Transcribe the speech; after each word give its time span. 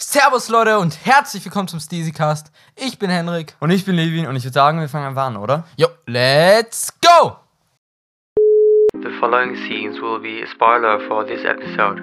Servus 0.00 0.48
Leute 0.48 0.78
und 0.78 1.04
herzlich 1.04 1.44
willkommen 1.44 1.66
zum 1.66 1.80
Steezycast. 1.80 2.52
Ich 2.76 3.00
bin 3.00 3.10
Henrik. 3.10 3.56
Und 3.58 3.70
ich 3.70 3.84
bin 3.84 3.96
Levin 3.96 4.28
und 4.28 4.36
ich 4.36 4.44
würde 4.44 4.54
sagen, 4.54 4.78
wir 4.78 4.88
fangen 4.88 5.08
einfach 5.08 5.26
an, 5.26 5.36
oder? 5.36 5.64
Jo, 5.76 5.88
let's 6.06 6.94
go! 7.00 7.36
The 9.02 9.10
following 9.18 9.56
scenes 9.56 10.00
will 10.00 10.20
be 10.20 10.40
a 10.40 10.46
spoiler 10.46 11.00
for 11.08 11.26
this 11.26 11.42
episode. 11.42 12.00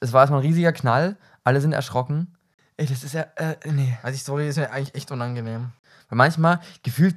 Es 0.00 0.12
war 0.12 0.20
erstmal 0.20 0.40
ein 0.40 0.46
riesiger 0.46 0.72
Knall, 0.74 1.16
alle 1.44 1.62
sind 1.62 1.72
erschrocken. 1.72 2.36
Ey, 2.76 2.84
das 2.84 3.04
ist 3.04 3.14
ja, 3.14 3.22
äh, 3.36 3.56
nee. 3.64 3.96
Also 4.02 4.12
die 4.12 4.20
Story 4.20 4.46
ist 4.46 4.58
mir 4.58 4.70
eigentlich 4.70 4.94
echt 4.94 5.10
unangenehm. 5.10 5.70
Weil 6.10 6.16
manchmal 6.18 6.60
gefühlt 6.82 7.16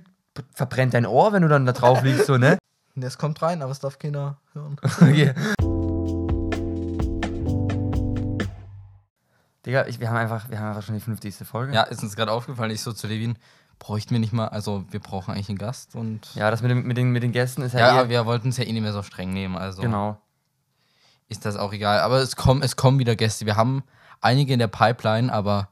verbrennt 0.54 0.94
dein 0.94 1.06
Ohr, 1.06 1.34
wenn 1.34 1.42
du 1.42 1.50
dann 1.50 1.66
da 1.66 1.74
drauf 1.74 2.02
liegst, 2.02 2.28
so, 2.28 2.38
ne? 2.38 2.58
Das 2.96 3.18
kommt 3.18 3.42
rein, 3.42 3.62
aber 3.62 3.74
es 3.74 3.82
darf 3.82 4.00
keiner 4.00 4.38
hören. 4.54 4.78
Okay. 5.02 5.34
Digga, 9.68 9.86
ich, 9.86 10.00
wir, 10.00 10.10
haben 10.10 10.16
einfach, 10.18 10.50
wir 10.50 10.60
haben 10.60 10.70
einfach 10.70 10.82
schon 10.82 10.96
die 10.96 11.02
50. 11.02 11.36
Folge. 11.48 11.74
Ja, 11.74 11.84
ist 11.84 12.02
uns 12.02 12.16
gerade 12.16 12.32
aufgefallen, 12.32 12.72
ich 12.72 12.82
so 12.82 12.94
zu 12.94 13.06
Levin, 13.06 13.36
bräuchten 13.80 14.12
wir 14.12 14.20
nicht 14.20 14.34
mal, 14.34 14.48
also 14.48 14.86
wir 14.90 15.00
brauchen 15.00 15.34
eigentlich 15.34 15.50
einen 15.50 15.58
Gast 15.60 15.94
und. 15.94 16.34
Ja, 16.36 16.50
das 16.50 16.62
mit, 16.62 16.72
dem, 16.72 16.84
mit, 16.88 16.98
den, 16.98 17.12
mit 17.12 17.22
den 17.22 17.32
Gästen 17.34 17.62
ist 17.62 17.74
Ja, 17.74 17.80
ja, 17.80 17.90
aber 17.92 18.06
eh, 18.06 18.10
wir 18.10 18.26
wollten 18.26 18.50
es 18.50 18.58
ja 18.58 18.64
eh 18.64 18.72
nicht 18.72 18.82
mehr 18.82 18.94
so 18.94 19.04
streng 19.04 19.34
nehmen, 19.34 19.56
also 19.58 19.82
Genau. 19.84 20.18
ist 21.28 21.46
das 21.46 21.58
auch 21.58 21.74
egal. 21.74 22.00
Aber 22.00 22.18
es 22.20 22.36
kommen, 22.36 22.62
es 22.64 22.76
kommen 22.78 22.98
wieder 22.98 23.16
Gäste. 23.16 23.46
Wir 23.46 23.56
haben 23.58 23.84
einige 24.22 24.54
in 24.54 24.60
der 24.60 24.68
Pipeline, 24.68 25.32
aber 25.32 25.68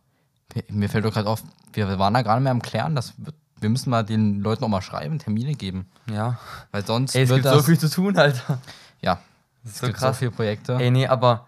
mir- 0.69 0.89
fällt 0.89 1.05
doch 1.05 1.13
gerade 1.13 1.29
auf, 1.29 1.41
wir 1.73 1.97
waren 1.97 2.13
da 2.13 2.21
gerade 2.21 2.41
mehr 2.41 2.51
am 2.51 2.61
Klären, 2.61 2.95
dass 2.95 3.13
wir, 3.17 3.33
wir 3.61 3.69
müssen 3.69 3.89
mal 3.89 4.03
den 4.03 4.41
Leuten 4.41 4.63
auch 4.65 4.69
mal 4.69 4.81
schreiben, 4.81 5.17
Termine 5.19 5.53
geben. 5.53 5.89
Ja. 6.11 6.37
Weil 6.71 6.85
sonst 6.85 7.15
Ey, 7.15 7.23
es 7.23 7.29
wird 7.29 7.37
gibt 7.43 7.45
das. 7.45 7.53
so 7.55 7.63
viel 7.63 7.79
zu 7.79 7.89
tun, 7.89 8.17
Alter. 8.17 8.59
ja, 9.01 9.19
Das 9.63 9.75
es 9.75 9.81
gibt 9.81 9.99
so 9.99 10.11
viele 10.13 10.31
Projekte. 10.31 10.75
Ey, 10.75 10.91
nee, 10.91 11.07
aber. 11.07 11.47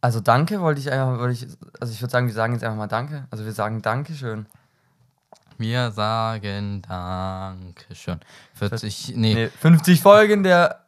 Also, 0.00 0.20
danke 0.20 0.60
wollte 0.60 0.80
ich 0.80 0.90
einfach. 0.90 1.18
Wollte 1.18 1.44
ich, 1.44 1.56
also, 1.80 1.92
ich 1.92 2.00
würde 2.00 2.12
sagen, 2.12 2.26
wir 2.26 2.34
sagen 2.34 2.52
jetzt 2.52 2.62
einfach 2.62 2.76
mal 2.76 2.86
Danke. 2.86 3.26
Also, 3.30 3.44
wir 3.44 3.52
sagen 3.52 3.82
Dankeschön. 3.82 4.46
Wir 5.56 5.90
sagen 5.90 6.82
Dankeschön. 6.82 8.20
40, 8.54 9.14
nee, 9.16 9.34
Nee, 9.34 9.48
50 9.48 10.00
Folgen 10.00 10.44
der 10.44 10.84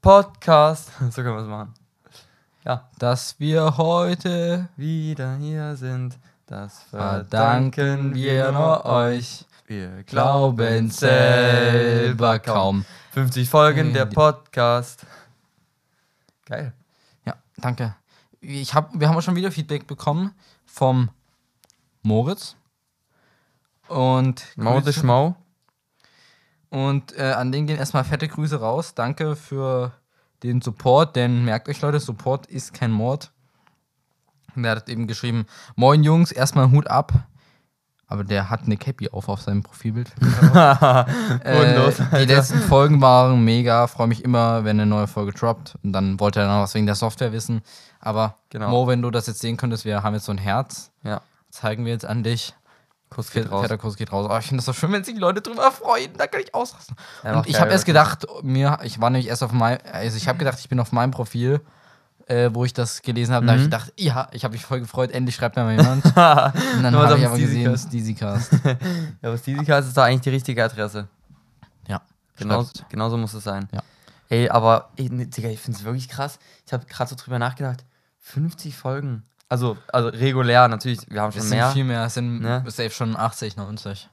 Podcast. 0.00 0.90
So 1.10 1.22
können 1.22 1.36
wir 1.36 1.42
es 1.42 1.48
machen. 1.48 1.74
Ja. 2.64 2.88
dass 2.98 3.38
wir 3.38 3.76
heute 3.76 4.68
Wieder 4.76 5.36
hier 5.36 5.76
sind, 5.76 6.18
das 6.46 6.82
verdanken 6.90 8.12
wir 8.14 8.50
nur 8.50 8.84
euch. 8.84 9.44
Wir 9.66 10.02
Glauben 10.04 10.90
selber 10.90 12.38
kaum. 12.38 12.84
50 13.12 13.48
Folgen 13.48 13.92
der. 13.92 14.06
Podcast. 14.06 15.04
Geil. 16.44 16.72
Ja, 17.24 17.34
danke. 17.56 17.94
Ich 18.40 18.74
hab, 18.74 18.98
wir 18.98 19.08
haben 19.08 19.16
auch 19.16 19.22
schon 19.22 19.36
wieder 19.36 19.50
Feedback 19.50 19.86
bekommen 19.86 20.32
vom 20.64 21.10
Moritz. 22.02 22.56
Und 23.88 24.44
Grüße- 24.92 25.00
Schmau. 25.00 25.36
Und 26.68 27.16
äh, 27.16 27.32
an 27.32 27.52
den 27.52 27.66
gehen 27.66 27.78
erstmal 27.78 28.04
fette 28.04 28.28
Grüße 28.28 28.60
raus. 28.60 28.94
Danke 28.94 29.36
für 29.36 29.92
den 30.42 30.60
Support, 30.60 31.16
denn 31.16 31.44
merkt 31.44 31.68
euch 31.68 31.80
Leute, 31.80 32.00
Support 32.00 32.46
ist 32.46 32.74
kein 32.74 32.90
Mord. 32.90 33.32
Und 34.54 34.64
der 34.64 34.72
hat 34.76 34.88
eben 34.88 35.06
geschrieben, 35.06 35.46
moin 35.76 36.02
Jungs, 36.02 36.32
erstmal 36.32 36.70
Hut 36.70 36.88
ab. 36.88 37.12
Aber 38.08 38.22
der 38.22 38.50
hat 38.50 38.62
eine 38.64 38.76
Cappy 38.76 39.08
auf 39.10 39.28
auf 39.28 39.40
seinem 39.40 39.62
Profilbild. 39.64 40.12
äh, 40.54 41.04
Bodenlos, 41.44 41.96
die 42.12 42.24
letzten 42.24 42.60
Folgen 42.60 43.00
waren 43.00 43.44
mega. 43.44 43.86
Freue 43.88 44.06
mich 44.06 44.22
immer, 44.22 44.64
wenn 44.64 44.78
eine 44.78 44.86
neue 44.86 45.08
Folge 45.08 45.32
droppt. 45.32 45.74
Und 45.82 45.92
dann 45.92 46.20
wollte 46.20 46.40
er 46.40 46.46
noch 46.46 46.62
was 46.62 46.74
wegen 46.74 46.86
der 46.86 46.94
Software 46.94 47.32
wissen. 47.32 47.62
Aber 48.00 48.36
Genau. 48.50 48.70
Mo, 48.70 48.86
wenn 48.86 49.02
du 49.02 49.10
das 49.10 49.26
jetzt 49.26 49.40
sehen 49.40 49.56
könntest, 49.56 49.84
wir 49.84 50.02
haben 50.02 50.14
jetzt 50.14 50.26
so 50.26 50.32
ein 50.32 50.38
Herz. 50.38 50.92
Ja, 51.02 51.20
Zeigen 51.50 51.84
wir 51.84 51.92
jetzt 51.92 52.06
an 52.06 52.22
dich. 52.22 52.54
Kuss 53.10 53.30
geht 53.30 53.50
raus. 53.50 53.62
Fetter 53.62 53.78
Kuss 53.78 53.96
geht 53.96 54.12
raus. 54.12 54.28
Oh, 54.30 54.36
ich 54.38 54.46
finde 54.46 54.58
das 54.58 54.66
so 54.66 54.72
schön, 54.72 54.92
wenn 54.92 55.04
sich 55.04 55.14
die 55.14 55.20
Leute 55.20 55.40
drüber 55.40 55.70
freuen. 55.70 56.12
Da 56.16 56.26
kann 56.26 56.40
ich 56.40 56.54
ausrasten. 56.54 56.96
Einfach 57.22 57.40
und 57.40 57.48
ich 57.48 57.60
habe 57.60 57.70
erst 57.70 57.86
gedacht, 57.86 58.26
mir, 58.42 58.78
ich 58.82 59.00
war 59.00 59.10
nämlich 59.10 59.28
erst 59.28 59.42
auf 59.42 59.52
meinem, 59.52 59.78
also 59.92 60.16
ich 60.16 60.28
habe 60.28 60.38
gedacht, 60.38 60.58
ich 60.58 60.68
bin 60.68 60.80
auf 60.80 60.92
meinem 60.92 61.10
Profil, 61.12 61.60
äh, 62.26 62.50
wo 62.52 62.64
ich 62.64 62.72
das 62.72 63.02
gelesen 63.02 63.34
habe. 63.34 63.46
Da 63.46 63.52
habe 63.52 63.60
ich 63.60 63.66
Mhm. 63.66 63.70
gedacht, 63.70 63.92
ja, 63.98 64.28
ich 64.32 64.44
habe 64.44 64.52
mich 64.52 64.64
voll 64.64 64.80
gefreut, 64.80 65.10
endlich 65.12 65.34
schreibt 65.36 65.56
mir 65.56 65.64
mal 65.64 65.76
jemand. 65.76 66.04
und 66.04 66.14
dann 66.16 66.94
habe 66.94 67.18
ich 67.18 67.26
aber 67.26 67.38
gesehen, 67.38 67.76
Steezycast. 67.78 68.46
Steezycast. 68.46 68.52
Ja, 69.22 69.28
aber 69.28 69.38
Steezycast 69.38 69.88
ist 69.88 69.96
da 69.96 70.04
eigentlich 70.04 70.22
die 70.22 70.30
richtige 70.30 70.62
Adresse. 70.64 71.08
ja. 71.88 72.00
Genau, 72.38 73.08
so 73.08 73.16
muss 73.16 73.32
es 73.34 73.44
sein. 73.44 73.68
Ja. 73.72 73.80
Ey, 74.28 74.48
aber, 74.50 74.90
ey, 74.96 75.08
ne, 75.08 75.26
Digga, 75.26 75.48
ich 75.48 75.60
finde 75.60 75.78
es 75.78 75.84
wirklich 75.84 76.08
krass. 76.08 76.38
Ich 76.66 76.72
habe 76.72 76.84
gerade 76.86 77.08
so 77.08 77.16
drüber 77.16 77.38
nachgedacht. 77.38 77.84
50 78.20 78.76
Folgen. 78.76 79.22
Also, 79.48 79.76
also 79.92 80.08
regulär 80.08 80.66
natürlich. 80.66 81.00
Wir 81.08 81.22
haben 81.22 81.30
schon 81.32 81.42
Es 81.42 81.48
sind 81.48 81.58
mehr. 81.58 81.70
viel 81.70 81.84
mehr, 81.84 82.02
es 82.04 82.14
sind 82.14 82.40
Ne? 82.42 82.64
safe 82.66 82.90
schon 82.90 83.16
80, 83.16 83.56
90. 83.56 84.08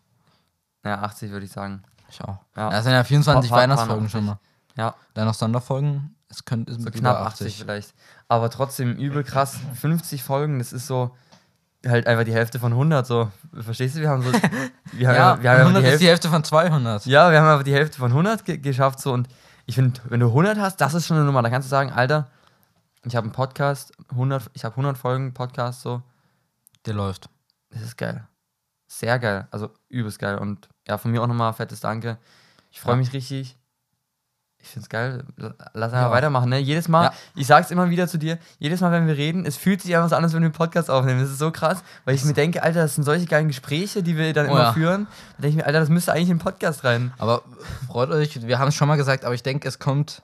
Ja, 0.85 1.01
80 1.01 1.31
würde 1.31 1.45
ich 1.47 1.51
sagen. 1.51 1.81
Ich 2.09 2.21
auch. 2.23 2.37
Ja. 2.55 2.71
Es 2.77 2.83
sind 2.83 2.93
ja 2.93 3.03
24 3.03 3.49
Paar- 3.49 3.57
paar- 3.57 3.63
Weihnachtsfolgen 3.69 4.07
schon 4.09 4.25
mal. 4.25 4.37
Ja, 4.77 4.93
Dann 5.15 5.25
noch 5.25 5.33
Sonderfolgen. 5.33 6.15
Es 6.33 6.45
könnte 6.45 6.73
so 6.73 6.89
knapp 6.89 7.17
über 7.19 7.27
80. 7.27 7.57
vielleicht. 7.57 7.93
Aber 8.27 8.49
trotzdem 8.49 8.95
übel 8.95 9.23
krass. 9.23 9.57
50 9.79 10.23
Folgen, 10.23 10.57
das 10.59 10.73
ist 10.73 10.87
so 10.87 11.15
halt 11.85 12.07
einfach 12.07 12.23
die 12.23 12.33
Hälfte 12.33 12.59
von 12.59 12.71
100. 12.71 13.05
So, 13.05 13.31
verstehst 13.53 13.95
du? 13.95 13.99
Wir 14.01 14.09
haben 14.09 14.23
so. 14.23 14.31
Wir 14.93 15.07
haben, 15.09 15.15
Ja, 15.15 15.41
wir 15.43 15.51
haben 15.51 15.59
100 15.61 15.83
die 15.83 15.87
ist 15.89 16.01
die 16.01 16.07
Hälfte 16.07 16.29
von 16.29 16.43
200. 16.43 17.05
ja, 17.07 17.31
wir 17.31 17.39
haben 17.39 17.47
aber 17.47 17.63
die 17.63 17.73
Hälfte 17.73 17.97
von 17.97 18.11
100 18.11 18.45
ge 18.45 18.57
geschafft. 18.57 18.99
So, 18.99 19.11
und 19.11 19.27
ich 19.65 19.75
finde, 19.75 19.99
wenn 20.05 20.19
du 20.19 20.27
100 20.27 20.57
hast, 20.59 20.77
das 20.81 20.93
ist 20.93 21.07
schon 21.07 21.17
eine 21.17 21.25
Nummer. 21.25 21.41
Da 21.41 21.49
kannst 21.49 21.67
du 21.67 21.69
sagen, 21.69 21.91
Alter, 21.91 22.29
ich 23.05 23.15
habe 23.15 23.25
einen 23.25 23.33
Podcast, 23.33 23.91
100, 24.11 24.49
ich 24.53 24.63
habe 24.65 24.73
100 24.73 24.97
Folgen 24.97 25.33
Podcast, 25.33 25.81
so. 25.81 26.01
Der 26.85 26.93
läuft. 26.93 27.29
Das 27.71 27.81
ist 27.81 27.97
geil. 27.97 28.27
Sehr 28.87 29.17
geil. 29.19 29.47
Also 29.51 29.71
übelst 29.89 30.19
geil. 30.19 30.37
Und 30.37 30.69
ja, 30.87 30.97
von 30.97 31.11
mir 31.11 31.21
auch 31.23 31.27
nochmal 31.27 31.53
fettes 31.53 31.79
Danke. 31.79 32.17
Ich 32.71 32.79
freue 32.81 32.93
Ja. 32.93 32.97
mich 32.97 33.13
richtig. 33.13 33.57
Ich 34.63 34.69
finde 34.69 34.83
es 34.85 34.89
geil. 34.89 35.23
Lass 35.73 35.91
Ja. 35.91 35.99
einfach 35.99 36.11
weitermachen. 36.11 36.49
Ne? 36.49 36.57
Jedes 36.57 36.87
Mal, 36.87 37.03
Ja. 37.03 37.13
ich 37.35 37.45
sag's 37.47 37.69
immer 37.69 37.89
wieder 37.89 38.07
zu 38.07 38.17
dir, 38.17 38.39
jedes 38.59 38.79
Mal, 38.79 38.93
wenn 38.93 39.07
wir 39.07 39.17
reden, 39.17 39.45
es 39.45 39.57
fühlt 39.57 39.81
sich 39.81 39.93
einfach 39.93 40.09
so 40.09 40.15
an, 40.15 40.23
als 40.23 40.31
wenn 40.31 40.39
wir 40.41 40.45
einen 40.45 40.53
Podcast 40.53 40.89
aufnehmen. 40.89 41.19
Das 41.19 41.29
ist 41.29 41.37
so 41.37 41.51
krass, 41.51 41.83
weil 42.05 42.15
ich 42.15 42.23
mir 42.23 42.31
denke, 42.33 42.63
Alter, 42.63 42.79
das 42.81 42.95
sind 42.95 43.03
solche 43.03 43.25
geilen 43.25 43.49
Gespräche, 43.49 44.01
die 44.03 44.15
wir 44.15 44.31
dann 44.33 44.47
Oh 44.47 44.51
immer 44.51 44.61
ja. 44.63 44.73
führen. 44.73 45.07
Da 45.37 45.41
denke 45.41 45.49
ich 45.49 45.55
mir, 45.57 45.65
Alter, 45.65 45.81
das 45.81 45.89
müsste 45.89 46.13
eigentlich 46.13 46.29
in 46.29 46.37
den 46.37 46.43
Podcast 46.43 46.85
rein. 46.85 47.11
Aber 47.17 47.41
freut 47.87 48.09
euch, 48.11 48.41
wir 48.47 48.57
haben 48.57 48.69
es 48.69 48.75
schon 48.75 48.87
mal 48.87 48.95
gesagt, 48.95 49.25
aber 49.25 49.35
ich 49.35 49.43
denke, 49.43 49.67
es 49.67 49.79
kommt 49.79 50.23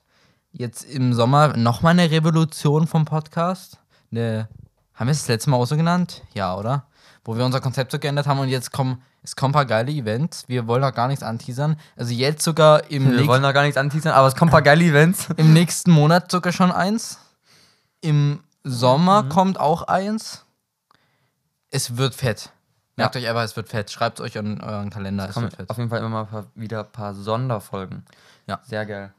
jetzt 0.54 0.84
im 0.86 1.14
Sommer 1.14 1.58
nochmal 1.58 1.92
eine 2.00 2.10
Revolution 2.10 2.88
vom 2.88 3.04
Podcast. 3.04 3.78
Eine, 4.10 4.48
haben 4.96 5.08
wir 5.08 5.12
es 5.12 5.20
das 5.20 5.28
letzte 5.28 5.50
Mal 5.50 5.58
auch 5.58 5.66
so 5.66 5.76
genannt? 5.76 6.24
Ja, 6.34 6.56
oder? 6.56 6.86
Wo 7.26 7.36
wir 7.38 7.44
unser 7.46 7.60
Konzept 7.60 7.92
so 7.92 8.00
geändert 8.00 8.26
haben 8.26 8.40
und 8.40 8.48
jetzt 8.48 8.72
kommen, 8.72 9.02
es 9.24 9.36
kommen 9.36 9.52
ein 9.52 9.54
paar 9.54 9.66
geile 9.66 9.92
Events. 9.92 10.46
Wir 10.48 10.68
wollen 10.68 10.84
auch 10.84 10.94
gar 10.94 11.08
nichts 11.08 11.24
anteasern. 11.24 11.78
Also 11.96 12.14
jetzt 12.14 12.44
sogar 12.44 12.90
im, 12.90 13.04
Wir 13.06 13.12
nächsten- 13.12 13.28
wollen 13.28 13.42
noch 13.42 13.54
gar 13.54 13.64
nichts 13.64 13.78
anteasern, 13.78 14.14
aber 14.14 14.28
es 14.28 14.36
kommen 14.36 14.50
ein 14.50 14.54
paar 14.54 14.62
geile 14.62 14.84
Events. 14.84 15.28
im 15.38 15.54
nächsten 15.54 15.92
Monat 15.92 16.32
sogar 16.32 16.54
schon 16.54 16.72
eins. 16.72 17.20
Im 18.02 18.42
Sommer 18.64 19.24
Mhm. 19.24 19.30
kommt 19.30 19.60
auch 19.60 19.84
eins. 19.84 20.46
Es 21.72 21.98
wird 21.98 22.16
fett. 22.16 22.52
Merkt 22.96 23.16
euch 23.16 23.28
einfach, 23.28 23.44
es 23.44 23.56
wird 23.56 23.70
fett. 23.70 23.92
Schreibt 23.92 24.20
euch 24.20 24.36
in 24.36 24.60
euren 24.62 24.90
Kalender, 24.90 25.28
es 25.30 25.34
kommen 25.34 25.46
wird 25.46 25.56
fett. 25.56 25.70
auf 25.70 25.78
jeden 25.78 25.90
Fall 25.90 26.00
immer 26.00 26.28
mal 26.30 26.46
wieder 26.56 26.82
ein 26.82 26.92
paar 26.92 27.14
Sonderfolgen. 27.14 28.04
Ja. 28.48 28.60
Sehr 28.64 28.86
geil. 28.86 29.14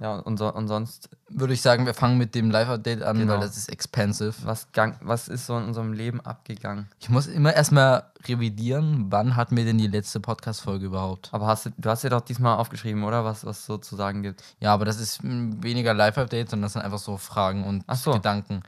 Ja, 0.00 0.16
und, 0.16 0.38
so, 0.38 0.52
und 0.52 0.66
sonst, 0.68 1.08
Würde 1.28 1.54
ich 1.54 1.62
sagen, 1.62 1.86
wir 1.86 1.94
fangen 1.94 2.18
mit 2.18 2.34
dem 2.34 2.50
Live-Update 2.50 3.02
an, 3.02 3.16
Genau. 3.18 3.34
weil 3.34 3.40
das 3.40 3.56
ist 3.56 3.68
expensive. 3.68 4.34
was, 4.44 4.70
gang, 4.72 4.96
was 5.02 5.28
ist 5.28 5.46
so 5.46 5.56
in 5.56 5.64
unserem 5.64 5.92
Leben 5.92 6.20
abgegangen? 6.20 6.88
Ich 6.98 7.08
muss 7.08 7.26
immer 7.28 7.54
erstmal 7.54 8.10
revidieren, 8.26 9.06
wann 9.10 9.36
hatten 9.36 9.56
wir 9.56 9.64
denn 9.64 9.78
die 9.78 9.86
letzte 9.86 10.18
Podcast-Folge 10.20 10.86
überhaupt? 10.86 11.28
Aber 11.32 11.46
hast 11.46 11.66
du, 11.66 11.70
du 11.78 11.88
hast 11.90 12.02
ja 12.02 12.10
doch 12.10 12.22
diesmal 12.22 12.56
aufgeschrieben, 12.58 13.04
oder? 13.04 13.24
Was 13.24 13.44
was 13.46 13.64
so 13.66 13.78
zu 13.78 13.94
sagen 13.96 14.22
gibt. 14.22 14.42
Ja, 14.60 14.72
aber 14.74 14.84
das 14.84 14.98
ist 14.98 15.20
weniger 15.22 15.94
Live-Update, 15.94 16.50
sondern 16.50 16.64
das 16.64 16.72
sind 16.72 16.82
einfach 16.82 16.98
so 16.98 17.16
Fragen 17.16 17.64
und 17.64 17.84
so. 17.96 18.12
Gedanken. 18.12 18.62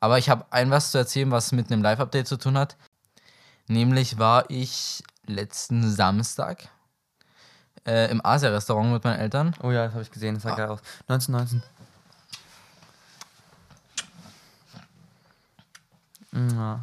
Aber 0.00 0.18
ich 0.18 0.28
habe 0.28 0.44
ein 0.50 0.70
was 0.70 0.90
zu 0.92 0.98
erzählen, 0.98 1.30
was 1.30 1.50
mit 1.52 1.72
einem 1.72 1.82
Live-Update 1.82 2.28
zu 2.28 2.36
tun 2.36 2.56
hat. 2.58 2.76
Nämlich 3.68 4.18
war 4.18 4.48
ich 4.50 5.02
letzten 5.26 5.90
Samstag 5.90 6.68
äh, 7.86 8.10
im 8.10 8.24
Asia-Restaurant 8.24 8.92
mit 8.92 9.04
meinen 9.04 9.20
Eltern. 9.20 9.54
Oh 9.62 9.70
ja, 9.70 9.84
das 9.84 9.92
habe 9.94 10.02
ich 10.02 10.10
gesehen, 10.10 10.34
das 10.34 10.42
sah 10.44 10.52
Ah. 10.52 10.56
geil 10.56 10.68
aus. 10.68 10.80
1919. 11.08 11.62
Ja. 16.56 16.80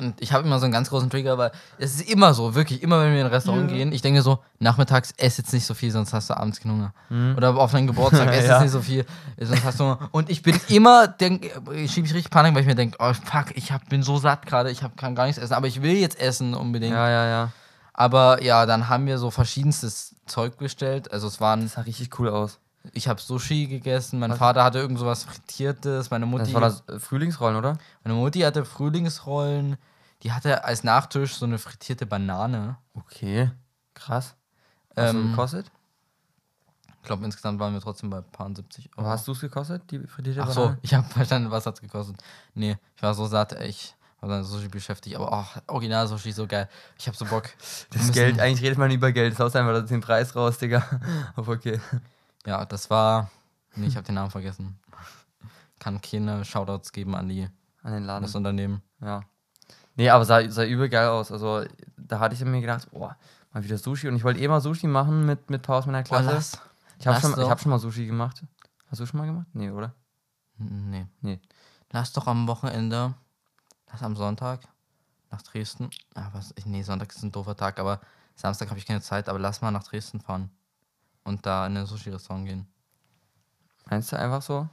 Und 0.00 0.20
ich 0.20 0.32
habe 0.32 0.44
immer 0.46 0.58
so 0.58 0.64
einen 0.64 0.72
ganz 0.72 0.88
großen 0.90 1.10
Trigger, 1.10 1.38
weil 1.38 1.52
es 1.78 1.94
ist 1.94 2.10
immer 2.10 2.34
so, 2.34 2.54
wirklich, 2.54 2.82
immer 2.82 3.00
wenn 3.02 3.12
wir 3.12 3.20
in 3.20 3.26
ein 3.26 3.32
Restaurant 3.32 3.68
gehen, 3.68 3.92
ich 3.92 4.02
denke 4.02 4.22
so, 4.22 4.42
nachmittags 4.58 5.12
ess 5.16 5.36
jetzt 5.36 5.52
nicht 5.52 5.64
so 5.66 5.74
viel, 5.74 5.92
sonst 5.92 6.12
hast 6.12 6.28
du 6.30 6.36
abends 6.36 6.58
keinen 6.60 6.72
Hunger. 7.10 7.34
Oder 7.36 7.54
auf 7.56 7.70
deinen 7.72 7.86
Geburtstag 7.86 8.28
ess 8.32 8.42
Mhm. 8.44 8.48
Ja. 8.48 8.52
jetzt 8.54 8.62
nicht 8.62 8.72
so 8.72 8.80
viel, 8.80 9.04
sonst 9.38 9.64
hast 9.64 9.78
du 9.78 9.84
Hunger. 9.84 10.08
Und 10.10 10.28
ich 10.30 10.42
bin 10.42 10.58
immer, 10.68 11.06
denk, 11.06 11.44
schiebe 11.86 12.06
ich 12.06 12.14
richtig 12.14 12.30
Panik, 12.30 12.54
weil 12.54 12.62
ich 12.62 12.66
mir 12.66 12.74
denke, 12.74 12.96
oh 13.00 13.12
fuck, 13.12 13.54
ich 13.54 13.70
hab, 13.70 13.88
bin 13.90 14.02
so 14.02 14.18
satt 14.18 14.46
gerade, 14.46 14.70
ich 14.70 14.82
hab, 14.82 14.96
kann 14.96 15.14
gar 15.14 15.26
nichts 15.26 15.40
essen, 15.40 15.54
aber 15.54 15.68
ich 15.68 15.82
will 15.82 15.94
jetzt 15.94 16.18
essen 16.18 16.54
unbedingt. 16.54 16.94
ja, 16.94 17.08
ja, 17.08 17.26
ja. 17.28 17.48
Aber 18.02 18.42
ja, 18.42 18.66
dann 18.66 18.88
haben 18.88 19.06
wir 19.06 19.16
so 19.18 19.30
verschiedenstes 19.30 20.16
Zeug 20.26 20.56
bestellt. 20.58 21.12
Also 21.12 21.28
es 21.28 21.40
waren 21.40 21.60
Das 21.62 21.74
sah 21.74 21.82
richtig 21.82 22.18
cool 22.18 22.28
aus. 22.30 22.58
Ich 22.92 23.06
habe 23.06 23.20
Sushi 23.20 23.68
gegessen, 23.68 24.18
mein 24.18 24.32
Was? 24.32 24.38
Vater 24.38 24.64
hatte 24.64 24.80
irgend 24.80 24.98
sowas 24.98 25.22
Frittiertes, 25.22 26.10
meine 26.10 26.26
Mutti, 26.26 26.46
Das 26.46 26.54
war 26.54 26.60
das 26.62 26.82
äh, 26.88 26.98
Frühlingsrollen, 26.98 27.56
oder? 27.56 27.78
meine 28.02 28.18
Mutti 28.18 28.40
hatte 28.40 28.64
Frühlingsrollen, 28.64 29.76
die 30.24 30.32
hatte 30.32 30.64
als 30.64 30.82
Nachtisch 30.82 31.36
so 31.36 31.44
eine 31.46 31.58
frittierte 31.58 32.06
Banane. 32.06 32.76
Okay, 32.94 33.52
krass. 33.94 34.34
Was 34.96 35.10
Ähm, 35.10 35.16
ähm, 35.18 35.30
gekostet? 35.30 35.70
Ich 37.02 37.06
glaube, 37.06 37.24
insgesamt 37.24 37.60
waren 37.60 37.72
wir 37.72 37.80
trotzdem 37.80 38.10
bei 38.10 38.20
paar 38.20 38.48
70 38.52 38.90
Aber 38.96 39.02
Euro. 39.02 39.10
hast 39.12 39.28
du 39.28 39.32
es 39.32 39.40
gekostet, 39.40 39.88
die 39.92 40.00
frittierte 40.00 40.42
Ach 40.42 40.50
so, 40.50 40.60
Banane? 40.62 40.78
ich 40.82 40.92
habe 40.94 41.06
verstanden, 41.08 41.52
was 41.52 41.66
hat's 41.66 41.80
gekostet. 41.80 42.16
Nee, 42.54 42.76
ich 42.96 43.02
war 43.04 43.14
so 43.14 43.26
satt, 43.26 43.52
ich 43.62 43.94
war 44.22 44.28
dann 44.28 44.44
Sushi 44.44 44.68
beschäftigt, 44.68 45.16
aber 45.16 45.32
auch 45.32 45.56
Original 45.66 46.06
Sushi 46.06 46.32
so 46.32 46.46
geil. 46.46 46.68
Ich 46.96 47.06
habe 47.08 47.16
so 47.16 47.24
Bock. 47.24 47.50
Das 47.90 48.12
Geld, 48.12 48.38
eigentlich 48.38 48.62
redet 48.62 48.78
man 48.78 48.90
über 48.90 49.10
Geld. 49.12 49.32
Das 49.32 49.40
haust 49.40 49.56
einfach 49.56 49.84
den 49.84 50.00
Preis 50.00 50.34
raus, 50.36 50.58
Digga. 50.58 50.84
Aber 51.36 51.52
okay. 51.52 51.80
Ja, 52.46 52.64
das 52.64 52.88
war. 52.88 53.30
Nee, 53.74 53.86
ich 53.86 53.96
habe 53.96 54.06
den 54.06 54.14
Namen 54.14 54.30
vergessen. 54.30 54.78
Kann 55.80 56.00
keine 56.00 56.44
Shoutouts 56.44 56.92
geben 56.92 57.14
an 57.16 57.28
die 57.28 57.48
An 57.82 57.92
den 57.92 58.04
Laden. 58.04 58.22
das 58.22 58.34
Unternehmen. 58.34 58.82
Ja. 59.00 59.22
Nee, 59.96 60.08
aber 60.08 60.24
sah, 60.24 60.48
sah 60.48 60.64
übel 60.64 60.88
geil 60.88 61.08
aus. 61.08 61.32
Also, 61.32 61.64
da 61.96 62.20
hatte 62.20 62.34
ich 62.34 62.44
mir 62.44 62.60
gedacht, 62.60 62.88
boah, 62.92 63.16
mal 63.52 63.62
wieder 63.64 63.76
Sushi. 63.76 64.08
Und 64.08 64.16
ich 64.16 64.24
wollte 64.24 64.40
eh 64.40 64.48
mal 64.48 64.60
Sushi 64.60 64.86
machen 64.86 65.26
mit, 65.26 65.50
mit 65.50 65.62
Paar 65.62 65.78
aus 65.78 65.86
meiner 65.86 66.02
Klasse. 66.02 66.30
lass. 66.30 66.60
ich 66.98 67.06
habe 67.06 67.20
schon, 67.20 67.32
ich 67.32 67.48
hab 67.48 67.60
schon 67.60 67.70
mal 67.70 67.78
Sushi 67.78 68.06
gemacht. 68.06 68.42
Hast 68.86 69.00
du 69.00 69.06
schon 69.06 69.18
mal 69.18 69.26
gemacht? 69.26 69.46
Nee, 69.52 69.70
oder? 69.70 69.92
Nee. 70.58 71.06
Nee. 71.20 71.40
Lass 71.90 72.12
doch 72.12 72.26
am 72.26 72.46
Wochenende, 72.46 73.14
lass 73.92 74.02
am 74.02 74.16
Sonntag 74.16 74.60
nach 75.30 75.42
Dresden. 75.42 75.90
Ah, 76.14 76.28
was? 76.32 76.52
ich- 76.56 76.66
Nee, 76.66 76.82
Sonntag 76.82 77.10
ist 77.14 77.22
ein 77.22 77.32
doofer 77.32 77.56
Tag, 77.56 77.78
aber 77.78 78.00
Samstag 78.34 78.68
habe 78.70 78.78
ich 78.78 78.86
keine 78.86 79.00
Zeit, 79.00 79.28
aber 79.28 79.38
lass 79.38 79.60
mal 79.60 79.70
nach 79.70 79.84
Dresden 79.84 80.20
fahren. 80.20 80.50
Und 81.24 81.46
da 81.46 81.66
in 81.66 81.76
ein 81.76 81.86
Sushi-Restaurant 81.86 82.46
gehen. 82.46 82.66
Meinst 83.90 84.10
du 84.12 84.18
einfach 84.18 84.42
so? 84.42 84.68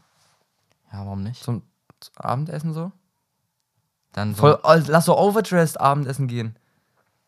Ja, 0.91 1.05
warum 1.05 1.21
nicht? 1.23 1.43
Zum, 1.43 1.61
zum 1.99 2.15
Abendessen 2.17 2.73
so? 2.73 2.91
Dann 4.13 4.33
so. 4.33 4.41
Voll, 4.41 4.59
oh, 4.63 4.75
lass 4.87 5.05
so 5.05 5.17
overdressed 5.17 5.79
Abendessen 5.79 6.27
gehen. 6.27 6.57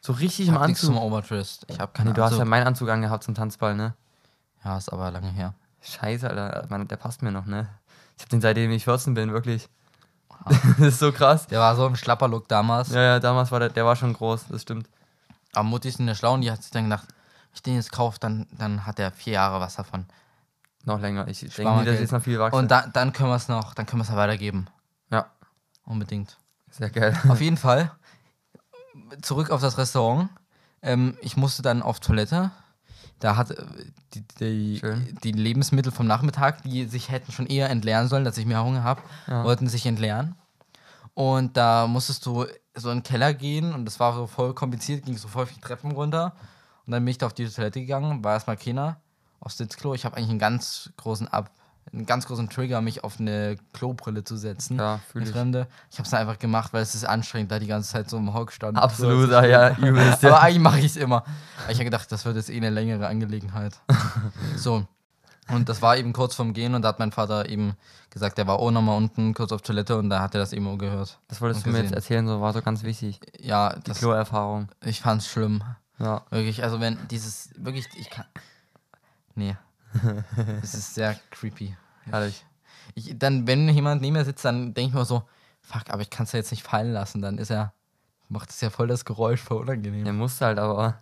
So 0.01 0.13
richtig 0.13 0.41
ich 0.41 0.47
im 0.47 0.55
hab 0.55 0.61
Anzug. 0.63 0.88
zum 0.88 0.97
Overdressed. 0.97 1.65
Ich 1.69 1.79
habe 1.79 1.91
keine 1.91 2.09
Nee, 2.09 2.15
du 2.15 2.23
hast 2.23 2.31
ja 2.31 2.38
Anzug. 2.39 2.49
meinen 2.49 2.65
Anzug 2.67 2.89
angehabt 2.89 3.23
zum 3.23 3.35
Tanzball, 3.35 3.75
ne? 3.75 3.93
Ja, 4.63 4.77
ist 4.77 4.91
aber 4.91 5.11
lange 5.11 5.29
her. 5.29 5.53
Scheiße, 5.81 6.27
Alter. 6.27 6.65
Mann, 6.69 6.88
der 6.88 6.95
passt 6.97 7.21
mir 7.21 7.31
noch, 7.31 7.45
ne? 7.45 7.69
Ich 8.17 8.23
hab 8.23 8.29
den 8.29 8.41
seitdem 8.41 8.71
ich 8.71 8.83
14 8.85 9.13
bin, 9.13 9.31
wirklich. 9.31 9.69
das 10.77 10.79
ist 10.79 10.99
so 10.99 11.11
krass. 11.11 11.47
Der 11.47 11.59
war 11.59 11.75
so 11.75 11.85
im 11.85 11.95
Schlapperlook 11.95 12.47
damals. 12.47 12.89
Ja, 12.89 13.01
ja, 13.01 13.19
damals 13.19 13.51
war 13.51 13.59
der, 13.59 13.69
der 13.69 13.85
war 13.85 13.95
schon 13.95 14.13
groß, 14.13 14.47
das 14.49 14.61
stimmt. 14.63 14.89
Aber 15.53 15.63
Mutti 15.63 15.89
ist 15.89 15.99
in 15.99 16.07
der 16.07 16.15
Schlau 16.15 16.33
und 16.33 16.41
die 16.41 16.51
hat 16.51 16.61
sich 16.63 16.71
dann 16.71 16.85
gedacht, 16.85 17.07
wenn 17.09 17.55
ich 17.55 17.63
den 17.63 17.75
jetzt 17.75 17.91
kaufe, 17.91 18.17
dann, 18.19 18.47
dann 18.51 18.85
hat 18.85 18.99
er 18.99 19.11
vier 19.11 19.33
Jahre 19.33 19.59
was 19.59 19.75
davon. 19.75 20.05
Noch 20.83 20.99
länger. 20.99 21.27
Ich 21.27 21.41
denke 21.41 21.71
nicht, 21.73 21.88
dass 21.88 21.99
jetzt 21.99 22.11
noch 22.11 22.23
viel 22.23 22.39
wachse. 22.39 22.57
Und 22.57 22.71
da, 22.71 22.88
dann 22.88 23.13
können 23.13 23.29
wir 23.29 23.35
es 23.35 23.47
noch, 23.47 23.73
dann 23.73 23.85
können 23.85 23.99
wir 23.99 24.03
es 24.03 24.09
ja 24.09 24.15
weitergeben. 24.15 24.67
ja, 25.11 25.27
Unbedingt. 25.85 26.38
sehr 26.69 26.89
geil. 26.89 27.19
Auf 27.27 27.41
jeden 27.41 27.57
Fall. 27.57 27.91
Zurück 29.21 29.51
auf 29.51 29.61
das 29.61 29.77
Restaurant. 29.77 30.29
Ähm, 30.81 31.17
ich 31.21 31.38
musste 31.38 31.61
dann 31.61 31.81
auf 31.83 31.99
Toilette. 31.99 32.51
Da 33.21 33.38
hat 33.38 33.51
äh, 33.51 33.63
die, 34.13 34.23
die, 34.39 34.81
die 35.23 35.31
Lebensmittel 35.31 35.91
vom 35.91 36.07
Nachmittag, 36.07 36.63
die 36.63 36.85
sich 36.85 37.09
hätten 37.09 37.31
schon 37.31 37.45
eher 37.47 37.69
entleeren 37.69 38.07
sollen, 38.09 38.25
dass 38.25 38.38
ich 38.38 38.45
mehr 38.45 38.63
Hunger 38.63 38.83
habe, 38.83 39.01
Ja. 39.27 39.44
wollten 39.45 39.68
sich 39.68 39.85
entleeren. 39.85 40.35
Und 41.13 41.56
da 41.56 41.88
musstest 41.88 42.25
du 42.25 42.45
so 42.75 42.89
in 42.89 42.97
den 43.00 43.03
Keller 43.03 43.33
gehen 43.33 43.73
und 43.73 43.85
das 43.85 44.00
war 44.00 44.13
so 44.15 44.27
voll 44.27 44.53
kompliziert, 44.53 45.06
ging 45.06 45.18
so 45.18 45.27
voll 45.27 45.45
viel 45.45 45.62
Treppen 45.62 45.91
runter. 45.91 46.33
Und 46.85 46.91
dann 46.91 47.03
bin 47.03 47.12
ich 47.12 47.18
da 47.18 47.27
auf 47.27 47.33
die 47.33 47.47
Toilette 47.47 47.79
gegangen, 47.81 48.23
war 48.23 48.33
erstmal 48.33 48.57
keiner 48.57 48.97
aufs 49.39 49.57
Sitzklo. 49.57 49.94
Ich 49.94 50.06
habe 50.06 50.17
eigentlich 50.17 50.29
einen 50.29 50.39
ganz 50.39 50.91
großen 50.97 51.27
Ab, 51.27 51.51
einen 51.94 52.06
ganz 52.06 52.25
großen 52.28 52.50
Trigger, 52.50 52.80
mich 52.81 53.04
auf 53.04 53.19
eine 53.19 53.57
Klobrille 53.74 54.24
zu 54.24 54.38
setzen. 54.38 54.78
Ja, 54.78 55.00
fühl 55.12 55.22
eine 55.22 55.30
ich. 55.30 55.36
Fremde. 55.36 55.68
Ich 55.92 55.98
habe 56.00 56.07
es 56.07 56.13
einfach 56.13 56.39
gemacht, 56.39 56.72
weil 56.74 56.81
es 56.83 56.95
ist 56.95 57.04
anstrengend, 57.06 57.51
da 57.51 57.60
die 57.60 57.68
ganze 57.68 57.89
Zeit 57.92 58.10
so 58.10 58.18
im 58.18 58.33
Hock 58.33 58.51
stand. 58.54 58.78
Absolut, 58.78 59.30
so, 59.30 59.42
ja, 59.42 59.75
übelst. 59.78 60.24
Aber 60.24 60.36
Ja. 60.36 60.39
eigentlich 60.42 60.60
mache 60.62 60.80
ich 60.80 60.86
es 60.86 60.95
immer. 60.95 61.24
Ich 61.68 61.75
habe 61.75 61.86
gedacht, 61.86 62.12
das 62.12 62.24
wird 62.25 62.38
jetzt 62.38 62.50
eh 62.50 62.57
eine 62.57 62.69
längere 62.69 63.07
Angelegenheit. 63.07 63.78
so. 64.56 64.86
Und 65.50 65.68
das 65.68 65.81
war 65.81 65.98
eben 65.98 66.13
kurz 66.13 66.36
vorm 66.36 66.54
Gehen 66.54 66.75
und 66.75 66.83
da 66.83 66.89
hat 66.89 67.00
mein 67.00 67.12
Vater 67.12 67.50
eben 67.50 67.74
gesagt, 68.10 68.38
der 68.38 68.48
war 68.48 68.60
auch 68.60 68.72
nochmal 68.72 68.95
unten 68.95 69.34
kurz 69.34 69.51
auf 69.51 69.62
Toilette 69.62 69.98
und 69.98 70.10
da 70.10 70.22
hat 70.22 70.34
er 70.34 70.39
das 70.39 70.54
eben 70.54 70.66
auch 70.68 70.77
gehört. 70.77 71.19
Das 71.27 71.42
wolltest 71.42 71.66
du 71.66 71.72
mir 71.72 71.81
jetzt 71.81 71.92
erzählen, 71.94 72.25
so 72.25 72.39
war 72.39 72.54
so 72.54 72.62
ganz 72.62 72.84
wichtig. 72.84 73.19
Ja, 73.38 73.75
Die 73.75 73.92
Klo-Erfahrung. 73.92 74.69
ich 74.81 75.01
fand's 75.01 75.27
schlimm. 75.27 75.62
Ja. 76.00 76.22
Wirklich, 76.30 76.63
also 76.63 76.80
wenn 76.80 76.98
dieses, 77.10 77.50
wirklich, 77.57 77.88
ich 77.98 78.10
kann. 78.10 78.25
Nee. 79.36 79.57
Es 80.61 80.73
ist 80.73 80.95
sehr 80.95 81.19
creepy. 81.31 81.75
Herrlich. 82.05 82.45
Ich, 82.95 83.17
dann, 83.17 83.47
wenn 83.47 83.69
jemand 83.69 84.01
neben 84.01 84.13
mir 84.13 84.25
sitzt, 84.25 84.43
dann 84.45 84.73
denke 84.73 84.89
ich 84.89 84.93
mir 84.93 85.05
so, 85.05 85.23
fuck, 85.61 85.89
aber 85.89 86.01
ich 86.01 86.09
kann 86.09 86.25
es 86.25 86.31
ja 86.31 86.39
jetzt 86.39 86.51
nicht 86.51 86.63
fallen 86.63 86.91
lassen. 86.93 87.21
Dann 87.21 87.38
ist 87.38 87.49
er, 87.51 87.73
macht 88.29 88.49
es 88.49 88.61
ja 88.61 88.69
voll 88.69 88.88
das 88.88 89.05
Geräusch, 89.05 89.41
voll 89.41 89.61
unangenehm. 89.61 90.03
Der 90.03 90.13
musste 90.13 90.45
halt 90.45 90.59
aber. 90.59 91.01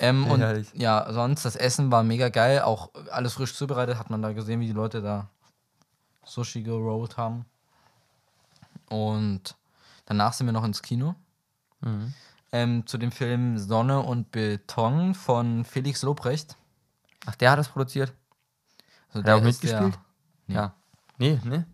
Ähm, 0.00 0.24
Ja, 0.24 0.32
und 0.32 0.40
herrlich. 0.40 0.70
ja, 0.74 1.12
sonst, 1.12 1.44
das 1.44 1.56
Essen 1.56 1.90
war 1.92 2.02
mega 2.02 2.30
geil. 2.30 2.62
Auch 2.62 2.90
alles 3.10 3.34
frisch 3.34 3.54
zubereitet. 3.54 3.98
Hat 3.98 4.08
man 4.08 4.22
da 4.22 4.32
gesehen, 4.32 4.60
wie 4.60 4.66
die 4.66 4.72
Leute 4.72 5.02
da 5.02 5.28
Sushi 6.24 6.62
gerollt 6.62 7.16
haben. 7.16 7.44
Und 8.88 9.56
danach 10.06 10.32
sind 10.32 10.46
wir 10.46 10.52
noch 10.52 10.64
ins 10.64 10.80
Kino. 10.82 11.14
Mhm. 11.80 12.14
Ähm, 12.52 12.86
zu 12.86 12.98
dem 12.98 13.12
Film 13.12 13.58
Sonne 13.58 14.00
und 14.00 14.32
Beton 14.32 15.14
von 15.14 15.64
Felix 15.64 16.02
Lobrecht. 16.02 16.56
Ach, 17.26 17.34
der 17.36 17.52
hat 17.52 17.58
das 17.58 17.68
produziert? 17.68 18.12
Also 19.08 19.20
Hat 19.20 19.28
er 19.28 19.34
auch 19.36 19.38
der- 19.40 19.46
mitgespielt? 19.48 19.98
Nee. 20.46 20.54
Ja. 20.54 20.74
Nee, 21.18 21.40
ne? 21.44 21.66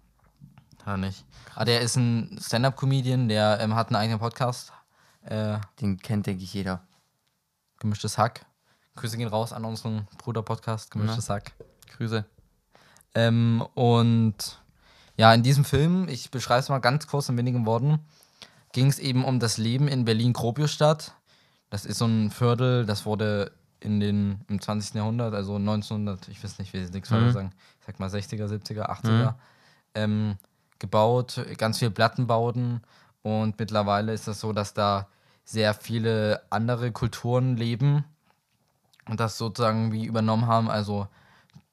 Hat 0.80 0.86
er 0.94 0.96
nicht. 0.98 1.24
Aber 1.54 1.64
der 1.64 1.80
ist 1.80 1.96
ein 1.96 2.38
Stand-Up-Comedian, 2.40 3.28
der 3.28 3.58
ähm, 3.60 3.74
hat 3.74 3.88
einen 3.88 3.96
eigenen 3.96 4.18
Podcast. 4.18 4.72
Äh, 5.22 5.58
Den 5.80 5.96
kennt, 5.98 6.26
denke 6.26 6.44
ich, 6.44 6.52
jeder. 6.52 6.82
Gemischtes 7.78 8.18
Hack. 8.18 8.44
Grüße 8.96 9.16
gehen 9.16 9.28
raus 9.28 9.52
an 9.52 9.64
unseren 9.64 10.06
Bruder-Podcast, 10.18 10.90
Gemischtes 10.90 11.28
Hack. 11.30 11.52
Grüße. 11.96 12.24
Ähm, 13.14 13.64
und 13.74 14.58
ja, 15.16 15.32
in 15.32 15.42
diesem 15.42 15.64
Film, 15.64 16.08
ich 16.08 16.30
beschreibe 16.30 16.60
es 16.60 16.68
mal 16.68 16.78
ganz 16.80 17.06
kurz 17.06 17.28
in 17.28 17.36
wenigen 17.38 17.64
Worten, 17.66 18.00
ging 18.76 18.88
es 18.88 18.98
eben 18.98 19.24
um 19.24 19.40
das 19.40 19.56
Leben 19.56 19.88
in 19.88 20.04
Berlin-Gropiusstadt. 20.04 21.14
Das 21.70 21.86
ist 21.86 21.96
so 21.96 22.04
ein 22.04 22.30
Viertel, 22.30 22.84
das 22.84 23.06
wurde 23.06 23.52
in 23.80 24.00
den, 24.00 24.42
im 24.48 24.60
20. 24.60 24.96
Jahrhundert, 24.96 25.32
also 25.32 25.56
1900, 25.56 26.28
ich 26.28 26.44
weiß 26.44 26.58
nicht, 26.58 26.74
wie 26.74 26.84
ich 26.84 26.92
nichts 26.92 27.08
falsch 27.08 27.32
sagen, 27.32 27.52
ich 27.80 27.86
sag 27.86 27.98
mal 27.98 28.10
60er, 28.10 28.46
70er, 28.46 28.90
80er, 28.90 29.34
ähm, 29.94 30.36
gebaut, 30.78 31.42
ganz 31.56 31.78
viele 31.78 31.90
Plattenbauten 31.90 32.82
und 33.22 33.58
mittlerweile 33.58 34.12
ist 34.12 34.28
es 34.28 34.40
so, 34.40 34.52
dass 34.52 34.74
da 34.74 35.08
sehr 35.46 35.72
viele 35.72 36.42
andere 36.50 36.92
Kulturen 36.92 37.56
leben 37.56 38.04
und 39.08 39.20
das 39.20 39.38
sozusagen 39.38 39.90
wie 39.90 40.04
übernommen 40.04 40.48
haben, 40.48 40.68
also 40.68 41.08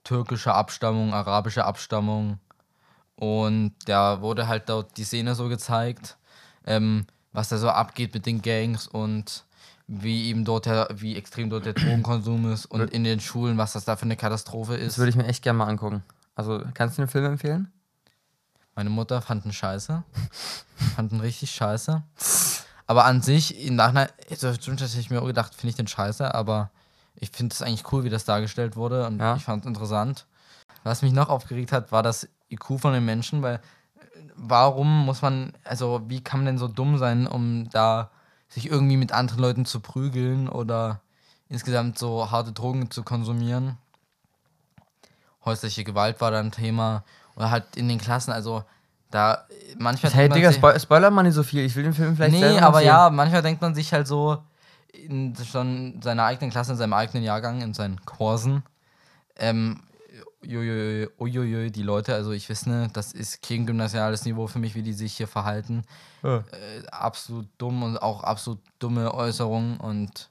türkische 0.06 0.54
Abstammung, 0.54 1.14
arabische 1.14 1.66
Abstammung 1.66 2.40
und 3.18 3.74
da 3.88 4.22
wurde 4.22 4.48
halt 4.48 4.70
dort 4.70 4.96
die 4.96 5.04
Szene 5.04 5.36
so 5.36 5.50
gezeigt, 5.50 6.18
ähm, 6.66 7.06
was 7.32 7.50
da 7.50 7.58
so 7.58 7.70
abgeht 7.70 8.14
mit 8.14 8.26
den 8.26 8.42
Gangs 8.42 8.88
und 8.88 9.44
wie 9.88 10.28
eben 10.28 10.46
dort 10.46 10.66
der, 10.66 10.88
wie 10.94 11.16
extrem 11.18 11.50
dort 11.50 11.66
der 11.66 11.74
Drogenkonsum 11.74 12.52
ist 12.52 12.66
und 12.68 12.90
in 12.92 13.04
den 13.04 13.20
Schulen, 13.20 13.58
was 13.58 13.74
das 13.74 13.86
da 13.86 13.96
für 13.96 14.04
eine 14.06 14.16
Katastrophe 14.16 14.78
Das 14.78 14.82
ist. 14.94 14.98
würde 14.98 15.10
ich 15.10 15.16
mir 15.16 15.26
echt 15.26 15.44
gerne 15.44 15.58
mal 15.60 15.68
angucken. 15.68 16.04
Also, 16.36 16.64
kannst 16.74 16.98
du 16.98 17.02
den 17.04 17.10
Film 17.10 17.26
empfehlen? 17.26 17.72
Meine 18.76 18.90
Mutter 18.90 19.22
fand 19.22 19.46
ihn 19.46 19.54
scheiße. 19.54 20.04
fand 20.96 21.12
ihn 21.12 21.20
richtig 21.20 21.52
scheiße. 21.52 22.02
Aber 22.88 23.06
an 23.06 23.22
sich, 23.22 23.66
im 23.66 23.76
Nachhinein, 23.76 24.08
also 24.30 24.52
das 24.52 24.66
hätte 24.66 25.00
ich 25.00 25.10
mir 25.10 25.22
auch 25.22 25.28
gedacht, 25.28 25.54
finde 25.54 25.70
ich 25.72 25.76
den 25.76 25.88
scheiße, 25.88 26.34
aber 26.34 26.72
ich 27.16 27.30
finde 27.32 27.54
es 27.54 27.62
eigentlich 27.62 27.92
cool, 27.92 28.04
wie 28.04 28.10
das 28.10 28.26
dargestellt 28.26 28.76
wurde 28.76 29.06
und 29.08 29.20
Ja. 29.20 29.36
ich 29.36 29.44
fand 29.44 29.64
es 29.64 29.68
interessant. 29.68 30.26
Was 30.84 31.02
mich 31.02 31.14
noch 31.14 31.30
aufgeregt 31.30 31.72
hat, 31.72 31.92
war 31.92 32.04
das 32.04 32.28
IQ 32.50 32.80
von 32.80 32.94
den 32.94 33.06
Menschen, 33.06 33.42
weil 33.42 33.62
warum 34.36 35.06
muss 35.06 35.22
man, 35.22 35.54
also 35.64 36.02
wie 36.08 36.24
kann 36.24 36.40
man 36.42 36.46
denn 36.48 36.58
so 36.58 36.68
dumm 36.68 36.98
sein, 36.98 37.28
um 37.28 37.70
da 37.70 38.10
sich 38.50 38.70
irgendwie 38.70 38.98
mit 38.98 39.12
anderen 39.12 39.42
Leuten 39.42 39.66
zu 39.66 39.80
prügeln 39.80 40.48
oder 40.48 41.02
insgesamt 41.50 41.98
so 41.98 42.30
harte 42.32 42.52
Drogen 42.52 42.92
zu 42.92 43.04
konsumieren? 43.04 43.78
Häusliche 45.46 45.84
Gewalt 45.84 46.22
war 46.22 46.32
da 46.32 46.40
ein 46.40 46.52
Thema 46.52 47.04
oder 47.36 47.52
halt 47.52 47.76
in 47.76 47.90
den 47.90 48.00
Klassen, 48.00 48.32
also 48.32 48.64
da 49.12 49.46
manchmal 49.78 50.12
Hey, 50.12 50.30
man 50.30 50.38
Digga, 50.38 50.52
Spo 50.52 50.78
spoiler 50.80 51.12
mal 51.12 51.24
nicht 51.24 51.34
so 51.34 51.44
viel. 51.44 51.64
Ich 51.66 51.76
will 51.76 51.84
den 51.84 51.94
Film 51.94 52.16
vielleicht 52.16 52.34
Nee, 52.34 52.60
aber 52.60 52.80
sehen. 52.80 52.88
ja, 52.88 53.10
manchmal 53.10 53.42
denkt 53.42 53.62
man 53.62 53.76
sich 53.76 53.94
halt 53.94 54.08
so, 54.08 54.42
in 54.94 55.36
schon 55.36 56.02
seiner 56.02 56.26
eigenen 56.26 56.52
Klasse, 56.52 56.72
in 56.72 56.78
seinem 56.78 56.94
eigenen 56.94 57.24
Jahrgang, 57.24 57.62
in 57.62 57.74
seinen 57.74 58.04
Kursen, 58.06 58.64
ähm, 59.38 59.82
uiuiui, 60.44 61.10
uiuiui, 61.20 61.72
die 61.72 61.84
Leute, 61.84 62.14
also 62.14 62.32
ich 62.32 62.50
weiß 62.50 62.66
nicht, 62.68 62.96
das 62.98 63.12
ist 63.14 63.42
kein 63.42 63.66
gymnasiales 63.66 64.26
Niveau 64.26 64.48
für 64.48 64.60
mich, 64.60 64.76
wie 64.76 64.84
die 64.84 64.94
sich 64.94 65.16
hier 65.18 65.28
verhalten. 65.28 65.84
Ja. 66.22 66.38
Äh, 66.52 66.86
absolut 66.92 67.48
dumm 67.58 67.84
und 67.84 67.98
auch 68.02 68.24
absolut 68.24 68.60
dumme 68.80 69.14
Äußerungen 69.14 69.78
und 69.78 70.30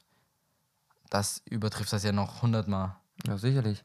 das 1.09 1.41
übertrifft 1.45 1.93
das 1.93 2.03
ja 2.03 2.11
noch 2.11 2.41
hundertmal. 2.41 2.95
Ja, 3.27 3.37
sicherlich. 3.37 3.83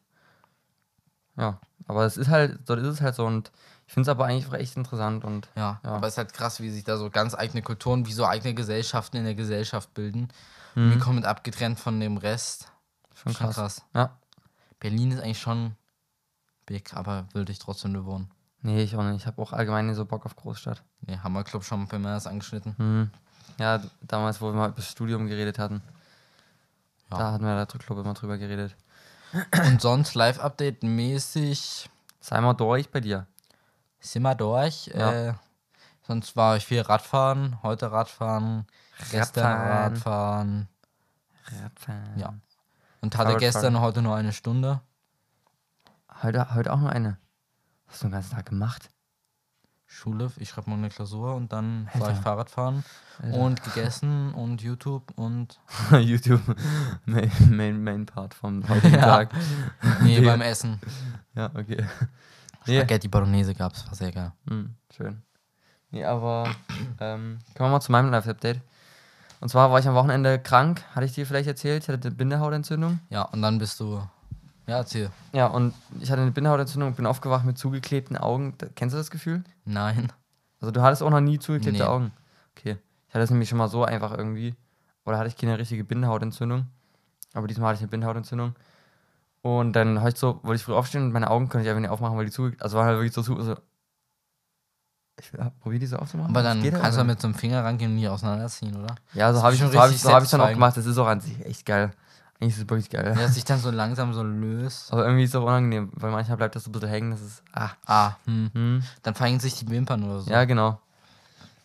Ja, 1.36 1.60
aber 1.86 2.04
es 2.04 2.16
ist 2.16 2.28
halt, 2.28 2.58
dort 2.66 2.80
ist 2.80 2.86
es 2.88 3.00
halt 3.00 3.14
so 3.14 3.24
und 3.26 3.52
ich 3.86 3.94
finde 3.94 4.02
es 4.02 4.08
aber 4.08 4.26
eigentlich 4.26 4.52
echt 4.52 4.76
interessant 4.76 5.24
und 5.24 5.48
Ja, 5.56 5.80
Ja. 5.84 5.90
aber 5.92 6.06
es 6.06 6.14
ist 6.14 6.18
halt 6.18 6.32
krass, 6.34 6.60
wie 6.60 6.70
sich 6.70 6.84
da 6.84 6.96
so 6.96 7.10
ganz 7.10 7.34
eigene 7.34 7.62
Kulturen, 7.62 8.06
wie 8.06 8.12
so 8.12 8.26
eigene 8.26 8.54
Gesellschaften 8.54 9.16
in 9.18 9.24
der 9.24 9.34
Gesellschaft 9.34 9.94
bilden. 9.94 10.28
Mhm. 10.74 10.92
Und 10.92 11.00
komplett 11.00 11.26
abgetrennt 11.26 11.78
von 11.78 11.98
dem 12.00 12.16
Rest. 12.18 12.70
schon 13.14 13.32
Schon 13.32 13.46
krass. 13.46 13.54
krass. 13.56 13.82
Ja. 13.94 14.16
Berlin 14.80 15.12
ist 15.12 15.20
eigentlich 15.20 15.40
schon 15.40 15.74
big, 16.68 16.94
aber 16.94 17.26
würde 17.32 17.50
ich 17.50 17.58
trotzdem 17.58 17.92
nur 17.92 18.04
wohnen. 18.04 18.30
Nee, 18.62 18.82
ich 18.82 18.94
auch 18.96 19.02
nicht. 19.02 19.22
Ich 19.22 19.26
habe 19.26 19.40
auch 19.40 19.52
allgemein 19.52 19.86
nicht 19.86 19.96
so 19.96 20.04
Bock 20.04 20.26
auf 20.26 20.36
Großstadt. 20.36 20.82
Nee, 21.00 21.18
Hammerclub 21.18 21.64
schon 21.64 21.88
bei 21.88 21.98
mir 21.98 22.08
das 22.08 22.26
angeschnitten. 22.26 22.74
Mhm. 22.76 23.10
Ja, 23.58 23.80
damals, 24.02 24.40
wo 24.40 24.46
wir 24.46 24.52
mal 24.52 24.68
über 24.68 24.76
das 24.76 24.90
Studium 24.90 25.26
geredet 25.26 25.58
hatten. 25.58 25.82
Ja. 27.10 27.18
Da 27.18 27.32
hatten 27.32 27.44
wir 27.44 27.54
da 27.54 27.66
Club 27.66 27.98
immer 27.98 28.14
drüber 28.14 28.36
geredet. 28.36 28.76
Und 29.66 29.80
sonst 29.80 30.14
Live-Update 30.14 30.82
mäßig 30.82 31.88
Sei 32.20 32.40
mal 32.40 32.54
durch 32.54 32.90
bei 32.90 33.00
dir. 33.00 33.26
sind 34.00 34.22
wir 34.22 34.34
durch. 34.34 34.86
Ja. 34.88 35.12
Äh, 35.12 35.34
sonst 36.06 36.36
war 36.36 36.56
ich 36.56 36.66
viel 36.66 36.80
Radfahren, 36.80 37.62
heute 37.62 37.90
Radfahren, 37.90 38.66
gestern 39.10 39.46
Radfahren. 39.46 40.68
Radfahren. 41.46 42.18
Ja. 42.18 42.34
Und 43.00 43.14
hatte 43.16 43.30
Fahrradfahren. 43.30 43.38
gestern 43.38 43.80
heute 43.80 44.02
nur 44.02 44.14
eine 44.16 44.32
Stunde. 44.32 44.80
Heute, 46.22 46.54
heute 46.54 46.72
auch 46.72 46.80
noch 46.80 46.90
eine. 46.90 47.18
Was 47.86 47.94
hast 47.94 48.02
du 48.02 48.06
den 48.08 48.12
ganzen 48.12 48.34
Tag 48.34 48.46
gemacht? 48.46 48.90
Schule, 49.86 50.30
ich 50.36 50.50
schreibe 50.50 50.68
mal 50.68 50.76
eine 50.76 50.90
Klausur 50.90 51.34
und 51.34 51.50
dann 51.52 51.86
war 51.94 52.08
Alter. 52.08 52.12
ich 52.12 52.18
Fahrradfahren 52.22 52.84
Alter. 53.22 53.38
und 53.38 53.62
gegessen 53.64 54.34
und 54.34 54.60
YouTube 54.60 55.12
und 55.16 55.58
YouTube. 56.00 56.42
Main, 57.06 57.30
Main, 57.48 57.82
Main 57.82 58.04
Part 58.06 58.34
vom 58.34 58.68
heutigen 58.68 58.94
Ja. 58.94 59.00
Tag. 59.00 59.30
nee, 60.02 60.20
beim 60.24 60.42
Essen. 60.42 60.78
Ja, 61.34 61.46
okay. 61.54 61.86
Spaghetti 62.64 63.08
Bolognese 63.08 63.54
gab's, 63.54 63.86
war 63.86 63.94
sehr 63.94 64.12
geil. 64.12 64.32
Hm, 64.46 64.74
schön. 64.94 65.22
Nee, 65.90 66.04
aber 66.04 66.44
ähm, 67.00 67.38
kommen 67.56 67.70
wir 67.70 67.76
mal 67.76 67.80
zu 67.80 67.92
meinem 67.92 68.10
Live-Update. 68.10 68.60
Und 69.40 69.48
zwar 69.48 69.70
war 69.70 69.78
ich 69.78 69.88
am 69.88 69.94
Wochenende 69.94 70.38
krank, 70.38 70.84
hatte 70.94 71.06
ich 71.06 71.12
dir 71.14 71.24
vielleicht 71.24 71.48
erzählt. 71.48 71.84
Ich 71.84 71.88
hatte 71.88 72.08
eine 72.08 72.14
Bindehautentzündung. 72.16 72.98
Ja, 73.08 73.22
und 73.22 73.40
dann 73.40 73.58
bist 73.58 73.80
du. 73.80 74.02
Ja, 74.68 74.76
erzähl. 74.76 75.10
Ja, 75.32 75.46
und 75.46 75.72
ich 76.00 76.10
hatte 76.10 76.20
eine 76.22 76.30
Bindehautentzündung 76.30 76.90
und 76.90 76.96
bin 76.96 77.06
aufgewacht 77.06 77.44
mit 77.44 77.56
zugeklebten 77.58 78.16
Augen. 78.16 78.54
Da- 78.58 78.66
Kennst 78.74 78.92
du 78.94 78.98
das 78.98 79.10
Gefühl? 79.10 79.42
Nein. 79.64 80.12
Also 80.60 80.70
du 80.72 80.82
hattest 80.82 81.02
auch 81.02 81.10
noch 81.10 81.20
nie 81.20 81.38
zugeklebte 81.38 81.82
Nee. 81.82 81.88
Augen. 81.88 82.12
Okay. 82.56 82.76
Ich 83.08 83.14
hatte 83.14 83.24
es 83.24 83.30
nämlich 83.30 83.48
schon 83.48 83.58
mal 83.58 83.68
so 83.68 83.84
einfach 83.84 84.12
irgendwie. 84.16 84.54
Oder 85.06 85.16
hatte 85.18 85.28
ich 85.28 85.36
keine 85.36 85.58
richtige 85.58 85.84
Bindehautentzündung. 85.84 86.66
Aber 87.32 87.46
diesmal 87.46 87.68
hatte 87.68 87.76
ich 87.76 87.80
eine 87.82 87.88
Bindehautentzündung. 87.88 88.54
Und 89.40 89.72
dann 89.72 90.00
habe 90.00 90.10
ich 90.10 90.16
so, 90.16 90.40
wollte 90.42 90.56
ich 90.56 90.64
früh 90.64 90.74
aufstehen 90.74 91.04
und 91.04 91.12
meine 91.12 91.30
Augen 91.30 91.48
konnte 91.48 91.64
ich 91.64 91.68
einfach 91.70 91.80
nicht 91.80 91.90
aufmachen, 91.90 92.18
weil 92.18 92.26
die 92.26 92.32
zu, 92.32 92.50
also 92.58 92.76
waren 92.76 92.86
halt 92.86 92.96
wirklich 92.98 93.12
so 93.14 93.22
zu, 93.22 93.40
so. 93.40 93.56
Ich 95.20 95.32
probiere 95.60 95.80
die 95.80 95.86
so 95.86 95.96
aufzumachen. 95.96 96.30
Aber 96.30 96.42
dann 96.42 96.62
kannst 96.62 96.96
du 96.96 97.00
aber. 97.00 97.04
mit 97.04 97.20
so 97.20 97.26
einem 97.28 97.34
Finger 97.34 97.64
rangehen 97.64 97.92
und 97.92 97.96
nie 97.96 98.08
auseinanderziehen, 98.08 98.76
oder? 98.76 98.94
Ja, 99.14 99.32
so 99.32 99.42
habe 99.42 99.54
ich, 99.54 99.60
schon 99.60 99.70
so 99.72 99.80
hab 99.80 99.90
ich, 99.90 100.00
so 100.00 100.12
hab 100.12 100.22
ich 100.22 100.30
dann 100.30 100.40
auch 100.40 100.48
gemacht. 100.50 100.76
Das 100.76 100.86
ist 100.86 100.98
auch 100.98 101.06
an 101.06 101.20
sich 101.20 101.44
echt 101.44 101.64
geil. 101.66 101.90
Eigentlich 102.40 102.54
ist 102.54 102.62
es 102.62 102.70
wirklich 102.70 102.90
geil. 102.90 103.14
Ja, 103.16 103.22
dass 103.22 103.34
sich 103.34 103.44
dann 103.44 103.58
so 103.58 103.70
langsam 103.70 104.14
so 104.14 104.22
löst. 104.22 104.92
Aber 104.92 105.04
irgendwie 105.04 105.24
ist 105.24 105.30
es 105.30 105.36
auch 105.36 105.44
unangenehm, 105.44 105.90
weil 105.94 106.12
manchmal 106.12 106.36
bleibt 106.36 106.54
das 106.54 106.64
so 106.64 106.70
ein 106.70 106.72
bisschen 106.72 106.88
hängen. 106.88 107.10
Das 107.10 107.20
ist. 107.20 107.42
Ah. 107.52 107.70
Ah, 107.84 108.12
hm. 108.26 108.50
Hm. 108.54 108.82
Dann 109.02 109.14
verhängen 109.14 109.40
sich 109.40 109.54
die 109.54 109.68
Wimpern 109.68 110.04
oder 110.04 110.20
so. 110.20 110.30
Ja, 110.30 110.44
genau. 110.44 110.80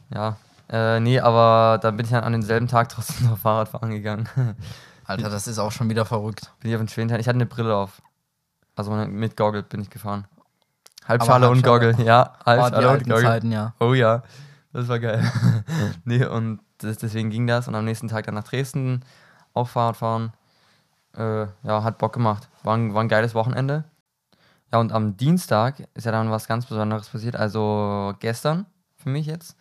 Ja. 0.09 0.37
Äh, 0.69 0.99
nee, 0.99 1.19
aber 1.19 1.77
dann 1.79 1.95
bin 1.95 2.05
ich 2.05 2.11
dann 2.11 2.23
an 2.23 2.31
demselben 2.31 2.67
Tag 2.67 2.89
trotzdem 2.89 3.27
noch 3.29 3.37
Fahrrad 3.37 3.69
fahren 3.69 3.91
gegangen. 3.91 4.27
Alter, 5.05 5.29
das 5.29 5.47
ist 5.47 5.59
auch 5.59 5.71
schon 5.71 5.89
wieder 5.89 6.05
verrückt. 6.05 6.51
bin 6.59 6.71
ich 6.71 6.75
auf 6.75 6.81
den 6.81 6.87
Schwintein. 6.87 7.19
Ich 7.19 7.27
hatte 7.27 7.35
eine 7.35 7.45
Brille 7.45 7.75
auf. 7.75 8.01
Also 8.75 8.91
mit 8.91 9.37
Goggle 9.37 9.61
bin 9.61 9.81
ich 9.81 9.91
gefahren. 9.91 10.25
Halbschale 11.07 11.49
und 11.49 11.63
Halbschale. 11.63 11.91
Goggle, 11.91 12.05
ja. 12.05 12.33
Oh, 12.39 12.45
Halbschale 12.45 12.77
und 12.77 12.93
alten 12.93 13.09
Goggle. 13.09 13.23
Zeiten, 13.23 13.51
ja. 13.51 13.73
Oh 13.79 13.93
ja, 13.93 14.23
das 14.71 14.87
war 14.87 14.99
geil. 14.99 15.29
nee, 16.05 16.25
und 16.25 16.61
das, 16.79 16.97
deswegen 16.97 17.29
ging 17.29 17.45
das. 17.45 17.67
Und 17.67 17.75
am 17.75 17.85
nächsten 17.85 18.07
Tag 18.07 18.25
dann 18.25 18.35
nach 18.35 18.45
Dresden 18.45 19.03
auch 19.53 19.67
Fahrrad 19.67 19.97
fahren. 19.97 20.33
Äh, 21.17 21.48
ja, 21.63 21.84
hat 21.84 21.98
Bock 21.98 22.13
gemacht. 22.13 22.50
War 22.63 22.75
ein, 22.75 22.93
war 22.93 23.03
ein 23.03 23.10
geiles 23.10 23.36
Wochenende. 23.36 23.86
Ja, 24.72 24.79
und 24.79 24.91
am 24.91 25.17
Dienstag 25.17 25.88
ist 25.93 26.05
ja 26.05 26.12
dann 26.12 26.32
was 26.32 26.48
ganz 26.48 26.65
Besonderes 26.65 27.10
passiert. 27.10 27.36
Also 27.36 28.13
gestern 28.20 28.65
für 28.98 29.10
mich 29.10 29.27
jetzt. 29.27 29.55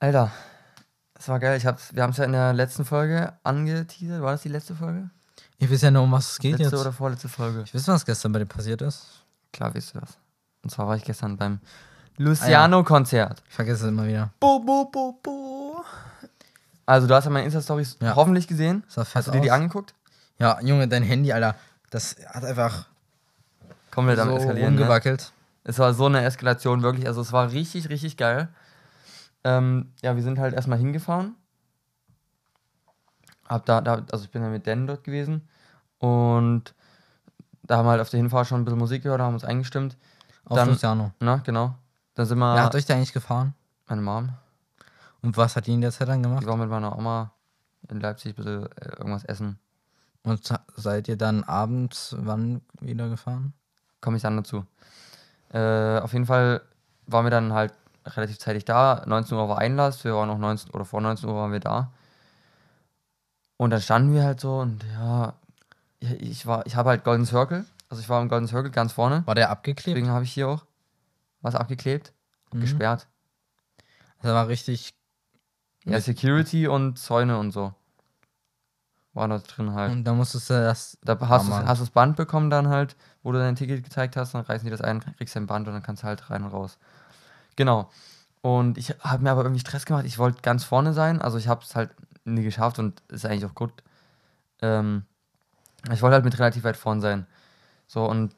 Alter, 0.00 0.32
das 1.14 1.28
war 1.28 1.38
geil. 1.38 1.56
Ich 1.56 1.66
hab's, 1.66 1.94
wir 1.94 2.02
haben 2.02 2.10
es 2.10 2.16
ja 2.16 2.24
in 2.24 2.32
der 2.32 2.52
letzten 2.52 2.84
Folge 2.84 3.34
angeteasert. 3.44 4.20
War 4.22 4.32
das 4.32 4.42
die 4.42 4.48
letzte 4.48 4.74
Folge? 4.74 5.10
Ich 5.58 5.70
weiß 5.70 5.82
ja 5.82 5.92
nur, 5.92 6.02
um 6.02 6.10
was 6.10 6.32
es 6.32 6.38
geht 6.40 6.58
letzte 6.58 6.74
jetzt. 6.74 6.80
oder 6.80 6.92
vorletzte 6.92 7.28
Folge? 7.28 7.62
Ich 7.64 7.72
weiß, 7.72 7.86
was 7.86 8.04
gestern 8.04 8.32
bei 8.32 8.40
dir 8.40 8.46
passiert 8.46 8.82
ist. 8.82 9.24
Klar, 9.52 9.72
weißt 9.72 9.94
du 9.94 10.00
das. 10.00 10.18
Und 10.64 10.70
zwar 10.70 10.88
war 10.88 10.96
ich 10.96 11.04
gestern 11.04 11.36
beim 11.36 11.60
Luciano-Konzert. 12.16 13.44
Ich 13.48 13.54
vergesse 13.54 13.84
es 13.84 13.88
immer 13.90 14.06
wieder. 14.08 14.32
Bo, 14.40 14.58
bo, 14.58 14.86
bo, 14.86 15.20
bo. 15.22 15.84
Also, 16.86 17.06
du 17.06 17.14
hast 17.14 17.24
ja 17.24 17.30
meine 17.30 17.44
Insta-Stories 17.46 17.98
Ja. 18.00 18.16
hoffentlich 18.16 18.48
gesehen. 18.48 18.82
Hast 18.96 19.28
du 19.28 19.30
dir 19.30 19.40
die 19.40 19.50
aus. 19.50 19.56
angeguckt? 19.56 19.94
Ja, 20.38 20.60
Junge, 20.60 20.88
dein 20.88 21.02
Handy, 21.02 21.32
Alter. 21.32 21.54
Das 21.90 22.16
hat 22.26 22.44
einfach 22.44 22.86
Komplett 23.90 24.18
am 24.18 24.28
so 24.30 24.36
Eskalieren. 24.36 24.74
Ne? 24.74 24.80
umgewackelt. 24.80 25.32
Es 25.64 25.78
war 25.78 25.94
so 25.94 26.06
eine 26.06 26.24
Eskalation, 26.24 26.82
wirklich. 26.82 27.06
Also, 27.06 27.20
es 27.20 27.32
war 27.32 27.52
richtig, 27.52 27.88
richtig 27.88 28.16
geil. 28.16 28.48
Ähm, 29.44 29.92
ja, 30.02 30.16
wir 30.16 30.22
sind 30.22 30.38
halt 30.38 30.54
erstmal 30.54 30.78
hingefahren. 30.78 31.34
Hab 33.48 33.66
da, 33.66 33.80
da, 33.80 34.02
also 34.10 34.24
ich 34.24 34.30
bin 34.30 34.42
ja 34.42 34.48
mit 34.48 34.66
Dan 34.66 34.86
dort 34.86 35.04
gewesen. 35.04 35.48
Und 35.98 36.74
da 37.64 37.76
haben 37.76 37.86
wir 37.86 37.90
halt 37.90 38.00
auf 38.00 38.10
der 38.10 38.18
Hinfahrt 38.18 38.46
schon 38.46 38.60
ein 38.60 38.64
bisschen 38.64 38.78
Musik 38.78 39.02
gehört, 39.02 39.20
haben 39.20 39.34
uns 39.34 39.44
eingestimmt. 39.44 39.96
Auf 40.44 40.56
Dann- 40.56 40.68
Luciano. 40.68 41.12
Na, 41.20 41.36
genau. 41.36 41.74
Dann 42.14 42.26
sind 42.26 42.38
wir. 42.38 42.54
Wer 42.54 42.64
hat 42.64 42.74
euch 42.74 42.84
da 42.86 42.94
eigentlich 42.94 43.12
gefahren? 43.12 43.54
meine 43.88 44.02
Mom. 44.02 44.30
Und 45.22 45.36
was 45.36 45.56
hat 45.56 45.66
die 45.66 45.72
in 45.74 45.80
der 45.80 45.92
Zeit 45.92 46.08
dann 46.08 46.22
gemacht? 46.22 46.42
Die 46.42 46.46
war 46.46 46.56
mit 46.56 46.68
meiner 46.68 46.96
Oma 46.98 47.32
in 47.88 48.00
Leipzig 48.00 48.32
ein 48.32 48.36
bisschen 48.36 48.66
äh, 48.76 48.96
irgendwas 48.98 49.24
essen. 49.24 49.58
Und 50.24 50.52
seid 50.76 51.08
ihr 51.08 51.16
dann 51.16 51.42
abends 51.44 52.14
wann 52.18 52.60
wieder 52.80 53.08
gefahren? 53.08 53.52
Komme 54.00 54.16
ich 54.16 54.22
dann 54.22 54.36
dazu. 54.36 54.64
Äh, 55.52 55.98
auf 56.00 56.12
jeden 56.12 56.26
Fall 56.26 56.62
waren 57.06 57.24
wir 57.26 57.30
dann 57.30 57.52
halt 57.52 57.72
relativ 58.06 58.38
zeitig 58.38 58.64
da. 58.64 59.02
19 59.06 59.36
Uhr 59.36 59.48
war 59.48 59.58
Einlass, 59.58 60.04
wir 60.04 60.14
waren 60.14 60.28
noch 60.28 60.38
19 60.38 60.70
oder 60.70 60.84
vor 60.84 61.00
19 61.00 61.28
Uhr 61.28 61.34
waren 61.36 61.52
wir 61.52 61.60
da. 61.60 61.90
Und 63.56 63.70
dann 63.70 63.80
standen 63.80 64.12
wir 64.14 64.24
halt 64.24 64.40
so 64.40 64.58
und 64.60 64.84
ja, 64.94 65.34
ich- 66.00 66.20
ich 66.20 66.46
war, 66.46 66.66
ich 66.66 66.74
habe 66.74 66.90
halt 66.90 67.04
Golden 67.04 67.26
Circle. 67.26 67.64
Also 67.88 68.00
ich 68.02 68.08
war 68.08 68.20
im 68.22 68.28
Golden 68.28 68.48
Circle 68.48 68.70
ganz 68.70 68.92
vorne. 68.92 69.22
War 69.26 69.34
der 69.34 69.50
abgeklebt? 69.50 69.96
Deswegen 69.96 70.10
habe 70.12 70.24
ich 70.24 70.32
hier 70.32 70.48
auch 70.48 70.64
was 71.42 71.54
abgeklebt, 71.54 72.12
Mhm. 72.52 72.60
gesperrt. 72.60 73.06
Das 74.22 74.32
war 74.32 74.48
richtig. 74.48 74.94
Ja, 75.84 76.00
Security 76.00 76.68
und 76.68 76.98
Zäune 76.98 77.38
und 77.38 77.50
so. 77.50 77.74
War 79.14 79.28
da 79.28 79.38
drin 79.38 79.74
halt. 79.74 79.92
Und 79.92 80.04
da 80.04 80.14
musstest 80.14 80.48
du 80.48 80.54
das. 80.54 80.96
Da 81.04 81.18
hast 81.20 81.48
du 81.48 81.52
hast 81.52 81.80
das 81.80 81.90
Band 81.90 82.16
bekommen 82.16 82.48
dann 82.48 82.68
halt, 82.68 82.96
wo 83.22 83.32
du 83.32 83.38
dein 83.38 83.56
Ticket 83.56 83.84
gezeigt 83.84 84.16
hast, 84.16 84.34
dann 84.34 84.42
reißen 84.42 84.64
die 84.64 84.70
das 84.70 84.80
ein, 84.80 85.00
kriegst 85.16 85.36
dein 85.36 85.46
Band 85.46 85.68
und 85.68 85.74
dann 85.74 85.82
kannst 85.82 86.02
du 86.02 86.06
halt 86.06 86.30
rein 86.30 86.44
und 86.44 86.52
raus. 86.52 86.78
Genau. 87.56 87.90
Und 88.40 88.78
ich 88.78 88.90
habe 89.00 89.22
mir 89.22 89.30
aber 89.30 89.42
irgendwie 89.42 89.60
Stress 89.60 89.84
gemacht. 89.84 90.06
Ich 90.06 90.18
wollte 90.18 90.40
ganz 90.42 90.64
vorne 90.64 90.94
sein, 90.94 91.20
also 91.20 91.38
ich 91.38 91.46
habe 91.46 91.62
es 91.62 91.76
halt 91.76 91.90
nie 92.24 92.42
geschafft 92.42 92.78
und 92.78 93.02
ist 93.08 93.26
eigentlich 93.26 93.44
auch 93.44 93.54
gut. 93.54 93.72
Ähm, 94.62 95.04
ich 95.92 96.00
wollte 96.02 96.14
halt 96.14 96.24
mit 96.24 96.38
relativ 96.38 96.64
weit 96.64 96.76
vorn 96.76 97.00
sein. 97.00 97.26
So, 97.86 98.04
und 98.06 98.34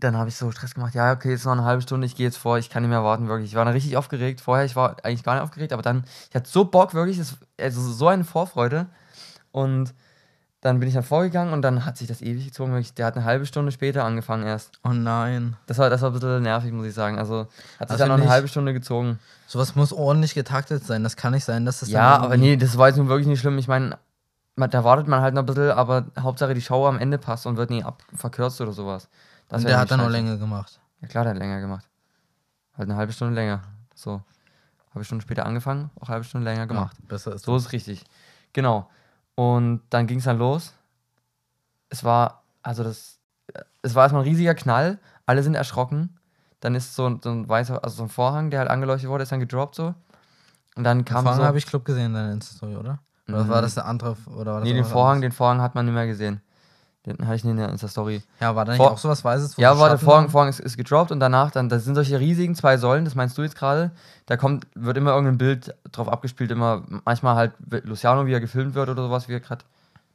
dann 0.00 0.16
habe 0.16 0.28
ich 0.28 0.36
so 0.36 0.50
Stress 0.50 0.74
gemacht, 0.74 0.94
ja, 0.94 1.12
okay, 1.12 1.30
jetzt 1.30 1.44
noch 1.44 1.52
eine 1.52 1.64
halbe 1.64 1.82
Stunde, 1.82 2.06
ich 2.06 2.14
gehe 2.14 2.26
jetzt 2.26 2.38
vor, 2.38 2.58
ich 2.58 2.70
kann 2.70 2.82
nicht 2.82 2.90
mehr 2.90 3.04
warten, 3.04 3.28
wirklich. 3.28 3.50
Ich 3.50 3.56
war 3.56 3.64
dann 3.64 3.74
richtig 3.74 3.96
aufgeregt. 3.96 4.40
Vorher, 4.40 4.64
ich 4.64 4.76
war 4.76 4.96
eigentlich 5.02 5.24
gar 5.24 5.34
nicht 5.34 5.42
aufgeregt, 5.42 5.72
aber 5.72 5.82
dann, 5.82 6.04
ich 6.28 6.34
hatte 6.34 6.48
so 6.48 6.64
Bock, 6.64 6.94
wirklich, 6.94 7.18
das, 7.18 7.36
also 7.60 7.80
so 7.80 8.08
eine 8.08 8.24
Vorfreude. 8.24 8.86
Und 9.50 9.94
dann 10.60 10.80
bin 10.80 10.88
ich 10.88 10.94
dann 10.94 11.04
vorgegangen 11.04 11.52
und 11.52 11.62
dann 11.62 11.84
hat 11.84 11.96
sich 11.96 12.08
das 12.08 12.20
ewig 12.20 12.46
gezogen. 12.46 12.72
Wirklich. 12.72 12.92
Der 12.94 13.06
hat 13.06 13.16
eine 13.16 13.24
halbe 13.24 13.46
Stunde 13.46 13.70
später 13.70 14.04
angefangen 14.04 14.44
erst. 14.44 14.72
Oh 14.82 14.90
nein. 14.90 15.56
Das 15.66 15.78
war, 15.78 15.88
das 15.88 16.02
war 16.02 16.10
ein 16.10 16.14
bisschen 16.14 16.42
nervig, 16.42 16.72
muss 16.72 16.86
ich 16.86 16.94
sagen. 16.94 17.16
Also 17.18 17.46
hat 17.78 17.88
sich 17.88 17.90
Also 17.90 17.98
dann 17.98 18.08
noch 18.08 18.16
eine 18.16 18.28
halbe 18.28 18.48
Stunde 18.48 18.72
gezogen. 18.72 19.20
Sowas 19.46 19.76
muss 19.76 19.92
ordentlich 19.92 20.34
getaktet 20.34 20.84
sein. 20.84 21.04
Das 21.04 21.16
kann 21.16 21.32
nicht 21.32 21.44
sein, 21.44 21.64
dass 21.64 21.80
das. 21.80 21.90
Ja, 21.90 22.18
aber 22.18 22.36
nee, 22.36 22.56
das 22.56 22.76
war 22.76 22.88
jetzt 22.88 22.96
nun 22.96 23.08
wirklich 23.08 23.28
nicht 23.28 23.40
schlimm. 23.40 23.56
Ich 23.58 23.68
meine, 23.68 23.98
da 24.56 24.82
wartet 24.82 25.06
man 25.06 25.20
halt 25.20 25.34
noch 25.34 25.42
ein 25.42 25.46
bisschen, 25.46 25.70
aber 25.70 26.06
Hauptsache 26.18 26.54
die 26.54 26.60
Show 26.60 26.86
am 26.86 26.98
Ende 26.98 27.18
passt 27.18 27.46
und 27.46 27.56
wird 27.56 27.70
nie 27.70 27.84
ab 27.84 28.02
verkürzt 28.14 28.60
oder 28.60 28.72
sowas. 28.72 29.08
Das 29.48 29.62
Und 29.62 29.68
der 29.68 29.78
hat 29.78 29.90
dann 29.90 30.00
scheiße. 30.00 30.10
länger 30.12 30.36
gemacht. 30.36 30.80
Ja 31.00 31.08
klar, 31.08 31.24
der 31.24 31.32
hat 31.34 31.38
länger 31.38 31.60
gemacht. 31.60 31.88
Halt 32.76 32.88
eine 32.88 32.96
halbe 32.98 33.12
Stunde 33.12 33.34
länger. 33.34 33.62
So. 33.94 34.22
Halbe 34.94 35.04
Stunde 35.04 35.22
später 35.22 35.46
angefangen, 35.46 35.90
auch 36.00 36.08
halbe 36.08 36.24
Stunde 36.24 36.44
länger 36.50 36.66
gemacht. 36.66 36.96
Ja, 36.98 37.04
besser 37.08 37.34
ist 37.34 37.44
So 37.44 37.56
ist 37.56 37.72
richtig. 37.72 38.04
Genau. 38.52 38.88
Und 39.34 39.82
dann 39.90 40.06
ging 40.06 40.18
es 40.18 40.24
dann 40.24 40.38
los. 40.38 40.74
Es 41.88 42.04
war, 42.04 42.42
also 42.62 42.82
das, 42.84 43.18
es 43.82 43.94
war 43.94 44.04
erstmal 44.04 44.22
ein 44.22 44.28
riesiger 44.28 44.54
Knall. 44.54 44.98
Alle 45.26 45.42
sind 45.42 45.54
erschrocken. 45.54 46.18
Dann 46.60 46.74
ist 46.74 46.94
so, 46.94 47.06
ein- 47.08 47.20
so 47.22 47.30
ein 47.30 47.48
weißer, 47.48 47.82
also 47.84 47.96
so 47.96 48.02
ein 48.04 48.08
Vorhang, 48.08 48.50
der 48.50 48.60
halt 48.60 48.70
angeleuchtet 48.70 49.08
wurde, 49.08 49.22
ist 49.22 49.32
dann 49.32 49.40
gedroppt 49.40 49.74
so. 49.76 49.94
Und 50.74 50.84
dann 50.84 51.04
kam 51.04 51.22
Vorhang 51.24 51.40
so. 51.40 51.46
habe 51.46 51.58
ich 51.58 51.66
Club 51.66 51.84
gesehen, 51.84 52.14
deine 52.14 52.32
Insta-Story, 52.32 52.76
oder? 52.76 52.98
Oder 53.28 53.44
Mhm. 53.44 53.48
war 53.48 53.62
das 53.62 53.74
der 53.74 53.84
andere? 53.86 54.16
Oder 54.34 54.52
war 54.54 54.60
das 54.60 54.68
nee, 54.68 54.74
den 54.74 54.84
Vorhang, 54.84 55.20
den 55.20 55.32
Vorhang 55.32 55.60
hat 55.60 55.74
man 55.74 55.84
nicht 55.86 55.94
mehr 55.94 56.06
gesehen. 56.06 56.40
Den 57.08 57.26
hatte 57.26 57.36
ich 57.36 57.44
in 57.44 57.56
der 57.56 57.70
Insta-Story. 57.70 58.22
Ja, 58.40 58.54
war 58.54 58.66
da 58.66 58.72
nicht 58.72 58.78
Vor- 58.78 58.92
auch 58.92 58.98
sowas 58.98 59.24
Weißes? 59.24 59.56
Ja, 59.56 59.78
war 59.78 59.88
der 59.88 59.98
Vorhang, 59.98 60.48
ist, 60.48 60.60
ist 60.60 60.76
gedroppt 60.76 61.10
und 61.10 61.20
danach 61.20 61.50
dann, 61.50 61.70
das 61.70 61.84
sind 61.84 61.94
solche 61.94 62.20
riesigen 62.20 62.54
zwei 62.54 62.76
Säulen, 62.76 63.06
das 63.06 63.14
meinst 63.14 63.38
du 63.38 63.42
jetzt 63.42 63.56
gerade. 63.56 63.92
Da 64.26 64.36
kommt, 64.36 64.66
wird 64.74 64.98
immer 64.98 65.12
irgendein 65.12 65.38
Bild 65.38 65.74
drauf 65.90 66.08
abgespielt, 66.08 66.50
immer 66.50 66.84
manchmal 67.06 67.34
halt 67.34 67.52
Luciano, 67.84 68.26
wie 68.26 68.32
er 68.32 68.40
gefilmt 68.40 68.74
wird 68.74 68.90
oder 68.90 69.02
sowas, 69.04 69.26
wie 69.28 69.32
er 69.32 69.40
gerade, 69.40 69.64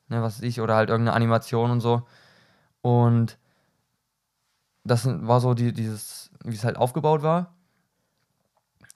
ne, 0.07 0.21
was 0.21 0.37
weiß 0.37 0.43
ich, 0.43 0.61
oder 0.61 0.75
halt 0.75 0.89
irgendeine 0.89 1.15
Animation 1.15 1.71
und 1.71 1.81
so. 1.81 2.03
Und 2.81 3.37
das 4.83 5.07
war 5.07 5.39
so 5.41 5.55
die, 5.55 5.73
dieses, 5.73 6.29
wie 6.43 6.55
es 6.55 6.63
halt 6.63 6.77
aufgebaut 6.77 7.23
war. 7.23 7.53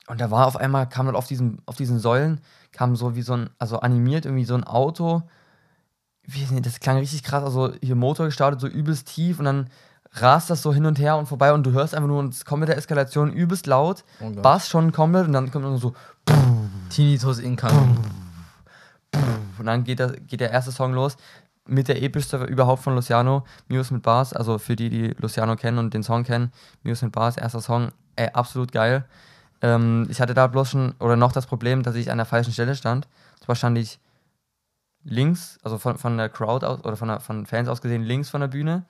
Und 0.08 0.22
da 0.22 0.30
war 0.30 0.46
auf 0.46 0.56
einmal, 0.56 0.88
kam 0.88 1.08
dann 1.08 1.16
auf 1.16 1.28
diesen, 1.28 1.62
auf 1.66 1.78
diesen 1.78 1.98
Säulen, 2.00 2.42
kam 2.72 2.96
so 2.96 3.16
wie 3.16 3.24
so 3.24 3.34
ein, 3.34 3.50
also 3.58 3.80
animiert 3.80 4.26
irgendwie 4.26 4.46
so 4.46 4.54
ein 4.54 4.64
Auto. 4.66 5.24
Nee, 6.28 6.62
das 6.62 6.80
klang 6.80 6.98
richtig 6.98 7.24
krass, 7.24 7.44
also 7.44 7.72
hier 7.82 7.96
Motor 7.96 8.26
gestartet, 8.26 8.60
so 8.60 8.68
übelst 8.68 9.08
tief 9.08 9.40
und 9.40 9.46
dann 9.46 9.70
rast 10.14 10.50
das 10.50 10.62
so 10.62 10.74
hin 10.74 10.86
und 10.86 11.00
her 11.00 11.18
und 11.18 11.28
vorbei 11.28 11.54
und 11.54 11.64
du 11.64 11.72
hörst 11.72 11.96
einfach 11.96 12.08
nur, 12.08 12.20
und 12.20 12.34
es 12.34 12.44
kommt 12.46 12.62
mit 12.62 12.70
der 12.70 12.78
Eskalation 12.78 13.32
übelst 13.32 13.66
laut, 13.68 14.04
Oh. 14.20 14.30
Bass 14.32 14.68
schon 14.68 14.92
komplett 14.92 15.28
und 15.28 15.34
dann 15.34 15.52
kommt 15.52 15.66
nur 15.66 15.78
so, 15.78 15.94
Tinnitus 16.90 17.40
incoming. 17.40 17.98
und 19.60 19.66
dann 19.66 19.84
geht 19.84 20.00
der, 20.00 20.12
geht 20.12 20.42
der 20.42 20.52
erste 20.52 20.72
Song 20.72 20.94
los 20.94 21.18
mit 21.66 21.88
der 21.88 22.02
epischste 22.02 22.44
überhaupt 22.46 22.84
von 22.84 22.96
Luciano, 22.96 23.44
Muse 23.68 23.94
mit 23.94 24.04
Bars, 24.04 24.34
also 24.34 24.58
für 24.58 24.76
die, 24.76 24.90
die 24.90 25.08
Luciano 25.20 25.56
kennen 25.56 25.78
und 25.80 25.94
den 25.94 26.04
Song 26.04 26.24
kennen, 26.24 26.52
Muse 26.84 27.06
mit 27.06 27.14
Bars, 27.14 27.38
erster 27.38 27.62
Song, 27.62 27.90
ey, 28.16 28.30
absolut 28.34 28.72
geil. 28.72 29.06
Ähm, 29.62 30.08
ich 30.10 30.22
hatte 30.22 30.34
da 30.34 30.48
bloß 30.48 30.70
schon, 30.70 30.94
oder 31.00 31.16
noch 31.16 31.32
das 31.32 31.46
Problem, 31.46 31.84
dass 31.84 31.96
ich 31.96 32.10
an 32.12 32.18
der 32.18 32.26
falschen 32.26 32.54
Stelle 32.54 32.76
stand. 32.76 33.08
Zwar 33.44 33.56
stand 33.56 33.78
ich 33.78 34.00
links, 35.10 35.58
also 35.64 35.78
von, 35.78 35.98
von 35.98 36.18
der 36.18 36.30
Crowd 36.30 36.66
aus, 36.66 36.84
oder 36.84 36.98
von, 36.98 37.08
der, 37.08 37.20
von 37.20 37.46
Fans 37.46 37.70
aus 37.70 37.82
gesehen 37.82 38.04
links 38.04 38.30
von 38.30 38.42
der 38.42 38.48
Bühne 38.48 38.86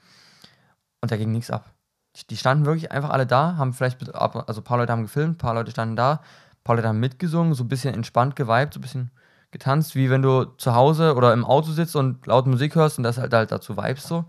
und 1.02 1.12
da 1.12 1.18
ging 1.18 1.32
nichts 1.32 1.52
ab. 1.52 1.72
Die- 2.16 2.28
Die 2.28 2.38
standen 2.38 2.66
wirklich 2.66 2.92
einfach 2.92 3.12
alle 3.12 3.26
da, 3.28 3.56
haben 3.58 3.74
vielleicht, 3.74 4.14
also 4.16 4.62
ein 4.62 4.64
paar 4.64 4.78
Leute 4.78 4.92
haben 4.92 5.04
gefilmt, 5.04 5.36
ein 5.36 5.38
paar 5.38 5.54
Leute 5.54 5.72
standen 5.72 5.96
da, 5.96 6.14
ein 6.14 6.64
paar 6.64 6.76
Leute 6.76 6.88
haben 6.88 7.00
mitgesungen, 7.00 7.54
so 7.54 7.64
ein 7.64 7.68
bisschen 7.68 7.94
entspannt 7.94 8.36
geweibt, 8.36 8.74
so 8.74 8.80
ein 8.80 8.82
bisschen 8.82 9.12
getanzt, 9.52 9.96
wie 9.96 10.10
wenn 10.10 10.22
du 10.22 10.44
zu 10.58 10.74
Hause 10.76 11.16
oder 11.16 11.32
im 11.34 11.46
Auto 11.46 11.72
sitzt 11.72 11.96
und 11.96 12.26
laut 12.26 12.48
Musik 12.48 12.76
hörst 12.76 12.98
und 12.98 13.04
das 13.04 13.18
halt, 13.18 13.34
halt 13.34 13.52
dazu 13.52 13.78
vibest 13.78 14.08
so. 14.08 14.26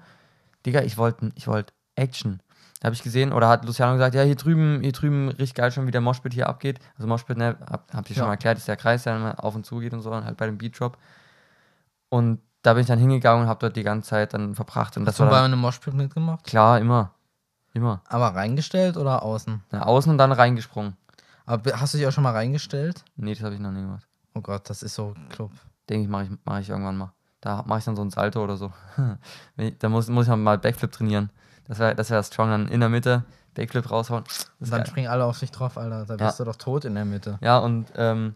Digga, 0.67 0.83
ich 0.83 0.97
wollte 0.99 1.31
ich 1.35 1.49
wollt 1.49 1.73
Action. 1.97 2.41
Da 2.81 2.87
habe 2.87 2.95
ich 2.95 3.03
gesehen, 3.03 3.33
oder 3.33 3.49
hat 3.49 3.65
Luciano 3.65 3.95
gesagt, 3.95 4.15
ja, 4.15 4.23
hier 4.23 4.37
drüben, 4.37 4.81
hier 4.83 4.93
drüben 4.93 5.29
richtig 5.31 5.55
geil 5.55 5.73
schon, 5.73 5.89
wie 5.89 5.91
der 5.91 6.01
Moshpit 6.01 6.33
hier 6.33 6.49
abgeht. 6.49 6.79
Also 6.97 7.09
Moshpit, 7.09 7.37
ne, 7.37 7.57
hab, 7.69 7.93
hab 7.93 8.09
ich 8.09 8.15
schon 8.15 8.23
Ja. 8.23 8.27
mal 8.27 8.35
erklärt, 8.35 8.57
ist 8.59 8.69
der 8.69 8.77
Kreis, 8.77 9.03
der 9.03 9.17
immer 9.17 9.43
auf 9.43 9.57
und 9.57 9.67
zu 9.67 9.79
geht 9.81 9.93
und 9.93 10.03
so, 10.03 10.13
und 10.13 10.25
halt 10.25 10.37
bei 10.37 10.47
dem 10.47 10.59
Beat 10.59 10.79
Drop. 10.79 10.97
Und 12.09 12.41
da 12.63 12.75
bin 12.75 12.81
ich 12.83 12.87
dann 12.89 12.99
hingegangen 12.99 13.43
und 13.45 13.49
habe 13.49 13.61
dort 13.61 13.77
die 13.77 13.83
ganze 13.83 14.11
Zeit 14.11 14.35
dann 14.35 14.55
verbracht. 14.55 14.97
Und 14.97 15.05
das 15.05 15.15
Hast 15.15 15.21
du 15.21 15.25
war 15.25 15.31
bei 15.31 15.37
dann, 15.37 15.53
einem 15.53 15.61
Moshpit 15.61 15.95
mitgemacht? 15.95 16.45
klar, 16.45 16.79
immer. 16.79 17.13
Immer. 17.75 18.03
Aber 18.09 18.35
reingestellt 18.35 18.97
oder 18.97 19.23
außen? 19.23 19.63
Na, 19.71 19.83
außen 19.87 20.11
und 20.11 20.19
dann 20.19 20.33
reingesprungen. 20.33 20.97
Aber 21.47 21.59
be- 21.63 21.81
hast 21.81 21.95
du 21.95 21.99
dich 21.99 22.07
auch 22.07 22.13
schon 22.13 22.25
mal 22.25 22.33
reingestellt? 22.33 23.05
Nee, 23.17 23.35
das 23.35 23.43
habe 23.45 23.55
ich 23.55 23.61
noch 23.61 23.71
nie 23.71 23.83
gemacht. 23.83 24.07
Oh 24.35 24.41
Gott, 24.41 24.69
das 24.71 24.83
ist 24.83 24.95
so 24.95 25.15
Club. 25.31 25.51
Denke 25.89 26.05
ich, 26.05 26.09
mache 26.09 26.25
ich, 26.25 26.31
mach 26.45 26.59
ich 26.59 26.69
irgendwann 26.69 26.97
mal. 26.97 27.13
Da 27.41 27.63
mache 27.67 27.79
ich 27.79 27.85
dann 27.85 27.95
so 27.97 28.03
ein 28.03 28.11
Salto 28.11 28.43
oder 28.43 28.57
so. 28.57 28.73
Da 29.79 29.89
muss, 29.89 30.09
muss 30.09 30.27
ich 30.29 30.35
mal 30.37 30.59
Backflip 30.59 30.93
trainieren. 30.93 31.31
Das 31.67 31.79
wäre 31.79 31.95
das 31.95 32.11
wär 32.11 32.23
strong. 32.23 32.51
Dann 32.51 32.69
in 32.69 32.81
der 32.81 32.89
Mitte 32.89 33.25
Backflip 33.55 33.91
raushauen. 33.91 34.25
Dann 34.61 34.71
geil. 34.71 34.87
springen 34.87 35.09
alle 35.09 35.25
auf 35.25 35.39
dich 35.39 35.51
drauf, 35.51 35.77
Alter. 35.79 36.05
Da 36.07 36.15
Ja. 36.17 36.27
bist 36.27 36.41
du 36.41 36.45
doch 36.45 36.57
tot 36.57 36.85
in 36.85 36.95
der 36.95 37.05
Mitte. 37.05 37.39
Ja, 37.43 37.59
und 37.59 37.87
ähm, 37.97 38.35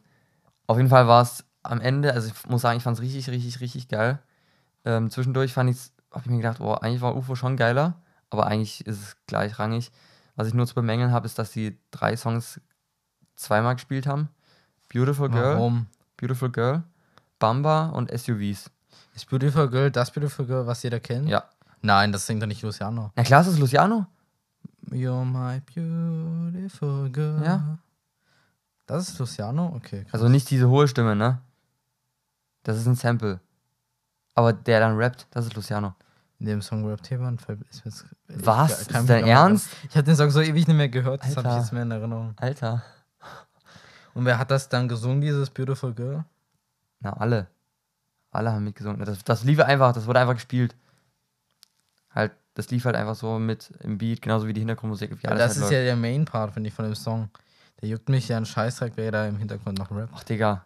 auf 0.67 0.77
jeden 0.77 0.89
Fall 0.91 1.07
war 1.09 1.23
es 1.23 1.45
am 1.63 1.81
Ende, 1.81 2.13
also 2.13 2.29
ich 2.29 2.49
muss 2.49 2.63
sagen, 2.63 2.77
ich 2.77 2.83
fand 2.83 2.97
es 2.97 3.03
richtig, 3.03 3.29
richtig, 3.29 3.61
richtig 3.61 3.89
geil. 3.89 4.19
Ähm, 4.85 5.11
zwischendurch 5.11 5.53
fand 5.53 5.71
ich's, 5.71 5.93
habe 6.11 6.23
ich 6.25 6.31
mir 6.31 6.39
gedacht, 6.39 6.61
oh, 6.61 6.75
eigentlich 6.75 7.01
war 7.01 7.17
UFO 7.17 7.35
schon 7.35 7.57
geiler, 7.57 7.95
aber 8.31 8.47
eigentlich 8.47 8.87
ist 8.87 9.01
es 9.01 9.17
gleichrangig. 9.27 9.91
Was 10.35 10.49
ich 10.49 10.55
nur 10.55 10.67
zu 10.67 10.75
bemängeln 10.75 11.13
habe, 11.13 11.27
ist, 11.27 11.39
dass 11.39 11.53
die 11.53 11.79
drei 11.91 12.17
Songs 12.17 12.61
zweimal 13.37 13.75
gespielt 13.75 14.07
haben. 14.07 14.29
Beautiful 14.93 15.29
Girl, 15.31 15.57
Warum? 15.57 15.87
Beautiful 16.17 16.51
Girl, 16.51 16.83
Bamba 17.39 17.87
und 17.91 18.11
SUVs. 18.11 18.71
Ist 19.15 19.29
Beautiful 19.29 19.69
Girl 19.69 19.91
das 19.91 20.11
Beautiful 20.11 20.47
Girl, 20.47 20.67
was 20.67 20.83
jeder 20.83 21.01
kennt? 21.01 21.29
Ja. 21.29 21.45
Nein, 21.81 22.13
das 22.13 22.27
singt 22.27 22.43
doch 22.43 22.47
nicht 22.47 22.63
Luciano. 22.63 23.11
Na 23.17 23.23
klar, 23.23 23.41
ist 23.41 23.49
es 23.49 23.59
Luciano. 23.59 24.07
You're 24.91 25.25
my 25.25 25.61
beautiful 25.75 27.11
girl. 27.11 27.43
Ja. 27.45 27.79
Das 28.87 29.09
ist 29.09 29.19
Luciano? 29.19 29.73
Okay. 29.77 30.03
krass. 30.05 30.15
Also 30.15 30.29
nicht 30.29 30.51
diese 30.51 30.69
hohe 30.69 30.87
Stimme, 30.87 31.17
ne? 31.17 31.41
Das 32.63 32.77
ist 32.77 32.87
ein 32.87 32.95
Sample. 32.95 33.41
Aber 34.35 34.53
der 34.53 34.81
dann 34.81 34.97
rappt, 34.97 35.27
das 35.31 35.47
ist 35.47 35.55
Luciano. 35.55 35.95
In 36.39 36.47
dem 36.47 36.63
Song 36.63 36.89
rappt 36.89 37.09
jemand. 37.11 37.43
Ist 37.71 37.85
jetzt, 37.85 38.05
Was? 38.29 38.83
Ist 38.83 38.95
dein 38.95 39.05
nicht 39.05 39.27
Ernst? 39.27 39.69
Ich 39.89 39.97
habe 39.97 40.05
den 40.05 40.17
Song 40.17 40.31
so 40.31 40.41
ewig 40.41 40.67
nicht 40.67 40.77
mehr 40.77 40.89
gehört, 40.89 41.23
das 41.23 41.37
habe 41.37 41.41
ich 41.41 41.47
Alter. 41.47 41.61
jetzt 41.61 41.73
mehr 41.73 41.83
in 41.83 41.91
Erinnerung. 41.91 42.35
Alter. 42.37 42.83
Und 44.15 44.25
wer 44.25 44.39
hat 44.39 44.51
das 44.51 44.69
dann 44.69 44.89
gesungen, 44.89 45.21
dieses 45.21 45.51
Beautiful 45.51 45.95
Girl? 45.95 46.25
Na, 47.01 47.13
alle. 47.15 47.47
Alle 48.31 48.53
haben 48.53 48.65
mitgesungen. 48.65 49.05
Das, 49.05 49.23
das 49.25 49.45
lief 49.45 49.61
einfach, 49.61 49.93
das 49.93 50.07
wurde 50.07 50.21
einfach 50.21 50.35
gespielt. 50.35 50.75
Halt, 52.11 52.33
das 52.55 52.71
lief 52.71 52.85
halt 52.85 52.97
einfach 52.97 53.15
so 53.15 53.39
mit 53.39 53.71
im 53.81 53.99
Beat, 53.99 54.21
genauso 54.21 54.47
wie 54.47 54.53
die 54.53 54.61
Hintergrundmusik. 54.61 55.11
Wie 55.11 55.27
Ja, 55.27 55.35
das 55.35 55.55
halt 55.55 55.65
ist 55.65 55.71
ja 55.71 55.83
der 55.83 55.97
Main-Part, 55.97 56.53
finde 56.53 56.69
ich, 56.69 56.75
von 56.75 56.85
dem 56.85 56.95
Song. 56.95 57.31
Der 57.81 57.89
juckt 57.89 58.09
mich 58.09 58.29
ja 58.29 58.37
einen 58.37 58.47
Scheißdreck, 58.47 58.93
wer 58.97 59.11
da 59.13 59.27
im 59.27 59.37
Hintergrund 59.37 59.79
noch 59.79 59.91
rappt. 59.91 60.13
Ach, 60.15 60.25
Digga. 60.25 60.65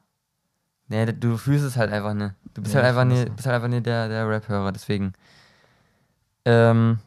Nee, 0.88 1.06
du 1.12 1.36
fühlst 1.36 1.64
es 1.64 1.76
halt 1.76 1.92
einfach 1.92 2.14
nicht. 2.14 2.34
Du 2.54 2.62
bist 2.62 2.74
Nee, 2.74 2.80
halt 2.80 2.88
einfach 2.90 3.04
nicht, 3.04 3.24
nicht. 3.24 3.36
bist 3.36 3.46
halt 3.46 3.56
einfach 3.56 3.68
nicht 3.68 3.86
der, 3.86 4.08
der 4.08 4.28
Rap-Hörer, 4.28 4.70
deswegen. 4.72 5.14
Ähm, 6.44 6.98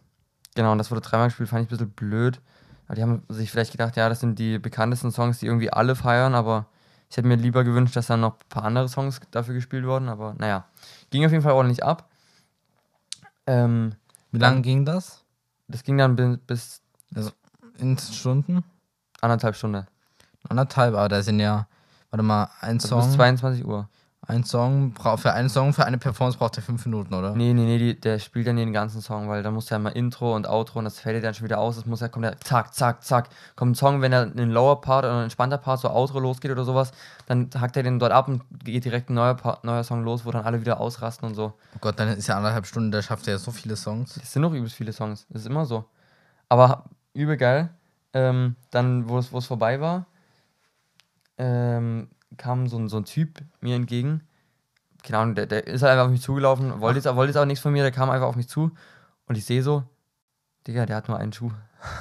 genau, 0.56 0.72
und 0.74 0.78
das 0.78 0.92
wurde 0.92 1.02
dreimal 1.02 1.28
gespielt, 1.28 1.50
fand 1.50 1.62
ich 1.64 1.68
ein 1.68 1.70
bisschen 1.70 1.92
blöd. 1.92 2.42
Aber 2.88 2.96
die 2.96 3.02
haben 3.04 3.24
sich 3.30 3.52
vielleicht 3.52 3.72
gedacht, 3.72 3.96
ja, 3.96 4.10
das 4.10 4.20
sind 4.20 4.38
die 4.40 4.60
bekanntesten 4.60 5.12
Songs, 5.12 5.40
die 5.40 5.46
irgendwie 5.46 5.72
alle 5.72 5.96
feiern, 5.96 6.36
aber 6.36 6.66
ich 7.10 7.18
hätte 7.18 7.28
mir 7.28 7.36
lieber 7.38 7.64
gewünscht, 7.64 7.96
dass 7.96 8.08
dann 8.08 8.20
noch 8.22 8.34
ein 8.34 8.50
paar 8.50 8.64
andere 8.64 8.90
Songs 8.90 9.20
dafür 9.32 9.54
gespielt 9.54 9.86
wurden, 9.86 10.10
aber 10.10 10.36
naja. 10.38 10.66
Ging 11.10 11.26
auf 11.26 11.32
jeden 11.32 11.44
Fall 11.44 11.54
ordentlich 11.54 11.84
ab. 11.84 12.10
Ähm, 13.48 13.94
Wie 14.32 14.40
lange 14.40 14.62
ging 14.62 14.86
das? 14.86 15.24
das 15.68 15.84
ging 15.84 15.98
dann 15.98 16.16
bi- 16.16 16.38
bis 16.48 16.82
In 17.78 17.98
Stunden? 17.98 18.64
anderthalb 19.22 19.56
Stunden. 19.56 19.88
Anderthalb, 20.48 20.96
aber 20.96 21.10
da 21.10 21.22
sind 21.22 21.40
ja, 21.40 21.68
warte 22.12 22.24
mal, 22.24 22.50
ein 22.62 22.78
Also 22.78 22.96
bis 22.96 23.06
Song. 23.06 23.16
22 23.16 23.66
Uhr. 23.66 23.88
Ein 24.30 24.44
Song, 24.44 24.94
für 25.18 25.34
einen 25.34 25.50
Song, 25.50 25.74
für 25.74 25.86
eine 25.88 25.98
Performance 25.98 26.38
braucht 26.38 26.56
er 26.56 26.62
fünf 26.62 26.86
Minuten, 26.86 27.16
oder? 27.16 27.34
Nee, 27.34 27.52
nee, 27.52 27.66
nee, 27.66 27.80
die, 27.80 28.00
der 28.00 28.20
spielt 28.20 28.46
dann 28.46 28.58
den 28.58 28.74
ganzen 28.74 29.02
Song, 29.02 29.28
weil 29.28 29.42
da 29.42 29.50
muss 29.50 29.72
ja 29.72 29.80
mal 29.80 29.90
Intro 29.90 30.36
und 30.36 30.48
Outro 30.48 30.78
und 30.78 30.86
das 30.86 31.00
fällt 31.00 31.18
dir 31.18 31.22
dann 31.22 31.34
schon 31.34 31.46
wieder 31.46 31.58
aus. 31.58 31.78
Das 31.78 31.88
muss 31.88 32.02
ja, 32.02 32.10
kommt 32.10 32.26
ja 32.26 32.34
zack, 32.40 32.76
zack, 32.76 33.04
zack. 33.04 33.30
Kommt 33.56 33.72
ein 33.72 33.76
Song, 33.76 34.02
wenn 34.02 34.14
er 34.14 34.24
ein 34.24 34.52
Lower 34.52 34.82
Part 34.82 35.06
oder 35.06 35.16
ein 35.18 35.24
entspannter 35.24 35.58
Part, 35.58 35.80
so 35.80 35.90
Outro 35.90 36.20
losgeht 36.20 36.52
oder 36.52 36.64
sowas, 36.64 36.92
dann 37.26 37.50
hackt 37.60 37.76
er 37.76 37.82
den 37.82 37.98
dort 37.98 38.12
ab 38.12 38.28
und 38.28 38.44
geht 38.64 38.86
direkt 38.86 39.10
ein 39.10 39.16
neuer, 39.16 39.34
Part, 39.34 39.64
neuer 39.64 39.84
Song 39.84 40.04
los, 40.04 40.26
wo 40.26 40.30
dann 40.30 40.46
alle 40.46 40.62
wieder 40.62 40.80
ausrasten 40.80 41.28
und 41.28 41.34
so. 41.34 41.54
Oh 41.74 41.80
Gott, 41.82 42.00
dann 42.00 42.10
ist 42.10 42.28
ja 42.28 42.38
anderthalb 42.38 42.68
Stunden, 42.68 42.92
da 42.92 43.02
schafft 43.02 43.26
er 43.28 43.34
ja 43.34 43.40
so 43.40 43.50
viele 43.50 43.76
Songs. 43.76 44.14
Das 44.14 44.32
sind 44.32 44.44
noch 44.44 44.54
übelst 44.54 44.76
viele 44.76 44.94
Songs. 44.94 45.26
Das 45.30 45.42
ist 45.42 45.48
immer 45.48 45.66
so. 45.66 45.86
Aber 46.50 46.84
übel 47.16 47.36
geil. 47.36 47.70
Ähm, 48.14 48.58
dann, 48.70 49.10
wo 49.10 49.18
es 49.18 49.46
vorbei 49.48 49.82
war, 49.82 50.06
ähm, 51.40 52.10
kam 52.38 52.68
so 52.68 52.78
ein, 52.78 52.90
so 52.90 52.98
ein 52.98 53.06
Typ 53.06 53.42
mir 53.62 53.76
entgegen. 53.76 54.22
Keine 55.02 55.18
Ahnung, 55.18 55.36
der, 55.36 55.48
der 55.48 55.66
ist 55.66 55.82
halt 55.82 55.94
einfach 55.94 56.06
auf 56.06 56.12
mich 56.12 56.22
zugelaufen, 56.22 56.82
wollte 56.82 57.00
jetzt, 57.00 57.16
wollte 57.16 57.32
jetzt 57.32 57.38
auch 57.38 57.46
nichts 57.46 57.62
von 57.62 57.72
mir, 57.74 57.84
der 57.84 57.92
kam 57.92 58.10
einfach 58.10 58.28
auf 58.28 58.36
mich 58.36 58.50
zu 58.50 58.72
und 59.26 59.38
ich 59.38 59.46
sehe 59.46 59.64
so, 59.64 59.84
Digga, 60.68 60.86
der 60.86 60.98
hat 60.98 61.08
nur 61.08 61.18
einen 61.18 61.34
Schuh. 61.34 61.52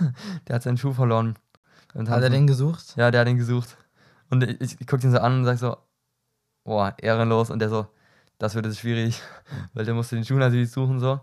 der 0.49 0.57
hat 0.57 0.63
seinen 0.63 0.77
Schuh 0.77 0.93
verloren. 0.93 1.39
Und 1.95 2.11
Hat 2.11 2.23
er 2.23 2.31
den 2.31 2.47
gesucht? 2.47 2.97
ja, 2.97 3.11
der 3.11 3.21
hat 3.23 3.29
den 3.29 3.39
gesucht. 3.39 3.77
Und 4.31 4.43
ich, 4.43 4.61
ich, 4.61 4.81
ich 4.81 4.87
guck 4.87 5.01
den 5.01 5.11
so 5.11 5.19
an 5.19 5.39
und 5.39 5.45
sag 5.45 5.59
so, 5.59 5.77
boah, 6.65 6.95
ehrenlos. 6.99 7.51
Und 7.51 7.61
der 7.61 7.71
so, 7.71 7.87
das 8.39 8.55
wird 8.55 8.67
jetzt 8.67 8.81
schwierig, 8.81 9.23
weil 9.75 9.85
der 9.85 9.95
musste 9.95 10.17
den 10.17 10.25
Schuh 10.25 10.35
natürlich 10.35 10.71
suchen 10.71 11.01
so. 11.01 11.21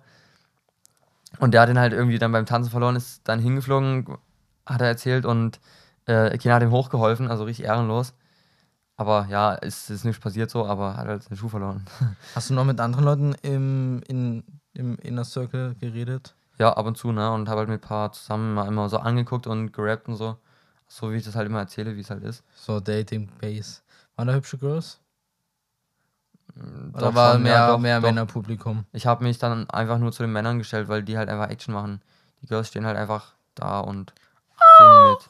Und 1.40 1.54
der 1.54 1.62
hat 1.62 1.70
den 1.70 1.80
halt 1.80 1.94
irgendwie 1.94 2.18
dann 2.18 2.32
beim 2.32 2.46
Tanzen 2.46 2.72
verloren, 2.72 2.96
ist 2.96 3.28
dann 3.28 3.40
hingeflogen, 3.40 4.18
hat 4.66 4.82
er 4.82 4.88
erzählt 4.88 5.26
und 5.26 5.60
äh, 6.06 6.38
Kena 6.38 6.56
hat 6.56 6.64
ihm 6.64 6.72
hochgeholfen, 6.72 7.30
also 7.30 7.44
richtig 7.44 7.66
ehrenlos. 7.66 8.14
Aber 8.98 9.28
ja, 9.30 9.56
es 9.56 9.90
ist 9.90 10.06
nichts 10.06 10.22
passiert 10.22 10.50
so, 10.50 10.66
aber 10.66 10.96
hat 10.96 11.08
halt 11.08 11.30
den 11.30 11.36
Schuh 11.36 11.50
verloren. 11.50 11.86
Hast 12.36 12.50
du 12.50 12.54
noch 12.54 12.64
mit 12.64 12.80
anderen 12.80 13.04
Leuten 13.04 13.36
im, 13.42 14.02
in, 14.08 14.44
im 14.74 14.98
Inner 15.00 15.26
Circle 15.26 15.76
geredet? 15.76 16.34
Ja, 16.58 16.72
ab 16.74 16.86
und 16.86 16.98
zu, 16.98 17.12
ne? 17.12 17.30
Und 17.32 17.50
habe 17.50 17.60
halt 17.60 17.70
mit 17.70 17.84
ein 17.84 17.88
paar 17.88 18.14
zusammen 18.14 18.54
mal 18.54 18.68
immer 18.68 18.88
so 18.88 18.98
angeguckt 18.98 19.48
und 19.48 19.74
gerappt 19.74 20.08
und 20.08 20.16
so. 20.16 20.38
So 20.88 21.12
wie 21.12 21.18
ich 21.18 21.26
das 21.26 21.36
halt 21.36 21.48
immer 21.48 21.60
erzähle, 21.60 21.96
wie 21.98 22.02
es 22.02 22.10
halt 22.10 22.24
ist. 22.24 22.44
So 22.56 22.80
Dating 22.80 23.30
Base. 23.42 23.82
Waren 24.16 24.30
da 24.30 24.34
hübsche 24.34 24.58
Girls? 24.58 25.02
Doch 26.56 27.02
Oder 27.02 27.16
war 27.16 27.34
schon, 27.34 27.44
mehr, 27.44 27.54
ja, 27.54 27.68
doch, 27.68 27.80
mehr 27.80 28.00
doch. 28.00 28.08
Männerpublikum? 28.08 28.86
Ich 28.94 29.06
habe 29.06 29.24
mich 29.26 29.40
dann 29.40 29.70
einfach 29.70 29.98
nur 29.98 30.14
zu 30.14 30.24
den 30.24 30.32
Männern 30.32 30.58
gestellt, 30.58 30.88
weil 30.88 31.04
die 31.04 31.18
halt 31.18 31.28
einfach 31.28 31.50
Action 31.50 31.74
machen. 31.74 32.02
Die 32.42 32.48
Girls 32.48 32.70
stehen 32.70 32.86
halt 32.86 32.96
einfach 32.96 33.34
da 33.56 33.82
und 33.82 34.14
singen 34.78 35.10
mit. 35.10 35.30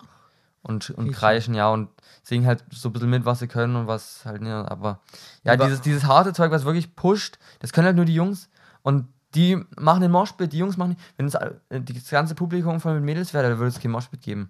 Und, 0.67 0.89
und 0.89 1.11
kreischen, 1.11 1.53
ja, 1.53 1.69
und 1.69 1.89
singen 2.23 2.47
halt 2.47 2.63
so 2.71 2.89
ein 2.89 2.93
bisschen 2.93 3.11
mit, 3.11 3.23
was 3.23 3.37
sie 3.39 3.47
können 3.47 3.75
und 3.75 3.85
was 3.85 4.25
halt, 4.25 4.41
ne, 4.41 4.65
aber 4.69 4.99
ja, 5.43 5.53
Aber- 5.53 5.65
dieses, 5.65 5.81
dieses 5.81 6.05
harte 6.05 6.33
Zeug, 6.33 6.49
was 6.49 6.65
wirklich 6.65 6.95
pusht, 6.95 7.37
das 7.59 7.71
können 7.71 7.85
halt 7.85 7.95
nur 7.95 8.05
die 8.05 8.15
Jungs 8.15 8.49
und 8.81 9.07
Die 9.35 9.57
machen 9.77 9.99
den 10.01 10.11
Moshpit, 10.11 10.53
die 10.53 10.59
Jungs 10.59 10.77
machen, 10.77 10.95
wenn 11.17 11.27
es 11.27 11.33
äh, 11.35 11.51
das 11.69 12.09
ganze 12.09 12.35
Publikum 12.35 12.79
voll 12.79 12.93
mit 12.95 13.03
Mädels 13.03 13.33
wäre, 13.33 13.49
dann 13.49 13.57
würde 13.59 13.67
es 13.67 13.79
kein 13.81 13.91
Moshpit 13.91 14.21
geben. 14.21 14.49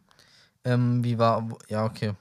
Ähm, 0.64 1.04
wie 1.04 1.18
war. 1.18 1.44
Ja, 1.70 1.86
okay. 1.86 2.14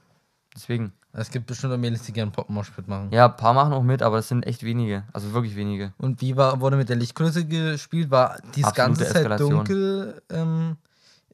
Deswegen. 0.56 0.92
Es 1.12 1.30
gibt 1.30 1.46
bestimmt 1.46 1.74
auch 1.74 1.78
Mädels, 1.78 2.02
die 2.02 2.12
gerne 2.12 2.30
Pop-Moshpit 2.32 2.88
machen. 2.88 3.10
Ja, 3.12 3.26
ein 3.26 3.36
paar 3.36 3.52
machen 3.52 3.72
auch 3.74 3.82
mit, 3.82 4.02
aber 4.02 4.16
das 4.16 4.28
sind 4.28 4.46
echt 4.46 4.62
wenige. 4.64 5.04
Also 5.12 5.32
wirklich 5.34 5.54
wenige. 5.56 5.92
Und 5.98 6.22
wie 6.22 6.36
war, 6.36 6.60
wurde 6.60 6.76
mit 6.76 6.88
der 6.88 6.96
Lichtgröße 6.96 7.44
gespielt? 7.44 8.10
War 8.10 8.38
die 8.56 8.64
Absolute 8.64 9.04
ganze 9.04 9.12
Zeit 9.28 9.40
dunkel 9.40 10.22
ähm, 10.30 10.76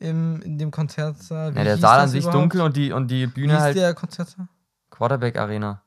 im, 0.01 0.43
in 0.43 0.59
dem 0.59 0.71
Konzertsaal? 0.71 1.55
Wie 1.55 1.59
Ja, 1.59 1.65
der 1.65 1.79
Saal 1.79 2.01
an 2.01 2.09
sich 2.09 2.25
überhaupt? 2.25 2.43
dunkel 2.43 2.61
und 2.63 2.77
die, 2.77 2.91
und 2.93 3.09
die 3.09 3.23
Wie 3.23 3.33
Bühne 3.33 3.55
hieß 3.55 3.63
halt 3.63 3.77
der 3.77 3.95
Konzertsaal? 3.95 4.49
Quarterback 4.91 5.39
Arena. 5.39 5.83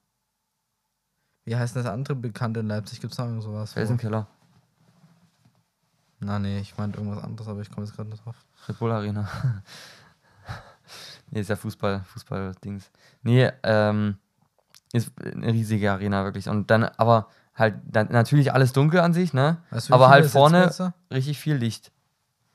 Wie 1.45 1.55
heißt 1.55 1.75
das 1.75 1.85
andere 1.85 2.15
Bekannte 2.15 2.61
in 2.61 2.67
Leipzig? 2.67 3.01
Gibt 3.01 3.11
es 3.11 3.19
noch 3.19 3.25
irgend 3.25 3.43
sowas? 3.43 3.73
Felsenkeller. 3.73 4.27
Na, 6.19 6.39
nee, 6.39 6.59
ich 6.59 6.77
meinte 6.77 6.99
irgendwas 6.99 7.23
anderes, 7.23 7.49
aber 7.49 7.61
ich 7.61 7.69
komme 7.69 7.85
jetzt 7.85 7.95
gerade 7.95 8.09
nicht 8.09 8.23
drauf. 8.25 8.35
Red 8.69 8.79
Bull 8.79 8.91
Arena. 8.91 9.27
nee, 11.31 11.41
ist 11.41 11.49
ja 11.49 11.57
Fußball, 11.57 12.03
Fußball-Dings. 12.05 12.89
Nee, 13.23 13.51
ähm, 13.63 14.17
ist 14.93 15.11
eine 15.21 15.51
riesige 15.51 15.91
Arena, 15.91 16.23
wirklich. 16.23 16.47
Und 16.47 16.71
dann, 16.71 16.85
aber 16.85 17.27
halt, 17.55 17.75
dann 17.85 18.07
natürlich 18.09 18.53
alles 18.53 18.71
dunkel 18.71 19.01
an 19.01 19.13
sich, 19.13 19.33
ne? 19.33 19.57
Weißt 19.71 19.89
du, 19.89 19.91
wie 19.91 19.95
aber 19.95 20.09
halt 20.09 20.27
vorne 20.27 20.93
richtig 21.11 21.39
viel 21.39 21.55
Licht. 21.55 21.91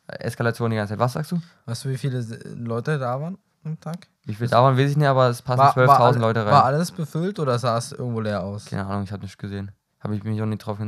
Eskalation 0.08 0.70
die 0.70 0.76
ganze 0.76 0.92
Zeit. 0.92 0.98
Was 0.98 1.12
sagst 1.12 1.32
du? 1.32 1.40
Weißt 1.66 1.84
du, 1.84 1.88
wie 1.90 1.98
viele 1.98 2.20
Leute 2.54 2.98
da 2.98 3.20
waren 3.20 3.38
am 3.64 3.78
Tag? 3.80 4.06
Wie 4.24 4.34
viel 4.34 4.48
da 4.48 4.62
waren, 4.62 4.76
weiß 4.76 4.90
ich 4.90 4.96
nicht, 4.96 5.06
aber 5.06 5.28
es 5.28 5.42
passen 5.42 5.58
War, 5.60 5.76
war, 5.76 6.00
12.000 6.00 6.02
all- 6.14 6.18
Leute 6.20 6.46
war 6.46 6.52
rein. 6.64 6.74
alles 6.74 6.90
befüllt 6.92 7.38
oder 7.38 7.58
sah 7.58 7.78
es 7.78 7.92
irgendwo 7.92 8.20
leer 8.20 8.42
aus? 8.42 8.66
Keine 8.66 8.86
Ahnung, 8.86 9.04
ich 9.04 9.12
habe 9.12 9.22
nicht 9.22 9.38
gesehen. 9.38 9.70
Habe 10.00 10.14
ich 10.16 10.22
mich 10.24 10.40
auch 10.40 10.46
nicht 10.46 10.58
drauf, 10.58 10.78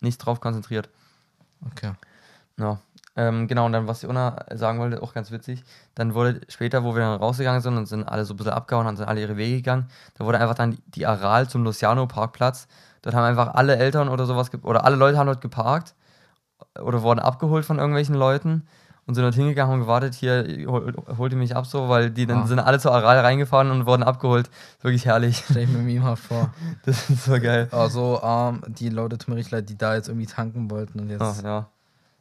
nicht 0.00 0.18
drauf 0.18 0.40
konzentriert. 0.40 0.88
Okay. 1.70 1.92
Ja. 2.58 2.78
Ähm, 3.16 3.46
genau, 3.46 3.66
und 3.66 3.72
dann, 3.72 3.86
was 3.86 4.02
Jona 4.02 4.44
sagen 4.54 4.80
wollte, 4.80 5.00
auch 5.00 5.14
ganz 5.14 5.30
witzig, 5.30 5.62
dann 5.94 6.14
wurde 6.14 6.40
später, 6.48 6.82
wo 6.82 6.94
wir 6.96 7.02
dann 7.02 7.18
rausgegangen 7.20 7.60
sind 7.60 7.76
und 7.76 7.86
sind 7.86 8.02
alle 8.04 8.24
so 8.24 8.34
ein 8.34 8.36
bisschen 8.36 8.52
abgehauen, 8.52 8.86
dann 8.86 8.96
sind 8.96 9.06
alle 9.06 9.20
ihre 9.20 9.36
Wege 9.36 9.56
gegangen, 9.58 9.86
da 10.18 10.24
wurde 10.24 10.40
einfach 10.40 10.56
dann 10.56 10.78
die, 10.88 11.06
Aral 11.06 11.48
zum 11.48 11.62
Luciano 11.62 12.06
Parkplatz. 12.08 12.66
Dort 13.02 13.14
haben 13.14 13.22
einfach 13.22 13.54
alle 13.54 13.76
Eltern 13.76 14.08
oder 14.08 14.26
sowas, 14.26 14.50
oder 14.62 14.84
alle 14.84 14.96
Leute 14.96 15.16
haben 15.16 15.26
dort 15.28 15.40
geparkt 15.40 15.94
oder 16.80 17.02
wurden 17.02 17.20
abgeholt 17.20 17.64
von 17.64 17.78
irgendwelchen 17.78 18.14
Leuten 18.14 18.66
und 19.06 19.14
sind 19.14 19.24
dort 19.24 19.34
hingegangen 19.34 19.74
und 19.74 19.80
gewartet, 19.80 20.14
hier, 20.14 20.46
hol, 20.66 20.94
holt 21.18 21.32
ihr 21.32 21.38
mich 21.38 21.54
ab 21.54 21.66
so, 21.66 21.88
weil 21.90 22.10
die 22.10 22.26
dann 22.26 22.44
Ah. 22.44 22.46
sind 22.46 22.58
alle 22.58 22.78
zur 22.78 22.92
Aral 22.94 23.18
reingefahren 23.20 23.70
und 23.70 23.84
wurden 23.86 24.02
abgeholt. 24.02 24.48
Wirklich 24.80 25.04
herrlich. 25.04 25.44
Stell 25.48 25.64
ich 25.64 25.68
mir 25.70 25.78
meme 25.78 26.16
vor. 26.16 26.54
Das 26.86 27.10
ist 27.10 27.24
so 27.24 27.32
geil. 27.40 27.68
Also, 27.70 28.20
ähm, 28.22 28.62
die 28.68 28.88
Leute, 28.88 29.18
tut 29.18 29.28
mir 29.28 29.36
richtig 29.36 29.52
leid, 29.52 29.68
die 29.68 29.76
da 29.76 29.94
jetzt 29.94 30.08
irgendwie 30.08 30.26
tanken 30.26 30.70
wollten 30.70 31.00
und 31.00 31.10
jetzt. 31.10 31.20
Ach, 31.22 31.42
ja. 31.42 31.68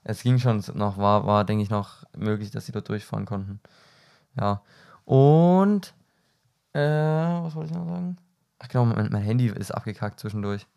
Es 0.03 0.21
ging 0.23 0.38
schon 0.39 0.62
noch, 0.73 0.97
war, 0.97 1.25
war 1.25 1.45
denke 1.45 1.63
ich, 1.63 1.69
noch 1.69 2.03
möglich, 2.17 2.51
dass 2.51 2.65
sie 2.65 2.73
dort 2.73 2.89
durchfahren 2.89 3.25
konnten. 3.25 3.62
Ja. 4.38 4.62
Und, 5.06 5.93
äh, 6.73 6.79
was 6.82 7.56
wollte 7.56 7.71
ich 7.71 7.77
noch 7.77 7.88
sagen? 7.88 8.17
Ach 8.60 8.67
genau, 8.67 8.86
mein, 8.86 9.10
mein 9.12 9.21
Handy 9.21 9.47
ist 9.47 9.71
abgekackt 9.71 10.19
zwischendurch. 10.19 10.67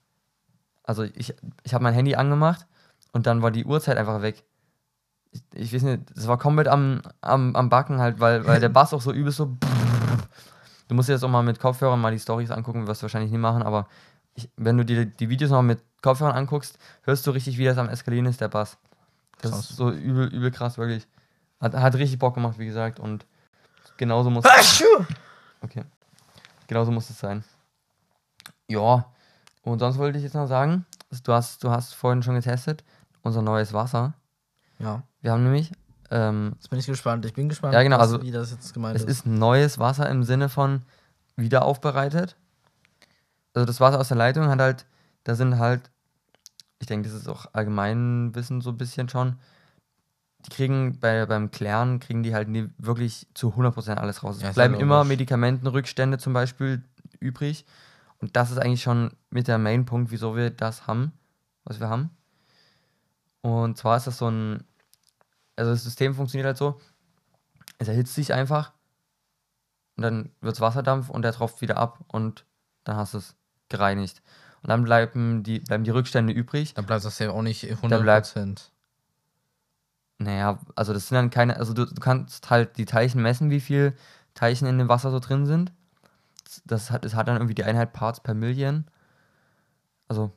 Also 0.85 1.03
ich, 1.03 1.35
ich 1.65 1.75
habe 1.75 1.83
mein 1.83 1.95
Handy 1.95 2.15
angemacht 2.15 2.67
und 3.17 3.27
dann 3.27 3.41
war 3.41 3.51
die 3.51 3.65
Uhrzeit 3.65 3.97
einfach 3.97 4.21
weg. 4.21 4.45
Ich, 5.33 5.43
ich 5.55 5.73
weiß 5.73 5.83
nicht, 5.85 6.03
es 6.15 6.29
war 6.29 6.37
komplett 6.37 6.69
am, 6.69 7.01
am, 7.23 7.57
am 7.57 7.71
Backen 7.71 7.99
halt, 7.99 8.21
weil, 8.21 8.47
weil 8.47 8.61
der 8.61 8.69
Bass 8.77 8.93
auch 8.93 9.01
so 9.01 9.11
übelst 9.11 9.39
so. 9.39 9.57
Du 10.89 10.95
musst 10.95 11.09
dir 11.09 11.15
jetzt 11.15 11.25
auch 11.25 11.31
mal 11.31 11.43
mit 11.43 11.59
Kopfhörern 11.59 11.99
mal 11.99 12.13
die 12.13 12.19
Stories 12.19 12.51
angucken, 12.51 12.87
wirst 12.87 13.01
du 13.01 13.05
wahrscheinlich 13.05 13.33
nie 13.33 13.39
machen, 13.39 13.63
aber 13.63 13.89
ich, 14.35 14.51
wenn 14.59 14.77
du 14.77 14.85
dir 14.85 15.07
die 15.07 15.31
Videos 15.31 15.51
noch 15.51 15.63
mit 15.63 15.81
Kopfhörern 16.03 16.37
anguckst, 16.37 16.79
hörst 17.05 17.27
du 17.27 17.31
richtig, 17.31 17.57
wie 17.57 17.65
das 17.65 17.79
am 17.79 17.89
Eskalieren 17.89 18.27
ist, 18.27 18.43
der 18.43 18.49
Bass. 18.49 18.77
Das 19.41 19.51
Krass. 19.51 19.71
ist 19.71 19.77
so 19.77 19.91
übel, 19.91 20.29
übel 20.29 20.51
krass, 20.51 20.77
wirklich. 20.77 21.09
Hat, 21.59 21.73
hat 21.73 21.95
richtig 21.95 22.19
Bock 22.19 22.35
gemacht, 22.35 22.59
wie 22.59 22.67
gesagt, 22.67 23.01
und 23.01 23.25
genauso 23.97 24.29
muss 24.29 24.45
es. 24.45 24.85
Okay. 25.63 25.85
Genauso 26.67 26.93
muss 26.93 27.09
es 27.09 27.19
sein. 27.19 27.45
Ja. 28.69 29.07
Und 29.63 29.79
sonst 29.79 29.97
wollte 29.97 30.19
ich 30.19 30.25
jetzt 30.25 30.35
noch 30.35 30.49
sagen, 30.49 30.85
du 31.25 31.33
hast, 31.33 31.65
du 31.65 31.71
hast 31.71 31.95
vorhin 31.95 32.23
schon 32.23 32.35
getestet, 32.35 32.85
unser 33.27 33.43
neues 33.43 33.73
Wasser. 33.73 34.15
Ja. 34.79 35.03
Wir 35.21 35.33
haben 35.33 35.43
nämlich, 35.45 35.73
ähm, 36.11 36.53
Jetzt 36.55 36.71
bin 36.71 36.79
ich 36.79 36.87
gespannt. 36.87 37.25
Ich 37.25 37.35
bin 37.35 37.49
gespannt, 37.49 37.75
Ja, 37.75 37.83
genau, 37.83 37.97
was, 37.99 38.13
also 38.13 38.23
wie 38.23 38.31
das 38.31 38.51
jetzt 38.53 38.73
gemeint 38.73 38.97
es 38.97 39.03
ist. 39.03 39.09
ist 39.11 39.27
neues 39.27 39.79
Wasser 39.79 40.09
im 40.09 40.23
Sinne 40.25 40.49
von 40.49 40.83
wiederaufbereitet. 41.37 42.37
Also 43.55 43.67
das 43.67 43.81
Wasser 43.81 43.99
aus 44.01 44.09
der 44.09 44.17
Leitung 44.17 44.47
hat 44.49 44.61
halt, 44.61 44.87
da 45.25 45.35
sind 45.35 45.59
halt, 45.59 45.91
ich 46.79 46.87
denke, 46.87 47.09
das 47.09 47.19
ist 47.19 47.29
auch 47.29 47.47
Allgemeinwissen 47.53 48.61
so 48.61 48.71
ein 48.71 48.77
bisschen 48.79 49.09
schon, 49.09 49.37
die 50.45 50.51
kriegen 50.51 51.01
bei, 51.01 51.27
beim 51.27 51.51
Klären, 51.51 51.99
kriegen 51.99 52.23
die 52.23 52.35
halt 52.35 52.49
nie 52.49 52.69
wirklich 52.79 53.27
zu 53.35 53.49
100% 53.55 53.95
alles 53.95 54.23
raus. 54.23 54.37
Es 54.37 54.43
Ja, 54.43 54.53
bleiben 54.53 54.75
ja 54.75 54.81
immer. 54.81 55.05
Medikamentenrückstände 55.05 56.19
zum 56.19 56.33
Beispiel 56.35 56.85
übrig. 57.19 57.65
Und 58.19 58.37
das 58.37 58.51
ist 58.51 58.59
eigentlich 58.59 58.83
schon 58.83 59.11
mit 59.31 59.49
der 59.49 59.59
Main-Punkt, 59.59 60.11
wieso 60.11 60.37
wir 60.37 60.51
das 60.51 60.87
haben, 60.87 61.13
was 61.65 61.81
wir 61.81 61.89
haben. 61.89 62.11
Und 63.47 63.79
zwar 63.79 63.97
ist 63.97 64.09
das 64.09 64.19
so 64.19 64.29
ein, 64.29 64.65
also 65.55 65.71
das 65.71 65.85
System 65.85 66.15
funktioniert 66.15 66.47
halt 66.47 66.57
so, 66.57 66.81
es 67.79 67.87
erhitzt 67.87 68.15
sich 68.15 68.33
einfach 68.33 68.73
und 69.97 70.03
dann 70.03 70.31
wird 70.41 70.55
es 70.57 70.61
Wasserdampf 70.61 71.11
und 71.11 71.23
der 71.23 71.33
tropft 71.33 71.61
wieder 71.61 71.77
ab 71.77 72.01
und 72.09 72.45
dann 72.85 72.97
hast 72.97 73.15
du 73.15 73.19
es 73.19 73.37
gereinigt. 73.69 74.21
Und 74.63 74.71
dann 74.71 74.83
bleiben 74.83 75.45
die, 75.45 75.61
bleiben 75.61 75.85
die 75.85 75.91
Rückstände 75.91 76.33
übrig. 76.33 76.75
Dann 76.75 76.87
bleibt 76.87 77.05
das 77.05 77.19
ja 77.21 77.31
auch 77.31 77.43
nicht 77.43 77.63
100%. 77.63 77.89
Dann 77.91 78.03
bleibt- 78.03 78.27
Naja, 80.19 80.59
also 80.75 80.93
das 80.93 81.09
sind 81.09 81.15
dann 81.15 81.31
keine, 81.31 81.57
also 81.57 81.73
du, 81.73 81.85
du 81.85 82.01
kannst 82.01 82.51
halt 82.51 82.79
die 82.79 82.85
Teilchen 82.87 83.23
messen, 83.23 83.51
wie 83.51 83.61
viel 83.61 83.95
Teilchen 84.35 84.67
in 84.67 84.79
dem 84.79 84.89
Wasser 84.89 85.11
so 85.13 85.21
drin 85.21 85.47
sind. 85.47 85.73
Das 86.65 86.91
hat, 86.91 87.05
das 87.05 87.15
hat 87.15 87.29
dann 87.29 87.37
irgendwie 87.37 87.55
die 87.55 87.65
Einheit 87.65 87.93
Parts 87.93 88.21
per 88.21 88.35
Million. 88.35 88.87
Also 90.09 90.33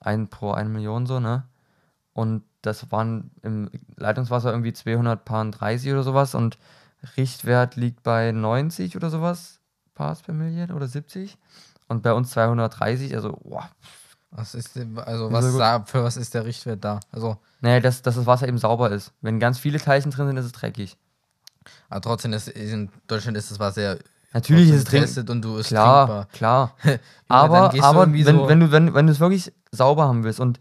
ein 0.00 0.28
pro 0.28 0.52
eine 0.52 0.68
Million 0.70 1.04
so, 1.06 1.20
ne? 1.20 1.46
Und 2.12 2.44
das 2.66 2.90
waren 2.92 3.30
im 3.42 3.70
Leitungswasser 3.96 4.50
irgendwie 4.50 4.72
230 4.72 5.92
oder 5.92 6.02
sowas 6.02 6.34
und 6.34 6.58
Richtwert 7.16 7.76
liegt 7.76 8.02
bei 8.02 8.32
90 8.32 8.96
oder 8.96 9.10
sowas 9.10 9.60
Parts 9.94 10.22
per 10.22 10.34
Million 10.34 10.70
oder 10.72 10.88
70. 10.88 11.36
Und 11.86 12.02
bei 12.02 12.12
uns 12.12 12.30
230, 12.30 13.14
also, 13.14 13.38
boah, 13.44 13.68
Was 14.30 14.54
ist 14.54 14.74
denn- 14.74 14.98
also 14.98 15.30
was 15.30 15.44
gut. 15.50 15.58
sa- 15.58 15.84
für 15.84 16.02
was 16.02 16.16
ist 16.16 16.32
der 16.34 16.44
Richtwert 16.44 16.82
da? 16.84 16.98
Also, 17.12 17.36
nee, 17.60 17.78
dass, 17.80 18.02
dass 18.02 18.16
das 18.16 18.26
Wasser 18.26 18.48
eben 18.48 18.58
sauber 18.58 18.90
ist. 18.90 19.12
Wenn 19.20 19.38
ganz 19.38 19.58
viele 19.58 19.78
Teilchen 19.78 20.10
drin 20.10 20.26
sind, 20.26 20.36
ist 20.38 20.46
es 20.46 20.52
dreckig. 20.52 20.96
aber 21.88 22.00
trotzdem 22.00 22.32
ist 22.32 22.48
in 22.48 22.90
Deutschland 23.06 23.36
ist 23.36 23.50
das 23.50 23.58
was 23.58 23.74
sehr 23.76 23.98
Natürlich 24.32 24.70
ist 24.70 24.78
es 24.78 24.84
getestet 24.86 25.30
und 25.30 25.42
du 25.42 25.58
ist 25.58 25.68
Klar, 25.68 26.06
trinkbar. 26.06 26.26
klar. 26.32 26.74
aber 27.28 27.72
aber 27.80 28.12
wenn, 28.12 28.24
so- 28.24 28.48
wenn 28.48 28.58
du 28.60 28.72
wenn, 28.72 28.92
wenn 28.94 29.06
du 29.06 29.12
es 29.12 29.20
wirklich 29.20 29.52
sauber 29.70 30.08
haben 30.08 30.24
willst 30.24 30.40
und 30.40 30.58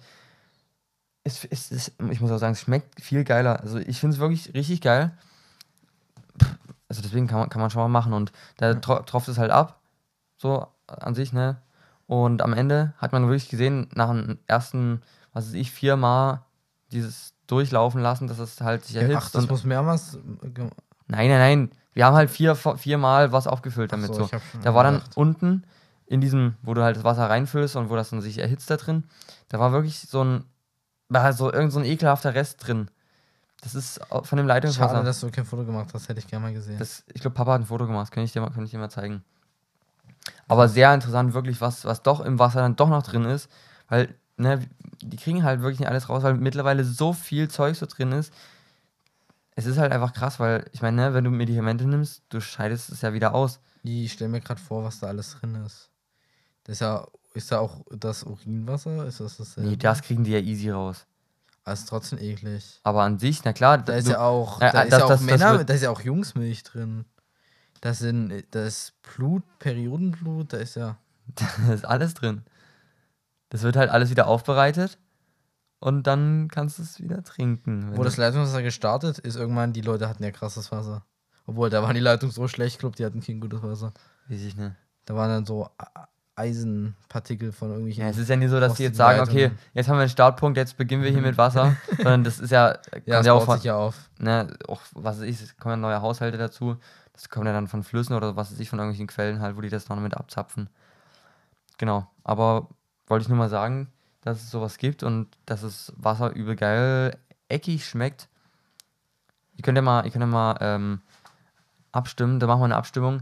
es, 1.24 1.46
es, 1.46 1.72
es, 1.72 1.92
ich 2.12 2.22
muss 2.22 2.32
auch 2.32 2.38
sagen, 2.38 2.54
es 2.54 2.62
schmeckt 2.62 3.02
viel 3.02 3.24
geiler. 3.24 3.62
Also 3.62 3.78
ich 3.80 4.00
finde 4.00 4.16
es 4.16 4.20
wirklich 4.20 4.54
richtig 4.54 4.82
geil. 4.82 5.12
Also 6.90 7.02
deswegen 7.02 7.28
kann 7.28 7.40
man, 7.40 7.50
kann 7.50 7.62
man 7.62 7.70
schon 7.70 7.82
mal 7.82 7.88
machen 7.88 8.14
und 8.14 8.32
da 8.58 8.76
tro 8.76 9.00
tropft 9.00 9.28
es 9.28 9.38
halt 9.38 9.52
ab, 9.52 9.80
so 10.38 10.68
an 10.88 11.16
sich, 11.16 11.34
ne? 11.34 11.58
Und 12.06 12.42
am 12.42 12.54
Ende 12.54 12.94
hat 12.98 13.14
man 13.14 13.24
wirklich 13.28 13.50
gesehen, 13.50 13.88
nach 13.96 14.10
dem 14.10 14.38
ersten, 14.46 15.02
was 15.32 15.48
weiß 15.48 15.54
ich, 15.54 15.72
viermal 15.72 16.42
dieses 16.92 17.34
durchlaufen 17.48 18.02
lassen, 18.02 18.28
dass 18.28 18.40
es 18.40 18.62
halt 18.62 18.86
sich 18.86 18.98
erhitzt. 18.98 19.18
Ach, 19.18 19.32
das 19.32 19.50
muss 19.50 19.64
mehrmals. 19.64 20.16
äh, 20.16 20.20
nein, 20.50 20.70
nein, 21.08 21.30
nein. 21.30 21.72
Wir 21.94 22.06
haben 22.06 22.16
halt 22.16 22.30
vier, 22.30 22.56
viermal 22.56 23.32
was 23.32 23.48
aufgefüllt 23.48 23.92
damit. 23.92 24.12
Ach 24.12 24.16
so. 24.16 24.28
schon 24.28 24.40
Da 24.62 24.74
war 24.74 24.84
dann 24.84 24.96
gedacht. 24.96 25.18
unten 25.18 25.64
in 26.06 26.22
diesem, 26.22 26.56
wo 26.62 26.74
du 26.74 26.84
halt 26.84 26.98
das 26.98 27.04
Wasser 27.04 27.30
reinfüllst 27.30 27.76
und 27.76 27.90
wo 27.90 27.96
das 27.96 28.10
dann 28.10 28.22
sich 28.22 28.38
erhitzt 28.38 28.70
da 28.70 28.78
drin, 28.78 29.06
da 29.50 29.60
war 29.60 29.72
wirklich 29.72 30.00
so 30.00 30.24
ein, 30.24 30.44
war 31.14 31.34
so 31.34 31.52
irgend 31.52 31.72
so 31.72 31.80
ein 31.80 31.86
ekelhafter 31.86 32.34
Rest 32.34 32.66
drin. 32.66 32.90
Das 33.62 33.76
ist 33.76 34.02
von 34.24 34.38
dem 34.38 34.46
Leitungswasser. 34.46 34.96
Schade, 34.96 35.06
dass 35.06 35.22
du 35.22 35.32
kein 35.32 35.46
Foto 35.46 35.64
gemacht 35.64 35.90
hast, 35.94 36.10
hätte 36.10 36.20
ich 36.20 36.28
gerne 36.28 36.46
mal 36.48 36.54
gesehen. 36.54 36.78
das, 36.80 37.04
ich 37.14 37.22
glaube, 37.22 37.36
Papa 37.36 37.54
hat 37.54 37.62
ein 37.62 37.66
Foto 37.66 37.88
gemacht, 37.88 38.12
könnte 38.12 38.26
ich 38.26 38.34
dir 38.34 38.42
mal, 38.42 38.52
ich 38.62 38.72
dir 38.72 38.78
mal 38.78 38.90
zeigen. 38.90 39.24
Aber 40.48 40.68
sehr 40.68 40.94
interessant, 40.94 41.34
wirklich, 41.34 41.62
was, 41.62 41.86
was 41.86 42.02
doch 42.02 42.20
im 42.20 42.40
Wasser 42.40 42.60
dann 42.60 42.76
doch 42.76 42.90
noch 42.90 43.04
drin 43.04 43.26
ist, 43.26 43.50
weil, 43.88 44.14
ne, 44.36 44.68
die 45.02 45.18
kriegen 45.18 45.44
halt 45.44 45.62
wirklich 45.62 45.80
nicht 45.80 45.90
alles 45.90 46.10
raus, 46.10 46.24
weil 46.24 46.34
mittlerweile 46.34 46.84
so 46.84 47.14
viel 47.14 47.48
Zeug 47.50 47.78
so 47.78 47.86
drin 47.86 48.12
ist. 48.12 48.34
Es 49.56 49.66
ist 49.66 49.78
halt 49.78 49.92
einfach 49.92 50.14
krass, 50.14 50.40
weil, 50.40 50.66
ich 50.74 50.82
meine, 50.82 50.98
ne, 50.98 51.14
wenn 51.14 51.24
du 51.24 51.30
Medikamente 51.30 51.86
nimmst, 51.86 52.24
du 52.30 52.42
scheidest 52.42 52.90
es 52.90 53.02
ja 53.02 53.14
wieder 53.14 53.34
aus. 53.34 53.60
ich 53.84 54.12
stelle 54.12 54.30
mir 54.30 54.42
gerade 54.42 54.60
vor, 54.60 54.84
was 54.84 55.00
da 55.00 55.08
alles 55.08 55.38
drin 55.40 55.56
ist. 55.66 55.90
Das 56.66 56.74
ist 56.74 56.80
ja, 56.82 57.06
ist 57.34 57.52
ja 57.52 57.60
auch 57.60 57.82
das 57.92 58.24
Urinwasser? 58.24 59.06
Ist 59.06 59.20
das 59.20 59.38
das? 59.38 59.58
Nee, 59.58 59.76
das 59.78 60.02
kriegen 60.02 60.24
die 60.24 60.32
ja 60.32 60.40
easy 60.40 60.70
raus. 60.70 61.06
Ist 61.66 61.88
trotzdem 61.88 62.20
eklig. 62.20 62.80
Aber 62.84 63.04
an 63.04 63.20
sich, 63.20 63.44
na 63.46 63.54
klar, 63.54 63.78
Da 63.78 63.94
ist 63.94 64.08
ja 64.10 64.20
auch, 64.20 64.60
da 64.60 64.84
äh, 64.84 64.88
ist 64.88 64.98
ja 64.98 65.06
auch 65.06 65.20
Männer, 65.22 65.64
da 65.64 65.74
ist 65.74 65.82
ja 65.84 65.90
auch 65.92 66.02
Jungsmilch 66.02 66.64
drin. 66.64 67.06
Das 67.80 68.00
sind, 68.00 68.44
das 68.52 68.68
ist 68.68 68.94
Blut, 69.02 69.44
Periodenblut, 69.60 70.52
da 70.54 70.58
ist 70.58 70.76
ja. 70.76 70.98
Da 71.68 71.74
ist 71.74 71.86
alles 71.86 72.14
drin. 72.14 72.44
Das 73.50 73.62
wird 73.62 73.76
halt 73.78 73.90
alles 73.92 74.10
wieder 74.10 74.28
aufbereitet 74.28 74.98
und 75.80 76.04
dann 76.08 76.50
kannst 76.50 76.80
du 76.80 76.84
es 76.84 77.00
wieder 77.00 77.24
trinken. 77.24 77.96
Wo 77.96 78.04
das 78.04 78.18
Leitungswasser 78.18 78.62
gestartet 78.64 79.20
ist, 79.20 79.36
irgendwann, 79.36 79.74
die 79.74 79.82
Leute 79.82 80.10
hatten 80.10 80.24
ja 80.24 80.32
krasses 80.32 80.72
Wasser. 80.72 81.06
Obwohl, 81.46 81.70
da 81.70 81.82
waren 81.84 81.94
die 81.94 82.00
Leitungen 82.02 82.34
so 82.34 82.48
schlecht, 82.48 82.76
ich 82.76 82.80
glaube, 82.80 82.96
die 82.96 83.06
hatten 83.06 83.22
kein 83.22 83.40
gutes 83.40 83.62
Wasser. 83.64 83.94
Weiß 84.28 84.42
ich 84.42 84.56
nicht. 84.56 84.76
Da 85.06 85.16
waren 85.16 85.30
dann 85.30 85.46
so 85.46 85.70
A- 85.78 86.08
Eisenpartikel 86.36 87.52
von 87.52 87.70
irgendwelchen. 87.70 88.04
Ja, 88.04 88.10
es 88.10 88.18
ist 88.18 88.30
ja 88.30 88.36
nicht 88.36 88.50
so, 88.50 88.60
dass 88.60 88.76
den 88.76 88.88
jetzt 88.88 88.98
sagen, 88.98 89.20
okay, 89.20 89.52
jetzt 89.74 89.88
haben 89.88 89.98
wir 89.98 90.02
einen 90.02 90.10
Startpunkt, 90.10 90.58
jetzt 90.58 90.78
beginnen 90.78 91.04
wir 91.04 91.12
hier 91.12 91.22
mit 91.22 91.38
Wasser. 91.38 91.76
Sondern 91.98 92.24
das 92.24 92.40
ist 92.40 92.50
ja, 92.50 92.74
kommt 92.92 93.08
ja, 93.08 93.22
ja 93.22 93.34
auch 93.34 93.46
von, 93.46 93.58
sich 93.58 93.66
ja 93.66 93.76
auf. 93.76 94.10
ne, 94.18 94.48
auch 94.68 94.82
was 94.94 95.18
weiß 95.20 95.24
ich, 95.24 95.42
es 95.42 95.58
kommen 95.58 95.74
ja 95.74 95.78
neue 95.78 96.02
Haushalte 96.02 96.38
dazu. 96.38 96.78
Das 97.14 97.30
kommt 97.30 97.46
ja 97.46 97.54
dann 97.54 97.68
von 97.68 97.84
Flüssen 97.84 98.16
oder 98.16 98.36
was 98.36 98.52
weiß 98.52 98.60
ich, 98.60 98.70
von 98.70 98.80
irgendwelchen 98.80 99.08
Quellen 99.08 99.42
halt, 99.42 99.56
wo 99.56 99.62
die 99.62 99.70
das 99.70 99.90
noch 99.90 99.98
mit 99.98 100.18
abzapfen. 100.18 100.70
Genau. 101.78 102.08
Aber 102.24 102.70
wollte 103.06 103.24
ich 103.24 103.30
nur 103.30 103.38
mal 103.38 103.50
sagen, 103.50 103.92
dass 104.22 104.42
es 104.42 104.50
sowas 104.50 104.78
gibt 104.78 105.04
und 105.04 105.28
dass 105.46 105.62
es 105.62 105.94
Wasser 105.98 106.34
übel 106.34 106.56
geil 106.56 107.16
eckig 107.50 107.86
schmeckt. 107.86 108.30
Ihr 109.56 109.64
könnt 109.64 109.78
ja 109.78 109.84
mal, 109.84 110.06
ihr 110.06 110.12
könnt 110.12 110.24
ja 110.24 110.28
mal 110.28 110.58
ähm, 110.62 111.02
abstimmen, 111.92 112.40
da 112.40 112.48
machen 112.48 112.62
wir 112.62 112.66
eine 112.66 112.76
Abstimmung, 112.76 113.22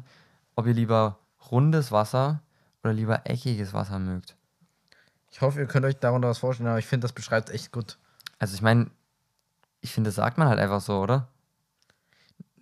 ob 0.56 0.68
ihr 0.68 0.74
lieber 0.74 1.18
rundes 1.52 1.92
Wasser 1.92 2.42
oder 2.84 2.94
lieber 2.94 3.22
eckiges 3.26 3.74
Wasser 3.74 4.00
mögt. 4.00 4.36
Ich 5.32 5.42
hoffe, 5.42 5.60
ihr 5.60 5.66
könnt 5.68 5.86
euch 5.86 5.98
darunter 5.98 6.30
was 6.30 6.40
vorstellen, 6.40 6.70
aber 6.70 6.80
ich 6.80 6.88
finde, 6.88 7.06
das 7.06 7.14
beschreibt 7.14 7.50
echt 7.50 7.72
gut. 7.72 7.98
Also 8.40 8.54
ich 8.56 8.62
meine, 8.62 8.90
ich 9.82 9.92
finde, 9.94 10.10
das 10.10 10.16
sagt 10.16 10.38
man 10.38 10.48
halt 10.48 10.60
einfach 10.60 10.82
so, 10.82 11.00
oder? 11.00 11.28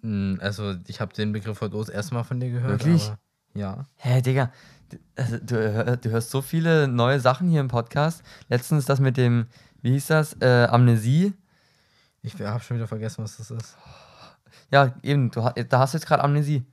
Hm, 0.01 0.39
Also, 0.41 0.75
ich 0.87 1.01
habe 1.01 1.13
den 1.13 1.31
Begriff 1.31 1.61
heute 1.61 1.77
das 1.77 1.89
erste 1.89 2.13
Mal 2.13 2.23
von 2.23 2.39
dir 2.39 2.51
gehört. 2.51 2.71
Wirklich? 2.85 3.11
Ja. 3.53 3.85
Hä, 3.95 4.21
Digga, 4.21 4.51
d- 4.91 4.99
also, 5.15 5.37
du, 5.39 5.55
hör- 5.73 5.97
du 5.97 6.09
hörst 6.11 6.29
so 6.29 6.41
viele 6.41 6.87
neue 6.87 7.19
Sachen 7.19 7.49
hier 7.49 7.61
im 7.61 7.67
Podcast. 7.67 8.21
Letztens 8.47 8.85
das 8.85 8.99
mit 8.99 9.17
dem, 9.17 9.47
wie 9.81 9.91
hieß 9.91 10.07
das, 10.07 10.33
äh, 10.41 10.67
Amnesie. 10.69 11.33
Ich 12.21 12.39
habe 12.41 12.63
schon 12.63 12.77
wieder 12.77 12.87
vergessen, 12.87 13.23
was 13.23 13.37
das 13.37 13.51
ist. 13.51 13.77
Ja, 14.71 14.93
eben, 15.03 15.31
du, 15.31 15.41
da 15.41 15.79
hast 15.79 15.93
du 15.93 15.97
jetzt 15.97 16.05
gerade 16.07 16.23
Amnesie 16.23 16.63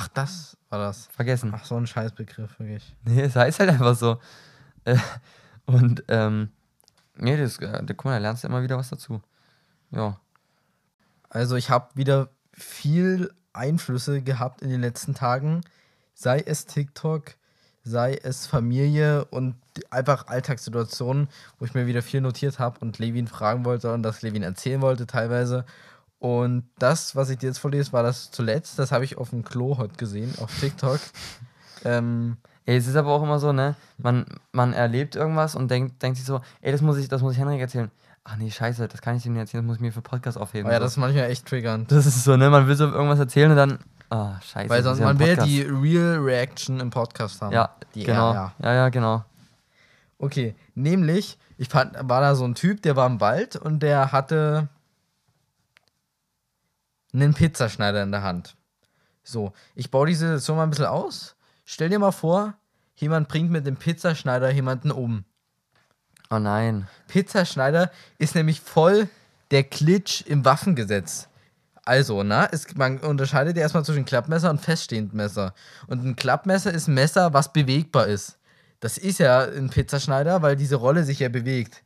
Ach, 0.00 0.06
das 0.06 0.56
war 0.68 0.78
das. 0.78 1.08
vergessen. 1.08 1.52
Ach, 1.52 1.64
so 1.64 1.76
ein 1.76 1.88
Scheißbegriff, 1.88 2.60
wirklich. 2.60 2.94
Nee, 3.02 3.22
es 3.22 3.34
heißt 3.34 3.58
halt 3.58 3.70
einfach 3.70 3.96
so. 3.96 4.20
Äh, 4.84 4.96
und, 5.66 6.04
ähm, 6.06 6.50
nee, 7.16 7.36
das, 7.36 7.58
äh, 7.58 7.82
guck 7.88 8.04
mal, 8.04 8.12
da 8.12 8.18
lernst 8.18 8.44
du 8.44 8.48
immer 8.48 8.62
wieder 8.62 8.78
was 8.78 8.90
dazu. 8.90 9.20
Ja. 9.90 10.20
Also, 11.28 11.56
ich 11.56 11.68
habe 11.70 11.88
wieder 11.96 12.28
viel 12.52 13.34
Einflüsse 13.52 14.22
gehabt 14.22 14.62
in 14.62 14.68
den 14.68 14.82
letzten 14.82 15.14
Tagen. 15.14 15.62
Sei 16.14 16.38
es 16.46 16.66
TikTok, 16.66 17.34
sei 17.82 18.20
es 18.22 18.46
Familie 18.46 19.24
und 19.24 19.56
einfach 19.90 20.28
Alltagssituationen, 20.28 21.28
wo 21.58 21.64
ich 21.64 21.74
mir 21.74 21.88
wieder 21.88 22.02
viel 22.02 22.20
notiert 22.20 22.60
habe 22.60 22.78
und 22.78 23.00
Levin 23.00 23.26
fragen 23.26 23.64
wollte 23.64 23.92
und 23.92 24.04
das 24.04 24.22
Levin 24.22 24.44
erzählen 24.44 24.80
wollte 24.80 25.08
teilweise. 25.08 25.64
Und 26.18 26.64
das, 26.78 27.14
was 27.14 27.30
ich 27.30 27.38
dir 27.38 27.46
jetzt 27.46 27.58
vorlese, 27.58 27.92
war 27.92 28.02
das 28.02 28.30
zuletzt. 28.30 28.78
Das 28.78 28.90
habe 28.90 29.04
ich 29.04 29.18
auf 29.18 29.30
dem 29.30 29.44
Klo 29.44 29.78
heute 29.78 29.96
gesehen, 29.96 30.34
auf 30.40 30.50
TikTok. 30.58 30.98
ähm, 31.84 32.36
Ey, 32.68 32.76
es 32.76 32.86
ist 32.86 32.96
aber 32.96 33.12
auch 33.12 33.22
immer 33.22 33.38
so, 33.38 33.50
ne? 33.50 33.76
Man, 33.96 34.26
man 34.52 34.74
erlebt 34.74 35.16
irgendwas 35.16 35.54
und 35.54 35.70
denkt, 35.70 36.02
denkt 36.02 36.18
sich 36.18 36.26
so, 36.26 36.42
ey, 36.60 36.70
das 36.70 36.82
muss 36.82 36.98
ich, 36.98 37.08
das 37.08 37.22
muss 37.22 37.32
ich 37.32 37.38
Henrik 37.38 37.62
erzählen. 37.62 37.90
Ach 38.24 38.36
nee, 38.36 38.50
scheiße, 38.50 38.86
das 38.88 39.00
kann 39.00 39.16
ich 39.16 39.24
ihm 39.24 39.32
nicht 39.32 39.40
erzählen, 39.40 39.62
das 39.62 39.66
muss 39.68 39.76
ich 39.76 39.80
mir 39.80 39.90
für 39.90 40.02
Podcast 40.02 40.36
aufheben. 40.36 40.68
oh 40.68 40.72
ja, 40.74 40.78
das 40.78 40.90
ist 40.90 40.96
manchmal 40.98 41.30
echt 41.30 41.46
triggernd. 41.46 41.90
Das 41.90 42.04
ist 42.04 42.24
so, 42.24 42.36
ne? 42.36 42.50
Man 42.50 42.68
will 42.68 42.76
so 42.76 42.84
irgendwas 42.84 43.20
erzählen 43.20 43.52
und 43.52 43.56
dann. 43.56 43.78
Ah, 44.10 44.38
scheiße. 44.42 44.68
Weil 44.68 44.82
sonst 44.82 44.98
ja 44.98 45.06
man 45.06 45.18
will 45.18 45.34
die 45.38 45.62
Real 45.62 46.18
Reaction 46.18 46.78
im 46.80 46.90
Podcast 46.90 47.40
haben. 47.40 47.54
Ja, 47.54 47.70
die 47.94 48.04
genau. 48.04 48.34
Ja, 48.34 48.52
Ja, 48.58 48.74
ja, 48.74 48.88
genau. 48.90 49.24
Okay, 50.18 50.54
nämlich, 50.74 51.38
ich 51.56 51.70
fand, 51.70 51.94
war 52.02 52.20
da 52.20 52.34
so 52.34 52.44
ein 52.44 52.54
Typ, 52.54 52.82
der 52.82 52.96
war 52.96 53.06
im 53.06 53.22
Wald 53.22 53.56
und 53.56 53.82
der 53.82 54.12
hatte 54.12 54.68
einen 57.12 57.34
Pizzaschneider 57.34 58.02
in 58.02 58.12
der 58.12 58.22
Hand. 58.22 58.56
So, 59.22 59.52
ich 59.74 59.90
baue 59.90 60.06
die 60.06 60.14
Situation 60.14 60.56
mal 60.56 60.64
ein 60.64 60.70
bisschen 60.70 60.86
aus. 60.86 61.36
Stell 61.64 61.88
dir 61.90 61.98
mal 61.98 62.12
vor, 62.12 62.54
jemand 62.96 63.28
bringt 63.28 63.50
mit 63.50 63.66
dem 63.66 63.76
Pizzaschneider 63.76 64.50
jemanden 64.50 64.90
um. 64.90 65.24
Oh 66.30 66.38
nein. 66.38 66.88
Pizzaschneider 67.08 67.90
ist 68.18 68.34
nämlich 68.34 68.60
voll 68.60 69.08
der 69.50 69.64
Glitch 69.64 70.22
im 70.26 70.44
Waffengesetz. 70.44 71.28
Also, 71.84 72.22
ne, 72.22 72.48
es, 72.52 72.74
man 72.76 72.98
unterscheidet 72.98 73.56
ja 73.56 73.62
erstmal 73.62 73.84
zwischen 73.84 74.04
Klappmesser 74.04 74.50
und 74.50 74.60
feststehendem 74.60 75.16
Messer. 75.16 75.54
Und 75.86 76.04
ein 76.04 76.16
Klappmesser 76.16 76.72
ist 76.72 76.86
ein 76.86 76.94
Messer, 76.94 77.32
was 77.32 77.52
bewegbar 77.52 78.06
ist. 78.06 78.38
Das 78.80 78.98
ist 78.98 79.18
ja 79.18 79.40
ein 79.40 79.70
Pizzaschneider, 79.70 80.42
weil 80.42 80.54
diese 80.54 80.76
Rolle 80.76 81.04
sich 81.04 81.20
ja 81.20 81.30
bewegt. 81.30 81.82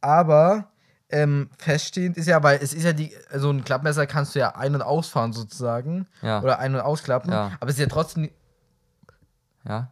Aber 0.00 0.69
ähm, 1.12 1.50
feststehend 1.58 2.16
ist 2.16 2.26
ja, 2.26 2.42
weil 2.42 2.58
es 2.62 2.72
ist 2.72 2.84
ja 2.84 2.92
die, 2.92 3.12
also 3.30 3.50
ein 3.50 3.64
Klappmesser 3.64 4.06
kannst 4.06 4.34
du 4.34 4.38
ja 4.38 4.54
ein- 4.54 4.74
und 4.74 4.82
ausfahren 4.82 5.32
sozusagen. 5.32 6.06
Ja. 6.22 6.42
Oder 6.42 6.58
ein- 6.58 6.74
und 6.74 6.80
ausklappen. 6.80 7.32
Ja. 7.32 7.52
Aber 7.60 7.70
es 7.70 7.76
ist 7.76 7.80
ja 7.80 7.86
trotzdem, 7.88 8.30
Ja? 9.66 9.90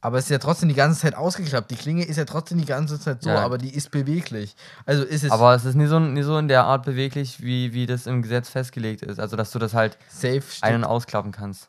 aber 0.00 0.18
es 0.18 0.24
ist 0.24 0.30
ja 0.30 0.38
trotzdem 0.38 0.68
die 0.68 0.74
ganze 0.74 1.00
Zeit 1.00 1.14
ausgeklappt. 1.14 1.70
Die 1.70 1.76
Klinge 1.76 2.04
ist 2.04 2.16
ja 2.16 2.24
trotzdem 2.24 2.58
die 2.58 2.64
ganze 2.66 2.98
Zeit 2.98 3.22
so, 3.22 3.30
Ja. 3.30 3.40
aber 3.44 3.58
die 3.58 3.74
ist 3.74 3.90
beweglich. 3.90 4.54
Also 4.86 5.02
ist 5.04 5.24
es 5.24 5.30
Aber 5.30 5.54
es 5.54 5.64
ist 5.64 5.74
nie 5.74 5.86
so, 5.86 5.98
nie 5.98 6.22
so 6.22 6.38
in 6.38 6.48
der 6.48 6.64
Art 6.64 6.84
beweglich, 6.84 7.40
wie, 7.42 7.72
wie 7.74 7.86
das 7.86 8.06
im 8.06 8.22
Gesetz 8.22 8.48
festgelegt 8.48 9.02
ist. 9.02 9.20
Also, 9.20 9.36
dass 9.36 9.50
du 9.50 9.58
das 9.58 9.74
halt 9.74 9.98
safe 10.08 10.42
ein- 10.62 10.76
und 10.76 10.84
ausklappen 10.84 11.32
kannst. 11.32 11.68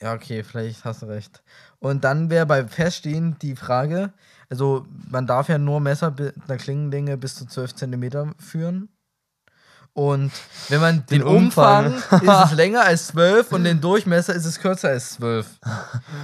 Ja, 0.00 0.14
okay, 0.14 0.42
vielleicht 0.44 0.84
hast 0.84 1.02
du 1.02 1.06
recht. 1.06 1.42
Und 1.80 2.04
dann 2.04 2.30
wäre 2.30 2.46
bei 2.46 2.66
Feststehen 2.66 3.36
die 3.40 3.56
Frage, 3.56 4.12
also 4.48 4.86
man 5.08 5.26
darf 5.26 5.48
ja 5.48 5.58
nur 5.58 5.80
Messer 5.80 6.10
mit 6.16 6.34
einer 6.46 6.58
Klingenlänge 6.58 7.16
bis 7.16 7.34
zu 7.34 7.46
12 7.46 7.74
cm 7.74 8.34
führen. 8.38 8.88
Und 9.92 10.30
wenn 10.68 10.80
man 10.80 11.04
den, 11.06 11.20
Den 11.20 11.22
Umfang. 11.24 11.94
Umfang, 11.94 12.22
ist 12.22 12.52
es 12.52 12.56
länger 12.56 12.82
als 12.84 13.08
12 13.08 13.52
und 13.52 13.64
den 13.64 13.80
Durchmesser 13.80 14.34
ist 14.34 14.44
es 14.44 14.60
kürzer 14.60 14.90
als 14.90 15.14
12. 15.14 15.46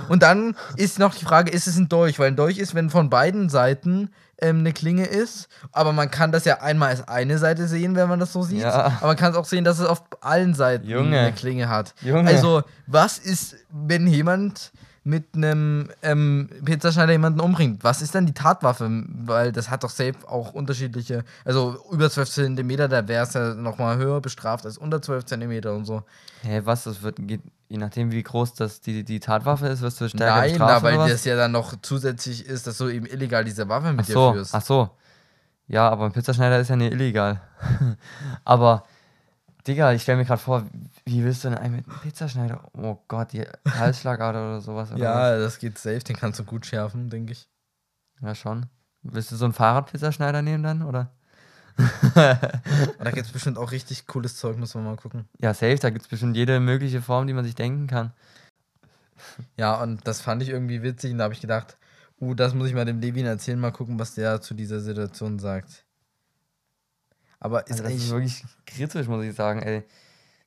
Und 0.09 0.23
dann 0.23 0.55
ist 0.77 0.99
noch 0.99 1.15
die 1.15 1.25
Frage, 1.25 1.51
ist 1.51 1.67
es 1.67 1.77
ein 1.77 1.89
Dolch? 1.89 2.19
Weil 2.19 2.29
ein 2.29 2.37
Dolch 2.37 2.59
ist, 2.59 2.75
wenn 2.75 2.91
von 2.91 3.11
beiden 3.11 3.49
Seiten 3.49 4.11
ähm, 4.39 4.61
eine 4.61 4.73
Klinge 4.73 5.07
ist, 5.07 5.49
aber 5.73 5.93
man 5.93 6.11
kann 6.11 6.31
das 6.31 6.45
ja 6.45 6.61
einmal 6.61 6.91
als 6.91 7.09
eine 7.09 7.39
Seite 7.39 7.67
sehen, 7.67 7.97
wenn 7.97 8.09
man 8.09 8.21
das 8.21 8.33
so 8.33 8.43
sieht. 8.43 8.61
Ja. 8.61 8.99
Aber 8.99 9.09
man 9.09 9.17
kann 9.17 9.33
es 9.33 9.37
auch 9.37 9.47
sehen, 9.47 9.65
dass 9.65 9.79
es 9.81 9.87
auf 9.87 10.05
allen 10.21 10.55
Seiten 10.55 10.87
Junge. 10.87 11.19
eine 11.19 11.33
Klinge 11.33 11.69
hat. 11.69 11.95
Junge. 12.03 12.29
Also, 12.29 12.63
was 12.87 13.19
ist, 13.19 13.57
wenn 13.71 14.07
jemand 14.07 14.73
mit 15.07 15.37
einem 15.37 15.89
ähm, 16.03 16.49
Pizzaschneider 16.65 17.13
jemanden 17.13 17.39
umbringt? 17.39 17.85
Was 17.85 18.03
ist 18.03 18.17
dann 18.17 18.27
die 18.27 18.35
Tatwaffe? 18.35 19.05
Weil 19.07 19.53
das 19.53 19.71
hat 19.71 19.85
doch 19.85 19.91
safe 19.91 20.17
auch 20.27 20.53
unterschiedliche, 20.53 21.25
also 21.45 21.79
über 21.93 22.11
12 22.11 22.29
Zentimeter, 22.29 22.89
da 22.89 23.07
wäre 23.07 23.23
es 23.23 23.33
ja 23.33 23.55
nochmal 23.55 23.99
höher 23.99 24.21
bestraft 24.21 24.67
als 24.67 24.77
unter 24.77 25.01
12 25.01 25.25
Zentimeter 25.25 25.75
und 25.75 25.85
so. 25.85 26.03
Hä, 26.43 26.63
was? 26.65 26.83
Das 26.83 27.03
wird, 27.03 27.19
geht, 27.21 27.41
je 27.69 27.79
nachdem, 27.79 28.11
wie 28.11 28.23
groß 28.23 28.55
das 28.55 28.81
die, 28.81 29.05
die 29.05 29.21
Tatwaffe 29.21 29.69
ist, 29.69 29.81
wirst 29.81 30.01
du 30.01 30.09
stärker 30.09 30.41
Nein, 30.41 30.51
bestraft 30.51 30.83
da, 30.83 30.83
weil 30.83 31.09
das 31.09 31.25
ja 31.25 31.37
dann 31.37 31.53
noch 31.53 31.75
zusätzlich 31.83 32.45
ist, 32.45 32.67
dass 32.67 32.77
du 32.79 32.89
eben 32.89 33.07
illegal 33.07 33.45
diese 33.45 33.69
Waffe 33.69 33.93
mit 33.93 34.01
Ach 34.01 34.07
dir 34.07 34.13
so, 34.13 34.33
führst. 34.33 34.55
ach 34.57 34.63
so. 34.63 34.91
Ja, 35.69 35.89
aber 35.89 36.07
ein 36.07 36.13
Pizzaschneider 36.13 36.59
ist 36.59 36.69
ja 36.69 36.75
nicht 36.75 36.93
illegal. 36.93 37.41
aber, 38.45 38.83
Digga, 39.69 39.93
ich 39.93 40.03
stelle 40.03 40.19
mir 40.19 40.25
gerade 40.25 40.43
vor, 40.43 40.65
wie 41.07 41.25
willst 41.25 41.45
du 41.45 41.49
denn 41.49 41.59
einen 41.59 41.77
mit 41.77 41.89
einem 41.89 42.01
Pizzaschneider? 42.01 42.69
Oh 42.75 42.99
Gott, 43.07 43.33
die 43.33 43.45
Halsschlagader 43.69 44.41
oder 44.41 44.61
sowas. 44.61 44.91
Oder 44.91 44.99
was? 44.99 45.01
Ja, 45.01 45.39
das 45.39 45.59
geht 45.59 45.79
safe, 45.79 46.01
den 46.01 46.17
kannst 46.17 46.41
du 46.41 46.45
gut 46.45 46.67
schärfen, 46.67 47.09
denke 47.09 47.33
ich. 47.33 47.49
Ja, 48.21 48.35
schon. 48.35 48.67
Willst 49.03 49.31
du 49.31 49.37
so 49.37 49.45
einen 49.45 49.55
Fahrradpizzaschneider 49.55 50.43
nehmen 50.43 50.63
dann, 50.65 50.83
oder? 50.83 51.13
Da 52.15 53.11
gibt 53.13 53.27
es 53.27 53.33
bestimmt 53.33 53.59
auch 53.59 53.71
richtig 53.71 54.07
cooles 54.07 54.37
Zeug, 54.37 54.57
muss 54.57 54.75
man 54.75 54.85
mal 54.85 54.97
gucken. 54.97 55.29
Ja, 55.39 55.55
safe, 55.55 55.77
da 55.77 55.91
gibt 55.91 56.03
es 56.03 56.09
bestimmt 56.09 56.37
jede 56.37 56.59
mögliche 56.59 57.03
Form, 57.03 57.27
die 57.27 57.35
man 57.35 57.45
sich 57.45 57.55
denken 57.55 57.87
kann. 57.87 58.13
Ja, 59.57 59.81
und 59.83 60.07
das 60.07 60.21
fand 60.21 60.43
ich 60.43 60.49
irgendwie 60.49 60.83
witzig 60.83 61.13
und 61.13 61.19
da 61.19 61.25
habe 61.25 61.35
ich 61.35 61.41
gedacht, 61.41 61.77
uh, 62.21 62.35
das 62.35 62.55
muss 62.55 62.69
ich 62.69 62.75
mal 62.75 62.85
dem 62.85 63.01
Levin 63.01 63.27
erzählen, 63.27 63.61
mal 63.61 63.73
gucken, 63.73 63.99
was 63.99 64.15
der 64.15 64.41
zu 64.41 64.55
dieser 64.55 64.81
Situation 64.81 65.39
sagt. 65.39 65.85
Aber 67.39 67.67
ist 67.67 67.73
Also 67.73 67.83
das 67.85 67.93
ist 67.93 68.13
eigentlich, 68.13 68.43
wirklich 68.43 68.45
kritisch, 68.67 69.07
muss 69.07 69.25
ich 69.25 69.35
sagen, 69.35 69.63
ey. 69.63 69.85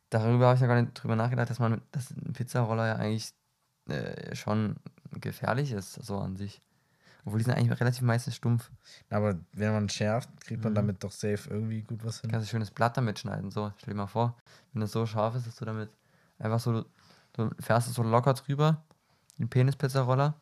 Darüber 0.09 0.47
habe 0.47 0.55
ich 0.55 0.61
noch 0.61 0.67
gar 0.67 0.81
nicht 0.81 0.93
drüber 0.93 1.15
nachgedacht, 1.15 1.49
dass 1.49 1.59
man, 1.59 1.81
dass 1.91 2.11
ein 2.11 2.33
Pizzaroller 2.33 2.87
ja 2.87 2.95
eigentlich 2.95 3.31
äh, 3.87 4.35
schon 4.35 4.77
gefährlich 5.19 5.71
ist, 5.71 5.93
so 5.93 6.17
an 6.17 6.35
sich. 6.35 6.61
Obwohl 7.25 7.39
die 7.39 7.45
sind 7.45 7.53
eigentlich 7.55 7.79
relativ 7.79 8.01
meistens 8.01 8.35
stumpf. 8.35 8.71
aber 9.09 9.35
wenn 9.53 9.73
man 9.73 9.89
schärft, 9.89 10.29
kriegt 10.41 10.63
man 10.63 10.73
Mhm. 10.73 10.75
damit 10.77 11.03
doch 11.03 11.11
safe 11.11 11.49
irgendwie 11.49 11.81
gut 11.81 12.03
was 12.03 12.21
hin. 12.21 12.31
Kannst 12.31 12.47
du 12.47 12.51
schönes 12.51 12.71
Blatt 12.71 12.97
damit 12.97 13.19
schneiden, 13.19 13.51
so. 13.51 13.71
Stell 13.77 13.93
dir 13.93 13.97
mal 13.99 14.07
vor, 14.07 14.35
wenn 14.73 14.81
es 14.81 14.91
so 14.91 15.05
scharf 15.05 15.35
ist, 15.35 15.45
dass 15.45 15.57
du 15.57 15.65
damit 15.65 15.89
einfach 16.39 16.59
so, 16.59 16.85
du 17.33 17.49
fährst 17.59 17.87
es 17.89 17.93
so 17.95 18.03
locker 18.03 18.33
drüber, 18.33 18.83
den 19.37 19.49
Penis-Pizzaroller. 19.49 20.35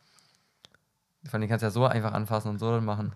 Vor 1.26 1.34
allem, 1.34 1.42
den 1.42 1.50
kannst 1.50 1.64
du 1.64 1.68
ja 1.68 1.72
so 1.72 1.86
einfach 1.86 2.14
anfassen 2.14 2.50
und 2.50 2.60
so 2.60 2.72
dann 2.72 2.86
machen. 2.86 3.12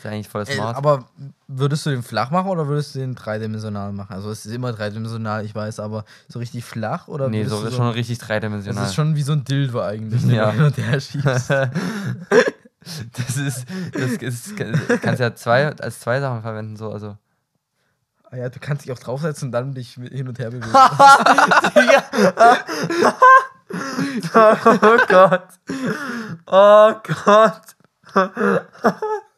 Ist 0.00 0.04
ja 0.04 0.10
eigentlich 0.12 0.28
voll 0.28 0.46
smart. 0.46 0.76
aber 0.78 1.04
würdest 1.46 1.84
du 1.84 1.90
den 1.90 2.02
flach 2.02 2.30
machen 2.30 2.48
oder 2.48 2.66
würdest 2.66 2.94
du 2.94 3.00
den 3.00 3.14
dreidimensional 3.14 3.92
machen? 3.92 4.14
Also 4.14 4.30
es 4.30 4.46
ist 4.46 4.52
immer 4.54 4.72
dreidimensional, 4.72 5.44
ich 5.44 5.54
weiß, 5.54 5.78
aber 5.80 6.04
so 6.26 6.38
richtig 6.38 6.64
flach 6.64 7.06
oder 7.06 7.28
nee, 7.28 7.44
so 7.44 7.62
ist 7.64 7.74
schon 7.76 7.90
richtig 7.90 8.18
Das 8.18 8.28
dreidimensional. 8.28 8.86
ist 8.86 8.94
schon 8.94 9.14
wie 9.14 9.22
so 9.22 9.32
ein 9.32 9.44
Dildo 9.44 9.82
eigentlich, 9.82 10.22
den 10.22 10.30
Ja. 10.30 10.46
du 10.46 10.52
hin 10.56 10.64
und 10.64 10.76
her 10.78 10.98
schiebst. 11.00 11.50
das 11.50 11.68
Das 13.12 13.36
ist, 13.36 13.66
das 13.92 14.12
ist, 14.22 14.56
kannst 15.02 15.20
ja 15.20 15.34
zwei, 15.34 15.68
als 15.76 16.00
zwei 16.00 16.18
Sachen 16.18 16.40
verwenden, 16.40 16.76
so, 16.76 16.90
also. 16.90 17.18
Ah 18.30 18.36
ja, 18.36 18.48
du 18.48 18.58
kannst 18.58 18.86
dich 18.86 18.92
auch 18.92 18.98
draufsetzen 18.98 19.48
und 19.48 19.52
dann 19.52 19.74
dich 19.74 19.92
hin 19.94 20.26
und 20.28 20.38
her 20.38 20.50
bewegen. 20.50 20.72
oh 24.34 24.96
Gott. 25.08 25.48
Oh 26.46 26.92
Gott. 27.24 27.76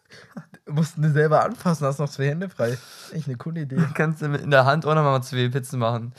du 0.72 0.80
musst 0.80 0.96
ihn 0.96 1.12
selber 1.12 1.44
anfassen, 1.44 1.86
hast 1.86 1.98
noch 1.98 2.08
zwei 2.08 2.28
Hände 2.28 2.48
frei. 2.48 2.78
Echt 3.12 3.28
eine 3.28 3.36
coole 3.36 3.62
Idee. 3.62 3.76
Kannst 3.94 4.22
du 4.22 4.28
mit 4.28 4.40
in 4.40 4.50
der 4.50 4.64
Hand 4.64 4.86
auch 4.86 4.94
noch 4.94 5.02
mal 5.02 5.22
zwei 5.22 5.48
Pizzen 5.48 5.78
machen. 5.78 6.12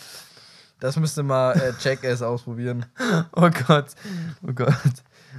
Das 0.79 0.95
müsste 0.97 1.23
mal 1.23 1.53
äh, 1.53 1.73
Jackass 1.79 2.21
ausprobieren. 2.21 2.85
Oh 3.31 3.49
Gott. 3.67 3.87
Oh 4.45 4.53
Gott. 4.53 4.75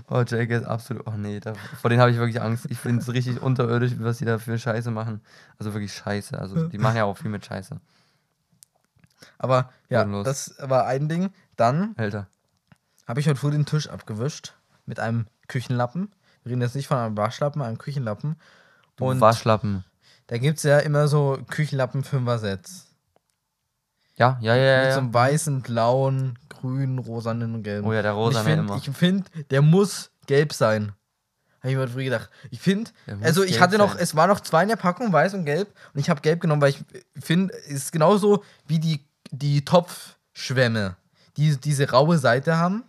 Oh, 0.09 0.21
ist 0.21 0.65
absolut. 0.65 1.07
Oh 1.07 1.13
nee, 1.17 1.39
da, 1.39 1.53
vor 1.81 1.91
denen 1.91 2.01
habe 2.01 2.11
ich 2.11 2.17
wirklich 2.17 2.41
Angst. 2.41 2.67
Ich 2.71 2.79
finde 2.79 3.01
es 3.03 3.13
richtig 3.13 3.41
unterirdisch, 3.41 3.93
was 3.99 4.19
die 4.19 4.25
da 4.25 4.39
für 4.39 4.59
Scheiße 4.59 4.91
machen. 4.91 5.21
Also 5.59 5.73
wirklich 5.73 5.95
Scheiße. 5.95 6.37
Also 6.37 6.69
die 6.69 6.79
machen 6.79 6.97
ja 6.97 7.05
auch 7.05 7.17
viel 7.17 7.31
mit 7.31 7.45
Scheiße. 7.47 7.79
Aber 9.39 9.71
ja, 9.89 10.05
das 10.23 10.55
war 10.59 10.87
ein 10.87 11.09
Ding. 11.09 11.31
Dann 11.57 11.95
habe 11.97 13.21
ich 13.21 13.29
heute 13.29 13.39
früh 13.39 13.51
den 13.51 13.67
Tisch 13.67 13.89
abgewischt 13.89 14.55
mit 14.87 14.99
einem 14.99 15.27
Küchenlappen. 15.47 16.13
Wir 16.43 16.51
reden 16.51 16.63
jetzt 16.63 16.75
nicht 16.75 16.89
von 16.89 16.99
einem 16.99 17.17
Waschlappen, 17.17 17.63
einem 17.63 17.79
Küchenlappen. 17.79 18.37
Du 18.97 19.07
Und 19.07 19.21
Waschlappen. 19.21 19.85
da 20.27 20.39
gibt 20.39 20.59
es 20.59 20.65
ja 20.65 20.79
immer 20.79 21.09
so 21.09 21.39
Küchenlappen-Fünfer-Sets. 21.49 22.87
Ja, 24.17 24.39
ja, 24.41 24.55
ja, 24.55 24.77
Mit 24.79 24.87
ja. 24.87 24.93
so 24.93 25.01
einem 25.01 25.15
weißen, 25.15 25.63
blauen, 25.63 26.39
grünen, 26.49 26.99
rosanen 27.01 27.55
und 27.55 27.63
gelben. 27.65 27.87
Oh 27.87 27.93
ja, 27.93 28.03
der 28.03 28.13
ich 28.13 28.17
rosa 28.17 28.43
finde, 28.43 28.61
immer. 28.61 28.77
ich 28.77 28.89
find, 28.91 29.29
der 29.51 29.61
muss 29.63 30.11
gelb 30.27 30.53
sein. 30.53 30.93
Habe 31.61 31.73
ich 31.73 31.77
mir 31.79 31.89
früh 31.89 32.05
gedacht. 32.05 32.31
Ich 32.51 32.61
finde, 32.61 32.91
also 33.23 33.43
ich 33.43 33.61
hatte 33.61 33.79
noch, 33.79 33.95
sein. 33.95 34.03
es 34.03 34.15
war 34.15 34.27
noch 34.27 34.41
zwei 34.41 34.63
in 34.63 34.69
der 34.69 34.77
Packung, 34.77 35.13
weiß 35.13 35.35
und 35.35 35.47
gelb. 35.47 35.69
Und 35.95 36.01
ich 36.01 36.11
habe 36.11 36.21
gelb 36.21 36.41
genommen, 36.41 36.61
weil 36.61 36.71
ich 36.71 36.85
finde, 37.19 37.55
es 37.55 37.85
ist 37.85 37.93
genauso 37.93 38.45
wie 38.67 38.79
die, 38.79 39.05
die 39.31 39.65
Topfschwämme, 39.65 40.97
die 41.37 41.57
diese 41.57 41.91
raue 41.91 42.19
Seite 42.19 42.59
haben. 42.59 42.85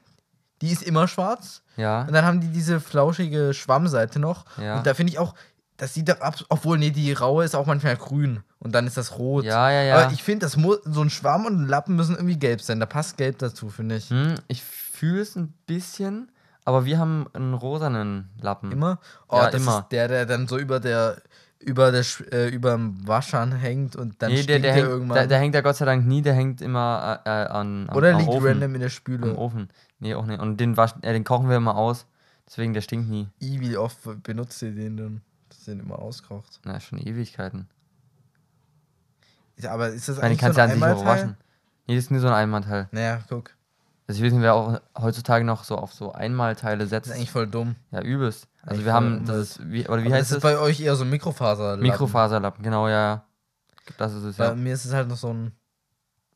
Die 0.62 0.72
ist 0.72 0.84
immer 0.84 1.08
schwarz. 1.08 1.64
Ja. 1.78 2.02
Und 2.02 2.14
dann 2.14 2.26
haben 2.26 2.42
die 2.42 2.50
diese 2.50 2.80
flauschige 2.80 3.54
Schwammseite 3.54 4.20
noch. 4.20 4.46
Ja. 4.58 4.78
Und 4.78 4.86
da 4.88 4.94
finde 4.94 5.12
ich 5.14 5.20
auch, 5.20 5.34
das 5.78 5.94
sieht 5.94 6.10
doch 6.10 6.22
ab, 6.22 6.36
obwohl, 6.50 6.78
nee, 6.78 6.92
die 6.92 7.12
raue 7.14 7.44
ist 7.44 7.56
auch 7.56 7.66
manchmal 7.66 7.98
grün. 7.98 8.44
Und 8.60 8.74
dann 8.74 8.88
ist 8.88 8.98
das 8.98 9.18
rot. 9.20 9.44
Ja, 9.44 9.70
ja, 9.70 9.84
ja. 9.84 9.98
Aber 9.98 10.14
ich 10.14 10.24
finde, 10.24 10.46
das 10.46 10.58
muss, 10.58 10.80
so 10.86 11.02
ein 11.02 11.10
Schwamm 11.10 11.46
und 11.46 11.62
ein 11.62 11.68
Lappen 11.68 11.96
müssen 11.96 12.16
irgendwie 12.16 12.40
gelb 12.40 12.62
sein. 12.62 12.80
Da 12.80 12.86
passt 12.86 13.18
gelb 13.18 13.40
dazu, 13.40 13.70
finde 13.70 13.98
ich. 13.98 14.10
Hm, 14.10 14.36
ich 14.48 14.64
fühle 14.64 15.22
es 15.22 15.36
ein 15.36 15.54
bisschen, 15.68 16.32
aber 16.64 16.86
wir 16.86 16.98
haben 16.98 17.28
einen 17.34 17.54
rosanen 17.54 18.30
Lappen. 18.42 18.72
Immer? 18.72 19.00
Oh, 19.28 19.38
Ja, 19.38 19.52
das 19.52 19.62
immer. 19.62 19.80
ist 19.80 19.92
der, 19.92 20.08
der 20.08 20.26
dann 20.26 20.48
so 20.48 20.58
über 20.58 20.80
der 20.80 21.22
über 21.60 21.92
der 21.92 22.06
äh, 22.32 22.50
überm 22.50 22.96
Waschhahn 23.08 23.52
hängt 23.52 23.96
und 23.96 24.22
dann 24.22 24.30
nee, 24.30 24.44
der, 24.44 24.44
stinkt 24.44 24.50
der, 24.50 24.60
der, 24.60 24.74
hängt, 24.74 24.88
irgendwann. 24.88 25.16
der, 25.16 25.28
der 25.28 25.40
hängt 25.40 25.56
ja 25.56 25.62
Gott 25.62 25.76
sei 25.76 25.86
Dank 25.86 26.06
nie, 26.06 26.22
der 26.22 26.34
hängt 26.34 26.62
immer 26.62 27.22
äh, 27.26 27.30
äh, 27.30 27.48
an, 27.48 27.90
am, 27.90 27.96
Oder 27.96 28.12
am 28.12 28.20
liegt 28.20 28.30
Ofen. 28.30 28.48
random 28.48 28.76
in 28.76 28.82
der 28.82 28.90
Spüle. 28.90 29.36
Ofen. 29.36 29.70
Nee, 30.00 30.14
auch 30.14 30.26
nicht. 30.26 30.40
Und 30.40 30.60
den, 30.60 30.78
wasch, 30.78 30.94
äh, 31.02 31.14
den 31.14 31.24
kochen 31.24 31.50
wir 31.50 31.58
immer 31.58 31.76
aus. 31.76 32.06
Deswegen, 32.46 32.74
der 32.74 32.82
stinkt 32.82 33.10
nie. 33.10 33.28
I, 33.42 33.60
wie 33.62 33.78
oft 33.78 33.98
benutzt 34.22 34.62
ihr 34.62 34.72
den 34.72 34.98
dann? 34.98 35.22
Das 35.66 35.72
sind 35.74 35.80
immer 35.82 35.98
auskocht. 35.98 36.60
Na, 36.64 36.80
schon 36.80 37.00
Ewigkeiten. 37.00 37.68
Ja, 39.58 39.72
aber 39.72 39.90
ist 39.90 40.08
das 40.08 40.18
Ich 40.18 40.22
meine, 40.22 40.28
eigentlich 40.32 40.40
kannst 40.42 40.56
so 40.58 40.62
ein 40.62 40.70
ja 40.70 40.74
Einmalteil? 40.76 41.06
waschen. 41.06 41.38
Nee, 41.88 41.96
das 41.96 42.04
ist 42.06 42.12
nur 42.12 42.20
so 42.20 42.28
ein 42.28 42.34
Einmalteil. 42.34 42.88
Naja, 42.92 43.20
guck. 43.28 43.52
Also 44.08 44.22
wir 44.22 44.30
sind 44.30 44.44
wir 44.44 44.54
auch 44.54 44.80
heutzutage 45.00 45.44
noch 45.44 45.64
so 45.64 45.78
auf 45.78 45.92
so 45.92 46.12
Einmalteile 46.14 46.84
Das 46.84 46.90
setzen. 46.92 47.10
ist 47.12 47.16
eigentlich 47.16 47.32
voll 47.32 47.48
dumm. 47.48 47.76
Ja, 47.90 48.02
übelst. 48.02 48.48
Also 48.62 48.74
Eigentlich 48.76 48.86
wir 48.86 48.94
haben, 48.94 49.26
das 49.26 49.38
ist, 49.38 49.72
wie, 49.72 49.88
oder 49.88 50.04
wie 50.04 50.08
Aber 50.08 50.16
heißt 50.18 50.30
das 50.30 50.32
es? 50.32 50.36
ist 50.38 50.44
bei 50.44 50.60
euch 50.60 50.80
eher 50.82 50.96
so 50.96 51.04
ein 51.04 51.10
Mikrofaser. 51.10 51.78
Mikrofaserlappen, 51.78 52.64
genau, 52.64 52.88
ja. 52.88 53.26
Das 53.98 54.14
ist 54.14 54.24
es, 54.24 54.38
Bei 54.38 54.46
ja. 54.50 54.56
mir 54.56 54.74
ist 54.74 54.86
es 54.86 54.94
halt 54.94 55.08
noch 55.08 55.18
so 55.18 55.34
ein. 55.34 55.52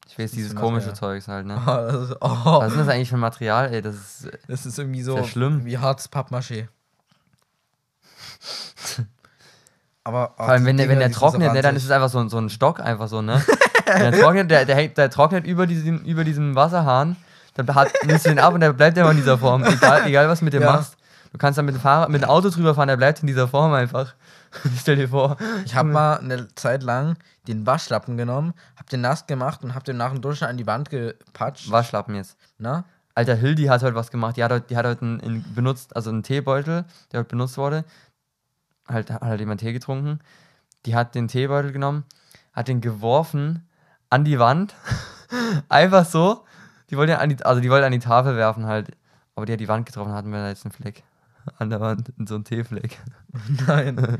Ich 0.07 0.17
weiß, 0.17 0.31
dieses 0.31 0.53
ist 0.53 0.57
komische. 0.59 0.93
Zeugs 0.93 1.27
halt, 1.27 1.45
Oh, 1.45 1.49
ne? 1.49 1.61
das, 1.65 2.09
ist, 2.09 2.15
oh, 2.21 2.29
Was 2.61 2.71
ist 2.71 2.79
das 2.79 2.87
eigentlich 2.87 3.09
für 3.09 3.17
ein 3.17 3.21
Material, 3.21 3.71
ey? 3.71 3.83
Das 3.83 3.95
ist, 3.95 4.27
das 4.47 4.65
ist 4.65 4.79
irgendwie 4.79 5.03
so 5.03 5.17
ja 5.17 5.23
schlimm. 5.23 5.65
wie 5.65 5.77
hartes 5.77 6.11
Pappmaché. 6.11 6.67
Aber 10.03 10.31
oh, 10.37 10.43
vor 10.43 10.49
allem, 10.49 10.65
wenn 10.65 10.77
der, 10.77 10.87
wenn 10.87 10.97
Dinger, 10.99 11.09
der 11.09 11.17
trocknet, 11.17 11.53
ne, 11.53 11.61
dann 11.61 11.75
ist 11.75 11.83
es 11.83 11.91
einfach 11.91 12.09
so, 12.09 12.19
ein- 12.19 12.29
so 12.29 12.37
ein 12.37 12.49
Stock, 12.49 12.79
einfach 12.79 13.07
so, 13.07 13.21
ne? 13.21 13.43
wenn 13.85 14.11
der 14.11 14.19
trocknet, 14.21 14.49
der, 14.51 14.65
der, 14.65 14.87
der 14.87 15.09
trocknet 15.09 15.45
über 15.45 15.67
diesem, 15.67 15.99
über 15.99 16.23
diesem 16.23 16.55
Wasserhahn, 16.55 17.15
dann 17.55 17.73
hat, 17.75 17.91
nimmst 18.05 18.25
du 18.25 18.29
den 18.29 18.39
ab 18.39 18.53
und 18.53 18.61
der 18.61 18.73
bleibt 18.73 18.97
immer 18.97 19.11
in 19.11 19.17
dieser 19.17 19.37
Form. 19.37 19.63
Egal, 19.63 20.05
egal 20.07 20.29
was 20.29 20.39
du 20.39 20.45
mit 20.45 20.53
dem 20.53 20.63
Ja. 20.63 20.73
machst. 20.73 20.95
Du 21.31 21.37
kannst 21.37 21.57
dann 21.59 21.65
mit 21.65 21.75
dem 21.75 21.81
Fahrrad, 21.81 22.09
mit 22.09 22.21
dem 22.23 22.29
Auto 22.29 22.49
drüber 22.49 22.73
fahren, 22.73 22.87
der 22.87 22.97
bleibt 22.97 23.19
in 23.21 23.27
dieser 23.27 23.47
Form 23.47 23.71
einfach. 23.73 24.15
Stell 24.79 24.95
dir 24.95 25.09
vor. 25.09 25.37
Ich 25.65 25.75
habe 25.75 25.89
mal 25.89 26.15
eine 26.17 26.47
Zeit 26.55 26.81
lang 26.81 27.17
den 27.47 27.67
Waschlappen 27.67 28.17
genommen, 28.17 28.53
hab 28.77 28.89
den 28.89 29.01
nass 29.01 29.27
gemacht 29.27 29.63
und 29.63 29.75
hab 29.75 29.83
den 29.83 29.97
nach 29.97 30.11
dem 30.11 30.21
Duschen 30.21 30.47
an 30.47 30.57
die 30.57 30.65
Wand 30.65 30.89
gepatscht. 30.89 31.69
Waschlappen 31.69 32.15
jetzt. 32.15 32.35
Na? 32.57 32.83
Alter, 33.13 33.35
Hildi 33.35 33.65
hat 33.65 33.83
heute 33.83 33.95
was 33.95 34.09
gemacht. 34.11 34.37
Die 34.37 34.43
hat 34.43 34.51
heute, 34.51 34.65
die 34.69 34.77
hat 34.77 34.85
heute 34.87 35.01
einen, 35.03 35.21
einen 35.21 35.45
benutzt, 35.53 35.95
also 35.95 36.09
einen 36.09 36.23
Teebeutel, 36.23 36.85
der 37.11 37.19
heute 37.19 37.29
benutzt 37.29 37.57
wurde. 37.57 37.83
Halt, 38.89 39.11
hat 39.11 39.21
halt 39.21 39.39
jemand 39.39 39.59
Tee 39.61 39.73
getrunken. 39.73 40.19
Die 40.85 40.95
hat 40.95 41.13
den 41.15 41.27
Teebeutel 41.27 41.71
genommen, 41.71 42.05
hat 42.53 42.67
den 42.67 42.81
geworfen 42.81 43.67
an 44.09 44.23
die 44.25 44.39
Wand. 44.39 44.75
Einfach 45.69 46.05
so. 46.05 46.45
Die 46.89 46.97
wollte 46.97 47.19
an 47.19 47.29
die, 47.29 47.43
also 47.43 47.61
die 47.61 47.69
wollte 47.69 47.85
an 47.85 47.91
die 47.91 47.99
Tafel 47.99 48.35
werfen 48.35 48.65
halt. 48.65 48.91
Aber 49.35 49.45
die 49.45 49.53
hat 49.53 49.59
die 49.59 49.67
Wand 49.67 49.85
getroffen, 49.85 50.11
hatten 50.13 50.31
wir 50.31 50.39
da 50.39 50.49
jetzt 50.49 50.65
einen 50.65 50.71
Fleck. 50.71 51.03
An 51.57 51.69
der 51.69 51.79
Wand, 51.79 52.11
so 52.27 52.35
einen 52.35 52.43
Teefleck. 52.43 52.99
Nein. 53.67 54.17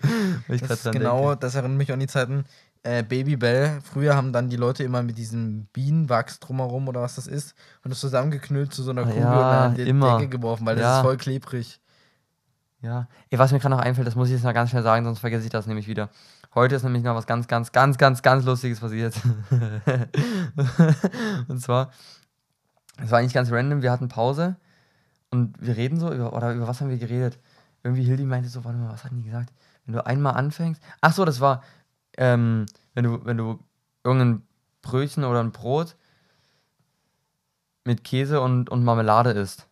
Ich 0.48 0.62
Das 0.62 0.84
genau, 0.84 1.30
denke. 1.30 1.38
das 1.42 1.56
erinnert 1.56 1.78
mich 1.78 1.92
an 1.92 2.00
die 2.00 2.08
Zeiten. 2.08 2.46
Äh, 2.84 3.04
Babybell, 3.04 3.82
früher 3.84 4.16
haben 4.16 4.32
dann 4.32 4.50
die 4.50 4.56
Leute 4.56 4.84
immer 4.84 5.04
mit 5.04 5.18
diesem 5.18 5.66
Bienenwachs 5.74 6.40
drumherum 6.40 6.88
oder 6.88 7.02
was 7.02 7.16
das 7.16 7.28
ist 7.28 7.54
und 7.84 7.92
das 7.92 8.00
zusammengeknüllt 8.00 8.74
zu 8.74 8.84
so 8.84 8.92
einer 8.92 9.02
Ah, 9.02 9.06
Kugel 9.06 9.22
ja, 9.22 9.28
und 9.34 9.42
dann 9.42 9.70
an 9.72 9.76
die 9.76 9.82
immer. 9.82 10.18
Decke 10.18 10.30
geworfen, 10.30 10.66
weil 10.66 10.76
das 10.78 10.84
Ja. 10.84 10.98
ist 11.00 11.04
voll 11.04 11.18
klebrig. 11.18 11.82
Ja. 12.82 13.08
Ey, 13.30 13.38
was 13.38 13.52
mir 13.52 13.60
gerade 13.60 13.76
noch 13.76 13.82
einfällt, 13.82 14.08
das 14.08 14.16
muss 14.16 14.30
ich 14.30 14.36
jetzt 14.36 14.44
noch 14.44 14.54
ganz 14.54 14.70
schnell 14.70 14.84
sagen, 14.84 15.04
sonst 15.04 15.20
vergesse 15.20 15.44
ich 15.44 15.50
das 15.50 15.68
nämlich 15.68 15.88
wieder. 15.88 16.10
Heute 16.56 16.76
ist 16.76 16.84
nämlich 16.84 17.04
noch 17.04 17.16
was 17.16 17.28
ganz, 17.28 17.48
ganz, 17.48 17.72
ganz, 17.72 17.98
ganz, 17.98 18.22
ganz 18.22 18.46
Lustiges 18.46 18.80
passiert. 18.80 19.16
und 21.48 21.62
zwar, 21.62 21.92
es 22.98 23.12
war 23.12 23.20
eigentlich 23.20 23.34
ganz 23.34 23.52
random, 23.52 23.82
wir 23.82 23.92
hatten 23.92 24.08
Pause 24.08 24.56
und 25.30 25.62
wir 25.62 25.76
reden 25.76 26.00
so, 26.00 26.14
über, 26.14 26.34
oder 26.34 26.54
über 26.54 26.68
was 26.68 26.80
haben 26.80 26.90
wir 26.90 26.98
geredet? 26.98 27.38
Irgendwie 27.84 28.04
Hildi 28.04 28.24
meinte 28.24 28.50
so, 28.50 28.64
warte 28.64 28.78
mal, 28.78 28.92
was 28.92 29.04
hatten 29.04 29.18
die 29.18 29.24
gesagt? 29.24 29.52
Wenn 29.86 29.96
du 29.96 30.06
einmal 30.06 30.36
anfängst, 30.36 30.82
ach 31.02 31.14
so, 31.14 31.26
das 31.26 31.42
war, 31.42 31.64
ähm, 32.18 32.66
wenn 32.94 33.04
du, 33.04 33.26
wenn 33.26 33.38
du 33.38 33.60
irgendein 34.04 34.44
Brötchen 34.82 35.26
oder 35.26 35.42
ein 35.42 35.52
Brot 35.52 35.98
mit 37.84 38.04
Käse 38.04 38.42
und, 38.42 38.70
und 38.70 38.84
Marmelade 38.84 39.32
isst. 39.32 39.68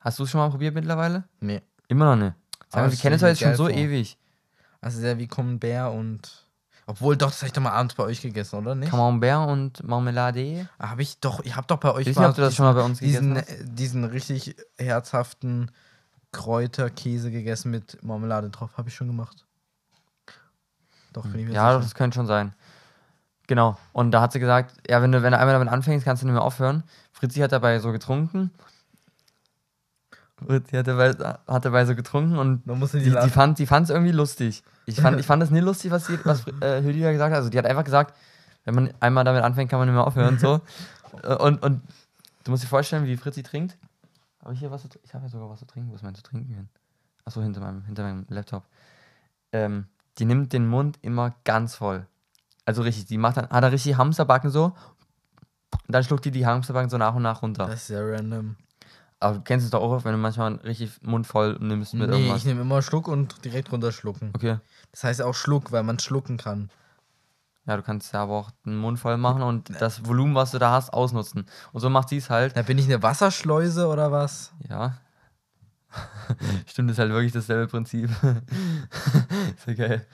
Hast 0.00 0.18
du 0.18 0.24
es 0.24 0.30
schon 0.30 0.40
mal 0.40 0.50
probiert 0.50 0.74
mittlerweile? 0.74 1.24
Nee. 1.40 1.62
Immer 1.88 2.16
noch 2.16 2.24
nicht. 2.24 2.36
Sag 2.68 2.82
mal, 2.82 2.90
wir 2.90 2.98
kennen 2.98 3.12
uns 3.14 3.22
jetzt 3.22 3.40
schon 3.40 3.54
so 3.56 3.66
vor. 3.68 3.74
ewig. 3.74 4.16
Also 4.80 5.00
sehr 5.00 5.18
wie 5.18 5.26
Camembert 5.28 5.92
und. 5.92 6.40
Obwohl, 6.86 7.16
doch, 7.16 7.28
das 7.30 7.38
habe 7.38 7.46
ich 7.46 7.52
doch 7.54 7.62
mal 7.62 7.72
abends 7.72 7.94
bei 7.94 8.02
euch 8.04 8.20
gegessen, 8.20 8.56
oder 8.58 8.74
nicht? 8.74 8.90
Camembert 8.90 9.48
und 9.48 9.82
Marmelade. 9.84 10.68
Habe 10.78 11.00
ich 11.02 11.18
doch, 11.18 11.42
ich 11.44 11.56
habe 11.56 11.66
doch 11.66 11.78
bei 11.78 11.92
euch 11.92 12.06
Ich 12.06 12.16
weiß 12.16 12.18
nicht, 12.20 12.28
ob 12.28 12.34
du 12.36 12.42
das 12.42 12.54
schon 12.54 12.66
mal 12.66 12.74
bei 12.74 12.82
uns 12.82 12.98
diesen, 12.98 13.34
gegessen 13.34 13.58
hast. 13.60 13.78
diesen 13.78 14.04
richtig 14.04 14.56
herzhaften 14.76 15.70
Kräuterkäse 16.32 17.30
gegessen 17.30 17.70
mit 17.70 18.02
Marmelade 18.02 18.50
drauf. 18.50 18.76
Habe 18.76 18.88
ich 18.90 18.94
schon 18.94 19.06
gemacht. 19.06 19.46
Doch, 21.14 21.22
bin 21.22 21.40
ich 21.40 21.46
mir 21.46 21.54
Ja, 21.54 21.70
sicher. 21.72 21.82
das 21.84 21.94
könnte 21.94 22.16
schon 22.16 22.26
sein. 22.26 22.52
Genau. 23.46 23.78
Und 23.92 24.10
da 24.10 24.20
hat 24.20 24.32
sie 24.32 24.40
gesagt, 24.40 24.74
ja, 24.88 25.00
wenn 25.00 25.12
du, 25.12 25.22
wenn 25.22 25.32
du 25.32 25.38
einmal 25.38 25.54
damit 25.54 25.68
anfängst, 25.72 26.04
kannst 26.04 26.22
du 26.22 26.26
nicht 26.26 26.34
mehr 26.34 26.42
aufhören. 26.42 26.82
Fritzi 27.12 27.40
hat 27.40 27.52
dabei 27.52 27.78
so 27.78 27.92
getrunken. 27.92 28.50
Fritzi 30.46 30.76
hat 30.76 30.86
dabei, 30.86 31.10
hat 31.46 31.64
dabei 31.64 31.84
so 31.84 31.94
getrunken 31.94 32.36
und 32.36 32.66
Man 32.66 32.78
muss 32.78 32.94
in 32.94 33.00
die 33.00 33.10
die, 33.10 33.16
die 33.24 33.30
fand 33.30 33.58
die 33.58 33.66
fand's 33.66 33.90
irgendwie 33.90 34.12
lustig. 34.12 34.62
Ich 34.86 35.00
fand, 35.00 35.18
ich 35.20 35.26
fand 35.26 35.42
das 35.42 35.50
nie 35.50 35.60
lustig, 35.60 35.90
was, 35.90 36.06
die, 36.06 36.18
was 36.24 36.46
äh, 36.60 36.82
Hildia 36.82 37.12
gesagt 37.12 37.32
hat. 37.32 37.38
Also 37.38 37.50
die 37.50 37.58
hat 37.58 37.66
einfach 37.66 37.84
gesagt, 37.84 38.14
wenn 38.64 38.74
man 38.74 38.94
einmal 39.00 39.24
damit 39.24 39.42
anfängt, 39.42 39.70
kann 39.70 39.78
man 39.78 39.88
nicht 39.88 39.94
mehr 39.94 40.06
aufhören. 40.06 40.38
So. 40.38 40.60
Äh, 41.22 41.36
und, 41.36 41.62
und 41.62 41.80
du 42.42 42.50
musst 42.50 42.64
dir 42.64 42.66
vorstellen, 42.66 43.06
wie 43.06 43.16
Fritzi 43.16 43.44
trinkt. 43.44 43.78
Habe 44.42 44.52
ich 44.52 44.58
hier 44.58 44.72
was 44.72 44.82
zu 44.82 44.88
trinken? 44.88 45.06
Ich 45.06 45.14
habe 45.14 45.24
ja 45.24 45.30
sogar 45.30 45.48
was 45.48 45.60
zu 45.60 45.64
trinken. 45.64 45.92
Wo 45.92 45.94
ist 45.94 46.02
mein 46.02 46.12
zu 46.16 46.24
trinken 46.24 46.52
hin? 46.52 46.68
Achso, 47.24 47.40
hinter 47.40 47.60
meinem, 47.60 47.84
hinter 47.84 48.02
meinem 48.02 48.26
Laptop. 48.30 48.64
Ähm, 49.52 49.86
die 50.18 50.24
nimmt 50.24 50.52
den 50.52 50.66
Mund 50.66 50.98
immer 51.02 51.36
ganz 51.44 51.76
voll. 51.76 52.08
Also 52.64 52.82
richtig, 52.82 53.06
die 53.06 53.16
macht 53.16 53.36
dann, 53.36 53.48
hat 53.48 53.62
er 53.62 53.70
richtig 53.70 53.96
Hamsterbacken 53.96 54.50
so. 54.50 54.74
Und 55.86 55.94
dann 55.94 56.02
schluckt 56.04 56.24
die 56.24 56.30
die 56.30 56.46
Hamsterbacken 56.46 56.90
so 56.90 56.98
nach 56.98 57.14
und 57.14 57.22
nach 57.22 57.42
runter. 57.42 57.66
Das 57.66 57.82
ist 57.82 57.86
sehr 57.88 58.04
random. 58.04 58.56
Aber 59.24 59.36
du 59.36 59.40
kennst 59.40 59.64
es 59.64 59.70
doch 59.70 59.80
auch, 59.80 60.04
wenn 60.04 60.12
du 60.12 60.18
manchmal 60.18 60.56
richtig 60.56 61.00
Mund 61.00 61.26
voll 61.26 61.56
nimmst 61.58 61.94
mit 61.94 62.10
nee, 62.10 62.16
irgendwas. 62.16 62.40
ich 62.40 62.44
nehme 62.44 62.60
immer 62.60 62.82
Schluck 62.82 63.08
und 63.08 63.42
direkt 63.42 63.72
runterschlucken. 63.72 64.32
Okay. 64.34 64.58
Das 64.92 65.02
heißt 65.02 65.22
auch 65.22 65.32
Schluck, 65.32 65.72
weil 65.72 65.82
man 65.82 65.98
schlucken 65.98 66.36
kann. 66.36 66.68
Ja, 67.64 67.78
du 67.78 67.82
kannst 67.82 68.12
ja 68.12 68.22
aber 68.22 68.34
auch 68.34 68.50
den 68.66 68.76
Mund 68.76 68.98
voll 68.98 69.16
machen 69.16 69.40
und 69.40 69.80
das 69.80 70.06
Volumen, 70.06 70.34
was 70.34 70.50
du 70.50 70.58
da 70.58 70.72
hast, 70.72 70.92
ausnutzen. 70.92 71.46
Und 71.72 71.80
so 71.80 71.88
macht 71.88 72.10
sie 72.10 72.18
es 72.18 72.28
halt. 72.28 72.54
Da 72.54 72.60
bin 72.60 72.76
ich 72.76 72.84
eine 72.84 73.02
Wasserschleuse 73.02 73.88
oder 73.88 74.12
was? 74.12 74.52
Ja. 74.68 74.98
Stimmt, 76.66 76.90
ist 76.90 76.98
halt 76.98 77.10
wirklich 77.10 77.32
dasselbe 77.32 77.66
Prinzip. 77.66 78.10
ist 79.56 79.66
ja 79.66 79.72
geil. 79.72 80.06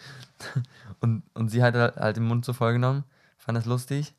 Und, 1.01 1.25
und 1.35 1.49
sie 1.49 1.65
hat 1.65 1.75
halt 1.75 1.97
halt 1.97 2.17
den 2.17 2.27
Mund 2.27 2.45
so 2.45 2.53
voll 2.53 2.75
genommen, 2.75 3.03
fand 3.39 3.59
das 3.59 3.67
lustig. 3.67 4.15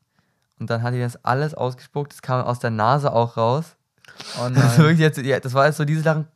Und 0.58 0.68
dann 0.68 0.82
hat 0.82 0.92
die 0.92 1.00
das 1.00 1.24
alles 1.24 1.54
ausgespuckt, 1.54 2.12
das 2.12 2.20
kam 2.20 2.44
aus 2.44 2.58
der 2.58 2.70
Nase 2.70 3.10
auch 3.10 3.38
raus. 3.38 3.76
Oh 4.40 4.48
Das, 4.52 4.76
jetzt, 4.98 5.18
ja, 5.18 5.40
das 5.40 5.54
war 5.54 5.66
jetzt 5.66 5.76
so 5.76 5.84
dieses 5.84 6.04
Lachen. 6.04 6.26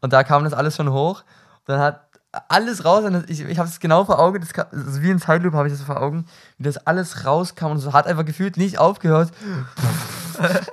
Und 0.00 0.12
da 0.12 0.22
kam 0.24 0.44
das 0.44 0.52
alles 0.52 0.76
schon 0.76 0.90
hoch. 0.92 1.20
Und 1.66 1.68
dann 1.74 1.80
hat 1.80 2.02
alles 2.48 2.84
raus. 2.84 3.04
Und 3.04 3.28
ich 3.28 3.40
ich 3.40 3.58
habe 3.58 3.68
es 3.68 3.80
genau 3.80 4.04
vor 4.04 4.18
Augen. 4.18 4.40
Das, 4.40 4.52
kam, 4.52 4.66
ist 4.70 5.02
wie 5.02 5.10
ein 5.10 5.18
Zeitloop 5.20 5.54
habe 5.54 5.66
ich 5.68 5.74
das 5.74 5.82
vor 5.82 6.00
Augen. 6.00 6.26
Wie 6.56 6.64
das 6.64 6.76
alles 6.86 7.24
rauskam. 7.24 7.66
Und 7.72 7.78
so 7.78 7.92
hat 7.92 8.06
einfach 8.06 8.24
gefühlt 8.24 8.56
nicht 8.56 8.78
aufgehört. 8.78 9.30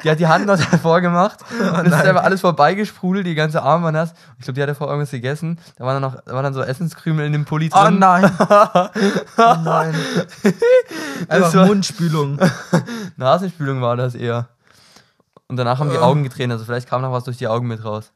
Die 0.03 0.11
hat 0.11 0.19
die 0.19 0.27
Hand 0.27 0.45
noch 0.45 0.59
davor 0.63 1.01
gemacht. 1.01 1.39
und 1.59 1.87
es 1.87 1.93
ist 1.93 2.05
einfach 2.05 2.21
alles 2.23 2.41
vorbeigesprudelt. 2.41 3.25
Die 3.25 3.33
ganze 3.33 3.63
Arm 3.63 3.81
war 3.81 3.91
nass. 3.91 4.13
Ich 4.37 4.43
glaube, 4.43 4.53
die 4.53 4.61
hat 4.61 4.69
davor 4.69 4.89
irgendwas 4.89 5.09
gegessen. 5.09 5.57
Da 5.77 5.85
waren 5.85 5.99
dann 5.99 6.11
noch 6.11 6.21
da 6.23 6.33
waren 6.33 6.43
dann 6.43 6.53
so 6.53 6.61
Essenskrümel 6.61 7.25
in 7.25 7.33
dem 7.33 7.45
Pulli 7.45 7.71
Oh 7.73 7.81
drin. 7.85 7.97
nein. 7.97 8.29
Oh 9.37 9.55
nein. 9.63 9.95
War- 11.27 11.65
Mundspülung. 11.65 12.37
Nasenspülung 13.17 13.81
war 13.81 13.97
das 13.97 14.13
eher. 14.13 14.49
Und 15.47 15.57
danach 15.57 15.79
haben 15.79 15.89
die 15.89 15.95
Äh. 15.95 15.99
Augen 15.99 16.23
getränt, 16.23 16.51
also 16.51 16.65
vielleicht 16.65 16.89
kam 16.89 17.01
noch 17.01 17.11
was 17.11 17.23
durch 17.23 17.37
die 17.37 17.47
Augen 17.47 17.67
mit 17.67 17.83
raus. 17.83 18.11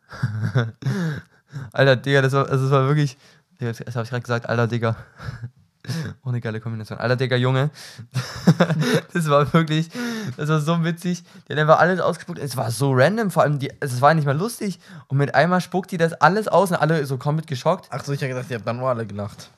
Alter, 1.72 1.96
Digga, 1.96 2.22
das 2.22 2.34
war, 2.34 2.50
also 2.50 2.64
das 2.66 2.72
war 2.72 2.88
wirklich. 2.88 3.18
Digga, 3.60 3.72
Das 3.72 3.96
habe 3.96 4.04
ich 4.04 4.10
gerade 4.10 4.22
gesagt, 4.22 4.50
alter 4.50 4.68
Digga. 4.68 4.96
Ohne 6.24 6.40
geile 6.42 6.60
Kombination. 6.60 7.00
Alter 7.00 7.16
Digga, 7.16 7.36
Junge. 7.36 7.72
das 9.14 9.30
war 9.30 9.52
wirklich, 9.54 9.90
das 10.38 10.50
war 10.50 10.60
so 10.60 10.84
witzig. 10.84 11.24
Die 11.48 11.54
hat 11.54 11.60
einfach 11.60 11.80
alles 11.80 12.00
ausgespuckt. 12.00 12.40
Es 12.40 12.58
war 12.58 12.70
so 12.72 12.92
random, 12.94 13.32
vor 13.32 13.44
allem, 13.44 13.60
die, 13.60 13.72
es 13.80 14.00
war 14.02 14.14
nicht 14.14 14.26
mal 14.26 14.38
lustig. 14.38 14.80
Und 15.08 15.18
mit 15.18 15.34
einmal 15.36 15.62
spuckt 15.62 15.92
die 15.92 15.98
das 15.98 16.14
alles 16.14 16.48
aus 16.48 16.72
und 16.72 16.78
alle 16.78 17.06
so 17.06 17.18
komplett 17.18 17.48
geschockt. 17.48 17.88
Ach 17.92 18.04
so, 18.04 18.12
ich 18.14 18.22
habe 18.22 18.30
gedacht, 18.34 18.50
ihr 18.50 18.58
habt 18.58 18.68
dann 18.68 18.78
nur 18.78 18.90
alle 18.90 19.06
gelacht. 19.06 19.50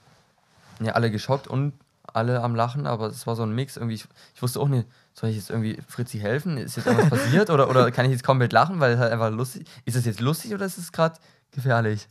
Ja, 0.79 0.93
alle 0.93 1.11
geschockt 1.11 1.47
und 1.47 1.73
alle 2.13 2.41
am 2.41 2.55
Lachen, 2.55 2.87
aber 2.87 3.07
es 3.07 3.27
war 3.27 3.35
so 3.35 3.43
ein 3.43 3.53
Mix. 3.53 3.75
Irgendwie, 3.77 3.95
ich, 3.95 4.05
ich 4.35 4.41
wusste 4.41 4.59
auch 4.59 4.67
nicht, 4.67 4.87
soll 5.13 5.29
ich 5.29 5.35
jetzt 5.37 5.49
irgendwie 5.49 5.77
Fritzi 5.87 6.19
helfen? 6.19 6.57
Ist 6.57 6.77
jetzt 6.77 6.87
irgendwas 6.87 7.09
passiert? 7.09 7.49
Oder, 7.49 7.69
oder 7.69 7.91
kann 7.91 8.05
ich 8.05 8.11
jetzt 8.11 8.23
komplett 8.23 8.53
lachen, 8.53 8.79
weil 8.79 8.93
es 8.93 8.99
halt 8.99 9.11
einfach 9.11 9.29
lustig 9.31 9.67
ist? 9.85 9.95
das 9.97 10.05
jetzt 10.05 10.21
lustig 10.21 10.53
oder 10.53 10.65
ist 10.65 10.77
es 10.77 10.91
gerade 10.91 11.17
gefährlich? 11.51 12.07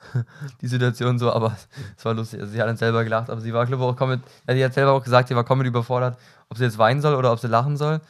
Die 0.62 0.66
Situation 0.66 1.18
so, 1.18 1.32
aber 1.32 1.56
es 1.96 2.04
war 2.04 2.14
lustig. 2.14 2.40
Also 2.40 2.52
sie 2.52 2.60
hat 2.60 2.68
dann 2.68 2.76
selber 2.76 3.04
gelacht, 3.04 3.28
aber 3.30 3.40
sie 3.40 3.52
war, 3.52 3.66
glaube 3.66 3.84
ich, 3.84 3.88
auch 3.90 3.96
komplett, 3.96 4.20
ja, 4.48 4.54
die 4.54 4.64
hat 4.64 4.74
selber 4.74 4.92
auch 4.92 5.02
gesagt, 5.04 5.28
sie 5.28 5.36
war 5.36 5.44
komplett 5.44 5.68
überfordert, 5.68 6.18
ob 6.48 6.56
sie 6.58 6.64
jetzt 6.64 6.78
weinen 6.78 7.00
soll 7.02 7.14
oder 7.14 7.32
ob 7.32 7.38
sie 7.38 7.48
lachen 7.48 7.76
soll. 7.76 8.00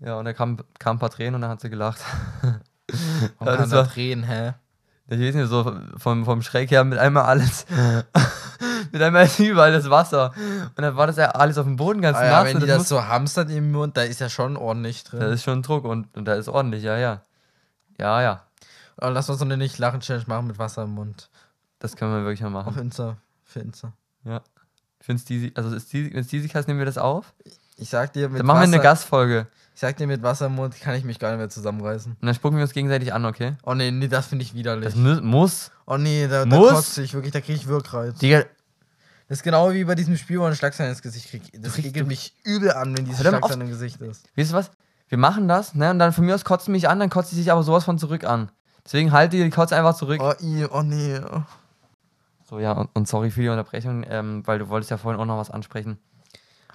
Ja, 0.00 0.16
und 0.18 0.24
da 0.24 0.32
kam, 0.32 0.58
kam 0.78 0.96
ein 0.96 0.98
paar 0.98 1.10
Tränen 1.10 1.34
und 1.36 1.40
dann 1.42 1.50
hat 1.50 1.60
sie 1.60 1.68
gelacht. 1.70 2.00
Warum 2.42 2.60
Ja, 3.40 3.46
kann 3.46 3.58
das 3.58 3.68
da 3.70 3.76
war- 3.78 3.88
Tränen, 3.88 4.24
hä? 4.24 4.54
Ich 5.10 5.18
weiß 5.18 5.34
nicht, 5.34 5.48
so 5.48 5.74
vom, 5.96 6.24
vom 6.24 6.42
Schräg 6.42 6.70
her 6.70 6.84
mit 6.84 6.98
einmal 6.98 7.24
alles. 7.24 7.64
mit 8.92 9.00
einmal 9.00 9.24
ist 9.24 9.38
überall 9.38 9.72
das 9.72 9.88
Wasser. 9.88 10.32
Und 10.76 10.82
dann 10.82 10.96
war 10.96 11.06
das 11.06 11.16
ja 11.16 11.30
alles 11.30 11.56
auf 11.56 11.64
dem 11.64 11.76
Boden 11.76 12.02
ganz 12.02 12.18
Ah 12.18 12.24
ja, 12.24 12.30
nass. 12.30 12.44
wenn 12.44 12.56
und 12.56 12.62
die 12.62 12.68
das, 12.68 12.88
so 12.88 13.02
hamstert 13.02 13.50
im 13.50 13.72
Mund, 13.72 13.96
da 13.96 14.02
ist 14.02 14.20
ja 14.20 14.28
schon 14.28 14.56
ordentlich 14.56 15.04
drin. 15.04 15.20
da 15.20 15.28
ist 15.28 15.44
schon 15.44 15.62
Druck 15.62 15.84
und, 15.84 16.14
und 16.14 16.26
da 16.26 16.34
ist 16.34 16.48
ordentlich, 16.48 16.82
ja, 16.82 16.98
ja. 16.98 17.22
Ja, 17.98 18.20
ja. 18.20 18.42
Aber 18.98 19.10
lass 19.10 19.30
uns 19.30 19.38
so 19.38 19.44
eine 19.44 19.56
Nicht-Lachen-Challenge 19.56 20.24
machen 20.26 20.48
mit 20.48 20.58
Wasser 20.58 20.82
im 20.82 20.90
Mund. 20.90 21.30
Das 21.78 21.96
können 21.96 22.12
wir 22.12 22.24
wirklich 22.24 22.40
mal 22.42 22.60
Auf 22.60 22.66
machen. 22.66 22.82
Insta. 22.82 23.16
Für 23.44 23.60
Insta. 23.60 23.92
Ja. 24.24 24.42
Finde 25.00 25.22
es 25.22 25.56
also 25.56 25.74
ist 25.74 25.92
die, 25.92 26.12
wenn 26.12 26.20
es 26.20 26.28
die 26.28 26.42
heißt, 26.42 26.68
nehmen 26.68 26.80
wir 26.80 26.86
das 26.86 26.98
auf. 26.98 27.32
Ich 27.76 27.88
sag 27.88 28.12
dir, 28.12 28.28
mit 28.28 28.40
Dann 28.40 28.46
machen 28.46 28.58
Wasser, 28.58 28.72
wir 28.72 28.74
eine 28.74 28.82
Gastfolge. 28.82 29.46
Ich 29.78 29.80
sag 29.80 29.96
dir, 29.96 30.08
mit 30.08 30.24
Wasser 30.24 30.46
im 30.46 30.56
Mund 30.56 30.74
kann 30.80 30.96
ich 30.96 31.04
mich 31.04 31.20
gar 31.20 31.30
nicht 31.30 31.38
mehr 31.38 31.48
zusammenreißen. 31.48 32.16
Und 32.20 32.26
dann 32.26 32.34
spucken 32.34 32.56
wir 32.56 32.64
uns 32.64 32.72
gegenseitig 32.72 33.12
an, 33.12 33.24
okay? 33.24 33.54
Oh 33.62 33.74
nee, 33.74 33.92
nee, 33.92 34.08
das 34.08 34.26
finde 34.26 34.42
ich 34.42 34.52
widerlich. 34.52 34.86
Das 34.86 34.96
mu 34.96 35.20
muss. 35.20 35.70
oh 35.86 35.96
nee, 35.96 36.26
da, 36.26 36.44
da 36.44 36.56
Muss? 36.56 36.72
kotze 36.72 37.00
ich 37.04 37.14
wirklich, 37.14 37.32
da 37.32 37.40
kriege 37.40 37.52
ich 37.52 37.68
Wirkreiz. 37.68 38.18
Digga, 38.18 38.42
Das 39.28 39.38
ist 39.38 39.44
genau 39.44 39.72
wie 39.72 39.84
bei 39.84 39.94
diesem 39.94 40.16
Spiel, 40.16 40.38
wo 40.38 40.40
man 40.40 40.48
einen 40.48 40.56
Schlagzeilen 40.56 40.90
ins 40.90 41.00
Gesicht 41.00 41.30
kriegt. 41.30 41.64
Das 41.64 41.78
ekelt 41.78 42.08
mich 42.08 42.34
übel 42.42 42.72
an, 42.72 42.96
wenn 42.96 43.04
dieses. 43.04 43.20
Schlagzeilen 43.20 43.60
im 43.60 43.68
Gesicht 43.68 44.00
ist. 44.00 44.28
weißt 44.36 44.50
du 44.50 44.56
was? 44.56 44.72
Wir 45.10 45.18
machen 45.18 45.46
das, 45.46 45.76
ne? 45.76 45.92
Und 45.92 46.00
dann 46.00 46.12
von 46.12 46.26
mir 46.26 46.34
aus 46.34 46.44
kotzt 46.44 46.64
sie 46.64 46.72
mich 46.72 46.88
an, 46.88 46.98
dann 46.98 47.08
kotzt 47.08 47.30
sie 47.30 47.36
sich 47.36 47.52
aber 47.52 47.62
sowas 47.62 47.84
von 47.84 47.98
zurück 47.98 48.24
an. 48.24 48.50
Deswegen 48.84 49.12
halte 49.12 49.36
die 49.36 49.48
Kotze 49.50 49.76
einfach 49.76 49.94
zurück. 49.94 50.20
Oh, 50.20 50.32
i, 50.42 50.66
oh 50.68 50.82
nee. 50.82 51.20
So, 52.50 52.58
ja, 52.58 52.72
und, 52.72 52.90
und 52.94 53.06
sorry 53.06 53.30
für 53.30 53.42
die 53.42 53.48
Unterbrechung, 53.48 54.04
ähm, 54.08 54.44
weil 54.44 54.58
du 54.58 54.70
wolltest 54.70 54.90
ja 54.90 54.96
vorhin 54.96 55.20
auch 55.20 55.26
noch 55.26 55.38
was 55.38 55.52
ansprechen. 55.52 55.98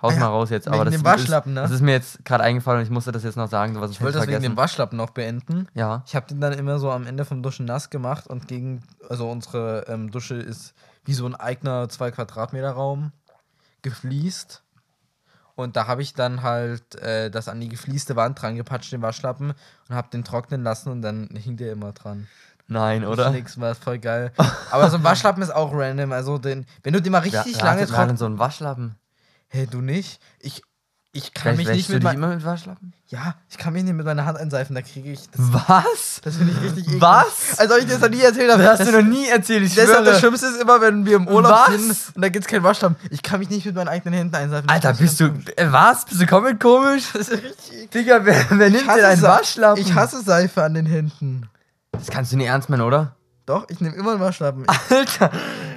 Haus 0.04 0.12
Ah 0.12 0.16
ja, 0.16 0.20
mal 0.20 0.28
raus 0.28 0.50
jetzt. 0.50 0.68
Aber 0.68 0.84
das, 0.84 0.94
dem 0.94 1.06
Waschlappen, 1.06 1.54
ist, 1.54 1.56
ne? 1.56 1.62
das 1.62 1.72
ist 1.72 1.82
mir 1.82 1.94
jetzt 1.94 2.26
gerade 2.26 2.44
eingefallen 2.44 2.80
und 2.80 2.86
ich 2.86 2.92
musste 2.92 3.14
das 3.14 3.24
jetzt 3.24 3.38
noch 3.38 3.50
sagen, 3.50 3.80
was 3.80 3.92
Ich 3.92 4.02
wollte 4.02 4.18
das 4.18 4.28
wegen 4.28 4.42
dem 4.42 4.58
Waschlappen 4.58 4.98
noch 4.98 5.12
beenden. 5.12 5.70
Ja. 5.74 6.04
Ich 6.06 6.16
habe 6.16 6.28
den 6.28 6.42
dann 6.42 6.52
immer 6.54 6.78
so 6.78 6.92
am 6.92 7.08
Ende 7.08 7.24
vom 7.24 7.42
Duschen 7.42 7.66
nass 7.66 7.90
gemacht 7.90 8.28
und 8.28 8.50
gegen, 8.50 8.84
also 9.10 9.30
unsere 9.30 9.86
ähm, 9.88 10.12
Dusche 10.12 10.36
ist 10.36 10.74
wie 11.06 11.14
so 11.14 11.26
ein 11.26 11.36
eigener 11.36 11.88
2 11.88 12.12
Quadratmeter 12.12 12.72
Raum 12.72 13.14
gefliest. 13.82 14.62
Und 15.56 15.78
da 15.78 15.88
habe 15.88 16.02
ich 16.02 16.14
dann 16.14 16.42
halt 16.42 16.96
äh, 16.96 17.30
das 17.30 17.48
an 17.48 17.62
die 17.62 17.70
geflieste 17.70 18.16
Wand 18.18 18.42
dran 18.42 18.58
gepatscht, 18.58 18.92
den 18.92 19.02
Waschlappen, 19.02 19.54
und 19.88 19.96
habe 19.96 20.10
den 20.12 20.26
trocknen 20.26 20.64
lassen 20.64 20.90
und 20.90 21.02
dann 21.02 21.30
hing 21.36 21.56
der 21.56 21.72
immer 21.72 21.94
dran. 21.94 22.28
Nein, 22.68 23.06
oder? 23.06 23.30
Nix 23.30 23.60
war 23.60 23.76
voll 23.76 24.00
geil. 24.00 24.32
Aber 24.72 24.90
so 24.90 24.98
ein 24.98 25.04
Waschlappen 25.04 25.44
ist 25.44 25.54
auch 25.54 25.72
random. 25.74 26.12
Also 26.12 26.38
den, 26.38 26.66
wenn 26.82 26.94
du 26.94 27.02
den 27.02 27.12
mal 27.12 27.20
richtig 27.20 27.56
wer 27.58 27.64
lange 27.64 27.86
trocknen. 27.86 28.18
so 28.18 28.26
einen 28.26 28.40
Waschlappen. 28.40 28.96
Hey, 29.54 29.68
du 29.68 29.82
nicht? 29.82 30.20
Ich, 30.40 30.64
ich 31.12 31.32
kann 31.32 31.56
Vielleicht 31.56 31.70
mich 31.70 31.78
nicht 31.78 31.90
mit 31.90 32.02
mein, 32.02 32.16
immer 32.16 32.30
mit 32.30 32.44
Waschlappen? 32.44 32.92
Ja, 33.10 33.36
ich 33.52 33.60
kann 33.60 33.74
mich 33.74 33.84
nicht 33.84 33.94
mit 33.94 34.04
meiner 34.04 34.26
Hand 34.26 34.40
einseifen, 34.40 34.74
da 34.74 34.82
kriege 34.82 35.12
ich. 35.12 35.30
Das, 35.30 35.54
Was? 35.54 36.22
das 36.24 36.38
finde 36.38 36.54
ich 36.54 36.62
richtig 36.64 36.88
eklig. 36.88 37.00
Was? 37.00 37.60
Als 37.60 37.72
ob 37.72 37.78
ich 37.78 37.86
dir 37.86 37.92
das 37.92 38.02
noch 38.02 38.10
nie 38.10 38.22
erzählt 38.22 38.52
habe. 38.52 38.64
Das 38.64 38.80
hast 38.80 38.92
du 38.92 39.00
noch 39.00 39.08
nie 39.08 39.28
erzählt, 39.28 39.62
ich 39.62 39.76
Deshalb 39.76 40.06
das. 40.06 40.18
Schlimmste 40.18 40.48
ist 40.48 40.60
immer, 40.60 40.82
wenn 40.82 41.06
wir 41.06 41.18
im 41.18 41.28
Urlaub 41.28 41.52
Was? 41.52 41.72
sind 41.72 42.16
und 42.16 42.22
da 42.24 42.30
gibt 42.30 42.46
es 42.46 42.50
keinen 42.50 42.64
Waschlappen. 42.64 42.96
Ich 43.12 43.22
kann 43.22 43.42
mich 43.42 43.52
nicht 43.52 43.64
mit 43.64 43.76
meinen 43.76 43.90
eigenen 43.90 44.16
Händen 44.16 44.34
einseifen. 44.36 44.68
Alter, 44.68 44.94
bist 44.94 45.22
ist 45.22 45.48
du. 45.48 45.52
Äh, 45.56 45.72
was? 45.72 46.06
Bist 46.06 46.20
du 46.20 46.26
komplett 46.26 46.60
komisch? 46.60 47.04
Das 47.14 47.30
ist 47.30 47.44
richtig 47.44 47.74
eklig. 47.74 47.90
Digga, 47.92 48.26
wer, 48.26 48.46
wer 48.50 48.70
nimmt 48.72 48.88
denn 48.88 49.06
einen 49.06 49.22
Waschlappen? 49.22 49.84
Ich 49.84 49.94
hasse 49.94 50.24
Seife 50.24 50.64
an 50.64 50.74
den 50.74 50.88
Händen. 50.88 51.48
Das 51.92 52.08
kannst 52.08 52.32
du 52.32 52.38
nicht 52.38 52.48
ernst 52.48 52.72
meinen, 52.72 52.82
oder? 52.82 53.16
Doch, 53.46 53.66
ich 53.70 53.82
nehme 53.82 53.96
immer 53.96 54.12
einen 54.12 54.22
Waschlappen. 54.22 54.66
Alter. 54.90 55.30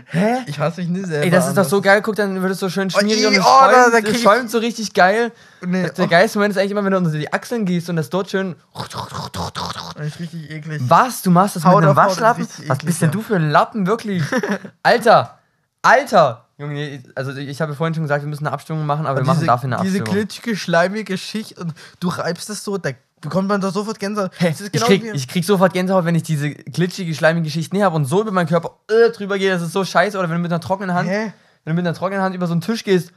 Hä? 0.06 0.36
Ich 0.46 0.56
hasse 0.60 0.80
mich 0.82 0.88
nicht 0.90 1.06
selber. 1.06 1.24
Ey, 1.24 1.30
das 1.30 1.48
ist 1.48 1.56
doch 1.58 1.64
so 1.64 1.80
geil. 1.80 2.00
Guck, 2.00 2.14
dann 2.14 2.40
wird 2.40 2.52
es 2.52 2.60
so 2.60 2.68
schön 2.68 2.88
schmierig 2.90 3.22
ih, 3.22 3.26
und 3.26 3.32
es 3.34 3.40
oh, 3.40 3.42
da- 3.44 3.70
schäumt, 3.72 3.92
da 3.94 3.98
es 3.98 4.04
krieg 4.04 4.14
ich- 4.14 4.22
schäumt 4.22 4.50
so 4.52 4.58
richtig 4.58 4.94
geil. 4.94 5.32
Nee, 5.66 5.90
Der 5.90 6.04
oh, 6.04 6.08
geilste 6.08 6.38
Moment 6.38 6.52
ist 6.52 6.58
eigentlich 6.58 6.70
immer, 6.70 6.84
wenn 6.84 6.92
du 6.92 6.98
unter 6.98 7.10
die 7.10 7.32
Achseln 7.32 7.64
gehst 7.64 7.90
und 7.90 7.96
das 7.96 8.08
dort 8.08 8.30
schön. 8.30 8.54
das 8.72 10.06
ist 10.06 10.20
richtig 10.20 10.50
eklig. 10.50 10.80
Was? 10.86 11.22
Du 11.22 11.30
machst 11.32 11.56
das 11.56 11.64
Haut 11.64 11.80
mit 11.80 11.86
einem 11.88 11.96
Waschlappen? 11.96 12.44
richtig 12.44 12.68
Was 12.68 12.76
eklig, 12.78 12.86
bist 12.86 13.02
denn 13.02 13.08
ja. 13.08 13.12
du 13.12 13.22
für 13.22 13.36
ein 13.36 13.50
Lappen, 13.50 13.86
wirklich? 13.86 14.22
Alter! 14.84 15.38
Alter! 15.82 16.44
Junge, 16.58 17.02
also 17.14 17.32
ich 17.32 17.60
habe 17.60 17.74
vorhin 17.74 17.94
schon 17.94 18.04
gesagt, 18.04 18.22
wir 18.22 18.28
müssen 18.28 18.46
eine 18.46 18.54
Abstimmung 18.54 18.86
machen, 18.86 19.06
aber 19.06 19.18
wir 19.20 19.26
machen 19.26 19.38
diese, 19.40 19.46
dafür 19.46 19.66
eine 19.72 19.82
diese 19.82 19.98
Abstimmung. 19.98 20.20
glitschige, 20.20 20.56
schleimige 20.56 21.18
Schicht 21.18 21.58
und 21.58 21.74
du 22.00 22.08
reibst 22.08 22.48
es 22.48 22.64
so, 22.64 22.78
da 22.78 22.90
bekommt 23.20 23.48
man 23.48 23.60
doch 23.60 23.72
sofort 23.72 23.98
Gänsehaut. 23.98 24.30
Das 24.40 24.60
ist 24.60 24.66
ich, 24.66 24.72
genau 24.72 24.86
krieg, 24.86 25.04
ich 25.14 25.28
krieg 25.28 25.44
sofort 25.44 25.72
Gänsehaut, 25.72 26.04
wenn 26.04 26.14
ich 26.14 26.22
diese 26.22 26.50
glitschige, 26.50 27.14
schleimige 27.14 27.44
Geschichte 27.44 27.74
näher 27.74 27.86
habe 27.86 27.96
und 27.96 28.04
so 28.04 28.20
über 28.20 28.32
meinen 28.32 28.48
Körper 28.48 28.78
äh, 28.88 29.10
drüber 29.10 29.38
gehe, 29.38 29.50
das 29.50 29.62
ist 29.62 29.72
so 29.72 29.84
scheiße. 29.84 30.18
Oder 30.18 30.28
wenn 30.28 30.36
du 30.36 30.42
mit 30.42 30.52
einer 30.52 30.60
trockenen 30.60 30.94
Hand, 30.94 31.08
Hä? 31.08 31.32
wenn 31.64 31.72
du 31.72 31.74
mit 31.74 31.86
einer 31.86 31.96
trockenen 31.96 32.22
Hand 32.22 32.34
über 32.34 32.46
so 32.46 32.52
einen 32.52 32.60
Tisch 32.60 32.84
gehst, 32.84 33.12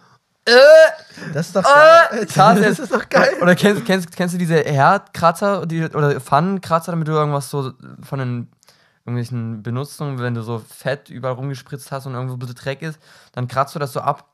äh, 0.46 0.52
Das 1.34 1.48
ist 1.48 1.56
doch 1.56 1.64
äh, 1.64 2.16
geil. 2.16 2.26
Tasse. 2.26 2.62
Das 2.62 2.80
ist 2.80 2.94
doch 2.94 3.08
geil. 3.10 3.34
Oder 3.42 3.56
kennst, 3.56 3.86
kennst, 3.86 4.16
kennst 4.16 4.34
du 4.34 4.40
diese 4.40 4.58
Herdkratzer 4.58 5.66
die, 5.66 5.84
oder 5.84 6.20
Pfannenkratzer, 6.20 6.92
damit 6.92 7.08
du 7.08 7.12
irgendwas 7.12 7.50
so 7.50 7.74
von 8.02 8.20
den 8.20 8.48
irgendwelchen 9.06 9.64
Benutzungen, 9.64 10.20
wenn 10.20 10.36
du 10.36 10.42
so 10.42 10.60
Fett 10.60 11.10
überall 11.10 11.36
rumgespritzt 11.36 11.92
hast 11.92 12.06
und 12.06 12.14
irgendwo 12.14 12.36
ein 12.36 12.40
bisschen 12.40 12.56
Dreck 12.56 12.82
ist, 12.82 13.00
dann 13.32 13.48
kratzt 13.48 13.76
du 13.76 13.80
das 13.80 13.94
so 13.94 14.02
ab. 14.02 14.29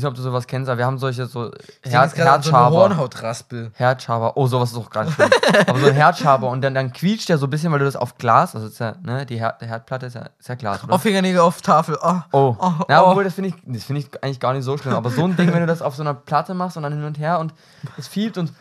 Ich 0.00 0.04
weiß 0.04 0.12
nicht, 0.12 0.18
ob 0.18 0.24
du 0.24 0.30
sowas 0.30 0.46
kennst, 0.46 0.70
aber 0.70 0.78
wir 0.78 0.86
haben 0.86 0.96
solche 0.96 1.26
so 1.26 1.50
Her 1.82 2.00
an 2.00 2.08
so 2.08 2.16
Herzschaber. 2.16 2.74
Hornhautraspel. 2.74 3.70
Herzschaber. 3.74 4.34
Oh, 4.34 4.46
sowas 4.46 4.70
ist 4.70 4.78
auch 4.78 4.88
ganz 4.88 5.12
schlimm. 5.12 5.28
aber 5.66 5.78
so 5.78 5.88
ein 5.88 5.94
Herzschaber 5.94 6.48
und 6.48 6.62
dann, 6.62 6.72
dann 6.74 6.90
quietscht 6.90 7.28
der 7.28 7.36
so 7.36 7.46
ein 7.46 7.50
bisschen, 7.50 7.70
weil 7.70 7.80
du 7.80 7.84
das 7.84 7.96
auf 7.96 8.16
Glas, 8.16 8.56
also 8.56 8.68
ja, 8.82 8.94
ne, 9.02 9.26
die 9.26 9.38
Her 9.38 9.58
Herdplatte 9.60 10.06
ist 10.06 10.14
ja, 10.14 10.30
ist 10.38 10.48
ja 10.48 10.54
Glas, 10.54 10.82
oder? 10.84 10.94
Auf 10.94 11.02
Fingernägel 11.02 11.40
auf 11.40 11.60
Tafel. 11.60 11.98
Oh. 12.02 12.16
Oh. 12.32 12.56
Oh, 12.58 12.72
ja, 12.88 13.02
oh. 13.02 13.08
obwohl, 13.08 13.24
das 13.24 13.34
finde 13.34 13.50
ich, 13.50 13.56
das 13.66 13.84
finde 13.84 14.00
ich 14.00 14.24
eigentlich 14.24 14.40
gar 14.40 14.54
nicht 14.54 14.64
so 14.64 14.78
schlimm. 14.78 14.94
Aber 14.94 15.10
so 15.10 15.22
ein 15.22 15.36
Ding, 15.36 15.52
wenn 15.52 15.60
du 15.60 15.66
das 15.66 15.82
auf 15.82 15.94
so 15.94 16.02
einer 16.02 16.14
Platte 16.14 16.54
machst 16.54 16.78
und 16.78 16.82
dann 16.82 16.94
hin 16.94 17.04
und 17.04 17.18
her 17.18 17.38
und 17.38 17.52
es 17.98 18.08
fiebt 18.08 18.38
und. 18.38 18.54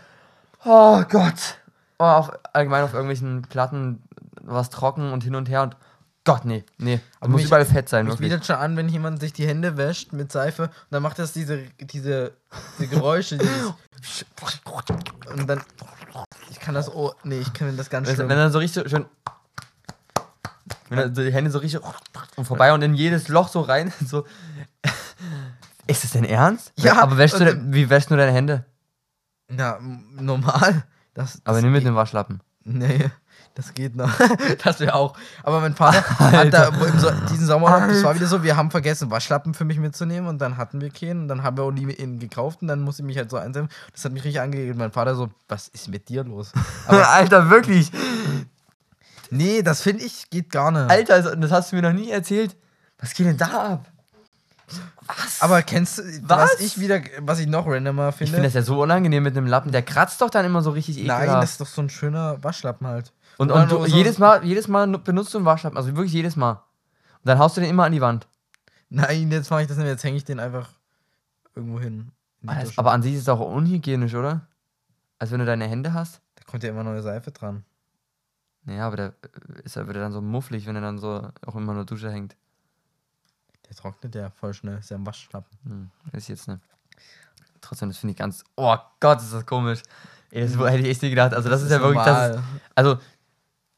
Oh 0.65 1.01
Gott. 1.09 1.55
Oh, 1.99 2.03
auf, 2.03 2.31
allgemein 2.51 2.83
auf 2.83 2.93
irgendwelchen 2.93 3.43
Platten 3.43 4.03
was 4.41 4.69
trocken 4.69 5.13
und 5.13 5.23
hin 5.23 5.35
und 5.35 5.47
her 5.47 5.63
und. 5.63 5.77
Gott, 6.29 6.45
nee, 6.45 6.63
nee. 6.77 6.99
Aber 7.19 7.31
muss 7.31 7.43
überall 7.43 7.65
Fett 7.65 7.89
sein, 7.89 8.05
Mich 8.05 8.13
wirklich. 8.13 8.29
bietet 8.29 8.45
schon 8.45 8.57
an, 8.57 8.77
wenn 8.77 8.87
jemand 8.87 9.19
sich 9.19 9.33
die 9.33 9.47
Hände 9.47 9.77
wäscht 9.77 10.13
mit 10.13 10.31
Seife 10.31 10.65
und 10.65 10.71
dann 10.91 11.01
macht 11.01 11.17
das 11.17 11.33
diese, 11.33 11.63
diese, 11.79 12.33
diese 12.77 12.87
Geräusche. 12.87 13.39
dieses 13.39 13.73
und 15.35 15.47
dann. 15.49 15.59
Ich 16.51 16.59
kann 16.59 16.75
das. 16.75 16.87
Oh, 16.93 17.13
nee, 17.23 17.39
ich 17.39 17.51
kann 17.51 17.75
das 17.75 17.89
ganz 17.89 18.07
Wenn, 18.07 18.13
schlimm. 18.15 18.29
wenn 18.29 18.37
dann 18.37 18.51
so 18.51 18.59
richtig 18.59 18.87
schön. 18.91 19.05
Wenn 20.89 20.99
dann 20.99 21.15
so 21.15 21.23
die 21.23 21.33
Hände 21.33 21.49
so 21.49 21.57
richtig 21.57 21.81
und 22.35 22.45
vorbei 22.45 22.73
und 22.73 22.83
in 22.83 22.93
jedes 22.93 23.27
Loch 23.27 23.47
so 23.47 23.61
rein. 23.61 23.91
So. 24.05 24.25
Ist 25.87 26.03
das 26.03 26.11
denn 26.11 26.25
ernst? 26.25 26.71
Ja, 26.75 27.01
Aber 27.01 27.17
wäschst 27.17 27.39
du, 27.39 27.73
wie 27.73 27.89
wäschst 27.89 28.11
du 28.11 28.15
deine 28.15 28.31
Hände? 28.31 28.65
Na, 29.47 29.79
normal. 29.79 30.83
Das, 31.15 31.41
Aber 31.43 31.55
das 31.55 31.63
nicht 31.63 31.71
mit 31.71 31.87
einem 31.87 31.95
Waschlappen. 31.95 32.41
Nee, 32.63 33.09
das 33.55 33.73
geht 33.73 33.95
noch. 33.95 34.11
das 34.63 34.79
wäre 34.79 34.93
auch. 34.93 35.17
Aber 35.43 35.59
mein 35.59 35.75
Vater 35.75 36.03
hat 36.19 36.53
da 36.53 36.71
so 36.97 37.11
diesen 37.29 37.45
Sommer, 37.45 37.87
das 37.87 38.03
war 38.03 38.15
wieder 38.15 38.27
so, 38.27 38.43
wir 38.43 38.55
haben 38.55 38.71
vergessen, 38.71 39.11
Waschlappen 39.11 39.53
für 39.53 39.65
mich 39.65 39.77
mitzunehmen 39.79 40.29
und 40.29 40.39
dann 40.39 40.57
hatten 40.57 40.81
wir 40.81 40.89
keinen 40.89 41.23
und 41.23 41.27
dann 41.27 41.43
haben 41.43 41.57
wir 41.57 41.63
auch 41.63 41.71
nie 41.71 41.97
einen 41.99 42.19
gekauft 42.19 42.61
und 42.61 42.67
dann 42.67 42.81
musste 42.81 43.01
ich 43.01 43.07
mich 43.07 43.17
halt 43.17 43.29
so 43.29 43.37
einsam. 43.37 43.69
Das 43.93 44.05
hat 44.05 44.11
mich 44.11 44.23
richtig 44.23 44.41
angegeben. 44.41 44.77
Mein 44.77 44.91
Vater 44.91 45.15
so, 45.15 45.29
was 45.47 45.67
ist 45.67 45.89
mit 45.89 46.09
dir 46.09 46.23
los? 46.23 46.51
Aber 46.87 47.09
Alter, 47.09 47.49
wirklich. 47.49 47.91
nee, 49.29 49.61
das 49.61 49.81
finde 49.81 50.03
ich 50.03 50.29
geht 50.29 50.51
gar 50.51 50.71
nicht. 50.71 50.89
Alter, 50.89 51.15
also, 51.15 51.35
das 51.35 51.51
hast 51.51 51.71
du 51.71 51.75
mir 51.75 51.81
noch 51.81 51.93
nie 51.93 52.11
erzählt. 52.11 52.55
Was 52.99 53.13
geht 53.13 53.27
denn 53.27 53.37
da 53.37 53.73
ab? 53.73 53.85
Was? 55.07 55.41
Aber 55.41 55.63
kennst 55.63 55.97
du, 55.97 56.03
was? 56.23 56.53
Was? 56.53 56.59
ich 56.59 56.79
wieder, 56.79 57.01
was 57.19 57.39
ich 57.39 57.47
noch 57.47 57.65
randomer 57.65 58.09
ich 58.09 58.15
finde? 58.15 58.33
finde 58.33 58.47
das 58.47 58.53
ja 58.53 58.61
so 58.61 58.81
unangenehm 58.81 59.23
mit 59.23 59.35
einem 59.35 59.47
Lappen. 59.47 59.71
Der 59.71 59.81
kratzt 59.81 60.21
doch 60.21 60.29
dann 60.29 60.45
immer 60.45 60.61
so 60.61 60.69
richtig 60.69 60.99
ekelhaft. 60.99 61.27
Nein, 61.27 61.41
das 61.41 61.51
ist 61.51 61.61
doch 61.61 61.67
so 61.67 61.81
ein 61.81 61.89
schöner 61.89 62.43
Waschlappen 62.43 62.85
halt. 62.85 63.11
Und 63.39 63.51
Oder 63.51 63.63
und 63.63 63.71
du, 63.71 63.85
jedes, 63.85 64.17
Mal, 64.19 64.43
jedes 64.43 64.67
Mal 64.67 64.85
nu- 64.85 64.99
benutzt 64.99 65.33
du 65.33 65.37
einen 65.37 65.45
Waschlappen. 65.45 65.77
Also 65.77 65.95
wirklich 65.95 66.11
jedes 66.11 66.35
Mal. 66.35 66.51
Und 66.51 66.61
dann 67.23 67.39
haust 67.39 67.55
du 67.55 67.61
den 67.61 67.69
immer 67.69 67.85
an 67.85 67.93
die 67.93 68.01
Wand. 68.01 68.27
Nein, 68.89 69.31
jetzt 69.31 69.49
mache 69.49 69.61
ich 69.61 69.67
das 69.67 69.77
nicht, 69.77 69.87
jetzt 69.87 70.03
hänge 70.03 70.17
ich 70.17 70.25
den 70.25 70.39
einfach 70.41 70.69
irgendwo 71.55 71.79
hin. 71.79 72.11
in 72.41 72.49
die 72.49 72.49
Aber, 72.49 72.61
das, 72.61 72.77
an 72.77 73.01
sich 73.01 73.13
ist 73.13 73.21
es 73.21 73.29
auch 73.29 73.39
unhygienisch, 73.39 74.13
oder? 74.13 74.47
Als 75.19 75.31
wenn 75.31 75.39
du 75.39 75.45
deine 75.45 75.67
Hände 75.67 75.93
hast. 75.93 76.21
da 76.35 76.43
kommt 76.43 76.63
ja 76.63 76.69
immer 76.69 76.83
neue 76.83 77.01
Seife 77.01 77.31
dran. 77.31 77.63
Naja, 78.65 78.87
aber 78.87 78.97
der 78.97 79.07
äh, 79.07 79.61
ist 79.63 79.77
ja 79.77 79.87
wird 79.87 79.95
er 79.95 80.03
dann 80.03 80.11
so 80.11 80.21
mufflig, 80.21 80.65
wenn 80.65 80.75
er 80.75 80.81
dann 80.81 80.97
so 80.99 81.29
auch 81.45 81.55
immer 81.55 81.71
in 81.71 81.77
der 81.77 81.85
Dusche 81.85 82.11
hängt. 82.11 82.35
Der 83.69 83.75
trocknet 83.77 84.15
ja 84.15 84.31
voll 84.31 84.53
schnell, 84.53 84.79
ist 84.79 84.89
ja 84.89 84.97
ein 84.97 85.05
Waschlappen. 85.05 85.57
Hm, 85.63 85.91
ich 86.11 86.27
jetzt 86.27 86.47
nicht. 86.47 86.59
Trotzdem, 87.61 87.89
das 87.89 87.99
finde 87.99 88.11
ich 88.11 88.17
ganz. 88.17 88.43
Oh 88.57 88.75
Gott, 88.99 89.21
ist 89.21 89.33
das 89.33 89.45
komisch. 89.45 89.81
Ey, 90.31 90.41
das 90.41 90.57
hätte 90.57 90.79
ich 90.83 90.89
echt 90.89 91.01
nicht 91.01 91.11
gedacht. 91.11 91.33
Also, 91.33 91.49
das, 91.49 91.61
ist 91.61 91.71
ja 91.71 91.79
wirklich. 91.79 92.03
Das 92.03 92.35
ist, 92.35 92.43
also, 92.75 92.97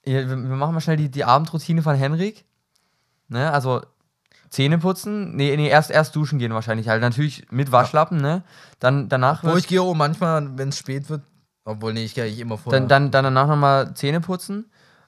wir, 0.03 0.25
machen 0.25 0.73
mal 0.73 0.81
schnell 0.81 0.97
die, 0.97 1.09
die 1.09 1.23
Abendroutine 1.23 1.81
von 1.81 1.95
Henrik. 1.95 2.45
Ne, 3.27 3.51
also 3.51 3.81
Zähne 4.49 4.77
putzen. 4.77 5.35
Nee, 5.35 5.55
nee, 5.55 5.69
erst, 5.69 5.91
erst 5.91 6.15
duschen 6.15 6.37
gehen 6.37 6.53
wahrscheinlich 6.53 6.89
halt. 6.89 7.01
Natürlich 7.01 7.45
mit 7.51 7.71
Waschlappen, 7.71 8.17
ne? 8.17 8.43
Dann 8.79 9.07
danach 9.07 9.43
Wo 9.43 9.55
ich 9.55 9.67
gehe 9.67 9.81
auch 9.81 9.93
manchmal, 9.93 10.57
wenn 10.57 10.69
es 10.69 10.77
spät 10.77 11.09
wird, 11.09 11.21
obwohl, 11.63 11.93
nee, 11.93 12.03
ich 12.03 12.15
gehe 12.15 12.25
eigentlich 12.25 12.39
immer 12.39 12.57
vor. 12.57 12.73
dann, 12.73 12.87
dann, 12.87 13.11
dann 13.11 13.23
danach 13.23 13.47
nochmal 13.47 13.93
Zähne 13.93 14.19
putzen. 14.19 14.65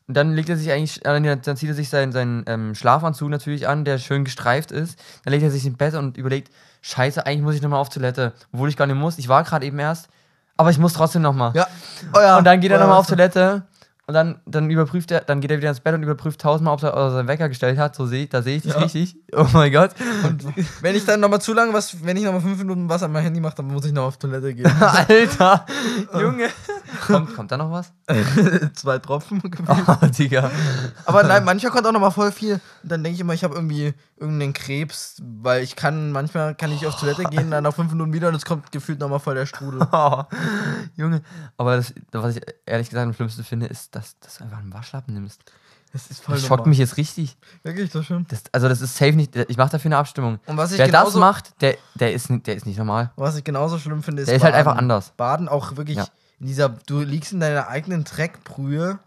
Und 0.07 0.17
dann 0.17 0.33
legt 0.33 0.49
er 0.49 0.57
sich 0.57 0.71
eigentlich, 0.71 1.05
äh, 1.05 1.37
dann 1.37 1.57
zieht 1.57 1.69
er 1.69 1.75
sich 1.75 1.89
seinen, 1.89 2.11
seinen 2.11 2.43
ähm, 2.47 2.75
Schlafanzug 2.75 3.29
natürlich 3.29 3.67
an, 3.67 3.85
der 3.85 3.97
schön 3.97 4.25
gestreift 4.25 4.71
ist. 4.71 4.99
Dann 5.23 5.31
legt 5.31 5.43
er 5.43 5.51
sich 5.51 5.65
ins 5.65 5.77
Bett 5.77 5.93
und 5.93 6.17
überlegt, 6.17 6.53
scheiße, 6.81 7.25
eigentlich 7.25 7.41
muss 7.41 7.55
ich 7.55 7.61
nochmal 7.61 7.79
auf 7.79 7.89
Toilette. 7.89 8.33
Obwohl 8.51 8.69
ich 8.69 8.75
gar 8.75 8.85
nicht 8.85 8.97
muss. 8.97 9.17
Ich 9.17 9.29
war 9.29 9.43
gerade 9.43 9.65
eben 9.65 9.79
erst. 9.79 10.09
Aber 10.57 10.69
ich 10.69 10.77
muss 10.77 10.93
trotzdem 10.93 11.21
nochmal. 11.21 11.53
ja. 11.55 11.67
Oh 12.13 12.19
ja. 12.19 12.37
Und 12.37 12.43
dann 12.43 12.59
geht 12.59 12.71
er 12.71 12.77
Oh 12.77 12.81
nochmal 12.81 12.97
auf. 12.99 13.07
Toilette. 13.07 13.63
Und 14.06 14.14
dann, 14.16 14.41
dann 14.45 14.70
überprüft 14.70 15.12
er, 15.12 15.22
dann 15.22 15.39
geht 15.39 15.49
er 15.49 15.58
wieder 15.60 15.70
ins 15.70 15.80
Bett 15.80 15.93
und 15.95 16.04
überprüft 16.04 16.41
tausendmal, 16.41 16.74
ob 16.74 16.84
er, 16.84 16.91
ob 16.91 16.99
er 16.99 17.12
seinen 17.12 17.28
Wecker 17.30 17.47
gestellt 17.47 17.78
hat. 17.80 17.95
So 17.95 18.06
sehe 18.06 18.24
ich, 18.24 18.30
da 18.30 18.41
sehe 18.41 18.58
ich 18.58 18.64
dich 18.64 18.74
Ja. 18.74 18.80
richtig. 18.80 19.16
Oh 19.34 19.47
mein 19.54 19.72
Gott. 19.72 19.91
Und 20.26 20.43
wenn 20.82 20.95
ich 20.95 21.06
dann 21.06 21.22
nochmal 21.22 21.39
zu 21.39 21.54
lange 21.54 21.72
was, 21.74 22.04
wenn 22.04 22.18
ich 22.18 22.24
nochmal 22.26 22.41
fünf 22.41 22.58
Minuten 22.58 22.89
was 22.89 23.01
an 23.01 23.14
mein 23.14 23.24
Handy 23.24 23.39
mache, 23.39 23.56
dann 23.56 23.68
muss 23.68 23.86
ich 23.86 23.93
noch 23.93 24.04
auf 24.04 24.18
Toilette 24.18 24.54
gehen. 24.54 24.66
Alter, 24.82 25.66
Junge. 26.20 26.49
kommt, 27.08 27.34
kommt 27.34 27.51
da 27.54 27.58
noch 27.58 27.72
was? 27.72 27.93
Zwei 28.74 28.99
Tropfen. 28.99 29.41
Oh, 29.68 30.06
Digga. 30.08 30.51
Aber 31.06 31.24
nein, 31.24 31.45
manchmal 31.45 31.72
kommt 31.72 31.88
auch 31.88 31.91
nochmal 31.93 32.12
voll 32.12 32.32
viel. 32.32 32.60
Und 32.84 32.91
dann 32.91 33.04
denke 33.04 33.16
ich 33.16 33.22
immer, 33.22 33.34
ich 33.34 33.43
habe 33.45 33.56
irgendwie 33.56 33.93
irgendeinen 34.18 34.54
Krebs, 34.54 35.16
weil 35.22 35.64
ich 35.64 35.76
kann, 35.76 36.12
manchmal 36.12 36.56
kann 36.56 36.72
ich 36.72 36.86
auf 36.86 36.99
Toilette 36.99 37.24
gehen, 37.26 37.51
dann 37.51 37.64
nach 37.64 37.74
fünf 37.74 37.91
Minuten 37.91 38.14
wieder 38.14 38.28
und 38.30 38.36
es 38.36 38.45
kommt 38.45 38.72
gefühlt 38.72 38.99
nochmal 38.99 39.20
voll 39.20 39.36
der 39.36 39.45
Strudel. 39.45 39.82
Junge. 40.95 41.22
Aber 41.58 41.78
das, 41.78 41.93
was 42.12 42.36
ich 42.36 42.41
ehrlich 42.66 42.89
gesagt 42.89 43.06
am 43.08 43.14
schlimmsten 43.14 43.43
finde, 43.43 43.66
ist, 43.68 43.92
dass, 43.95 44.17
dass 44.19 44.37
du 44.37 44.43
einfach 44.43 44.59
einen 44.59 44.73
Waschlappen 44.73 45.13
nimmst. 45.13 45.41
Das 45.93 46.07
ist 46.07 46.23
voll 46.23 46.35
Das 46.35 46.45
schockt 46.47 46.65
mich 46.65 46.79
jetzt 46.79 46.97
richtig. 46.97 47.37
Wirklich, 47.61 47.91
das 47.91 48.05
stimmt. 48.05 48.31
Das, 48.31 48.41
also, 48.51 48.67
das 48.67 48.81
ist 48.81 48.95
safe 48.97 49.13
nicht. 49.13 49.35
Ich 49.35 49.57
mache 49.57 49.69
dafür 49.71 49.89
eine 49.89 49.97
Abstimmung. 49.97 50.39
Und 50.47 50.57
was 50.57 50.71
ich 50.71 50.79
Wer 50.79 50.87
das 50.87 51.01
genauso- 51.01 51.19
macht, 51.19 51.61
der, 51.61 51.77
der, 51.95 52.13
ist, 52.13 52.29
nicht- 52.31 52.47
der 52.47 52.55
ist 52.55 52.65
nicht 52.65 52.77
normal. 52.79 53.11
Was 53.15 53.35
ich 53.37 53.43
genauso 53.43 53.77
schlimm 53.77 54.01
finde, 54.01 54.23
ist. 54.23 54.27
Der 54.27 54.35
ist 54.37 54.43
halt 54.43 54.53
Baden. 54.53 54.67
einfach 54.67 54.79
anders. 54.81 55.13
Baden 55.17 55.47
auch 55.47 55.77
wirklich 55.77 55.97
Ja. 55.97 56.07
in 56.39 56.47
dieser. 56.47 56.69
Du 56.69 57.01
liegst 57.01 57.31
in 57.31 57.39
deiner 57.39 57.67
eigenen 57.67 58.05
Dreckbrühe, 58.05 58.97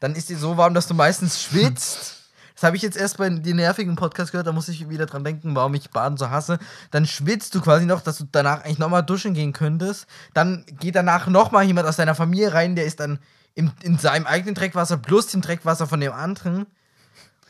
dann 0.00 0.14
ist 0.14 0.30
dir 0.30 0.38
so 0.38 0.56
warm, 0.56 0.72
dass 0.74 0.86
du 0.86 0.94
meistens 0.94 1.42
schwitzt. 1.42 2.18
Das 2.54 2.68
habe 2.68 2.76
ich 2.76 2.82
jetzt 2.82 2.96
erst 2.96 3.16
bei 3.16 3.28
den 3.28 3.56
nervigen 3.56 3.96
Podcast 3.96 4.30
gehört, 4.30 4.46
da 4.46 4.52
muss 4.52 4.68
ich 4.68 4.88
wieder 4.88 5.06
dran 5.06 5.24
denken, 5.24 5.56
warum 5.56 5.74
ich 5.74 5.90
Baden 5.90 6.16
so 6.16 6.30
hasse. 6.30 6.60
Dann 6.92 7.06
schwitzt 7.06 7.56
du 7.56 7.60
quasi 7.60 7.86
noch, 7.86 8.02
dass 8.02 8.18
du 8.18 8.24
danach 8.30 8.62
eigentlich 8.62 8.78
nochmal 8.78 9.02
duschen 9.02 9.34
gehen 9.34 9.52
könntest. 9.52 10.06
Dann 10.32 10.64
geht 10.78 10.94
danach 10.94 11.26
nochmal 11.26 11.64
jemand 11.64 11.88
aus 11.88 11.96
deiner 11.96 12.14
Familie 12.14 12.52
rein, 12.54 12.76
der 12.76 12.84
ist 12.84 13.00
dann 13.00 13.18
im, 13.54 13.72
in 13.82 13.98
seinem 13.98 14.26
eigenen 14.26 14.54
Dreckwasser 14.54 14.96
plus 14.96 15.26
dem 15.28 15.40
Dreckwasser 15.40 15.86
von 15.86 16.00
dem 16.00 16.12
anderen. 16.12 16.66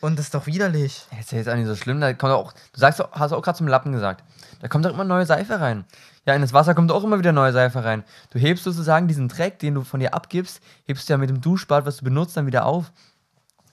Und 0.00 0.18
das 0.18 0.26
ist 0.26 0.34
doch 0.34 0.46
widerlich. 0.46 1.06
Das 1.10 1.20
ist 1.20 1.32
ja 1.32 1.38
jetzt 1.38 1.48
auch 1.48 1.54
nicht 1.54 1.66
so 1.66 1.76
schlimm. 1.76 2.00
Da 2.00 2.12
kommt 2.12 2.32
auch, 2.32 2.52
du 2.52 2.80
sagst, 2.80 3.00
hast 3.12 3.32
auch 3.32 3.42
gerade 3.42 3.58
zum 3.58 3.68
Lappen 3.68 3.92
gesagt. 3.92 4.24
Da 4.60 4.68
kommt 4.68 4.84
doch 4.84 4.92
immer 4.92 5.04
neue 5.04 5.26
Seife 5.26 5.60
rein. 5.60 5.84
Ja, 6.26 6.34
in 6.34 6.42
das 6.42 6.52
Wasser 6.52 6.74
kommt 6.74 6.90
auch 6.90 7.04
immer 7.04 7.18
wieder 7.18 7.32
neue 7.32 7.52
Seife 7.52 7.84
rein. 7.84 8.04
Du 8.30 8.38
hebst 8.38 8.64
sozusagen 8.64 9.06
diesen 9.06 9.28
Dreck, 9.28 9.60
den 9.60 9.74
du 9.74 9.82
von 9.82 10.00
dir 10.00 10.12
abgibst, 10.14 10.60
hebst 10.84 11.08
du 11.08 11.12
ja 11.12 11.18
mit 11.18 11.30
dem 11.30 11.40
Duschbad, 11.40 11.86
was 11.86 11.98
du 11.98 12.04
benutzt, 12.04 12.36
dann 12.36 12.46
wieder 12.46 12.66
auf. 12.66 12.92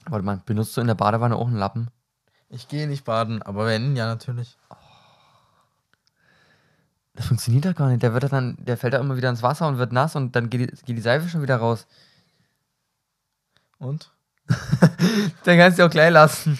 Warte 0.08 0.24
mal, 0.24 0.40
benutzt 0.46 0.76
du 0.76 0.80
in 0.80 0.86
der 0.86 0.94
Badewanne 0.94 1.36
auch 1.36 1.48
einen 1.48 1.56
Lappen? 1.56 1.88
Ich 2.48 2.68
gehe 2.68 2.88
nicht 2.88 3.04
baden, 3.04 3.42
aber 3.42 3.66
wenn, 3.66 3.94
ja, 3.96 4.06
natürlich. 4.06 4.56
Das 7.14 7.26
funktioniert 7.26 7.64
doch 7.64 7.74
gar 7.74 7.88
nicht. 7.88 8.02
Der 8.02 8.12
wird 8.12 8.24
doch 8.24 8.30
dann, 8.30 8.56
der 8.58 8.76
fällt 8.76 8.94
da 8.94 8.98
immer 8.98 9.16
wieder 9.16 9.30
ins 9.30 9.42
Wasser 9.42 9.68
und 9.68 9.78
wird 9.78 9.92
nass 9.92 10.16
und 10.16 10.34
dann 10.34 10.48
geht 10.50 10.60
die, 10.60 10.84
geht 10.84 10.96
die 10.96 11.02
Seife 11.02 11.28
schon 11.28 11.42
wieder 11.42 11.56
raus. 11.56 11.86
Und? 13.80 14.10
Dann 15.44 15.58
kannst 15.58 15.78
du 15.78 15.84
auch 15.86 15.90
gleich 15.90 16.12
lassen. 16.12 16.56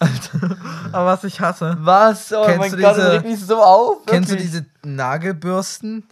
Aber 0.92 1.06
was 1.06 1.24
ich 1.24 1.40
hasse. 1.40 1.76
Was? 1.80 2.32
Oh 2.32 2.44
Kennst 2.44 2.58
mein 2.58 2.70
du 2.70 2.76
Gott, 2.78 2.84
das 2.84 2.96
diese- 2.96 3.12
regt 3.12 3.24
mich 3.26 3.40
so 3.40 3.62
auf. 3.62 4.06
Kennst 4.06 4.30
du 4.30 4.34
wirklich. 4.34 4.50
diese 4.50 4.66
Nagelbürsten? 4.82 6.04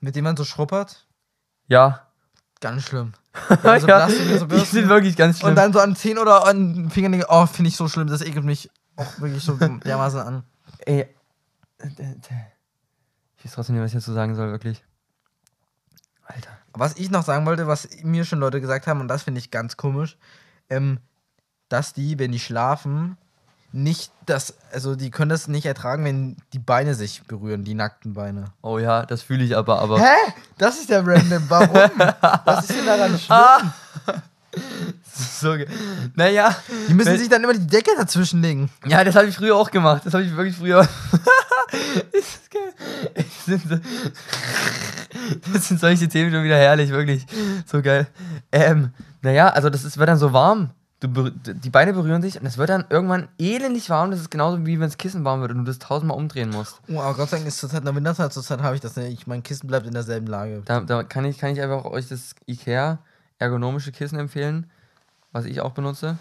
Mit 0.00 0.14
denen 0.16 0.24
man 0.24 0.36
so 0.36 0.44
schruppert? 0.44 1.06
Ja. 1.68 2.06
Ganz 2.60 2.84
schlimm. 2.84 3.12
Ja, 3.62 3.78
so 3.80 3.86
ja. 3.86 4.08
So 4.08 4.46
die 4.46 4.58
sind 4.64 4.88
wirklich 4.88 5.14
ganz 5.14 5.38
schlimm. 5.38 5.50
Und 5.50 5.56
dann 5.56 5.72
so 5.72 5.78
an 5.78 5.94
Zehen 5.94 6.16
oder 6.18 6.46
an 6.46 6.88
Fingern, 6.90 7.22
oh, 7.28 7.44
finde 7.46 7.68
ich 7.68 7.76
so 7.76 7.86
schlimm, 7.86 8.06
das 8.08 8.22
ekelt 8.22 8.44
mich 8.46 8.70
auch 8.96 9.20
wirklich 9.20 9.44
so 9.44 9.54
dermaßen 9.56 10.20
an. 10.20 10.42
Ey. 10.78 11.00
äh, 11.00 11.86
äh, 11.86 12.14
Ich 13.38 13.44
weiß 13.44 13.52
trotzdem 13.52 13.74
nicht, 13.76 13.84
was 13.84 13.90
ich 13.92 13.98
dazu 13.98 14.14
sagen 14.14 14.34
soll, 14.34 14.50
wirklich. 14.52 14.82
Alter. 16.24 16.55
Was 16.78 16.96
ich 16.96 17.10
noch 17.10 17.24
sagen 17.24 17.46
wollte, 17.46 17.66
was 17.66 17.88
mir 18.02 18.24
schon 18.24 18.38
Leute 18.38 18.60
gesagt 18.60 18.86
haben, 18.86 19.00
und 19.00 19.08
das 19.08 19.22
finde 19.22 19.40
ich 19.40 19.50
ganz 19.50 19.76
komisch, 19.76 20.16
ähm, 20.68 20.98
dass 21.68 21.92
die, 21.92 22.18
wenn 22.18 22.32
die 22.32 22.38
schlafen, 22.38 23.16
nicht 23.72 24.12
das, 24.24 24.54
also 24.72 24.94
die 24.94 25.10
können 25.10 25.28
das 25.28 25.48
nicht 25.48 25.66
ertragen, 25.66 26.04
wenn 26.04 26.36
die 26.52 26.58
Beine 26.58 26.94
sich 26.94 27.22
berühren, 27.24 27.64
die 27.64 27.74
nackten 27.74 28.14
Beine. 28.14 28.46
Oh 28.62 28.78
ja, 28.78 29.04
das 29.04 29.22
fühle 29.22 29.44
ich 29.44 29.56
aber, 29.56 29.80
aber. 29.80 30.00
Hä? 30.00 30.32
Das 30.58 30.78
ist 30.78 30.88
ja 30.88 31.00
random. 31.04 31.44
Warum? 31.48 31.90
Was 32.44 32.70
ist 32.70 32.78
denn 32.78 32.86
daran 32.86 33.18
schlimm? 33.18 33.36
Ah! 33.36 33.74
so 35.40 35.56
naja. 36.14 36.56
Die 36.88 36.94
müssen 36.94 37.18
sich 37.18 37.28
dann 37.28 37.44
immer 37.44 37.52
die 37.52 37.66
Decke 37.66 37.90
dazwischen 37.96 38.42
legen. 38.42 38.70
Ja, 38.86 39.04
das 39.04 39.14
habe 39.14 39.26
ich 39.26 39.36
früher 39.36 39.56
auch 39.56 39.70
gemacht. 39.70 40.02
Das 40.04 40.14
habe 40.14 40.24
ich 40.24 40.34
wirklich 40.34 40.56
früher. 40.56 40.88
Ist 42.12 42.40
das 42.40 42.50
geil. 42.50 42.72
Das 45.52 45.68
sind, 45.68 45.80
solche 45.80 46.08
Themen 46.08 46.30
schon 46.30 46.44
wieder 46.44 46.56
herrlich, 46.56 46.90
wirklich. 46.90 47.26
So 47.66 47.82
geil. 47.82 48.06
Ähm, 48.52 48.90
naja, 49.22 49.48
also 49.48 49.70
das 49.70 49.84
ist, 49.84 49.98
wird 49.98 50.08
dann 50.08 50.18
so 50.18 50.32
warm. 50.32 50.70
Du, 51.00 51.30
die 51.30 51.70
Beine 51.70 51.92
berühren 51.92 52.22
sich 52.22 52.40
und 52.40 52.46
es 52.46 52.56
wird 52.56 52.70
dann 52.70 52.84
irgendwann 52.88 53.28
elendig 53.38 53.90
warm. 53.90 54.10
Das 54.10 54.20
ist 54.20 54.30
genauso 54.30 54.64
wie 54.64 54.80
wenn 54.80 54.88
das 54.88 54.96
Kissen 54.96 55.24
warm 55.24 55.40
wird 55.40 55.50
und 55.52 55.58
du 55.58 55.64
das 55.64 55.78
tausendmal 55.78 56.16
umdrehen 56.16 56.50
musst. 56.50 56.80
Oh, 56.88 57.00
aber 57.00 57.14
Gott 57.14 57.28
sei 57.30 57.36
Dank 57.36 57.48
ist 57.48 57.58
zurzeit 57.58 57.80
in 57.80 57.84
der 57.84 57.94
Winterzeit, 57.94 58.32
zurzeit 58.32 58.62
habe 58.62 58.74
ich 58.74 58.80
das 58.80 58.96
nicht. 58.96 59.26
Mein 59.26 59.42
Kissen 59.42 59.66
bleibt 59.66 59.86
in 59.86 59.92
derselben 59.92 60.26
Lage. 60.26 60.62
Da, 60.64 60.80
da 60.80 61.02
kann, 61.02 61.24
ich, 61.24 61.38
kann 61.38 61.50
ich 61.50 61.60
einfach 61.60 61.84
euch 61.84 62.08
das 62.08 62.34
IKEA 62.46 62.98
ergonomische 63.38 63.92
Kissen 63.92 64.18
empfehlen, 64.18 64.70
was 65.32 65.44
ich 65.44 65.60
auch 65.60 65.72
benutze. 65.72 66.16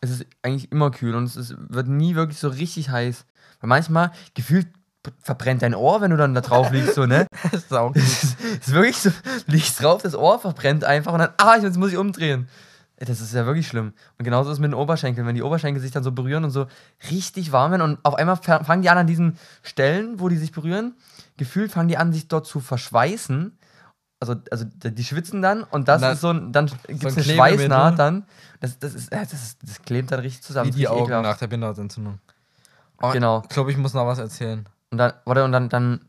Es 0.00 0.10
ist 0.10 0.26
eigentlich 0.42 0.70
immer 0.70 0.90
kühl 0.90 1.14
und 1.14 1.24
es 1.24 1.36
ist, 1.36 1.54
wird 1.56 1.88
nie 1.88 2.14
wirklich 2.14 2.38
so 2.38 2.48
richtig 2.48 2.90
heiß. 2.90 3.24
Weil 3.64 3.68
manchmal 3.68 4.10
gefühlt 4.34 4.66
verbrennt 5.22 5.62
dein 5.62 5.74
Ohr, 5.74 6.02
wenn 6.02 6.10
du 6.10 6.18
dann 6.18 6.34
da 6.34 6.42
drauf 6.42 6.70
liegst, 6.70 6.94
so, 6.96 7.06
ne? 7.06 7.26
Das 7.50 7.62
ist 7.62 7.72
auch 7.72 7.94
Es 7.94 8.22
ist, 8.24 8.72
wirklich 8.72 8.98
so, 8.98 9.08
du 9.08 9.52
liegst 9.52 9.82
drauf, 9.82 10.02
das 10.02 10.14
Ohr 10.14 10.38
verbrennt 10.38 10.84
einfach 10.84 11.14
und 11.14 11.18
dann, 11.20 11.30
ah, 11.38 11.56
jetzt 11.56 11.78
muss 11.78 11.90
ich 11.92 11.96
umdrehen. 11.96 12.46
Das 12.98 13.20
ist 13.22 13.32
ja 13.34 13.44
wirklich 13.46 13.66
schlimm. 13.66 13.92
Und 14.18 14.24
genauso 14.24 14.50
ist 14.50 14.56
es 14.56 14.60
mit 14.60 14.70
den 14.70 14.74
Oberschenkeln. 14.74 15.26
Wenn 15.26 15.34
die 15.34 15.42
Oberschenkel 15.42 15.80
sich 15.82 15.90
dann 15.92 16.02
so 16.04 16.12
berühren 16.12 16.44
und 16.44 16.50
so 16.50 16.66
richtig 17.10 17.52
warm 17.52 17.70
werden 17.72 17.82
und 17.82 17.98
auf 18.04 18.14
einmal 18.14 18.36
fa- 18.36 18.64
fangen 18.64 18.82
die 18.82 18.88
an 18.90 18.98
an 18.98 19.06
diesen 19.06 19.38
Stellen, 19.62 20.20
wo 20.20 20.28
die 20.28 20.36
sich 20.36 20.52
berühren, 20.52 20.94
gefühlt 21.38 21.72
fangen 21.72 21.88
die 21.88 21.96
an, 21.96 22.12
sich 22.12 22.28
dort 22.28 22.46
zu 22.46 22.60
verschweißen. 22.60 23.58
Also, 24.20 24.36
also 24.50 24.64
die 24.66 25.04
schwitzen 25.04 25.40
dann 25.42 25.64
und 25.64 25.88
das 25.88 26.00
Na, 26.02 26.12
ist 26.12 26.20
so 26.20 26.30
ein, 26.30 26.52
dann 26.52 26.66
gibt 26.86 27.04
es 27.04 27.16
ein 27.16 27.24
eine. 27.24 27.34
Schweißnaht 27.34 27.98
dann. 27.98 28.24
Das, 28.60 28.78
das, 28.78 28.94
ist, 28.94 29.10
das, 29.12 29.32
ist, 29.32 29.58
das 29.62 29.82
klebt 29.82 30.12
dann 30.12 30.20
richtig 30.20 30.42
zusammen. 30.42 30.66
wie 30.68 30.70
Das 30.70 30.76
die 30.78 30.88
Augen 30.88 31.02
ekelhaft. 31.04 31.24
nach 31.24 31.36
der 31.38 31.46
Bindehautentzündung. 31.48 32.20
Oh, 33.02 33.10
Genau. 33.12 33.42
Ich 33.42 33.48
glaube, 33.48 33.70
ich 33.70 33.76
muss 33.76 33.94
noch 33.94 34.06
was 34.06 34.18
erzählen. 34.18 34.68
Und 34.90 34.98
dann, 34.98 35.12
warte, 35.24 35.44
und 35.44 35.52
dann, 35.52 35.68
dann 35.68 36.08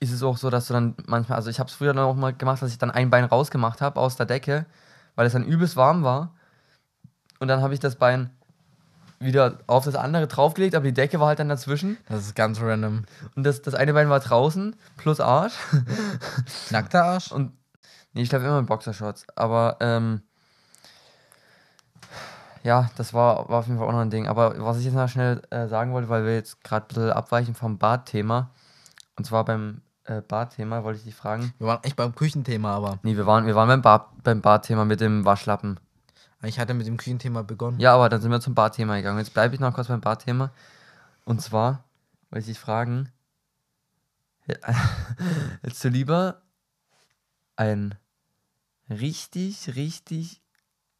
ist 0.00 0.12
es 0.12 0.22
auch 0.22 0.36
so, 0.36 0.50
dass 0.50 0.66
du 0.66 0.72
dann 0.74 0.94
manchmal, 1.06 1.36
also 1.36 1.50
ich 1.50 1.60
habe 1.60 1.68
es 1.68 1.74
früher 1.74 1.92
dann 1.92 2.04
auch 2.04 2.16
mal 2.16 2.32
gemacht, 2.32 2.62
dass 2.62 2.70
ich 2.70 2.78
dann 2.78 2.90
ein 2.90 3.10
Bein 3.10 3.24
rausgemacht 3.24 3.80
habe 3.80 4.00
aus 4.00 4.16
der 4.16 4.26
Decke, 4.26 4.66
weil 5.14 5.26
es 5.26 5.32
dann 5.32 5.44
übelst 5.44 5.76
warm 5.76 6.02
war. 6.02 6.34
Und 7.38 7.48
dann 7.48 7.62
habe 7.62 7.74
ich 7.74 7.80
das 7.80 7.96
Bein 7.96 8.30
wieder 9.18 9.58
auf 9.66 9.84
das 9.84 9.94
andere 9.94 10.26
draufgelegt, 10.26 10.74
aber 10.74 10.86
die 10.86 10.94
Decke 10.94 11.20
war 11.20 11.28
halt 11.28 11.38
dann 11.38 11.50
dazwischen. 11.50 11.98
Das 12.08 12.20
ist 12.20 12.34
ganz 12.34 12.60
random. 12.60 13.04
Und 13.36 13.44
das, 13.44 13.60
das 13.60 13.74
eine 13.74 13.92
Bein 13.92 14.08
war 14.08 14.20
draußen, 14.20 14.74
plus 14.96 15.20
Arsch. 15.20 15.54
Nackter 16.70 17.04
Arsch? 17.04 17.30
Und 17.32 17.52
nee, 18.14 18.22
ich 18.22 18.28
schlafe 18.28 18.46
immer 18.46 18.58
in 18.58 18.66
Boxershorts. 18.66 19.26
Aber 19.36 19.76
ähm, 19.80 20.22
ja, 22.62 22.90
das 22.96 23.14
war, 23.14 23.48
war 23.48 23.60
auf 23.60 23.66
jeden 23.66 23.78
Fall 23.78 23.88
auch 23.88 23.92
noch 23.92 24.00
ein 24.00 24.10
Ding. 24.10 24.26
Aber 24.26 24.54
was 24.64 24.78
ich 24.78 24.84
jetzt 24.84 24.94
noch 24.94 25.08
schnell 25.08 25.42
äh, 25.50 25.66
sagen 25.68 25.92
wollte, 25.92 26.08
weil 26.08 26.24
wir 26.24 26.34
jetzt 26.34 26.62
gerade 26.62 26.84
ein 26.84 26.88
bisschen 26.88 27.10
abweichen 27.12 27.54
vom 27.54 27.78
Badthema. 27.78 28.50
Und 29.16 29.24
zwar 29.24 29.44
beim 29.44 29.80
äh, 30.04 30.20
Badthema 30.20 30.84
wollte 30.84 30.98
ich 30.98 31.04
dich 31.04 31.14
fragen. 31.14 31.54
Wir 31.58 31.66
waren 31.66 31.82
echt 31.84 31.96
beim 31.96 32.14
Küchenthema, 32.14 32.74
aber 32.74 32.98
Nee, 33.02 33.16
wir 33.16 33.26
waren, 33.26 33.46
wir 33.46 33.54
waren 33.54 33.68
beim, 33.68 33.82
Bad, 33.82 34.08
beim 34.22 34.40
Badthema 34.40 34.84
mit 34.84 35.00
dem 35.00 35.24
Waschlappen. 35.24 35.78
ich 36.42 36.58
hatte 36.58 36.74
mit 36.74 36.86
dem 36.86 36.96
Küchenthema 36.96 37.42
begonnen. 37.42 37.80
Ja, 37.80 37.94
aber 37.94 38.08
dann 38.08 38.20
sind 38.20 38.30
wir 38.30 38.40
zum 38.40 38.54
Badthema 38.54 38.96
gegangen. 38.96 39.18
Jetzt 39.18 39.34
bleibe 39.34 39.54
ich 39.54 39.60
noch 39.60 39.74
kurz 39.74 39.88
beim 39.88 40.00
Badthema. 40.00 40.50
Und 41.24 41.40
zwar 41.40 41.84
wollte 42.30 42.40
ich 42.40 42.46
dich 42.46 42.58
fragen, 42.58 43.10
hättest 45.62 45.84
du 45.84 45.88
lieber 45.88 46.42
ein 47.56 47.94
richtig, 48.88 49.76
richtig, 49.76 50.39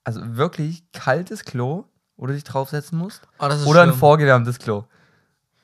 also 0.04 0.20
wirklich 0.36 0.90
kaltes 0.92 1.44
Klo, 1.44 1.84
wo 2.16 2.26
du 2.26 2.32
dich 2.32 2.44
draufsetzen 2.44 2.98
musst? 2.98 3.22
Oh, 3.38 3.44
Oder 3.66 3.82
ein 3.82 3.88
schlimm. 3.88 3.98
vorgewärmtes 3.98 4.58
Klo? 4.58 4.84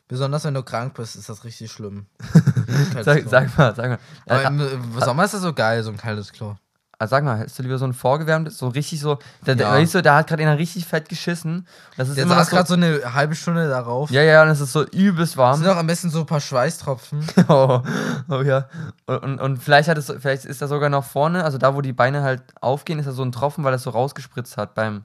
Besonders 0.09 0.45
wenn 0.45 0.55
du 0.55 0.63
krank 0.63 0.95
bist, 0.95 1.17
ist 1.17 1.29
das 1.29 1.43
richtig 1.45 1.73
schlimm. 1.73 2.07
Sag, 3.03 3.25
sag 3.29 3.59
mal, 3.59 3.75
sag 3.75 3.89
mal. 3.91 3.99
Aber 4.27 4.43
Äh, 4.45 4.75
im 4.75 5.01
Sommer 5.01 5.25
ist 5.25 5.35
das 5.35 5.43
so 5.43 5.53
geil, 5.53 5.83
so 5.83 5.91
ein 5.91 5.97
kaltes 5.97 6.33
Klo. 6.33 6.55
Äh, 6.99 7.07
sag 7.07 7.25
mal, 7.25 7.39
hättest 7.39 7.59
du 7.59 7.63
lieber 7.63 7.77
so 7.77 7.85
ein 7.85 7.93
vorgewärmtes, 7.93 8.57
so 8.57 8.69
richtig 8.69 9.01
so, 9.01 9.19
der, 9.45 9.57
Ja. 9.57 9.71
weißt 9.73 9.95
du, 9.95 10.03
der 10.03 10.15
hat 10.15 10.29
gerade 10.29 10.43
einer 10.43 10.57
richtig 10.57 10.87
fett 10.87 11.09
geschissen. 11.11 11.67
Das 11.97 12.09
ist 12.09 12.17
Der 12.17 12.25
immer 12.25 12.37
saß 12.37 12.49
so, 12.49 12.57
gerade 12.57 12.69
so 12.69 12.75
eine 12.75 13.15
halbe 13.15 13.35
Stunde 13.35 13.69
darauf. 13.69 14.11
Ja, 14.11 14.23
ja, 14.23 14.43
und 14.43 14.49
es 14.49 14.61
ist 14.61 14.73
so 14.73 14.85
übelst 14.87 15.37
warm. 15.37 15.59
sind 15.59 15.69
auch 15.69 15.77
am 15.77 15.87
besten 15.87 16.09
so 16.11 16.21
ein 16.21 16.27
paar 16.27 16.41
Schweißtropfen. 16.41 17.27
Oh, 17.49 17.83
oh 18.29 18.41
ja. 18.43 18.69
Und, 19.07 19.19
und, 19.19 19.41
und 19.41 19.63
vielleicht, 19.63 19.89
hat 19.89 19.99
es, 19.99 20.13
vielleicht 20.19 20.47
ist 20.47 20.63
da 20.63 20.69
sogar 20.69 20.89
noch 20.89 21.05
vorne, 21.05 21.45
also 21.45 21.59
da, 21.59 21.75
wo 21.75 21.81
die 21.83 21.93
Beine 21.93 22.23
halt 22.23 22.43
aufgehen, 22.61 22.99
ist 22.99 23.07
da 23.07 23.13
so 23.13 23.23
ein 23.23 23.31
Tropfen, 23.33 23.63
weil 23.63 23.73
das 23.73 23.83
so 23.83 23.91
rausgespritzt 23.91 24.57
hat 24.57 24.75
beim. 24.75 25.05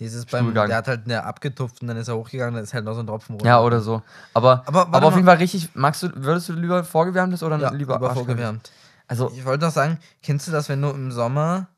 Dieses 0.00 0.26
beim, 0.26 0.52
der 0.52 0.74
hat 0.74 0.88
halt 0.88 1.02
eine 1.04 1.22
abgetupft 1.22 1.80
und 1.80 1.86
dann 1.86 1.96
ist 1.96 2.08
er 2.08 2.16
hochgegangen, 2.16 2.54
dann 2.56 2.64
ist 2.64 2.74
halt 2.74 2.84
noch 2.84 2.94
so 2.94 3.00
ein 3.00 3.06
Tropfen 3.06 3.34
runter. 3.34 3.46
Ja, 3.46 3.60
oder 3.60 3.80
so. 3.80 4.02
Aber, 4.34 4.64
Aber 4.66 4.88
aber, 4.92 5.06
auf 5.06 5.14
jeden 5.14 5.26
Fall 5.26 5.36
richtig, 5.36 5.68
magst 5.74 6.02
du, 6.02 6.08
würdest 6.16 6.48
du 6.48 6.54
lieber 6.54 6.82
vorgewärmtes 6.82 7.42
oder 7.44 7.56
ja, 7.58 7.70
lieber, 7.70 7.94
lieber 7.94 8.12
vorgewärmt. 8.12 8.72
Also, 9.12 9.30
Ich 9.36 9.44
wollte 9.44 9.64
noch 9.66 9.72
sagen, 9.72 9.98
kennst 10.22 10.48
du 10.48 10.52
das, 10.52 10.68
wenn 10.68 10.80
du 10.80 10.88
im 10.88 11.12
Sommer 11.12 11.68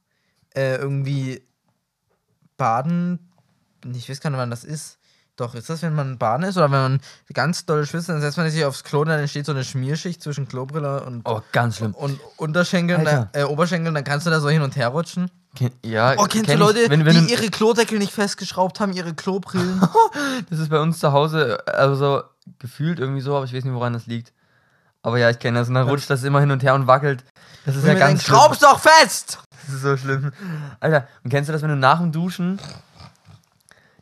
äh, 0.55 0.77
irgendwie 0.77 1.43
baden, 2.57 3.19
ich 3.95 4.09
weiß 4.09 4.21
gar 4.21 4.31
nicht, 4.31 4.39
wann 4.39 4.51
das 4.51 4.65
ist. 4.65 4.99
Doch, 5.37 5.57
ist 5.57 5.69
das, 5.69 5.83
wenn 5.83 5.97
man 5.97 6.17
baden 6.17 6.45
ist 6.45 6.57
oder 6.57 6.67
wenn 6.71 6.81
man 6.81 7.01
ganz 7.33 7.67
doll 7.67 7.85
schwitzt, 7.87 8.09
dann 8.09 8.21
setzt 8.21 8.37
man 8.37 8.49
sich 8.49 8.65
aufs 8.65 8.85
Klo 8.85 9.01
und 9.01 9.09
dann 9.09 9.19
entsteht 9.19 9.47
so 9.47 9.51
eine 9.53 9.65
Schmierschicht 9.65 10.23
zwischen 10.23 10.47
Klobrille 10.47 11.03
und, 11.03 11.23
oh, 11.29 11.41
ganz 11.51 11.79
schlimm. 11.79 11.93
und 11.97 12.21
Unterschenkeln, 12.37 13.01
Alter. 13.05 13.31
äh, 13.33 13.43
Oberschenkeln, 13.43 13.93
dann 13.97 14.05
kannst 14.05 14.27
du 14.27 14.31
da 14.31 14.39
so 14.39 14.49
hin 14.49 14.63
und 14.63 14.77
her 14.77 14.89
rutschen. 14.91 15.29
Ken, 15.57 15.73
ja, 15.85 16.15
Oh, 16.19 16.27
kennst 16.27 16.47
kenn 16.49 16.61
du 16.61 16.69
ich. 16.71 16.77
Leute, 16.77 16.89
wenn, 16.89 17.05
wenn 17.05 17.15
die 17.17 17.27
du, 17.27 17.33
ihre 17.33 17.51
Klodeckel 17.51 17.99
nicht 17.99 18.13
festgeschraubt 18.13 18.79
haben, 18.79 18.93
ihre 18.93 19.13
Klobrillen? 19.15 19.83
Das 20.51 20.61
ist 20.61 20.69
bei 20.71 20.79
uns 20.79 21.01
zu 21.01 21.11
Hause, 21.13 21.67
also 21.67 22.23
gefühlt 22.61 23.01
irgendwie 23.01 23.21
so, 23.21 23.35
aber 23.37 23.45
ich 23.45 23.53
weiß 23.53 23.65
nicht, 23.65 23.75
woran 23.75 23.93
das 23.93 24.07
liegt. 24.07 24.33
Aber 25.05 25.19
ja, 25.19 25.31
ich 25.31 25.39
kenne 25.39 25.59
das 25.61 25.69
und 25.69 25.75
dann 25.75 25.89
rutscht 25.89 26.11
das 26.11 26.25
immer 26.25 26.41
hin 26.41 26.51
und 26.51 26.63
her 26.65 26.75
und 26.75 26.87
wackelt. 26.89 27.23
Das 27.67 27.77
ist 27.77 27.83
Und 27.83 27.89
ja 27.89 27.95
ganz 27.95 28.09
denkt, 28.09 28.23
schlimm. 28.25 28.37
schraub's 28.37 28.59
doch 28.59 28.81
fest! 28.81 29.39
Das 29.67 29.75
ist 29.77 29.83
so 29.83 29.97
schlimm. 29.97 30.33
Alter, 30.81 31.07
und 31.23 31.31
kennst 31.31 31.49
du 31.49 31.53
das, 31.53 31.63
wenn 31.63 31.69
du 31.71 31.77
nach 31.77 31.99
dem 32.01 32.11
Duschen. 32.11 32.59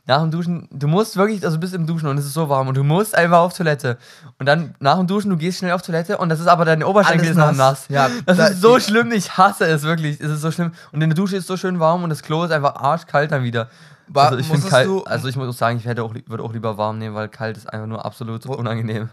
Nach 0.05 0.19
dem 0.21 0.31
Duschen, 0.31 0.67
du 0.69 0.87
musst 0.89 1.15
wirklich, 1.15 1.45
also 1.45 1.55
du 1.55 1.61
bist 1.61 1.73
im 1.73 1.87
Duschen 1.87 2.09
und 2.09 2.17
es 2.17 2.25
ist 2.25 2.33
so 2.33 2.49
warm 2.49 2.67
und 2.67 2.75
du 2.75 2.83
musst 2.83 3.15
einfach 3.15 3.37
auf 3.39 3.53
Toilette. 3.55 3.97
Und 4.37 4.47
dann 4.47 4.75
nach 4.79 4.97
dem 4.97 5.07
Duschen, 5.07 5.29
du 5.29 5.37
gehst 5.37 5.59
schnell 5.59 5.71
auf 5.71 5.81
Toilette 5.81 6.17
und 6.17 6.27
das 6.27 6.41
ist 6.41 6.47
aber 6.47 6.65
deine 6.65 6.85
Oberschenkel 6.87 7.29
ist 7.29 7.37
noch 7.37 7.53
nass. 7.53 7.85
Ja, 7.87 8.09
das 8.25 8.35
da- 8.37 8.47
ist 8.47 8.59
so 8.61 8.81
schlimm, 8.81 9.13
ich 9.13 9.37
hasse 9.37 9.65
es 9.65 9.83
wirklich. 9.83 10.19
Es 10.19 10.29
ist 10.29 10.41
so 10.41 10.51
schlimm. 10.51 10.73
Und 10.91 11.01
in 11.01 11.09
der 11.09 11.15
Dusche 11.15 11.37
ist 11.37 11.47
so 11.47 11.55
schön 11.55 11.79
warm 11.79 12.03
und 12.03 12.09
das 12.09 12.21
Klo 12.21 12.43
ist 12.43 12.51
einfach 12.51 12.75
arschkalt 12.75 13.31
dann 13.31 13.43
wieder. 13.43 13.69
Wa- 14.07 14.25
also 14.25 14.37
ich 14.39 14.47
finde 14.47 14.67
kalt, 14.67 14.89
also 15.07 15.29
ich 15.29 15.37
muss 15.37 15.47
auch 15.47 15.57
sagen, 15.57 15.77
ich 15.77 15.85
hätte 15.85 16.03
auch, 16.03 16.13
würde 16.27 16.43
auch 16.43 16.51
lieber 16.51 16.77
warm 16.77 16.97
nehmen, 16.97 17.15
weil 17.15 17.29
kalt 17.29 17.55
ist 17.55 17.71
einfach 17.71 17.87
nur 17.87 18.03
absolut 18.05 18.45
Wo- 18.45 18.55
unangenehm. 18.55 19.09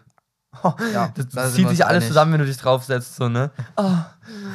Ja, 0.93 1.11
Das, 1.15 1.29
da 1.29 1.43
das 1.45 1.55
zieht 1.55 1.69
sich 1.69 1.85
alles 1.87 2.03
einig. 2.03 2.09
zusammen, 2.09 2.33
wenn 2.33 2.41
du 2.41 2.47
dich 2.47 2.57
draufsetzt, 2.59 3.17
so, 3.17 3.29
ne? 3.29 3.51
Ah. 3.77 4.07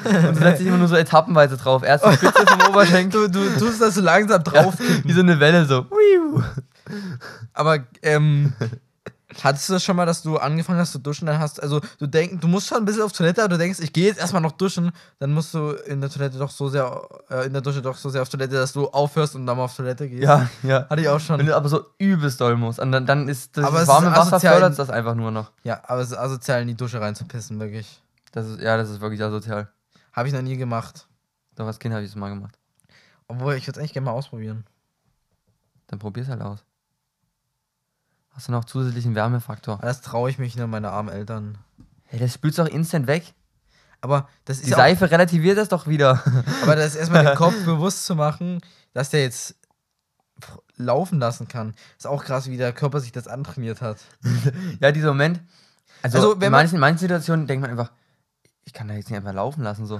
Und 0.03 0.35
du 0.35 0.39
setzt 0.39 0.59
dich 0.59 0.67
immer 0.67 0.77
nur 0.77 0.87
so 0.87 0.95
etappenweise 0.95 1.57
drauf. 1.57 1.83
Erst 1.83 2.05
die 2.05 2.13
Spitze 2.15 2.45
vom 2.45 2.61
Oberschenkel, 2.69 3.29
Du, 3.29 3.43
du 3.49 3.59
tust 3.59 3.81
das 3.81 3.95
so 3.95 4.01
langsam 4.01 4.43
drauf. 4.43 4.75
wie 5.03 5.13
so 5.13 5.21
eine 5.21 5.39
Welle, 5.39 5.65
so. 5.65 5.85
Aber 7.53 7.79
ähm, 8.03 8.53
hattest 9.43 9.69
du 9.69 9.73
das 9.73 9.83
schon 9.83 9.95
mal, 9.95 10.05
dass 10.05 10.21
du 10.21 10.37
angefangen 10.37 10.79
hast 10.79 10.91
zu 10.91 10.99
duschen, 10.99 11.25
dann 11.25 11.39
hast 11.39 11.61
also 11.61 11.81
du 11.99 12.07
denkst, 12.07 12.37
du 12.39 12.47
musst 12.47 12.67
schon 12.67 12.79
ein 12.79 12.85
bisschen 12.85 13.01
auf 13.01 13.11
Toilette, 13.11 13.41
aber 13.41 13.49
du 13.49 13.57
denkst, 13.57 13.79
ich 13.79 13.93
gehe 13.93 14.07
jetzt 14.07 14.19
erstmal 14.19 14.41
noch 14.41 14.53
duschen, 14.53 14.91
dann 15.19 15.33
musst 15.33 15.53
du 15.53 15.71
in 15.71 16.01
der 16.01 16.09
Toilette 16.09 16.37
doch 16.37 16.49
so 16.49 16.69
sehr 16.69 17.01
äh, 17.29 17.45
in 17.45 17.53
der 17.53 17.61
Dusche 17.61 17.81
doch 17.81 17.97
so 17.97 18.09
sehr 18.09 18.21
auf 18.21 18.29
Toilette, 18.29 18.55
dass 18.55 18.73
du 18.73 18.87
aufhörst 18.87 19.35
und 19.35 19.45
dann 19.45 19.57
mal 19.57 19.63
auf 19.63 19.75
Toilette 19.75 20.07
gehst. 20.09 20.23
Ja, 20.23 20.49
ja. 20.63 20.87
Hatte 20.89 21.01
ich 21.01 21.09
auch 21.09 21.15
Wenn 21.15 21.19
schon. 21.19 21.45
du 21.45 21.55
aber 21.55 21.69
so 21.69 21.85
übelst 21.97 22.39
doll 22.39 22.55
musst. 22.55 22.79
Und 22.79 22.91
dann, 22.91 23.05
dann 23.05 23.27
ist 23.27 23.57
das 23.57 23.65
Aber 23.65 23.77
es 23.77 23.83
ist 23.83 23.87
warme 23.89 24.11
Wasser 24.11 24.39
fördert 24.39 24.77
das 24.77 24.89
einfach 24.89 25.15
nur 25.15 25.31
noch. 25.31 25.51
Ja, 25.63 25.81
aber 25.85 26.01
es 26.01 26.11
ist 26.11 26.17
asozial 26.17 26.61
in 26.61 26.67
die 26.67 26.75
Dusche 26.75 27.01
reinzupissen, 27.01 27.59
wirklich. 27.59 28.01
Das 28.31 28.47
ist, 28.47 28.61
ja, 28.61 28.77
das 28.77 28.89
ist 28.89 29.01
wirklich 29.01 29.21
asozial. 29.21 29.69
Habe 30.13 30.27
ich 30.27 30.33
noch 30.33 30.41
nie 30.41 30.57
gemacht. 30.57 31.07
Doch 31.55 31.65
als 31.65 31.79
Kind 31.79 31.93
habe 31.93 32.03
ich 32.03 32.09
es 32.09 32.15
mal 32.15 32.29
gemacht. 32.29 32.57
Obwohl, 33.27 33.55
ich 33.55 33.65
würde 33.65 33.77
es 33.77 33.79
eigentlich 33.79 33.93
gerne 33.93 34.05
mal 34.05 34.11
ausprobieren. 34.11 34.65
Dann 35.87 35.99
probier's 35.99 36.27
halt 36.27 36.41
aus. 36.41 36.63
Hast 38.35 38.47
du 38.49 38.51
noch 38.51 38.65
zusätzlichen 38.65 39.15
Wärmefaktor? 39.15 39.79
Das 39.81 40.01
traue 40.01 40.29
ich 40.29 40.37
mich 40.37 40.55
nur 40.57 40.67
meine 40.67 40.91
armen 40.91 41.09
Eltern. 41.09 41.57
Hey, 42.03 42.19
das 42.19 42.33
spülst 42.33 42.57
du 42.57 42.63
auch 42.63 42.67
instant 42.67 43.07
weg. 43.07 43.33
Aber 44.01 44.27
das 44.43 44.57
ist 44.57 44.67
Die 44.67 44.71
Seife 44.71 45.09
relativiert 45.09 45.57
das 45.57 45.69
doch 45.69 45.87
wieder. 45.87 46.21
aber 46.63 46.75
das 46.75 46.87
ist 46.87 46.95
erstmal 46.97 47.23
den 47.25 47.35
Kopf 47.37 47.55
bewusst 47.65 48.05
zu 48.05 48.15
machen, 48.15 48.61
dass 48.93 49.09
der 49.09 49.21
jetzt 49.21 49.55
laufen 50.75 51.19
lassen 51.19 51.47
kann. 51.47 51.73
Ist 51.97 52.05
auch 52.07 52.23
krass, 52.25 52.47
wie 52.49 52.57
der 52.57 52.73
Körper 52.73 52.99
sich 52.99 53.13
das 53.13 53.27
antrainiert 53.27 53.81
hat. 53.81 53.99
ja, 54.81 54.91
dieser 54.91 55.07
Moment. 55.07 55.41
Also, 56.03 56.17
Also, 56.17 56.33
in, 56.33 56.41
wenn 56.41 56.51
man- 56.51 56.59
manchen, 56.63 56.75
in 56.75 56.81
manchen 56.81 56.99
Situationen 56.99 57.47
denkt 57.47 57.61
man 57.61 57.71
einfach, 57.71 57.91
ich 58.65 58.73
kann 58.73 58.87
da 58.89 58.95
jetzt 58.95 59.09
nicht 59.09 59.17
einfach 59.17 59.33
laufen 59.33 59.63
lassen. 59.63 59.85
So. 59.85 59.99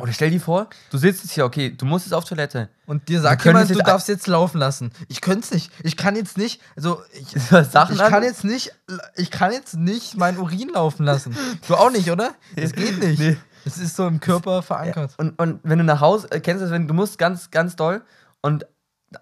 Oder 0.00 0.12
stell 0.12 0.30
dir 0.30 0.40
vor, 0.40 0.68
du 0.90 0.98
sitzt 0.98 1.22
jetzt 1.24 1.32
hier, 1.32 1.44
okay, 1.44 1.70
du 1.70 1.84
musst 1.84 2.06
jetzt 2.06 2.14
auf 2.14 2.24
Toilette. 2.24 2.68
Und 2.86 3.08
dir 3.08 3.20
sagt 3.20 3.44
jemand, 3.44 3.70
du 3.70 3.74
darfst 3.74 4.08
jetzt 4.08 4.26
laufen 4.26 4.58
lassen. 4.58 4.90
Ich 5.08 5.20
könnte 5.20 5.40
es 5.44 5.50
nicht. 5.52 5.70
Ich 5.82 5.96
kann 5.96 6.16
jetzt 6.16 6.38
nicht, 6.38 6.60
also 6.76 7.02
ich, 7.12 7.40
Sachen 7.70 7.94
ich 7.94 8.00
kann 8.00 8.22
jetzt 8.22 8.44
nicht, 8.44 8.72
ich 9.16 9.30
kann 9.30 9.52
jetzt 9.52 9.74
nicht 9.74 10.16
meinen 10.16 10.38
Urin 10.38 10.70
laufen 10.70 11.04
lassen. 11.04 11.36
Du 11.66 11.74
auch 11.74 11.90
nicht, 11.90 12.10
oder? 12.10 12.34
Das 12.56 12.72
geht 12.72 12.98
nicht. 12.98 13.18
Nee. 13.18 13.36
Es 13.64 13.78
ist 13.78 13.96
so 13.96 14.06
im 14.06 14.20
Körper 14.20 14.62
verankert. 14.62 15.14
Und, 15.18 15.38
und 15.38 15.60
wenn 15.62 15.78
du 15.78 15.84
nach 15.84 16.00
Hause, 16.00 16.30
äh, 16.30 16.40
kennst 16.40 16.60
du 16.60 16.64
das, 16.64 16.72
wenn 16.72 16.88
du 16.88 16.94
musst 16.94 17.18
ganz, 17.18 17.50
ganz 17.50 17.76
doll 17.76 18.02
und 18.40 18.66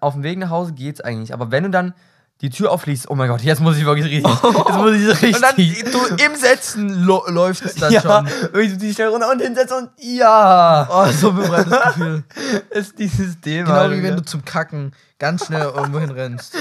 auf 0.01 0.13
dem 0.13 0.23
Weg 0.23 0.37
nach 0.39 0.49
Hause 0.49 0.73
geht's 0.73 1.01
eigentlich. 1.01 1.33
Aber 1.33 1.51
wenn 1.51 1.63
du 1.63 1.69
dann 1.69 1.93
die 2.41 2.49
Tür 2.49 2.71
aufschließt, 2.71 3.09
oh 3.09 3.15
mein 3.15 3.27
Gott, 3.27 3.41
jetzt 3.41 3.59
muss 3.59 3.75
ich 3.77 3.85
wirklich 3.85 4.05
richtig. 4.05 4.23
Jetzt 4.43 4.77
muss 4.77 4.93
ich 4.95 5.07
richtig. 5.21 5.35
Und 5.35 5.41
dann 5.41 5.55
du 5.57 6.23
im 6.25 6.35
Setzen 6.35 7.03
läuft 7.03 7.65
es 7.65 7.75
dann 7.75 7.91
ja, 7.93 8.01
schon. 8.01 8.25
wirklich 8.53 8.77
die 8.77 8.93
schnell 8.93 9.09
runter 9.09 9.29
und 9.31 9.41
hinsetzen 9.41 9.77
und 9.77 9.89
ja, 9.97 10.87
Oh, 10.89 11.05
so 11.11 11.29
ein 11.31 11.35
befreiendes 11.35 11.79
Gefühl. 11.83 12.23
ist 12.69 12.97
dieses 12.97 13.41
Thema. 13.41 13.65
Genau 13.67 13.79
Alter. 13.79 13.95
wie 13.97 14.03
wenn 14.03 14.15
du 14.15 14.23
zum 14.23 14.45
Kacken 14.45 14.93
ganz 15.17 15.45
schnell 15.47 15.63
irgendwo 15.63 15.99
hinrennst. 15.99 16.55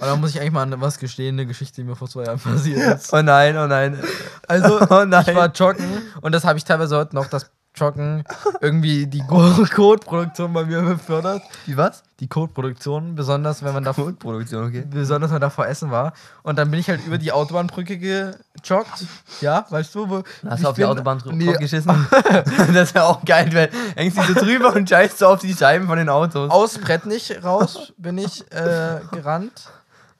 Und 0.00 0.06
dann 0.06 0.20
muss 0.20 0.30
ich 0.30 0.40
eigentlich 0.40 0.52
mal 0.52 0.80
was 0.80 0.98
gestehen, 0.98 1.34
eine 1.34 1.46
Geschichte, 1.46 1.82
die 1.82 1.86
mir 1.86 1.94
vor 1.96 2.08
zwei 2.08 2.24
Jahren 2.24 2.38
passiert 2.38 2.96
ist. 2.96 3.12
Oh 3.12 3.20
nein, 3.20 3.54
oh 3.58 3.66
nein. 3.66 4.02
Also, 4.48 4.80
Oh 4.88 5.04
nein. 5.04 5.24
ich 5.26 5.34
war 5.34 5.48
joggen 5.52 5.84
und 6.22 6.32
das 6.32 6.44
habe 6.44 6.56
ich 6.56 6.64
teilweise 6.64 6.96
heute 6.96 7.14
noch, 7.14 7.26
das 7.26 7.50
Joggen 7.74 8.24
irgendwie 8.60 9.06
die 9.06 9.20
Codeproduktion 9.20 10.52
bei 10.52 10.64
mir 10.64 10.82
befördert. 10.82 11.42
Wie 11.66 11.76
was? 11.76 12.02
Die 12.18 12.28
Codeproduktion, 12.28 13.14
besonders 13.14 13.62
wenn 13.62 13.72
man 13.72 13.84
da 13.84 13.92
Produktion, 13.92 14.66
okay. 14.66 14.84
besonders 14.88 15.30
wenn 15.30 15.36
man 15.36 15.40
davor 15.40 15.66
essen 15.66 15.90
war. 15.90 16.12
Und 16.42 16.58
dann 16.58 16.70
bin 16.70 16.80
ich 16.80 16.88
halt 16.88 17.06
über 17.06 17.16
die 17.16 17.32
Autobahnbrücke 17.32 17.98
gejoggt. 17.98 19.06
Ja, 19.40 19.64
weißt 19.70 19.94
du, 19.94 20.10
wo. 20.10 20.22
Hast 20.46 20.62
du 20.62 20.68
auf 20.68 20.76
die 20.76 20.84
Autobahn 20.84 21.22
nee, 21.32 21.52
geschissen? 21.54 21.90
das 22.10 22.88
ist 22.88 22.94
ja 22.94 23.04
auch 23.04 23.24
geil, 23.24 23.50
weil 23.52 23.70
hängst 23.96 24.18
du 24.18 24.22
so 24.22 24.34
drüber 24.34 24.74
und 24.74 24.88
scheißt 24.88 25.18
so 25.18 25.28
auf 25.28 25.40
die 25.40 25.54
Scheiben 25.54 25.86
von 25.86 25.96
den 25.96 26.08
Autos. 26.08 26.50
Aus 26.50 26.78
Brettnich 26.78 27.42
raus 27.42 27.92
bin 27.96 28.18
ich 28.18 28.42
äh, 28.52 29.00
gerannt. 29.12 29.70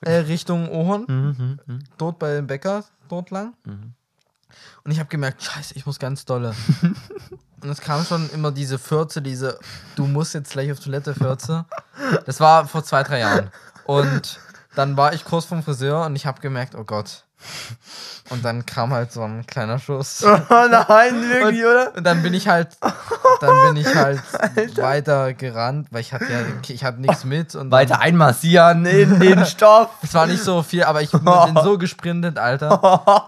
Äh, 0.03 0.13
Richtung 0.13 0.71
Ohorn. 0.71 1.05
Mhm, 1.07 1.59
mhm, 1.67 1.85
dort 1.99 2.19
bei 2.19 2.37
dem 2.37 2.47
Bäcker, 2.47 2.85
dort 3.09 3.31
lang. 3.31 3.53
Mhm. 3.65 3.93
Und 4.85 4.91
ich 4.91 4.99
habe 4.99 5.09
gemerkt, 5.09 5.43
scheiße, 5.43 5.75
ich 5.77 5.87
muss 5.87 5.99
ganz 5.99 6.25
dolle. 6.25 6.55
Und 7.63 7.69
es 7.69 7.81
kam 7.81 8.05
schon 8.05 8.31
immer 8.31 8.53
diese 8.53 8.79
Fürze, 8.79 9.21
diese, 9.21 9.59
du 9.95 10.07
musst 10.07 10.33
jetzt 10.33 10.53
gleich 10.53 10.73
auf 10.73 10.81
Toilette 10.81 11.15
Fürze. 11.15 11.67
Das 12.25 12.41
war 12.41 12.67
vor 12.67 12.83
zwei, 12.85 13.03
drei 13.03 13.19
Jahren. 13.19 13.51
Und 13.85 14.41
dann 14.75 14.97
war 14.97 15.13
ich 15.13 15.25
kurz 15.25 15.45
vom 15.45 15.63
Friseur 15.63 16.07
und 16.07 16.17
ich 16.17 16.25
habe 16.25 16.41
gemerkt, 16.41 16.75
oh 16.75 16.85
Gott, 16.85 17.25
Und 18.31 18.45
dann 18.45 18.65
kam 18.65 18.93
halt 18.93 19.13
so 19.13 19.23
ein 19.23 19.45
kleiner 19.47 19.79
Schuss. 19.79 20.25
Oh 20.51 20.67
nein, 20.69 21.29
wirklich, 21.29 21.65
oder? 21.65 21.93
Und 21.97 22.05
dann 22.05 22.23
bin 22.23 22.35
ich 22.35 22.49
halt, 22.49 22.69
dann 23.41 23.75
bin 23.75 23.77
ich 23.77 23.95
halt 23.95 24.21
weiter 24.77 25.33
gerannt, 25.33 25.89
weil 25.91 26.01
ich 26.01 26.13
hatte 26.13 26.25
ja, 26.25 26.41
ich 26.69 26.85
hatte 26.85 27.01
nichts 27.01 27.25
mit 27.25 27.55
und 27.55 27.71
Weiter 27.71 28.01
einmassieren 28.01 28.85
in 28.87 29.21
den 29.21 29.45
Stoff. 29.47 29.91
es 30.03 30.15
war 30.15 30.27
nicht 30.27 30.43
so 30.43 30.63
viel, 30.63 30.85
aber 30.85 31.03
ich 31.03 31.11
bin 31.11 31.23
so 31.63 31.79
gesprintet, 31.79 32.39
Alter. 32.39 33.27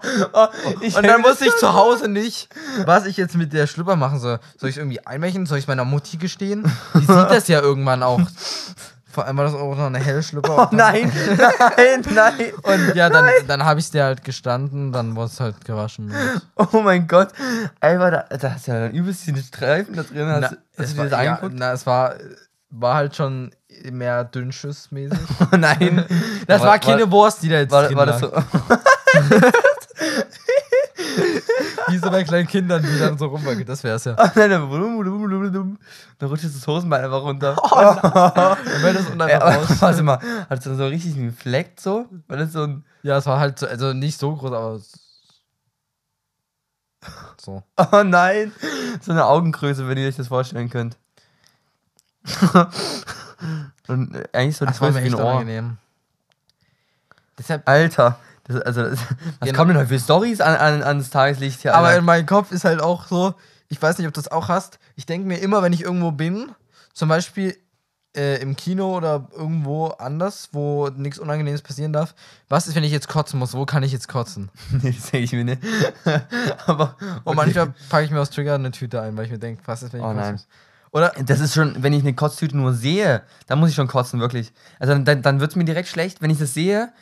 Ich 0.81 0.95
Und 0.95 1.05
dann 1.05 1.23
wusste 1.23 1.45
ich 1.45 1.55
zu 1.57 1.73
Hause 1.73 2.07
nicht, 2.07 2.49
was 2.85 3.05
ich 3.05 3.17
jetzt 3.17 3.35
mit 3.35 3.53
der 3.53 3.67
Schlüpper 3.67 3.95
machen 3.95 4.19
soll. 4.19 4.39
Soll 4.57 4.69
ich 4.69 4.77
irgendwie 4.77 5.05
einweichen? 5.05 5.45
Soll 5.45 5.57
ich 5.57 5.67
meiner 5.67 5.85
Mutti 5.85 6.17
gestehen? 6.17 6.63
Die 6.95 6.99
sieht 6.99 7.09
das 7.09 7.47
ja 7.47 7.61
irgendwann 7.61 8.03
auch. 8.03 8.21
Vor 9.13 9.27
allem 9.27 9.37
war 9.37 9.43
das 9.45 9.53
auch 9.53 9.75
noch 9.77 9.85
eine 9.85 9.99
helle 9.99 10.23
Schlüpper. 10.23 10.69
Oh 10.71 10.75
nein, 10.75 11.11
nein, 11.37 12.03
nein. 12.09 12.51
Und 12.63 12.95
ja, 12.95 13.09
dann, 13.11 13.29
dann 13.47 13.63
habe 13.63 13.79
ich 13.79 13.85
es 13.85 13.91
dir 13.91 14.05
halt 14.05 14.23
gestanden, 14.23 14.91
dann 14.91 15.15
wurde 15.15 15.27
es 15.31 15.39
halt 15.39 15.63
gewaschen. 15.63 16.11
Oh 16.55 16.79
mein 16.81 17.07
Gott. 17.07 17.29
Einfach, 17.79 18.09
da, 18.09 18.37
da 18.37 18.53
hast 18.53 18.67
du 18.67 18.71
ja 18.71 18.79
dann 18.79 18.91
übelst 18.91 19.21
viele 19.21 19.43
Streifen 19.43 19.95
da 19.95 20.01
drin. 20.01 20.27
Hast, 20.27 20.41
na, 20.41 20.47
hast 20.49 20.57
es 20.79 20.91
du 20.93 20.97
war, 20.97 21.05
dir 21.05 21.09
das 21.11 21.23
ja, 21.23 21.31
angeguckt? 21.35 21.53
na, 21.59 21.71
es 21.73 21.85
war, 21.85 22.15
war 22.71 22.95
halt 22.95 23.15
schon 23.15 23.51
mehr 23.91 24.23
dünnschussmäßig. 24.23 25.19
Oh 25.51 25.55
nein. 25.57 26.03
Das 26.47 26.61
war, 26.61 26.69
War- 26.69 26.79
keine 26.79 27.11
Wurst, 27.11 27.43
die 27.43 27.49
da 27.49 27.57
jetzt 27.57 27.71
War, 27.71 27.83
drin 27.83 27.95
war 27.95 28.07
das 28.07 28.19
so? 28.19 28.31
Wie 31.93 31.97
so 31.99 32.09
bei 32.09 32.23
kleinen 32.23 32.47
Kindern, 32.47 32.81
die 32.81 32.99
dann 32.99 33.17
so 33.17 33.27
rumwackelt. 33.27 33.69
Das 33.69 33.83
wär's 33.83 34.05
ja. 34.05 34.15
Oh 34.17 34.29
nein, 34.35 34.49
dann. 34.49 35.77
Dann 36.19 36.29
rutscht 36.29 36.45
das 36.45 36.67
Hosenbein 36.67 37.03
einfach 37.03 37.21
runter. 37.21 37.55
Dann 37.55 38.83
wäre 38.83 38.93
das 38.93 39.05
unten 39.07 39.21
einfach 39.21 39.69
raus. 39.69 39.81
warte 39.81 40.03
mal, 40.03 40.19
hat 40.49 40.59
es 40.59 40.63
dann 40.63 40.77
so 40.77 40.87
richtig 40.87 41.15
einen 41.15 41.33
Fleck 41.33 41.73
so? 41.79 42.07
War 42.27 42.37
das 42.37 42.53
so 42.53 42.63
ein. 42.63 42.85
Ja, 43.03 43.17
es 43.17 43.25
war 43.25 43.39
halt 43.39 43.59
so, 43.59 43.67
also 43.67 43.93
nicht 43.93 44.19
so 44.19 44.35
groß, 44.35 44.51
aber 44.51 44.79
so. 47.37 47.63
Oh 47.77 48.03
nein! 48.03 48.51
So 49.01 49.11
eine 49.11 49.25
Augengröße, 49.25 49.87
wenn 49.87 49.97
ihr 49.97 50.07
euch 50.07 50.15
das 50.15 50.29
vorstellen 50.29 50.69
könnt. 50.69 50.97
Und 53.87 54.15
äh, 54.15 54.23
eigentlich 54.31 54.57
so 54.57 54.65
echt 54.65 54.81
ein 54.81 55.13
Ohr. 55.15 55.19
unangenehm. 55.19 55.77
Deshalb, 57.37 57.67
Alter. 57.67 58.17
Das, 58.45 58.61
also, 58.61 58.81
was 58.91 58.99
Genau. 59.41 59.57
kommen 59.57 59.69
denn 59.69 59.77
heute 59.77 59.87
für 59.89 59.99
Stories 59.99 60.41
an, 60.41 60.55
an, 60.55 60.83
ans 60.83 61.09
Tageslicht 61.09 61.61
hier? 61.61 61.73
aber 61.75 61.87
Alter? 61.87 61.99
in 61.99 62.05
meinem 62.05 62.25
Kopf 62.25 62.51
ist 62.51 62.65
halt 62.65 62.81
auch 62.81 63.07
so, 63.07 63.33
ich 63.69 63.81
weiß 63.81 63.97
nicht, 63.97 64.07
ob 64.07 64.13
du 64.13 64.19
das 64.21 64.31
auch 64.31 64.49
hast. 64.49 64.79
Ich 64.95 65.05
denke 65.05 65.27
mir 65.27 65.37
immer, 65.37 65.61
wenn 65.63 65.73
ich 65.73 65.81
irgendwo 65.81 66.11
bin, 66.11 66.51
zum 66.93 67.09
Beispiel 67.09 67.55
äh, 68.15 68.39
im 68.41 68.55
Kino 68.55 68.95
oder 68.95 69.27
irgendwo 69.35 69.87
anders, 69.87 70.49
wo 70.51 70.89
nichts 70.89 71.17
Unangenehmes 71.17 71.63
passieren 71.63 71.93
darf, 71.93 72.13
was 72.49 72.67
ist, 72.67 72.75
wenn 72.75 72.83
ich 72.83 72.91
jetzt 72.91 73.07
kotzen 73.07 73.39
muss? 73.39 73.53
Wo 73.55 73.65
kann 73.65 73.81
ich 73.81 73.91
jetzt 73.91 74.07
kotzen? 74.07 74.49
nee, 74.83 74.91
das 74.91 75.09
denke 75.09 75.23
ich 75.25 75.31
mir 75.33 75.45
nicht. 75.45 75.61
aber. 76.67 76.95
Und 77.23 77.35
manchmal 77.35 77.73
packe 77.89 78.05
ich 78.05 78.11
mir 78.11 78.19
aus 78.21 78.29
Trigger 78.29 78.55
eine 78.55 78.71
Tüte 78.71 79.01
ein, 79.01 79.17
weil 79.17 79.25
ich 79.25 79.31
mir 79.31 79.39
denke, 79.39 79.63
was 79.65 79.83
ist, 79.83 79.93
wenn 79.93 80.01
ich 80.01 80.05
Oh 80.05 80.09
kotzen 80.09 80.21
nein. 80.21 80.33
muss? 80.33 80.47
Oder 80.91 81.11
Das 81.25 81.39
ist 81.39 81.55
schon, 81.55 81.81
wenn 81.81 81.91
ich 81.93 82.03
eine 82.03 82.13
Kotztüte 82.13 82.55
nur 82.55 82.73
sehe, 82.73 83.23
dann 83.47 83.57
muss 83.59 83.69
ich 83.69 83.75
schon 83.75 83.87
kotzen, 83.87 84.19
wirklich. 84.19 84.53
Also 84.77 84.95
dann, 84.95 85.23
dann 85.23 85.39
wird 85.39 85.49
es 85.49 85.55
mir 85.55 85.65
direkt 85.65 85.87
schlecht, 85.87 86.21
wenn 86.21 86.29
ich 86.29 86.37
das 86.37 86.53
sehe. 86.53 86.93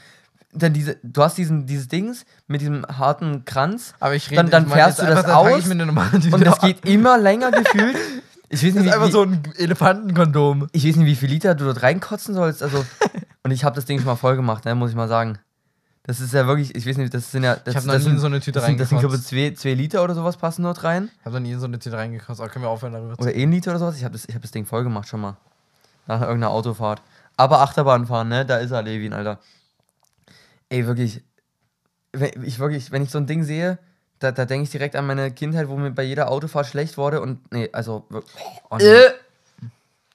Dann 0.54 0.74
diese, 0.74 0.98
du 1.04 1.24
hast 1.24 1.38
diesen, 1.38 1.66
dieses 1.66 1.88
Dings 1.88 2.26
mit 2.48 2.62
diesem 2.62 2.86
harten 2.86 3.46
Kranz 3.46 3.94
Aber 4.00 4.16
ich 4.16 4.30
rede 4.30 4.44
Dann- 4.44 4.50
dann 4.50 4.68
fährst 4.70 5.00
du 5.02 5.06
das 5.06 5.26
aus 5.26 5.66
und 5.68 6.46
das 6.46 6.60
geht 6.60 6.86
immer 6.86 7.18
länger 7.18 7.52
gefühlt. 7.52 7.96
Ich 8.54 8.62
weiß 8.62 8.74
Das 8.74 8.84
nicht, 8.84 8.84
ist 8.84 8.86
wie, 8.86 8.92
einfach 8.94 9.08
wie, 9.08 9.12
so 9.14 9.22
ein 9.22 9.42
Elefantenkondom. 9.58 10.68
ich 10.74 10.86
weiß 10.86 10.98
nicht, 10.98 11.06
wie 11.08 11.16
viel 11.16 11.30
Liter 11.30 11.56
du 11.56 11.64
dort 11.64 11.84
reinkotzen 11.84 12.36
sollst. 12.36 12.62
Also, 12.62 12.84
und 13.44 13.52
ich 13.52 13.64
habe 13.64 13.76
das 13.78 13.86
Ding 13.86 13.98
schon 14.00 14.08
mal 14.08 14.18
voll 14.18 14.36
gemacht, 14.36 14.66
ne, 14.66 14.76
muss 14.76 14.90
ich 14.90 14.96
mal 14.98 15.08
sagen. 15.08 15.40
Das 16.04 16.20
ist 16.20 16.34
ja 16.34 16.46
wirklich, 16.48 16.76
ich 16.76 16.86
weiß 16.86 16.98
nicht, 16.98 17.14
das 17.14 17.32
sind 17.32 17.44
ja. 17.44 17.56
Das, 17.56 17.68
Ich 17.68 17.76
habe 17.78 17.88
noch 17.88 17.94
das 17.94 18.04
nie 18.04 18.10
in 18.10 18.16
sind, 18.16 18.20
so 18.20 18.26
eine 18.28 18.40
Tüte 18.42 18.60
das 18.60 18.66
sind, 18.66 18.78
das 18.78 18.90
sind 18.90 19.00
glaube 19.00 19.16
ich, 19.16 19.22
reingekotzt. 19.22 19.56
zwei, 19.58 19.70
zwei 19.70 19.74
Liter 19.76 20.04
oder 20.04 20.16
sowas 20.16 20.36
passen 20.36 20.64
dort 20.64 20.84
rein. 20.84 21.10
Ich 21.20 21.26
habe 21.26 21.36
noch 21.36 21.42
nie 21.42 21.54
in 21.54 21.60
so 21.62 21.66
eine 21.66 21.80
Tüte 21.80 21.96
reingekotzt. 21.96 22.42
Aber 22.42 22.50
können 22.50 22.66
wir 22.66 22.70
aufhören 22.70 22.92
darüber 22.92 23.16
zu 23.16 23.22
Oder 23.22 23.32
ein 23.34 23.52
Liter 23.52 23.72
oder 23.72 23.80
sowas. 23.80 23.96
Ich 23.98 24.04
habe 24.04 24.14
das, 24.14 24.26
ich 24.28 24.36
hab 24.36 24.42
das 24.42 24.52
Ding 24.52 24.66
voll 24.66 24.84
gemacht 24.84 25.08
schon 25.08 25.22
mal. 25.22 25.38
Nach 26.08 26.20
irgendeiner 26.20 26.50
Autofahrt. 26.50 27.02
Aber 27.38 27.62
Achterbahn 27.62 28.06
fahren, 28.06 28.28
ne? 28.28 28.46
Da 28.46 28.58
ist 28.58 28.72
er, 28.72 28.82
Levin, 28.82 29.14
Alter. 29.14 29.40
Ey, 30.72 30.88
wirklich. 30.88 31.22
Wenn 32.14 32.44
ich, 32.44 32.60
wirklich, 32.60 32.92
wenn 32.92 33.04
ich 33.04 33.10
so 33.12 33.18
ein 33.18 33.28
Ding 33.28 33.44
sehe, 33.44 33.78
da, 34.20 34.32
da 34.32 34.46
denke 34.46 34.64
ich 34.64 34.70
direkt 34.72 34.96
an 34.96 35.06
meine 35.08 35.32
Kindheit, 35.32 35.68
wo 35.68 35.76
mir 35.78 35.92
bei 35.92 36.04
jeder 36.04 36.30
Autofahrt 36.30 36.68
schlecht 36.68 36.98
wurde 36.98 37.22
und. 37.22 37.52
Nee, 37.52 37.70
also. 37.74 38.06
wirklich- 38.10 38.34
Oh, 38.70 38.78
nee. 38.78 38.84
Äh, 38.86 39.12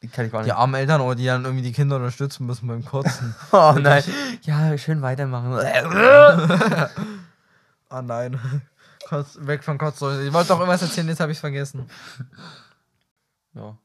die 0.03 0.09
kann 0.09 0.27
ich 0.27 0.33
gar 0.33 0.43
Die 0.43 0.49
nicht. 0.49 0.57
armen 0.57 0.75
Eltern, 0.75 1.01
oder 1.01 1.15
die 1.15 1.25
dann 1.27 1.45
irgendwie 1.45 1.63
die 1.65 1.73
Kinder 1.73 1.97
unterstützen 1.97 2.47
müssen 2.47 2.67
beim 2.69 2.85
Kotzen. 2.85 3.35
Oh 3.53 3.75
nein. 3.79 4.03
Ja, 4.43 4.77
schön 4.79 5.03
weitermachen. 5.03 5.53
Ah 7.89 8.03
nein. 8.03 8.41
Kotz, 9.09 9.39
weg 9.41 9.63
von 9.63 9.79
Kotzsäure. 9.79 10.25
Ich 10.27 10.33
wollte 10.33 10.49
doch 10.49 10.59
irgendwas 10.59 10.83
erzählen, 10.83 11.07
jetzt 11.09 11.21
habe 11.21 11.31
ich 11.33 11.37
es 11.39 11.41
vergessen. 11.41 11.89
Ja. 13.55 13.77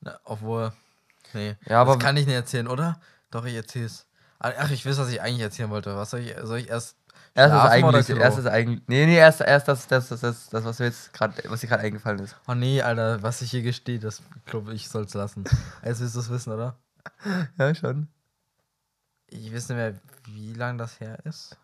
Na, 0.00 0.18
obwohl. 0.24 0.72
Nee. 1.34 1.54
Ja, 1.66 1.82
aber- 1.82 1.94
das 1.96 2.02
kann 2.02 2.16
ich 2.16 2.26
nicht 2.26 2.34
erzählen, 2.34 2.66
oder? 2.66 2.98
Doch, 3.30 3.44
ich 3.44 3.54
erzähl's. 3.54 4.05
Ach, 4.38 4.70
ich 4.70 4.84
weiß, 4.84 4.98
was 4.98 5.08
ich 5.08 5.20
eigentlich 5.20 5.40
erzählen 5.40 5.70
wollte. 5.70 5.96
Was 5.96 6.10
soll 6.10 6.20
ich, 6.20 6.34
soll 6.42 6.58
ich 6.58 6.68
erst. 6.68 6.96
Erst 7.34 7.54
ist 7.54 7.60
eigentlich, 7.70 8.08
erst 8.08 8.38
ist 8.38 8.46
eigentlich. 8.46 8.82
Nee, 8.86 9.04
nee, 9.04 9.16
erst, 9.16 9.42
erst 9.42 9.68
das, 9.68 9.86
das, 9.86 10.08
das, 10.08 10.20
das, 10.20 10.48
das, 10.48 10.64
was 10.64 10.78
mir 10.78 10.86
jetzt 10.86 11.12
gerade, 11.12 11.34
was 11.48 11.60
dir 11.60 11.66
gerade 11.66 11.82
eingefallen 11.82 12.20
ist. 12.20 12.34
Oh 12.48 12.54
nee, 12.54 12.80
Alter, 12.80 13.22
was 13.22 13.42
ich 13.42 13.50
hier 13.50 13.62
gestehe, 13.62 13.98
das 13.98 14.22
glaube 14.46 14.72
ich 14.72 14.88
soll's 14.88 15.12
lassen. 15.12 15.44
Jetzt 15.84 16.00
willst 16.00 16.14
du 16.14 16.20
es 16.20 16.30
wissen, 16.30 16.52
oder? 16.52 16.76
Ja, 17.58 17.74
schon. 17.74 18.08
Ich 19.28 19.52
weiß 19.54 19.68
nicht 19.68 19.76
mehr, 19.76 19.94
wie 20.24 20.54
lang 20.54 20.78
das 20.78 20.98
her 20.98 21.18
ist. 21.24 21.56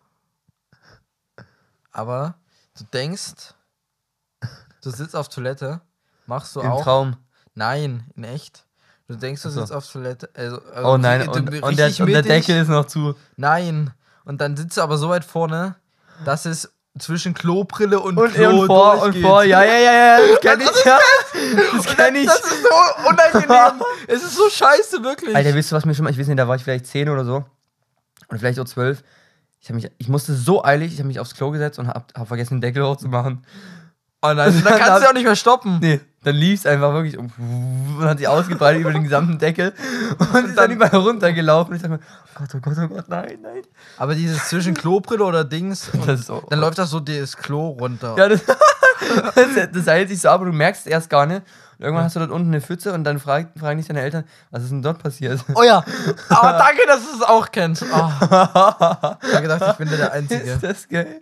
Aber 1.91 2.35
du 2.77 2.83
denkst, 2.85 3.53
du 4.81 4.89
sitzt 4.89 5.15
auf 5.15 5.29
Toilette, 5.29 5.81
machst 6.27 6.55
du 6.55 6.61
Im 6.61 6.71
auch. 6.71 6.83
Traum. 6.83 7.17
Nein, 7.55 8.11
in 8.15 8.23
echt. 8.23 8.65
Du 9.07 9.15
denkst, 9.15 9.41
du 9.41 9.49
Ach 9.49 9.53
so. 9.53 9.59
sitzt 9.61 9.73
auf 9.73 9.91
Toilette. 9.91 10.29
Also, 10.33 10.61
also 10.73 10.89
Oh 10.89 10.97
nein, 10.97 11.27
und, 11.27 11.49
du- 11.49 11.61
und, 11.65 11.77
der, 11.77 11.87
und 11.99 12.07
der. 12.07 12.21
Deckel 12.21 12.61
ist 12.61 12.69
noch 12.69 12.85
zu. 12.85 13.15
Nein. 13.35 13.91
Und 14.25 14.39
dann 14.39 14.55
sitzt 14.55 14.77
du 14.77 14.81
aber 14.81 14.97
so 14.97 15.09
weit 15.09 15.25
vorne, 15.25 15.75
dass 16.25 16.45
es 16.45 16.71
zwischen 16.99 17.33
Klobrille 17.33 17.99
und, 17.99 18.17
Und, 18.17 18.33
Klo 18.33 18.61
und 18.61 18.67
vor, 18.67 19.01
und 19.01 19.15
vor, 19.17 19.43
ja, 19.43 19.63
ja, 19.63 19.73
ja, 19.79 19.93
ja, 19.93 20.17
das 20.27 20.39
kenn 20.41 20.61
ich, 20.61 20.85
ja. 20.85 20.99
Das 21.75 21.95
kenn 21.95 22.15
ich. 22.15 22.25
Das 22.27 22.39
ist 22.39 22.61
so 22.63 23.09
unangenehm. 23.09 23.81
es 24.07 24.23
ist 24.23 24.35
so 24.35 24.47
scheiße, 24.49 25.03
wirklich. 25.03 25.35
Alter, 25.35 25.53
wisst 25.55 25.73
ihr, 25.73 25.75
was 25.75 25.85
mir 25.85 25.95
schon 25.95 26.03
mal, 26.05 26.11
ich 26.11 26.19
weiß 26.19 26.27
nicht, 26.27 26.39
da 26.39 26.47
war 26.47 26.55
ich 26.55 26.63
vielleicht 26.63 26.85
10 26.85 27.09
oder 27.09 27.25
so. 27.25 27.43
Oder 28.29 28.39
vielleicht 28.39 28.59
auch 28.59 28.65
12. 28.65 29.03
Ich, 29.59 29.69
mich, 29.71 29.89
ich 29.97 30.07
musste 30.07 30.33
so 30.33 30.63
eilig, 30.63 30.93
ich 30.93 30.99
habe 30.99 31.07
mich 31.07 31.19
aufs 31.19 31.33
Klo 31.33 31.49
gesetzt 31.51 31.79
und 31.79 31.87
hab, 31.87 32.13
hab 32.17 32.27
vergessen, 32.27 32.55
den 32.55 32.61
Deckel 32.61 32.85
hochzumachen. 32.85 33.43
Oh 34.23 34.33
nein, 34.33 34.61
dann 34.63 34.79
kannst 34.79 35.03
du 35.03 35.09
auch 35.09 35.13
nicht 35.13 35.23
mehr 35.25 35.35
stoppen. 35.35 35.77
Nee, 35.79 35.99
dann 36.23 36.35
lief 36.35 36.61
es 36.61 36.65
einfach 36.65 36.93
wirklich 36.93 37.17
und, 37.17 37.31
und 37.37 38.05
hat 38.05 38.17
sich 38.17 38.27
ausgebreitet 38.27 38.81
über 38.81 38.91
den 38.91 39.03
gesamten 39.03 39.37
Deckel 39.37 39.73
und 40.33 40.45
ist 40.47 40.57
dann 40.57 40.71
überall 40.71 40.99
runtergelaufen. 40.99 41.75
Ich 41.75 41.81
sag 41.81 41.91
mir, 41.91 41.99
oh 41.99 42.39
Gott, 42.39 42.49
oh 42.55 42.59
Gott, 42.59 42.77
oh 42.81 42.87
Gott, 42.87 43.09
nein, 43.09 43.37
nein. 43.43 43.61
Aber 43.97 44.15
dieses 44.15 44.47
zwischen 44.49 44.73
Klobrille 44.73 45.23
oder 45.23 45.43
Dings, 45.43 45.89
und 45.93 46.17
so- 46.17 46.43
dann 46.49 46.59
läuft 46.59 46.77
das 46.79 46.89
so 46.89 46.99
das 46.99 47.37
Klo 47.37 47.69
runter. 47.79 48.15
Ja, 48.17 48.27
das, 48.29 48.41
das, 49.35 49.47
das 49.71 49.87
heilt 49.87 50.09
sich 50.09 50.21
so 50.21 50.29
ab 50.29 50.41
und 50.41 50.47
du 50.47 50.53
merkst 50.53 50.85
es 50.85 50.91
erst 50.91 51.09
gar 51.09 51.25
nicht. 51.25 51.41
Irgendwann 51.83 52.05
hast 52.05 52.15
du 52.15 52.19
dort 52.19 52.31
unten 52.31 52.47
eine 52.47 52.61
Pfütze 52.61 52.93
und 52.93 53.03
dann 53.03 53.19
frag, 53.19 53.47
fragen 53.57 53.77
dich 53.77 53.87
deine 53.87 54.01
Eltern, 54.01 54.23
was 54.51 54.63
ist 54.63 54.71
denn 54.71 54.81
dort 54.81 55.03
passiert? 55.03 55.43
Oh 55.53 55.63
ja. 55.63 55.83
Aber 56.29 56.53
danke, 56.57 56.81
dass 56.87 57.01
du 57.03 57.17
es 57.17 57.21
auch 57.21 57.51
kennst. 57.51 57.83
Oh. 57.83 57.87
Ich 58.23 59.33
hab 59.35 59.41
gedacht, 59.41 59.63
ich 59.71 59.77
bin 59.77 59.89
der 59.89 60.11
Einzige. 60.13 60.41
ist 60.43 60.63
das 60.63 60.87
geil? 60.87 61.19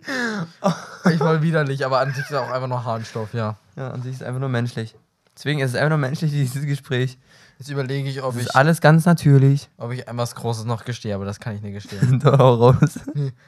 Ich 1.10 1.20
war 1.20 1.42
widerlich, 1.42 1.84
aber 1.84 1.98
an 2.00 2.12
sich 2.12 2.24
ist 2.24 2.34
auch 2.34 2.50
einfach 2.50 2.68
nur 2.68 2.84
Harnstoff, 2.84 3.34
ja. 3.34 3.56
Ja, 3.76 3.90
an 3.90 4.02
sich 4.02 4.12
ist 4.12 4.20
es 4.20 4.26
einfach 4.26 4.40
nur 4.40 4.48
menschlich. 4.48 4.94
Deswegen 5.36 5.60
ist 5.60 5.70
es 5.70 5.76
einfach 5.76 5.90
nur 5.90 5.98
menschlich, 5.98 6.30
dieses 6.30 6.64
Gespräch. 6.64 7.18
Jetzt 7.58 7.70
überlege 7.70 8.08
ich, 8.08 8.22
ob 8.22 8.34
Es 8.34 8.40
ich, 8.42 8.46
ist 8.48 8.56
alles 8.56 8.80
ganz 8.80 9.04
natürlich. 9.04 9.68
ob 9.78 9.92
ich 9.92 10.04
was 10.10 10.34
Großes 10.34 10.64
noch 10.64 10.84
gestehe, 10.84 11.14
aber 11.14 11.24
das 11.24 11.40
kann 11.40 11.54
ich 11.54 11.62
nicht 11.62 11.74
gestehen. 11.74 12.22
Hau 12.24 12.54
raus. 12.54 13.00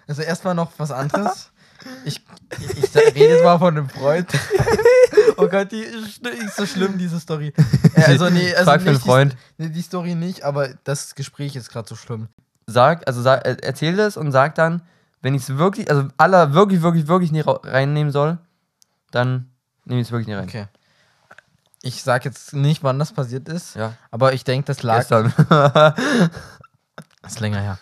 Also 0.06 0.22
erstmal 0.22 0.54
noch 0.54 0.72
was 0.78 0.90
anderes. 0.90 1.50
Ich, 2.04 2.23
ich, 2.94 3.14
rede 3.14 3.34
jetzt 3.34 3.44
mal 3.44 3.58
von 3.58 3.76
einem 3.76 3.88
Freund. 3.88 4.28
Oh 5.36 5.48
Gott, 5.48 5.72
die 5.72 5.80
ist 5.80 6.24
ist 6.24 6.56
so 6.56 6.64
schlimm, 6.64 6.96
diese 6.96 7.18
Story. 7.18 7.52
Äh, 7.96 8.02
also, 8.04 8.30
nee, 8.30 8.52
also 8.54 8.64
Frag 8.70 8.82
für 8.82 8.90
einen 8.90 9.00
Freund. 9.00 9.36
Die, 9.58 9.64
nee, 9.64 9.68
die 9.68 9.82
Story 9.82 10.14
nicht, 10.14 10.44
aber 10.44 10.68
das 10.84 11.16
Gespräch 11.16 11.56
ist 11.56 11.70
gerade 11.70 11.88
so 11.88 11.96
schlimm. 11.96 12.28
Sag, 12.66 13.06
also 13.08 13.20
sag, 13.20 13.44
äh, 13.44 13.56
erzähl 13.62 13.96
das 13.96 14.16
und 14.16 14.30
sag 14.30 14.54
dann, 14.54 14.82
wenn 15.22 15.34
ich 15.34 15.42
es 15.42 15.56
wirklich, 15.56 15.90
also 15.90 16.08
aller 16.18 16.54
wirklich, 16.54 16.82
wirklich, 16.82 17.08
wirklich 17.08 17.32
nicht 17.32 17.48
ra- 17.48 17.60
reinnehmen 17.64 18.12
soll, 18.12 18.38
dann 19.10 19.50
nehme 19.84 20.00
ich 20.00 20.06
es 20.06 20.12
wirklich 20.12 20.28
nicht 20.28 20.36
rein. 20.36 20.44
Okay. 20.48 20.66
Ich 21.82 22.02
sag 22.04 22.24
jetzt 22.24 22.52
nicht, 22.54 22.84
wann 22.84 22.98
das 23.00 23.12
passiert 23.12 23.48
ist, 23.48 23.74
Ja, 23.74 23.94
aber 24.12 24.34
ich 24.34 24.44
denke, 24.44 24.66
das 24.66 24.82
lag. 24.84 24.98
gestern. 24.98 25.32
Das 27.22 27.32
ist 27.32 27.40
länger 27.40 27.60
her. 27.60 27.78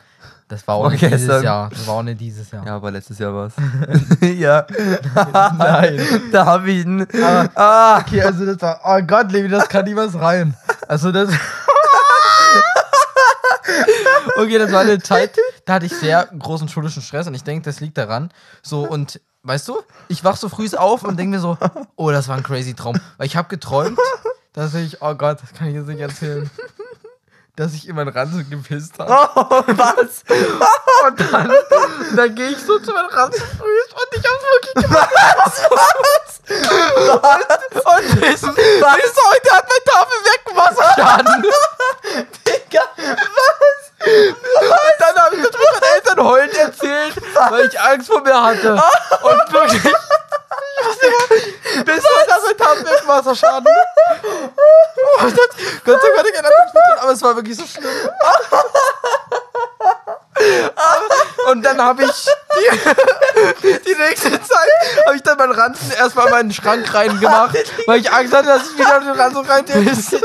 Das 0.53 0.69
war 0.69 0.75
auch 0.75 0.91
nicht 0.91 1.01
Vorgestern. 1.01 1.29
dieses 1.29 1.43
Jahr. 1.45 1.71
Das 1.71 1.87
war 1.87 1.95
auch 1.95 2.03
nicht 2.03 2.21
dieses 2.21 2.51
Jahr. 2.51 2.67
ja, 2.67 2.77
aber 2.77 2.91
letztes 2.91 3.19
Jahr 3.19 3.33
war 3.33 3.47
es. 3.47 3.55
ja. 4.39 4.67
Nein. 5.57 5.99
Da 6.31 6.45
hab 6.45 6.67
ich 6.67 6.85
ihn. 6.85 7.07
Aber- 7.11 7.51
ah, 7.55 7.99
Okay, 8.01 8.21
also 8.21 8.45
das 8.45 8.61
war. 8.61 8.79
Oh 8.85 9.01
Gott, 9.07 9.33
Levi, 9.33 9.49
das 9.49 9.67
kann 9.67 9.87
niemals 9.87 10.15
rein. 10.15 10.55
Also 10.87 11.11
das. 11.11 11.31
okay, 14.37 14.59
das 14.59 14.71
war 14.73 14.81
eine 14.81 14.99
Zeit. 14.99 15.39
da 15.65 15.75
hatte 15.75 15.87
ich 15.87 15.97
sehr 15.97 16.29
großen 16.39 16.69
schulischen 16.69 17.01
Stress 17.01 17.27
und 17.27 17.33
ich 17.33 17.45
denke, 17.45 17.65
das 17.65 17.81
liegt 17.81 17.97
daran. 17.97 18.31
So, 18.63 18.87
und 18.87 19.23
weißt 19.45 19.69
du, 19.69 19.81
ich 20.09 20.23
wach 20.23 20.37
so 20.37 20.51
früh 20.51 20.69
auf 20.77 21.03
und 21.03 21.19
denke 21.19 21.37
mir 21.37 21.41
so, 21.41 21.57
oh, 21.97 22.11
das 22.11 22.29
war 22.29 22.37
ein 22.37 22.43
crazy 22.43 22.75
Traum. 22.75 23.01
Weil 23.17 23.27
ich 23.27 23.37
habe 23.37 23.49
geträumt, 23.49 23.99
dass 24.53 24.75
ich, 24.75 25.01
oh 25.01 25.15
Gott, 25.15 25.39
das 25.43 25.55
kann 25.55 25.69
ich 25.69 25.77
jetzt 25.77 25.87
nicht 25.87 26.01
erzählen, 26.01 26.51
dass 27.57 27.75
ich 27.75 27.87
in 27.87 27.95
meinen 27.95 28.09
Ranzen 28.09 28.49
gepisst 28.49 28.99
habe. 28.99 29.13
Oh, 29.35 29.63
was? 29.67 30.25
Und 31.07 31.21
dann, 31.33 31.53
dann 32.17 32.35
gehe 32.35 32.49
ich 32.49 32.59
so 32.59 32.79
zu 32.79 32.93
meinem 32.93 33.09
Ranzen 33.11 33.43
früh 33.59 33.67
und 33.67 34.09
ich 34.13 34.23
hab's 34.25 34.45
wirklich 34.53 34.85
gemacht. 34.85 35.13
Und, 36.49 37.77
und 37.85 38.21
bis, 38.21 38.41
bis 38.41 38.45
heute 38.45 39.51
hat 39.51 39.67
mein 39.69 39.85
Tafelwerk 39.85 40.45
Wasserschaden. 40.55 41.43
Digga, 42.47 42.83
Und 44.05 44.37
dann 44.99 45.17
habe 45.25 45.37
ich 45.37 45.43
das 45.43 45.53
meinen 45.53 45.83
Eltern 45.95 46.25
heulend 46.25 46.55
erzählt, 46.55 47.15
weil 47.51 47.67
ich 47.67 47.81
Angst 47.81 48.09
vor 48.09 48.23
mir 48.23 48.41
hatte. 48.43 48.73
Und 49.23 49.53
wirklich. 49.53 49.95
Ich 50.83 50.89
wusste 50.89 51.07
immer, 51.07 51.29
bis 51.85 52.03
heute 52.05 52.33
hat 52.33 52.43
mein 52.45 52.57
Tafelwerk 52.57 53.09
Wasserschaden. 53.09 53.69
Und 55.21 55.39
das, 55.39 55.47
Gott 55.85 56.03
sei 56.03 56.09
Dank, 56.17 56.27
ich 56.27 56.33
nicht 56.33 56.43
dran, 56.43 56.99
aber 57.01 57.13
es 57.13 57.23
war 57.23 57.37
wirklich 57.37 57.57
so 57.57 57.65
schlimm. 57.67 57.89
Und 61.47 61.63
dann 61.63 61.81
habe 61.81 62.03
ich 62.05 62.27
die, 62.57 63.79
die 63.87 63.95
nächste 63.95 64.31
Zeit 64.31 64.73
habe 65.07 65.17
ich 65.17 65.23
dann 65.23 65.39
meinen 65.39 65.53
Ranzen 65.53 65.93
erstmal 65.93 66.27
in 66.27 66.33
meinen 66.33 66.53
Schrank 66.53 66.93
reingemacht, 66.93 67.57
weil 67.87 68.01
ich 68.01 68.11
Angst 68.11 68.35
hatte, 68.35 68.49
dass 68.49 68.71
ich 68.71 68.79
wieder 68.79 68.97
in 68.99 69.05
den 69.05 69.21
Ranzen 69.21 69.47
rein 69.47 69.65
bist 69.65 70.17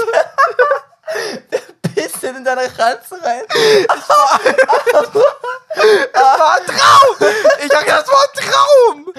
denn 2.28 2.38
in 2.38 2.44
deine 2.44 2.64
Ranze 2.64 3.24
rein? 3.24 3.44
Das 3.88 4.10
war 4.10 4.40
ein 6.56 6.66
Traum! 6.66 7.16
Ich 7.64 7.70
dachte, 7.70 7.86
das 7.86 8.08
war 8.08 8.24
ein 8.24 8.34
Traum! 8.36 9.14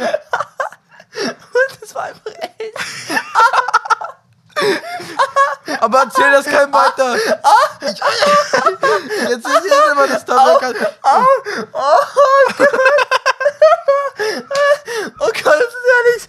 Und 1.27 1.79
das 1.81 1.95
war 1.95 2.05
einfach 2.05 2.33
echt. 2.41 2.79
Aber 5.81 5.99
erzähl 6.01 6.31
das 6.33 6.47
keinem 6.47 6.73
weiter. 6.73 7.17
Ich, 7.17 8.01
jetzt 9.29 9.47
ist 9.47 9.65
jetzt 9.65 9.93
immer 9.93 10.09
das 10.09 10.25
Tabak. 10.25 10.75
Oh 15.21 15.31
Gott, 15.45 15.45
das 15.45 15.75
ist 15.75 15.87
ja 15.87 15.99
nicht. 16.13 16.29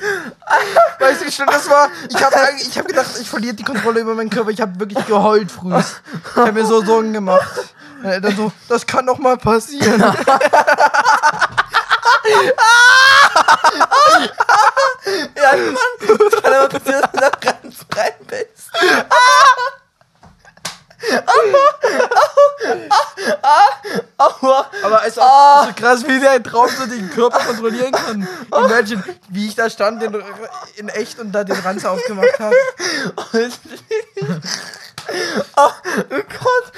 Weißt 0.99 1.21
du, 1.21 1.25
wie 1.25 1.31
schlimm 1.31 1.49
das 1.51 1.69
war? 1.69 1.89
Ich 2.09 2.23
habe 2.23 2.35
ich 2.59 2.77
hab 2.77 2.87
gedacht, 2.87 3.07
ich 3.19 3.29
verliere 3.29 3.55
die 3.55 3.63
Kontrolle 3.63 4.01
über 4.01 4.13
meinen 4.13 4.29
Körper. 4.29 4.51
Ich 4.51 4.61
habe 4.61 4.79
wirklich 4.79 5.05
geheult 5.07 5.51
früh. 5.51 5.75
Ich 5.75 6.35
habe 6.35 6.51
mir 6.51 6.65
so 6.65 6.83
Sorgen 6.83 7.13
gemacht. 7.13 7.73
Eltern 8.03 8.35
so, 8.35 8.51
das 8.67 8.85
kann 8.85 9.05
doch 9.05 9.17
mal 9.17 9.37
passieren. 9.37 10.03
Ja, 15.35 15.55
Mann, 15.55 16.19
das 16.19 16.41
kann 16.41 16.53
aber 16.53 16.69
passieren, 16.69 17.01
dass 17.01 17.11
du 17.11 17.17
da 17.17 17.29
ganz 17.29 17.85
rein 17.95 18.13
bist. 18.27 18.69
Aber 24.17 25.01
es 25.01 25.07
ist 25.07 25.19
auch 25.19 25.65
so 25.65 25.73
krass, 25.73 26.07
wie 26.07 26.19
der 26.19 26.43
Traum 26.43 26.69
so 26.69 26.85
den 26.85 27.09
Körper 27.09 27.39
kontrollieren 27.39 27.91
kann. 27.91 28.27
Imagine, 28.47 29.03
wie 29.29 29.47
ich 29.47 29.55
da 29.55 29.69
stand 29.69 30.03
in, 30.03 30.23
in 30.75 30.89
echt 30.89 31.19
und 31.19 31.31
da 31.31 31.43
den 31.43 31.57
Ranz 31.59 31.85
aufgemacht 31.85 32.39
habe. 32.39 32.55
Oh, 35.57 35.57
oh 35.57 35.71
Gott. 36.09 36.71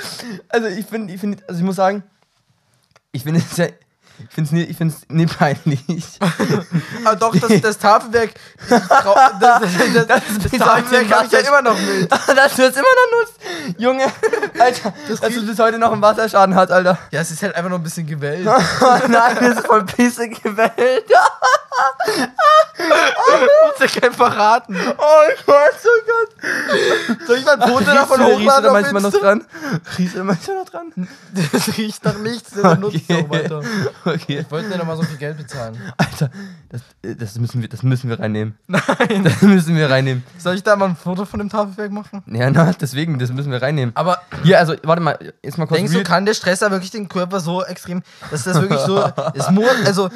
Also 0.49 0.68
ich 0.68 0.86
finde, 0.86 1.14
ich 1.14 1.20
finde, 1.20 1.43
also 1.47 1.60
ich 1.60 1.66
muss 1.66 1.76
sagen, 1.76 2.04
ich 3.12 3.24
finde 3.24 3.41
es 3.41 3.58
ja, 3.58 3.68
ich 4.20 4.34
finde 4.34 4.47
es 4.47 4.51
nie, 4.51 4.64
ich 4.64 5.09
nie 5.09 5.26
peinlich. 5.26 6.20
Aber 7.03 7.16
doch, 7.20 7.36
das, 7.36 7.62
das 7.62 7.78
Tafelwerk, 7.78 8.32
das, 8.70 8.88
das, 8.88 8.99
das, 9.39 10.07
das, 10.07 10.22
das 10.43 10.51
Tafelwerk 10.59 11.12
habe 11.12 11.26
ich 11.26 11.32
ja 11.32 11.39
immer 11.39 11.62
noch 11.62 11.78
mit. 11.78 12.12
dass 12.12 12.55
du 12.55 12.64
es 12.64 12.76
immer 12.76 12.84
noch 12.84 13.20
nutzt. 13.20 13.80
Junge, 13.80 14.05
Alter, 14.59 14.93
dass 15.07 15.20
du 15.20 15.45
bis 15.45 15.59
heute 15.59 15.80
noch 15.80 15.91
einen 15.91 16.01
Wasserschaden 16.01 16.55
hast, 16.55 16.72
Alter. 16.72 16.97
Ja, 17.12 17.22
es 17.22 17.32
ist 17.32 17.41
halt 17.43 17.55
einfach 17.55 17.70
nur 17.70 17.80
ein 17.80 17.84
bisschen 17.84 18.05
gewellt. 18.05 18.47
Oh 18.47 19.07
nein, 19.07 19.38
das 19.39 19.57
ist 19.57 19.68
voll 19.68 19.84
Pisse 19.86 20.30
gewählt. 20.30 21.05
Muss 22.78 23.93
ja 23.93 24.01
kein 24.01 24.13
verraten. 24.13 24.76
Oh 24.76 25.43
Gott, 25.45 25.74
oh 25.86 26.01
Gott. 26.05 27.28
Soll 27.28 27.38
ich 27.38 27.45
mal 27.45 27.61
ein 27.61 27.61
Foto 27.69 27.86
davon 27.86 28.22
Riechst 28.22 28.32
du 28.32 28.39
hochladen 28.39 28.63
da 28.63 28.69
auf 28.69 28.74
manchmal 28.82 29.01
noch 29.01 29.11
dran? 29.13 29.45
Riechst 29.97 30.15
du 30.15 30.24
manchmal 30.24 30.55
noch 30.57 30.69
dran? 30.69 30.93
Das 31.53 31.78
riecht 31.78 32.03
nach 32.03 32.17
nichts, 32.17 32.51
der 32.51 32.76
nutzt 32.76 32.97
Okay. 33.09 33.24
auch 33.26 33.30
weiter. 33.30 33.61
Okay. 34.05 34.39
Ich 34.39 34.51
wollte 34.51 34.69
dir 34.69 34.78
nochmal 34.78 34.97
so 34.97 35.03
viel 35.03 35.17
Geld 35.17 35.38
bezahlen. 35.38 35.80
Alter, 35.97 36.30
das, 36.69 36.82
das, 37.01 37.36
müssen 37.39 37.61
wir, 37.61 37.69
das 37.69 37.84
müssen 37.84 38.09
wir 38.09 38.19
reinnehmen. 38.19 38.57
Nein. 38.67 39.24
Das 39.24 39.41
müssen 39.41 39.76
wir 39.76 39.89
reinnehmen. 39.89 40.24
Soll 40.38 40.55
ich 40.55 40.63
da 40.63 40.76
mal 40.76 40.89
ein 40.89 40.95
Foto 40.95 41.26
von 41.26 41.39
dem 41.39 41.49
Tafelwerk 41.49 41.91
machen? 41.91 42.24
Ja, 42.28 42.49
na, 42.49 42.72
deswegen, 42.74 43.19
das 43.19 43.32
müssen 43.32 43.51
wir 43.51 43.61
reinnehmen. 43.61 43.95
Aber 43.95 44.22
Hier, 44.43 44.59
also, 44.59 44.76
warte 44.84 45.01
mal, 45.01 45.17
jetzt 45.41 45.57
mal 45.57 45.67
kurz. 45.67 45.78
denkst 45.78 45.91
du, 45.93 45.99
real- 45.99 46.05
kann 46.07 46.26
der 46.26 46.34
Stress 46.34 46.59
da 46.59 46.72
wirklich 46.72 46.91
den 46.91 47.07
Körper 47.07 47.39
so 47.39 47.63
extrem, 47.63 48.03
dass 48.30 48.43
das 48.43 48.59
wirklich 48.61 48.80
so, 48.82 49.03
es 49.34 49.49
muss, 49.49 49.69
also 49.86 50.09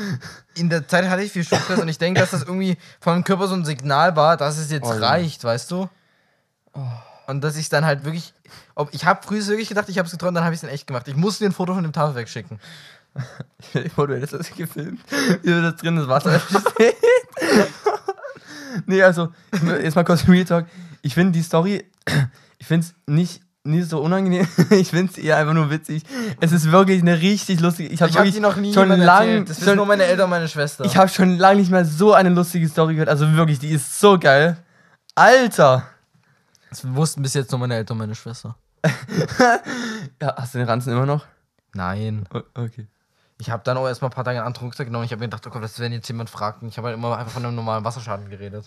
in 0.55 0.69
der 0.69 0.87
Zeit 0.87 1.09
hatte 1.09 1.21
ich 1.21 1.31
viel 1.31 1.43
Stress 1.45 1.79
und 1.79 1.87
ich 1.87 1.97
denke, 1.97 2.19
dass 2.19 2.31
das 2.31 2.43
irgendwie 2.43 2.77
vom 2.99 3.23
Körper 3.23 3.47
so 3.47 3.55
ein 3.55 3.65
Signal 3.65 4.15
war, 4.15 4.37
dass 4.37 4.57
es 4.57 4.71
jetzt 4.71 4.85
Oh, 4.87 4.93
ja. 4.93 4.99
reicht, 4.99 5.43
weißt 5.43 5.71
du? 5.71 5.89
Und 7.27 7.41
dass 7.43 7.55
ich 7.55 7.69
dann 7.69 7.85
halt 7.85 8.03
wirklich, 8.03 8.33
ob 8.75 8.93
ich 8.93 9.05
habe 9.05 9.25
früher 9.25 9.45
wirklich 9.47 9.69
gedacht, 9.69 9.89
ich 9.89 9.97
habe 9.97 10.05
es 10.05 10.11
geträumt, 10.11 10.35
dann 10.37 10.43
habe 10.43 10.53
ich 10.53 10.59
es 10.59 10.63
in 10.63 10.69
echt 10.69 10.85
gemacht. 10.87 11.07
Ich 11.07 11.15
musste 11.15 11.43
dir 11.43 11.49
ein 11.49 11.53
Foto 11.53 11.73
von 11.73 11.83
dem 11.83 11.93
Tafelwerk 11.93 12.29
schicken. 12.29 12.59
Ich 13.73 13.97
wurde 13.97 14.19
das 14.19 14.51
gefilmt. 14.55 14.99
Wie 15.41 15.49
das 15.61 15.75
drin 15.77 15.95
das 15.95 16.07
Wasser 16.07 16.39
steht. 16.39 16.95
nee, 18.85 19.01
also, 19.01 19.29
jetzt 19.81 19.95
mal 19.95 20.03
kurz 20.03 20.27
Real 20.27 20.45
Talk. 20.45 20.65
Ich 21.01 21.13
finde 21.13 21.31
die 21.31 21.43
Story, 21.43 21.85
ich 22.59 22.67
finde 22.67 22.87
es 22.87 22.93
nicht, 23.07 23.41
nicht 23.65 23.89
so 23.89 23.99
unangenehm. 24.01 24.47
Ich 24.71 24.89
finde 24.89 25.11
es 25.11 25.17
eher 25.17 25.37
einfach 25.37 25.53
nur 25.53 25.69
witzig. 25.69 26.03
Es 26.39 26.51
ist 26.51 26.71
wirklich 26.71 27.01
eine 27.01 27.19
richtig 27.19 27.59
lustige. 27.59 27.89
Ich 27.89 28.01
habe 28.01 28.13
wirklich 28.13 28.35
die 28.35 28.39
noch 28.39 28.55
nie 28.55 28.73
schon 28.73 28.83
jemandem 28.83 29.05
lang, 29.07 29.27
erzählt. 29.27 29.49
Das 29.49 29.63
schon, 29.63 29.75
nur 29.75 29.85
meine 29.85 30.03
Eltern 30.03 30.25
und 30.25 30.29
meine 30.31 30.47
Schwester. 30.47 30.85
Ich 30.85 30.95
habe 30.97 31.09
schon 31.09 31.37
lange 31.37 31.59
nicht 31.59 31.71
mehr 31.71 31.85
so 31.85 32.13
eine 32.13 32.29
lustige 32.29 32.67
Story 32.69 32.93
gehört. 32.93 33.09
Also 33.09 33.31
wirklich, 33.33 33.59
die 33.59 33.69
ist 33.69 33.99
so 33.99 34.17
geil. 34.19 34.57
Alter! 35.15 35.83
das 36.69 36.93
wussten 36.93 37.21
bis 37.21 37.33
jetzt 37.33 37.51
nur 37.51 37.59
meine 37.59 37.75
Eltern 37.75 37.95
und 37.95 37.99
meine 37.99 38.15
Schwester. 38.15 38.55
Ja, 40.21 40.35
hast 40.37 40.53
du 40.53 40.59
den 40.59 40.67
Ranzen 40.67 40.91
immer 40.93 41.05
noch? 41.05 41.25
Nein. 41.73 42.25
O- 42.33 42.41
Okay. 42.53 42.87
Ich 43.37 43.49
habe 43.49 43.63
dann 43.65 43.75
auch 43.77 43.85
erstmal 43.87 44.09
ein 44.11 44.13
paar 44.13 44.23
Tage 44.23 44.37
einen 44.37 44.47
anderen 44.47 44.67
Rucksack 44.67 44.87
genommen. 44.87 45.03
Ich 45.03 45.11
habe 45.11 45.19
mir 45.19 45.25
gedacht, 45.27 45.45
oh 45.45 45.49
Gott, 45.49 45.61
was 45.61 45.77
wenn 45.79 45.91
jetzt 45.91 46.07
jemand 46.07 46.29
fragt? 46.29 46.61
Und 46.61 46.69
ich 46.69 46.77
habe 46.77 46.87
halt 46.87 46.97
immer 46.97 47.17
einfach 47.17 47.33
von 47.33 47.43
einem 47.45 47.55
normalen 47.55 47.83
Wasserschaden 47.83 48.29
geredet. 48.29 48.65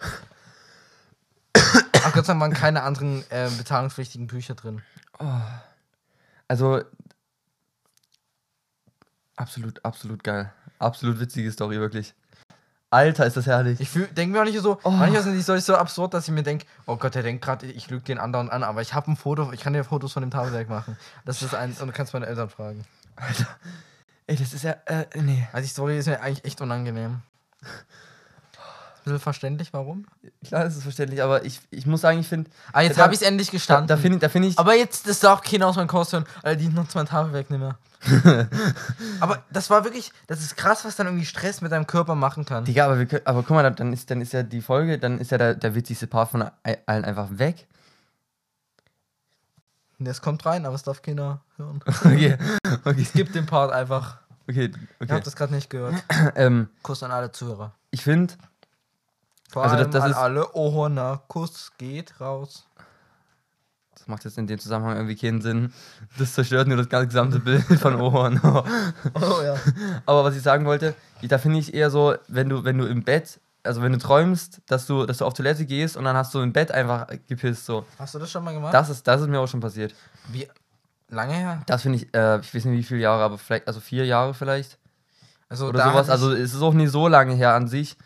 Ach 2.04 2.12
Gott 2.12 2.26
sei 2.26 2.32
Dank 2.32 2.40
waren 2.40 2.52
keine 2.52 2.82
anderen 2.82 3.22
äh, 3.30 3.48
bezahlungspflichtigen 3.56 4.26
Bücher 4.26 4.54
drin. 4.54 4.82
Also, 6.48 6.82
absolut, 9.36 9.84
absolut 9.84 10.22
geil. 10.24 10.52
Absolut 10.78 11.18
witzige 11.20 11.50
Story, 11.52 11.78
wirklich. 11.78 12.14
Alter, 12.90 13.26
ist 13.26 13.36
das 13.36 13.46
herrlich. 13.46 13.80
Ich 13.80 13.90
denke 14.14 14.32
mir 14.32 14.40
auch 14.40 14.44
nicht 14.46 14.58
so, 14.60 14.78
Oh. 14.82 14.90
manchmal 14.90 15.22
sind 15.22 15.34
die 15.34 15.42
Stories 15.42 15.66
so 15.66 15.76
absurd, 15.76 16.14
dass 16.14 16.26
ich 16.26 16.32
mir 16.32 16.42
denke, 16.42 16.64
oh 16.86 16.96
Gott, 16.96 17.14
der 17.14 17.22
denkt 17.22 17.44
gerade, 17.44 17.66
ich 17.66 17.90
lüge 17.90 18.04
den 18.04 18.18
anderen 18.18 18.48
an, 18.48 18.62
aber 18.62 18.80
ich 18.80 18.94
habe 18.94 19.10
ein 19.10 19.16
Foto, 19.16 19.52
ich 19.52 19.60
kann 19.60 19.74
dir 19.74 19.84
Fotos 19.84 20.14
von 20.14 20.22
dem 20.22 20.30
Tafelwerk 20.30 20.70
machen. 20.70 20.96
Das 21.26 21.42
ist 21.42 21.54
eins, 21.54 21.82
und 21.82 21.88
du 21.88 21.92
kannst 21.92 22.14
meine 22.14 22.26
Eltern 22.26 22.48
fragen. 22.48 22.86
Ey, 24.26 24.36
das 24.36 24.54
ist 24.54 24.62
ja, 24.64 24.72
äh, 24.86 25.06
nee. 25.16 25.46
Also 25.52 25.64
die 25.66 25.70
Story 25.70 25.98
ist 25.98 26.06
mir 26.06 26.20
eigentlich 26.22 26.44
echt 26.46 26.60
unangenehm. 26.62 27.20
Bisschen 29.08 29.20
verständlich, 29.22 29.72
warum? 29.72 30.06
Klar, 30.46 30.64
das 30.64 30.76
ist 30.76 30.82
verständlich, 30.82 31.22
aber 31.22 31.44
ich, 31.44 31.60
ich 31.70 31.86
muss 31.86 32.00
sagen, 32.00 32.18
ich 32.20 32.28
finde. 32.28 32.50
Ah, 32.72 32.80
jetzt 32.82 32.98
Da- 32.98 33.02
habe 33.04 33.14
ich 33.14 33.20
es 33.20 33.26
endlich 33.26 33.48
Da, 33.48 33.52
gestanden. 33.52 33.86
da 33.88 33.96
finde 33.96 34.18
da 34.18 34.28
find 34.28 34.46
ich. 34.46 34.58
Aber 34.58 34.74
jetzt, 34.74 35.08
das 35.08 35.20
darf 35.20 35.42
keiner 35.42 35.66
aus 35.66 35.76
meinem 35.76 35.88
Kurs 35.88 36.12
hören, 36.12 36.24
weil 36.42 36.56
die 36.56 36.68
mein 36.68 36.86
Tafelwerk 37.06 37.50
nicht 37.50 37.60
mehr. 37.60 37.78
aber 39.20 39.42
das 39.50 39.70
war 39.70 39.82
wirklich, 39.84 40.12
das 40.28 40.40
ist 40.40 40.56
krass, 40.56 40.84
was 40.84 40.94
dann 40.94 41.08
irgendwie 41.08 41.26
Stress 41.26 41.60
mit 41.60 41.72
deinem 41.72 41.86
Körper 41.86 42.14
machen 42.14 42.44
kann. 42.44 42.64
Digga, 42.64 42.84
aber, 42.86 42.98
wir, 43.00 43.22
aber 43.24 43.42
guck 43.42 43.50
mal, 43.50 43.68
dann 43.72 43.92
ist, 43.92 44.08
dann 44.10 44.20
ist 44.20 44.32
ja 44.32 44.44
die 44.44 44.60
Folge, 44.62 44.98
dann 44.98 45.18
ist 45.18 45.32
ja 45.32 45.38
der, 45.38 45.54
der 45.56 45.74
witzigste 45.74 46.06
Part 46.06 46.30
von 46.30 46.42
all- 46.62 46.78
allen 46.86 47.04
einfach 47.04 47.26
weg. 47.32 47.66
Das 49.98 50.22
kommt 50.22 50.46
rein, 50.46 50.64
aber 50.64 50.74
es 50.76 50.84
darf 50.84 51.02
keiner 51.02 51.40
hören. 51.56 51.80
Okay, 52.04 52.38
okay, 52.84 53.06
Gib 53.14 53.32
den 53.32 53.46
Part 53.46 53.72
einfach. 53.72 54.18
okay. 54.48 54.66
Ich 54.70 55.00
okay. 55.02 55.12
habe 55.12 55.22
das 55.24 55.34
gerade 55.34 55.52
nicht 55.54 55.70
gehört. 55.70 55.94
Ähm, 56.36 56.68
Kuss 56.82 57.02
an 57.02 57.10
alle 57.10 57.32
Zuhörer. 57.32 57.74
ich 57.90 58.02
finde, 58.04 58.34
Vor 59.48 59.62
Also 59.64 59.76
das- 59.76 59.82
allem 59.84 59.90
das 59.92 60.02
an 60.04 60.10
ist- 60.10 60.16
alle 60.16 60.52
Ohrhörner. 60.54 61.22
Kuss 61.28 61.72
geht 61.78 62.20
raus. 62.20 62.66
das 63.96 64.06
macht 64.06 64.24
jetzt 64.24 64.38
in 64.38 64.46
dem 64.46 64.58
Zusammenhang 64.60 64.96
irgendwie 64.96 65.16
keinen 65.16 65.40
Sinn. 65.42 65.72
Das 66.18 66.32
zerstört 66.34 66.68
nur 66.68 66.76
das 66.76 66.88
ganze 66.88 67.08
gesamte 67.08 67.40
Bild 67.40 67.64
von 67.80 68.00
Ohren. 68.00 68.40
Oh 69.14 69.42
ja. 69.42 69.56
Aber 70.06 70.22
was 70.24 70.36
ich 70.36 70.42
sagen 70.42 70.64
wollte, 70.66 70.94
da 71.22 71.38
finde 71.38 71.58
ich 71.58 71.74
eher 71.74 71.90
so, 71.90 72.14
wenn 72.28 72.48
du, 72.48 72.62
wenn 72.64 72.78
du 72.78 72.86
im 72.86 73.02
Bett, 73.02 73.40
also 73.64 73.82
wenn 73.82 73.92
du 73.92 73.98
träumst, 73.98 74.60
dass 74.66 74.86
du, 74.86 75.04
dass 75.04 75.18
du 75.18 75.24
auf 75.24 75.34
Toilette 75.34 75.66
gehst 75.66 75.96
und 75.96 76.04
dann 76.04 76.16
hast 76.16 76.32
du 76.32 76.40
im 76.40 76.52
Bett 76.52 76.70
einfach 76.70 77.08
gepisst, 77.26 77.66
so. 77.66 77.84
Hast 77.98 78.14
du 78.14 78.18
das 78.20 78.30
schon 78.30 78.44
mal 78.44 78.54
gemacht? 78.54 78.72
Das 78.72 78.88
ist, 78.88 79.06
das 79.06 79.20
ist 79.22 79.26
mir 79.28 79.40
auch 79.40 79.48
schon 79.48 79.60
passiert. 79.60 79.94
Wie, 80.28 80.46
lange 81.08 81.32
her. 81.34 81.62
Das 81.66 81.82
finde 81.82 81.98
ich, 81.98 82.14
äh, 82.14 82.38
ich 82.38 82.54
weiß 82.54 82.66
nicht 82.66 82.78
wie 82.78 82.82
viele 82.84 83.00
Jahre, 83.00 83.24
aber 83.24 83.36
vielleicht, 83.36 83.66
also 83.66 83.80
vier 83.80 84.06
Jahre 84.06 84.32
vielleicht. 84.32 84.78
Also 85.48 85.66
oder 85.68 85.82
sowas. 85.84 86.08
Also 86.08 86.32
es 86.32 86.54
ist 86.54 86.62
auch 86.62 86.74
nicht 86.74 86.90
so 86.92 87.08
lange 87.08 87.34
her 87.34 87.54
an 87.54 87.66
sich. 87.66 87.96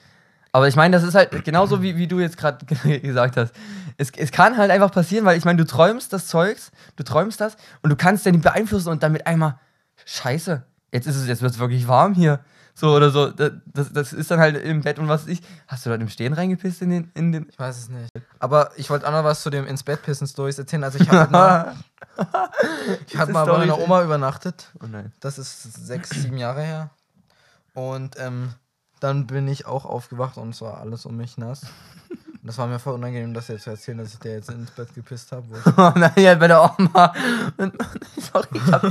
Aber 0.53 0.69
ich 0.69 0.77
meine, 0.77 0.95
das 0.95 1.03
ist 1.03 1.15
halt 1.15 1.45
genauso 1.45 1.83
wie, 1.83 1.97
wie 1.97 2.07
du 2.07 2.21
jetzt 2.21 2.37
gerade 2.37 2.65
gesagt 3.01 3.37
hast. 3.37 3.55
Es, 3.97 4.11
es 4.11 4.31
kann 4.31 4.57
halt 4.57 4.71
einfach 4.71 4.93
passieren, 4.93 5.25
weil 5.25 5.39
ich 5.39 5.45
meine, 5.45 5.59
du 5.59 5.67
träumst 5.67 6.13
das 6.13 6.27
Zeugs, 6.27 6.71
du 6.97 7.03
träumst 7.03 7.41
das 7.41 7.57
und 7.83 7.91
du 7.91 7.97
kannst 7.97 8.27
ja 8.27 8.33
nicht 8.33 8.45
beeinflussen 8.45 8.91
und 8.91 9.03
dann 9.03 9.13
mit 9.13 9.27
einmal, 9.27 9.59
scheiße, 10.05 10.63
jetzt 10.93 11.07
ist 11.07 11.17
es, 11.17 11.27
jetzt 11.27 11.43
wird 11.43 11.53
es 11.53 11.59
wirklich 11.59 11.89
warm 11.89 12.15
hier. 12.15 12.41
So 12.75 12.95
oder 12.95 13.11
so. 13.11 13.31
Das, 13.31 13.53
das, 13.67 13.93
das 13.93 14.13
ist 14.13 14.31
dann 14.31 14.41
halt 14.41 14.57
im 14.57 14.81
Bett 14.81 14.99
und 14.99 15.09
was 15.09 15.27
ich. 15.27 15.43
Hast 15.69 15.85
du 15.85 15.91
dort 15.91 16.01
im 16.01 16.09
Stehen 16.09 16.33
reingepisst 16.33 16.81
in 16.81 16.91
den, 16.91 17.11
in 17.15 17.33
den. 17.33 17.47
Ich 17.51 17.59
weiß 17.59 17.77
es 17.77 17.89
nicht. 17.91 18.09
Aber 18.39 18.71
ich 18.77 18.89
wollte 18.89 19.07
auch 19.07 19.13
noch 19.13 19.25
was 19.25 19.43
zu 19.43 19.51
dem 19.51 19.67
ins 19.67 19.83
Bett 19.83 20.03
pissen 20.03 20.27
Stories 20.27 20.59
erzählen. 20.59 20.85
Also 20.85 20.99
ich 20.99 21.11
habe 21.11 21.31
mal, 21.31 21.77
ich 23.07 23.19
hab 23.19 23.27
Diese 23.27 23.33
mal 23.33 23.45
bei 23.45 23.59
meiner 23.59 23.79
Oma 23.79 24.03
übernachtet. 24.03 24.71
Oh 24.83 24.87
nein. 24.87 25.13
Das 25.21 25.39
ist 25.39 25.87
sechs, 25.87 26.11
sieben 26.11 26.39
Jahre 26.39 26.63
her. 26.63 26.91
Und 27.75 28.17
ähm, 28.19 28.55
dann 29.03 29.27
bin 29.27 29.49
ich 29.49 29.67
auch 29.67 29.85
aufgewacht 29.85 30.37
und 30.37 30.51
es 30.51 30.61
war 30.63 30.79
alles 30.81 31.07
um 31.07 31.17
mich 31.17 31.37
nass. 31.39 31.63
Und 32.11 32.49
das 32.49 32.59
war 32.59 32.67
mir 32.67 32.81
voll 32.81 32.95
unangenehm, 32.95 33.33
das 33.35 33.47
jetzt 33.49 33.63
zu 33.65 33.71
erzählen, 33.71 33.99
dass 33.99 34.13
ich 34.15 34.19
dir 34.19 34.33
jetzt 34.33 34.51
ins 34.51 34.71
Bett 34.73 34.93
gepisst 34.95 35.31
habe. 35.33 35.45
Oh 35.77 35.93
nein, 35.95 36.11
ja, 36.17 36.35
bei 36.35 36.49
der 36.49 36.61
Oma. 36.77 37.13
Sorry, 38.33 38.47
ich 38.53 38.73
hab 38.73 38.83
die, 38.83 38.91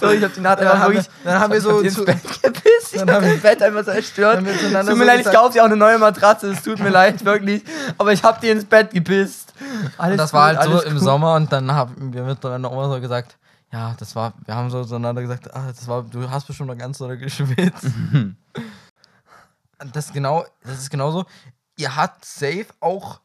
sorry, 0.00 0.16
ich 0.16 0.24
hab 0.24 0.32
die 0.34 0.40
Naht 0.40 0.60
Dann 0.60 0.68
einfach 0.68 0.80
haben 0.80 0.92
wirklich. 0.94 1.06
wir- 1.22 1.30
dann 1.32 1.40
haben 1.40 1.50
wir 1.50 1.58
ich 1.58 1.62
so 1.62 1.80
ins 1.80 1.94
zu- 1.94 2.04
Bett 2.06 2.22
gepisst. 2.42 2.92
Ich 2.94 2.98
Dann 3.00 3.10
hab 3.10 3.22
das 3.22 3.40
Bett 3.40 3.62
einfach 3.62 3.84
zerstört. 3.84 4.38
Tut 4.38 4.46
mir 4.46 4.84
so 4.84 4.94
leid, 5.04 5.20
ich 5.20 5.30
kaufe 5.32 5.52
dir 5.52 5.60
auch 5.62 5.66
eine 5.66 5.76
neue 5.76 5.98
Matratze. 5.98 6.52
Es 6.52 6.62
tut 6.62 6.78
mir 6.80 6.88
leid, 6.88 7.22
wirklich. 7.24 7.62
Aber 7.98 8.12
ich 8.14 8.22
hab 8.22 8.40
die 8.40 8.48
ins 8.48 8.64
Bett 8.64 8.90
gepisst. 8.92 9.52
Alles 9.98 10.12
Und 10.12 10.18
das 10.18 10.30
gut, 10.30 10.38
war 10.38 10.46
halt 10.46 10.62
so 10.62 10.70
alles 10.70 10.84
im 10.84 10.94
gut. 10.94 11.02
Sommer 11.02 11.34
und 11.34 11.52
dann 11.52 11.70
haben 11.72 12.14
wir 12.14 12.22
mit 12.22 12.42
meiner 12.42 12.72
Oma 12.72 12.88
so 12.94 12.98
gesagt, 13.00 13.36
ja, 13.72 13.94
das 13.98 14.16
war, 14.16 14.32
wir 14.46 14.54
haben 14.56 14.70
so 14.70 14.84
zueinander 14.84 15.20
gesagt, 15.22 15.54
ah, 15.54 15.66
das 15.68 15.86
war, 15.86 16.02
du 16.02 16.28
hast 16.30 16.46
bestimmt 16.46 16.70
noch 16.70 16.78
ganz 16.78 16.96
doll 16.98 17.16
geschwitzt. 17.18 17.86
das 19.92 20.06
ist 20.06 20.12
genau, 20.14 20.44
das 20.64 20.78
ist 20.78 20.90
genauso. 20.90 21.24
Ihr 21.76 21.96
habt 21.96 22.24
safe 22.24 22.66
auch 22.80 23.20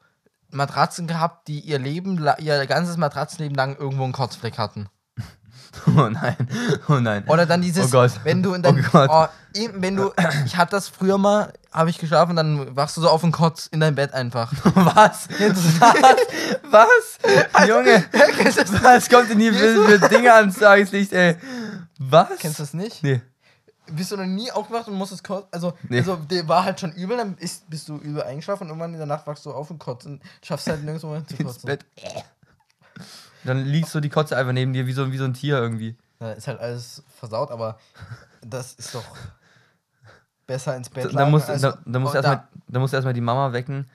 Matratzen 0.51 1.07
gehabt, 1.07 1.47
die 1.47 1.59
ihr 1.59 1.79
Leben, 1.79 2.25
ihr 2.39 2.65
ganzes 2.67 2.97
Matratzenleben 2.97 3.55
lang 3.55 3.75
irgendwo 3.77 4.03
einen 4.03 4.13
Kotzfleck 4.13 4.57
hatten. 4.57 4.87
Oh 5.87 6.07
nein, 6.07 6.37
oh 6.87 6.93
nein. 7.01 7.25
Oder 7.27 7.45
dann 7.45 7.61
dieses, 7.61 7.87
Oh 7.87 7.89
Gott. 7.89 8.11
wenn 8.23 8.41
du 8.41 8.53
in 8.53 8.61
dein, 8.61 8.79
Oh 8.79 8.89
Gott. 8.93 9.09
oh, 9.11 9.27
wenn 9.73 9.97
du, 9.97 10.13
ich 10.45 10.55
hatte 10.55 10.71
das 10.71 10.87
früher 10.87 11.17
mal, 11.17 11.51
habe 11.69 11.89
ich 11.89 11.97
geschlafen, 11.97 12.37
dann 12.37 12.77
wachst 12.77 12.95
du 12.95 13.01
so 13.01 13.09
auf 13.09 13.19
den 13.19 13.33
Kotz 13.33 13.67
in 13.67 13.81
dein 13.81 13.93
Bett 13.93 14.13
einfach. 14.13 14.53
Was? 14.73 15.27
Was? 15.29 16.17
Was? 16.71 17.67
Junge, 17.67 18.05
was 18.83 19.09
kommt 19.09 19.29
denn 19.29 19.39
hier 19.39 19.53
für, 19.53 19.99
für 19.99 20.07
Dinge 20.09 20.33
ans 20.33 20.59
Tageslicht, 20.59 21.11
ey? 21.11 21.35
Was? 21.99 22.29
Kennst 22.39 22.59
du 22.59 22.63
das 22.63 22.73
nicht? 22.73 23.03
Nee. 23.03 23.21
Bist 23.91 24.11
du 24.11 24.17
noch 24.17 24.25
nie 24.25 24.51
aufgewacht 24.51 24.87
und 24.87 24.95
musstest 24.95 25.23
kotzen? 25.23 25.47
Also, 25.51 25.73
Nee. 25.89 25.99
also 25.99 26.15
der 26.15 26.47
war 26.47 26.63
halt 26.63 26.79
schon 26.79 26.91
übel, 26.93 27.17
dann 27.17 27.37
ist, 27.37 27.69
bist 27.69 27.87
du 27.87 27.97
übel 27.97 28.23
eingeschlafen 28.23 28.63
und 28.63 28.69
irgendwann 28.69 28.91
in 28.93 28.97
der 28.97 29.05
Nacht 29.07 29.27
wachst 29.27 29.45
du 29.45 29.53
auf 29.53 29.69
und 29.69 29.79
kotzt 29.79 30.05
und 30.07 30.21
schaffst 30.43 30.67
halt 30.67 30.83
nirgendwo 30.83 31.07
mehr 31.09 31.25
zu 31.25 31.35
kotzen. 31.43 31.67
Bett. 31.67 31.85
Dann 33.43 33.63
liegst 33.63 33.93
du 33.93 33.99
die 33.99 34.09
Kotze 34.09 34.35
einfach 34.37 34.53
neben 34.53 34.73
dir 34.73 34.87
wie 34.87 34.93
so, 34.93 35.11
wie 35.11 35.17
so 35.17 35.25
ein 35.25 35.33
Tier 35.33 35.57
irgendwie. 35.59 35.95
Da 36.19 36.31
ist 36.31 36.47
halt 36.47 36.59
alles 36.59 37.03
versaut, 37.19 37.51
aber 37.51 37.77
das 38.41 38.73
ist 38.73 38.95
doch 38.95 39.03
besser 40.47 40.75
ins 40.75 40.89
Bett 40.89 41.05
Da, 41.05 41.09
da 41.09 41.25
musst, 41.25 41.49
als- 41.49 41.61
da, 41.61 41.77
da 41.85 41.99
musst 41.99 42.13
du 42.13 42.17
erstmal 42.17 42.47
da 42.67 42.79
musst 42.79 42.93
du 42.93 42.97
erstmal 42.97 43.13
die 43.13 43.21
Mama 43.21 43.53
wecken. 43.53 43.87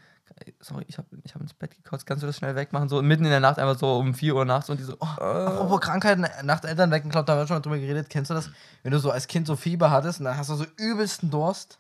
Sorry, 0.61 0.85
ich 0.89 0.99
habe 0.99 1.09
ich 1.25 1.35
hab 1.35 1.41
ins 1.43 1.55
Bett 1.55 1.75
gekotzt. 1.77 2.07
Kannst 2.07 2.23
du 2.23 2.27
das 2.27 2.37
schnell 2.37 2.55
wegmachen? 2.57 2.89
So 2.89 3.01
mitten 3.03 3.25
in 3.25 3.31
der 3.31 3.41
Nacht, 3.41 3.59
einfach 3.59 3.79
so 3.79 3.97
um 3.99 4.15
4 4.15 4.35
Uhr 4.35 4.45
nachts 4.45 4.69
und 4.71 4.79
die 4.79 4.85
so. 4.85 4.97
Oh, 5.01 5.05
Apropos 5.07 5.81
Krankheiten, 5.81 6.27
nach 6.45 6.61
der 6.61 6.71
Eltern 6.71 6.91
wecken, 6.91 7.11
glaub, 7.11 7.27
da 7.27 7.33
haben 7.33 7.41
wir 7.41 7.47
schon 7.47 7.57
mal 7.57 7.61
drüber 7.61 7.79
geredet. 7.79 8.09
Kennst 8.11 8.31
du 8.31 8.35
das? 8.35 8.51
Wenn 8.83 8.93
du 8.93 8.99
so 8.99 9.11
als 9.11 9.27
Kind 9.27 9.47
so 9.47 9.57
Fieber 9.57 9.91
hattest 9.91 10.21
und 10.21 10.25
dann 10.27 10.37
hast 10.37 10.51
du 10.51 10.55
so 10.55 10.67
übelsten 10.79 11.31
Durst. 11.31 11.79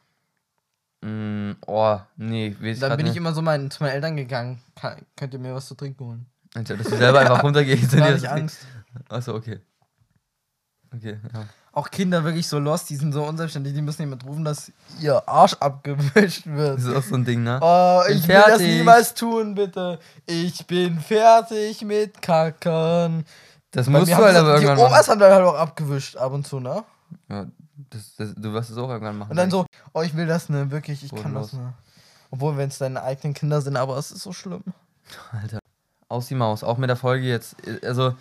mm, 1.02 1.52
oh 1.66 1.98
nee, 2.16 2.54
weiß 2.60 2.74
ich 2.76 2.80
Dann 2.80 2.96
bin 2.96 3.06
ich 3.06 3.12
nicht. 3.12 3.16
immer 3.18 3.32
so 3.32 3.42
mein, 3.42 3.70
zu 3.70 3.82
meinen 3.82 3.92
Eltern 3.94 4.16
gegangen. 4.16 4.60
Kann, 4.76 5.04
könnt 5.16 5.32
ihr 5.34 5.40
mir 5.40 5.54
was 5.54 5.66
zu 5.66 5.74
trinken 5.74 6.04
holen? 6.04 6.26
Alter, 6.54 6.76
dass 6.76 6.88
du 6.88 6.96
selber 6.96 7.20
einfach 7.20 7.42
runtergehst. 7.42 7.92
Da 7.98 8.06
hab 8.06 8.16
ich 8.16 8.28
Angst. 8.28 8.66
Achso, 9.08 9.34
okay. 9.34 9.60
Okay, 10.94 11.18
ja. 11.32 11.44
Auch 11.72 11.90
Kinder 11.90 12.24
wirklich 12.24 12.48
so 12.48 12.58
lost, 12.58 12.90
die 12.90 12.96
sind 12.96 13.12
so 13.12 13.22
unselbstständig, 13.24 13.74
die 13.74 13.82
müssen 13.82 14.02
jemand 14.02 14.24
rufen, 14.26 14.44
dass 14.44 14.72
ihr 15.00 15.22
Arsch 15.28 15.54
abgewischt 15.60 16.46
wird. 16.46 16.78
Das 16.78 16.84
ist 16.84 16.96
auch 16.96 17.02
so 17.02 17.14
ein 17.14 17.24
Ding, 17.24 17.44
ne? 17.44 17.60
Oh, 17.62 18.02
Bin 18.08 18.16
ich 18.18 18.26
will 18.26 18.34
das 18.34 18.44
fertig. 18.46 18.66
niemals 18.66 19.14
tun, 19.14 19.54
bitte. 19.54 20.00
Ich 20.26 20.66
bin 20.66 20.98
fertig 20.98 21.82
mit 21.82 22.20
Kackern. 22.20 23.24
Das 23.70 23.86
Bei 23.86 23.92
musst 24.00 24.10
du 24.10 24.16
halt 24.16 24.36
aber 24.36 24.56
die 24.58 24.64
irgendwann 24.64 24.78
Omas 24.86 24.92
machen. 25.06 25.10
haben 25.10 25.18
dann 25.20 25.32
halt 25.32 25.44
auch 25.44 25.54
abgewischt, 25.54 26.16
ab 26.16 26.32
und 26.32 26.44
zu, 26.44 26.58
ne? 26.58 26.82
Ja, 27.28 27.46
das, 27.90 28.16
das, 28.16 28.34
du 28.34 28.52
wirst 28.52 28.70
es 28.70 28.76
auch 28.76 28.88
irgendwann 28.88 29.18
machen. 29.18 29.30
Und 29.30 29.36
dann 29.36 29.50
so, 29.50 29.64
oh, 29.92 30.02
ich 30.02 30.16
will 30.16 30.26
das 30.26 30.48
ne, 30.48 30.72
wirklich, 30.72 31.04
ich 31.04 31.10
kann 31.10 31.22
Bodenlos. 31.22 31.52
das 31.52 31.60
ne. 31.60 31.72
Obwohl, 32.32 32.56
wenn 32.56 32.68
es 32.68 32.78
deine 32.78 33.00
eigenen 33.02 33.34
Kinder 33.34 33.60
sind, 33.60 33.76
aber 33.76 33.96
es 33.96 34.10
ist 34.10 34.22
so 34.22 34.32
schlimm. 34.32 34.64
Alter. 35.32 35.60
Aus 36.08 36.26
die 36.26 36.34
Maus, 36.34 36.64
auch 36.64 36.78
mit 36.78 36.90
der 36.90 36.96
Folge 36.96 37.26
jetzt. 37.28 37.54
Also, 37.84 38.14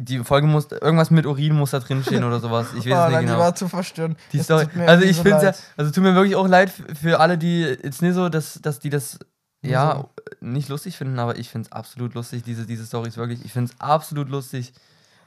die 0.00 0.18
Folge 0.24 0.46
muss, 0.46 0.70
irgendwas 0.70 1.10
mit 1.10 1.26
Urin 1.26 1.54
muss 1.54 1.70
da 1.72 1.80
drin 1.80 2.02
stehen 2.02 2.24
oder 2.24 2.40
sowas. 2.40 2.68
Ich 2.74 2.86
weiß 2.86 2.92
oh, 2.92 3.02
es 3.02 3.08
nicht 3.08 3.12
nein, 3.12 3.24
genau. 3.26 3.34
die 3.34 3.40
war 3.40 3.54
zu 3.54 3.68
verstören. 3.68 4.16
Die 4.32 4.40
Story. 4.40 4.66
Also 4.86 5.04
ich 5.04 5.16
so 5.16 5.22
finde 5.22 5.42
ja, 5.42 5.54
also 5.76 5.90
tut 5.90 6.02
mir 6.02 6.14
wirklich 6.14 6.36
auch 6.36 6.48
leid 6.48 6.70
für, 6.70 7.20
alle, 7.20 7.38
die 7.38 7.60
jetzt 7.62 8.02
nicht 8.02 8.14
so, 8.14 8.28
dass, 8.28 8.60
dass 8.62 8.78
die 8.78 8.90
das 8.90 9.18
ja 9.62 9.96
so. 9.96 10.10
nicht 10.40 10.68
lustig 10.68 10.96
finden, 10.96 11.18
aber 11.18 11.38
ich 11.38 11.48
finde 11.48 11.66
es 11.66 11.72
absolut 11.72 12.14
lustig, 12.14 12.42
diese, 12.42 12.66
diese 12.66 12.84
Stories 12.86 13.16
wirklich. 13.16 13.44
Ich 13.44 13.52
finde 13.52 13.72
es 13.72 13.80
absolut 13.80 14.28
lustig. 14.28 14.72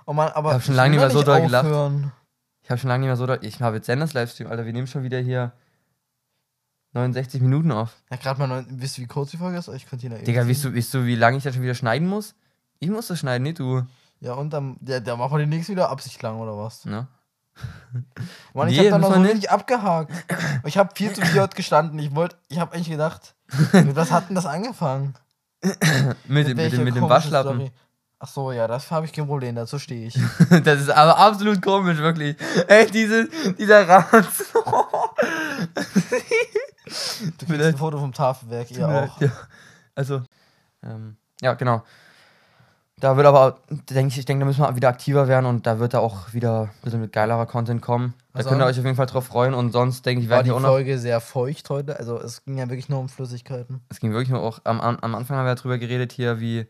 Oh 0.05 0.13
Mann, 0.13 0.31
aber 0.33 0.49
Ich 0.49 0.55
hab 0.55 0.63
schon 0.63 0.75
lange 0.75 0.91
nicht 0.91 0.99
mehr 0.99 1.09
so 1.09 1.23
doll 1.23 1.41
gelacht. 1.41 1.65
Ich 2.63 2.69
habe 2.71 2.79
schon 2.79 2.87
lange 2.89 3.01
nicht 3.01 3.09
mehr 3.09 3.17
so, 3.17 3.25
da- 3.25 3.37
ich 3.41 3.61
habe 3.61 3.77
jetzt 3.77 3.85
Senders 3.85 4.13
Livestream, 4.13 4.47
Alter, 4.47 4.65
wir 4.65 4.73
nehmen 4.73 4.87
schon 4.87 5.03
wieder 5.03 5.19
hier 5.19 5.51
69 6.93 7.41
Minuten 7.41 7.71
auf. 7.71 7.95
Ja, 8.09 8.17
gerade 8.17 8.39
mal, 8.39 8.47
neun- 8.47 8.65
wisst 8.69 8.97
ihr, 8.97 9.03
wie 9.03 9.07
kurz 9.07 9.31
die 9.31 9.37
Folge 9.37 9.57
ist? 9.57 9.67
Ich 9.67 9.85
könnte 9.85 10.09
die 10.09 10.23
Digga, 10.23 10.47
weißt 10.47 10.63
du, 10.63 10.75
weißt 10.75 10.93
du, 10.93 11.05
wie 11.05 11.15
lange 11.15 11.37
ich 11.37 11.43
das 11.43 11.53
schon 11.53 11.63
wieder 11.63 11.75
schneiden 11.75 12.07
muss? 12.07 12.33
Ich 12.79 12.89
muss 12.89 13.07
das 13.07 13.19
schneiden, 13.19 13.43
nicht 13.43 13.59
du. 13.59 13.83
Ja, 14.21 14.33
und 14.33 14.51
dann, 14.51 14.77
ja, 14.85 14.99
dann 14.99 15.19
machen 15.19 15.33
wir 15.33 15.39
den 15.39 15.49
nächsten 15.49 15.73
wieder 15.73 15.89
Absicht 15.89 16.21
lang, 16.21 16.39
oder 16.39 16.57
was? 16.57 16.85
Ne? 16.85 17.07
Mann, 18.53 18.67
ich 18.69 18.77
Nee, 18.77 18.85
hab 18.91 18.91
dann 18.99 19.01
noch 19.01 19.13
so 19.15 19.23
wenig 19.23 19.49
abgehakt. 19.49 20.11
Ich 20.65 20.77
hab 20.77 20.97
4 20.97 21.13
zu 21.13 21.21
4 21.21 21.41
heute 21.43 21.55
gestanden. 21.55 21.99
Ich 21.99 22.13
wollte, 22.15 22.35
ich 22.49 22.59
hab 22.59 22.73
eigentlich 22.73 22.89
gedacht, 22.89 23.35
mit 23.73 23.95
was 23.95 24.11
hat 24.11 24.27
denn 24.29 24.35
das 24.35 24.45
angefangen? 24.45 25.13
Mit, 26.27 26.47
dem- 26.47 26.57
mit, 26.57 26.73
dem- 26.73 26.83
mit 26.83 26.95
dem 26.95 27.07
Waschlappen. 27.09 27.55
Story? 27.55 27.71
Ach 28.19 28.27
so, 28.27 28.51
ja, 28.51 28.67
das 28.67 28.89
habe 28.91 29.05
ich 29.05 29.13
kein 29.13 29.27
Problem, 29.27 29.55
dazu 29.55 29.77
stehe 29.79 30.07
ich. 30.07 30.15
Das 30.63 30.79
ist 30.81 30.89
aber 30.89 31.17
absolut 31.17 31.61
komisch, 31.61 31.97
wirklich. 31.97 32.35
Ey, 32.67 32.89
diese, 32.89 33.27
dieser 33.57 33.87
Ranz. 33.87 34.51
Du 37.37 37.45
kriegst 37.45 37.61
ein 37.65 37.77
Foto 37.77 37.99
vom 37.99 38.13
Tafelwerk, 38.13 38.71
ihr 38.71 38.87
auch. 38.87 39.19
Ja. 39.21 39.29
Also, 39.95 40.21
ähm, 40.83 41.17
ja, 41.41 41.53
genau. 41.53 41.83
Da 42.97 43.17
wird 43.17 43.27
aber, 43.27 43.59
denke 43.89 44.13
ich, 44.13 44.19
ich 44.19 44.25
denke, 44.25 44.39
da 44.41 44.45
müssen 44.45 44.61
wir 44.61 44.73
wieder 44.75 44.87
aktiver 44.87 45.27
werden 45.27 45.45
und 45.45 45.67
da 45.67 45.79
wird 45.79 45.93
da 45.93 45.99
auch 45.99 46.33
wieder 46.33 46.63
ein 46.63 46.69
bisschen 46.81 47.01
mit 47.01 47.11
geilerer 47.11 47.45
Content 47.45 47.81
kommen. 47.81 48.13
Da 48.31 48.37
Also- 48.39 48.49
könnt 48.49 48.61
ihr 48.61 48.65
euch 48.65 48.79
auf 48.79 48.85
jeden 48.85 48.95
Fall 48.95 49.05
drauf 49.05 49.25
freuen 49.25 49.53
und 49.53 49.71
sonst 49.73 50.05
denke 50.05 50.21
ich, 50.23 50.29
War 50.29 50.37
werden 50.37 50.45
die 50.45 50.49
die 50.51 50.55
auch 50.55 50.61
noch. 50.61 50.69
Folge 50.69 50.97
sehr 50.97 51.19
feucht 51.19 51.69
heute? 51.69 51.99
Also 51.99 52.17
es 52.19 52.45
ging 52.45 52.57
ja 52.57 52.69
wirklich 52.69 52.87
nur 52.87 52.99
um 52.99 53.09
Flüssigkeiten. 53.09 53.81
Es 53.89 53.99
ging 53.99 54.11
wirklich 54.13 54.29
nur 54.29 54.41
auch, 54.41 54.59
am, 54.63 54.79
am 54.79 55.13
Anfang 55.15 55.35
haben 55.37 55.45
wir 55.45 55.55
darüber 55.55 55.77
geredet 55.77 56.13
hier, 56.13 56.39
wie, 56.39 56.67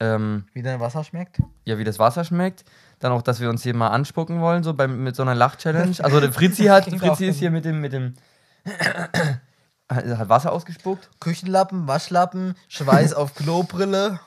ähm, 0.00 0.46
Wie 0.54 0.62
dein 0.62 0.80
Wasser 0.80 1.04
schmeckt? 1.04 1.38
ja, 1.64 1.78
wie 1.78 1.84
das 1.84 2.00
Wasser 2.00 2.24
schmeckt. 2.24 2.64
Dann 2.98 3.12
auch, 3.12 3.22
dass 3.22 3.38
wir 3.40 3.48
uns 3.48 3.62
hier 3.62 3.74
mal 3.76 3.88
anspucken 3.88 4.40
wollen, 4.40 4.64
so 4.64 4.74
beim, 4.74 5.04
mit 5.04 5.14
so 5.14 5.22
einer 5.22 5.36
Lach-Challenge. 5.36 5.94
Also 6.02 6.18
der 6.18 6.32
Fritzi 6.32 6.64
hat, 6.64 6.86
Ging 6.86 6.98
Fritzi 6.98 7.26
ist 7.26 7.38
hier 7.38 7.52
mit 7.52 7.64
dem, 7.64 7.80
mit 7.80 7.92
dem, 7.92 8.14
hat 9.88 10.28
Wasser 10.28 10.50
ausgespuckt. 10.52 11.10
Küchenlappen, 11.20 11.86
Waschlappen, 11.86 12.54
Schweiß 12.68 13.14
auf 13.14 13.34
Klobrille, 13.34 14.18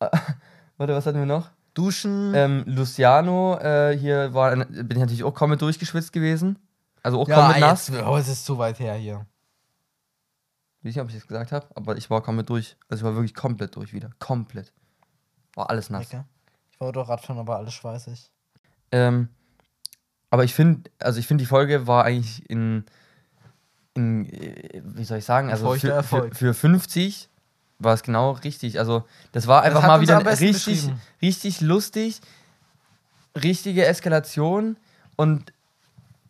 Warte, 0.76 0.94
was 0.94 1.06
hatten 1.06 1.18
wir 1.18 1.26
noch? 1.26 1.50
Duschen. 1.74 2.32
Ähm, 2.34 2.64
Luciano, 2.66 3.58
äh, 3.58 3.96
hier 3.96 4.34
war, 4.34 4.56
bin 4.56 4.90
ich 4.90 4.98
natürlich 4.98 5.24
auch 5.24 5.34
komplett 5.34 5.62
durchgeschwitzt 5.62 6.12
gewesen. 6.12 6.58
Also 7.02 7.20
auch 7.20 7.28
ja, 7.28 7.36
komplett 7.36 7.60
nass. 7.60 7.88
jetzt, 7.88 8.02
oh, 8.02 8.16
es 8.16 8.28
ist 8.28 8.44
zu 8.44 8.58
weit 8.58 8.78
her 8.80 8.94
hier. 8.94 9.26
Ich 10.80 10.86
weiß 10.86 10.94
nicht, 10.94 11.02
ob 11.02 11.08
ich 11.08 11.14
das 11.14 11.26
gesagt 11.26 11.52
habe, 11.52 11.66
aber 11.74 11.96
ich 11.96 12.10
war 12.10 12.22
komplett 12.22 12.48
durch. 12.48 12.76
Also 12.88 13.02
ich 13.02 13.04
war 13.04 13.14
wirklich 13.14 13.34
komplett 13.34 13.76
durch 13.76 13.92
wieder. 13.92 14.10
Komplett. 14.18 14.72
War 15.54 15.70
alles 15.70 15.90
nass. 15.90 16.10
Lecker. 16.10 16.26
Ich 16.70 16.80
wollte 16.80 16.98
doch 16.98 17.08
Radfahren, 17.08 17.38
aber 17.38 17.56
alles 17.56 17.74
schweißig. 17.74 18.30
Ähm, 18.92 19.28
aber 20.30 20.44
ich 20.44 20.54
finde, 20.54 20.90
also 20.98 21.18
ich 21.20 21.26
finde, 21.26 21.42
die 21.42 21.48
Folge 21.48 21.86
war 21.86 22.04
eigentlich 22.04 22.48
in, 22.48 22.84
in 23.94 24.26
äh, 24.26 24.82
wie 24.84 25.04
soll 25.04 25.18
ich 25.18 25.24
sagen, 25.24 25.50
also 25.50 25.74
für, 25.74 26.02
für, 26.02 26.34
für 26.34 26.54
50 26.54 27.28
war 27.80 27.94
es 27.94 28.02
genau 28.02 28.32
richtig. 28.32 28.78
Also 28.78 29.04
das 29.32 29.46
war 29.46 29.62
einfach 29.62 29.82
hat 29.82 29.88
mal 29.88 30.00
wieder 30.00 30.24
richtig, 30.24 30.88
richtig 31.20 31.60
lustig, 31.60 32.20
richtige 33.34 33.86
Eskalation 33.86 34.76
und 35.16 35.52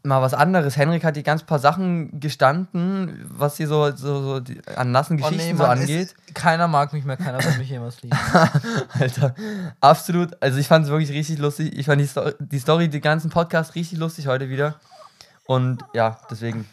mal 0.03 0.23
was 0.23 0.33
anderes. 0.33 0.77
Henrik 0.77 1.05
hat 1.05 1.17
die 1.17 1.23
ganz 1.23 1.43
paar 1.43 1.59
Sachen 1.59 2.21
gestanden, 2.21 3.27
was 3.29 3.57
hier 3.57 3.69
so, 3.69 3.91
so, 3.95 4.23
so 4.23 4.41
die, 4.41 4.61
an 4.75 4.93
nassen 4.93 5.19
Oh 5.21 5.29
Geschichten 5.29 5.53
nee, 5.53 5.59
so 5.59 5.65
angeht. 5.65 6.15
Es, 6.27 6.35
keiner 6.35 6.69
mag 6.69 6.93
mich 6.93 7.05
mehr, 7.05 7.17
keiner 7.17 7.43
wird 7.43 7.59
mich 7.59 7.69
jemals 7.69 8.01
lieben. 8.03 8.17
Alter, 8.99 9.35
absolut. 9.81 10.41
Also 10.43 10.59
ich 10.59 10.69
fand 10.69 10.87
es 10.87 10.91
wirklich 10.91 11.11
richtig 11.11 11.39
lustig. 11.39 11.77
Ich 11.77 11.87
fand 11.87 12.01
die, 12.01 12.07
Sto 12.07 12.31
die 12.39 12.59
Story, 12.59 12.89
den 12.89 13.01
ganzen 13.01 13.31
Podcast 13.31 13.75
richtig 13.75 13.99
lustig 13.99 14.27
heute 14.27 14.49
wieder. 14.49 14.77
Und 15.45 15.85
ja, 15.93 16.19
deswegen 16.31 16.67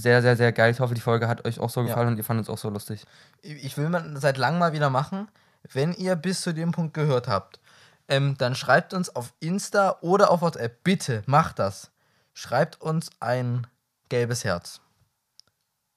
sehr, 0.00 0.22
sehr, 0.22 0.36
sehr 0.36 0.52
geil. 0.52 0.72
Ich 0.72 0.80
hoffe, 0.80 0.94
die 0.94 1.00
Folge 1.00 1.28
hat 1.28 1.44
euch 1.46 1.58
auch 1.60 1.70
so 1.70 1.80
Ja. 1.80 1.86
gefallen 1.88 2.08
und 2.08 2.16
ihr 2.16 2.24
fandet 2.24 2.46
es 2.46 2.50
auch 2.50 2.58
so 2.58 2.70
lustig. 2.70 3.04
ich 3.42 3.76
will 3.76 3.88
mal 3.88 4.16
seit 4.16 4.36
langem 4.38 4.58
mal 4.60 4.72
wieder 4.72 4.90
machen. 4.90 5.28
Wenn 5.72 5.92
ihr 5.92 6.16
bis 6.16 6.40
zu 6.40 6.52
dem 6.54 6.72
Punkt 6.72 6.94
gehört 6.94 7.28
habt, 7.28 7.60
ähm, 8.08 8.34
dann 8.38 8.54
schreibt 8.54 8.94
uns 8.94 9.14
auf 9.14 9.32
Insta 9.40 9.98
oder 10.00 10.30
auf 10.30 10.40
WhatsApp. 10.40 10.82
Bitte, 10.82 11.22
macht 11.26 11.58
das. 11.58 11.90
Schreibt 12.32 12.80
uns 12.80 13.10
ein 13.20 13.66
gelbes 14.08 14.44
Herz. 14.44 14.80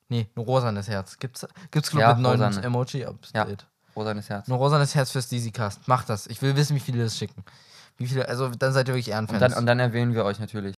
Nee, 0.09 0.27
ein 0.35 0.41
rosanes 0.41 0.87
Herz. 0.87 1.17
Gibt's, 1.17 1.47
gibt's 1.71 1.89
glaub, 1.89 2.01
Ja, 2.01 2.13
mit 2.13 2.21
neuen 2.23 2.41
rosane. 2.41 2.65
Emoji? 2.65 3.05
Ob 3.05 3.17
Ja. 3.33 3.45
geht. 3.45 3.65
Rosanes 3.95 4.29
Herz. 4.29 4.47
Ein 4.47 4.53
rosanes 4.53 4.93
Herz 4.95 5.11
fürs 5.11 5.27
Dizzycast. 5.29 5.87
Macht 5.87 6.09
das. 6.09 6.27
Ich 6.27 6.41
will 6.41 6.55
wissen, 6.55 6.75
wie 6.75 6.79
viele 6.79 7.03
das 7.03 7.17
schicken. 7.17 7.43
Wie 7.97 8.07
viele, 8.07 8.27
also 8.27 8.49
dann 8.49 8.73
seid 8.73 8.87
ihr 8.87 8.93
wirklich 8.95 9.09
Ehrenfans. 9.09 9.41
Und 9.41 9.49
dann, 9.51 9.57
und 9.59 9.65
dann 9.65 9.79
erwähnen 9.79 10.13
wir 10.13 10.25
euch 10.25 10.39
natürlich. 10.39 10.75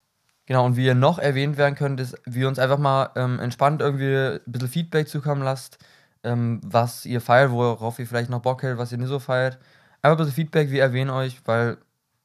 Genau, 0.46 0.64
und 0.66 0.76
wie 0.76 0.84
ihr 0.84 0.94
noch 0.94 1.18
erwähnt 1.18 1.56
werden 1.56 1.74
könnt, 1.74 2.00
ist, 2.00 2.16
wie 2.26 2.40
ihr 2.40 2.48
uns 2.48 2.58
einfach 2.58 2.78
mal 2.78 3.10
ähm, 3.16 3.40
entspannt 3.40 3.80
irgendwie 3.80 4.14
ein 4.14 4.40
bisschen 4.44 4.68
Feedback 4.68 5.08
zukommen 5.08 5.42
lasst, 5.42 5.78
ähm, 6.22 6.60
was 6.62 7.06
ihr 7.06 7.20
feiert, 7.20 7.50
worauf 7.50 7.98
ihr 7.98 8.06
vielleicht 8.06 8.28
noch 8.30 8.40
Bock 8.42 8.62
hättet, 8.62 8.78
was 8.78 8.92
ihr 8.92 8.98
nicht 8.98 9.08
so 9.08 9.18
feiert. 9.18 9.58
Einfach 10.02 10.16
ein 10.16 10.18
bisschen 10.18 10.34
Feedback, 10.34 10.70
wir 10.70 10.82
erwähnen 10.82 11.10
euch, 11.10 11.40
weil, 11.46 11.78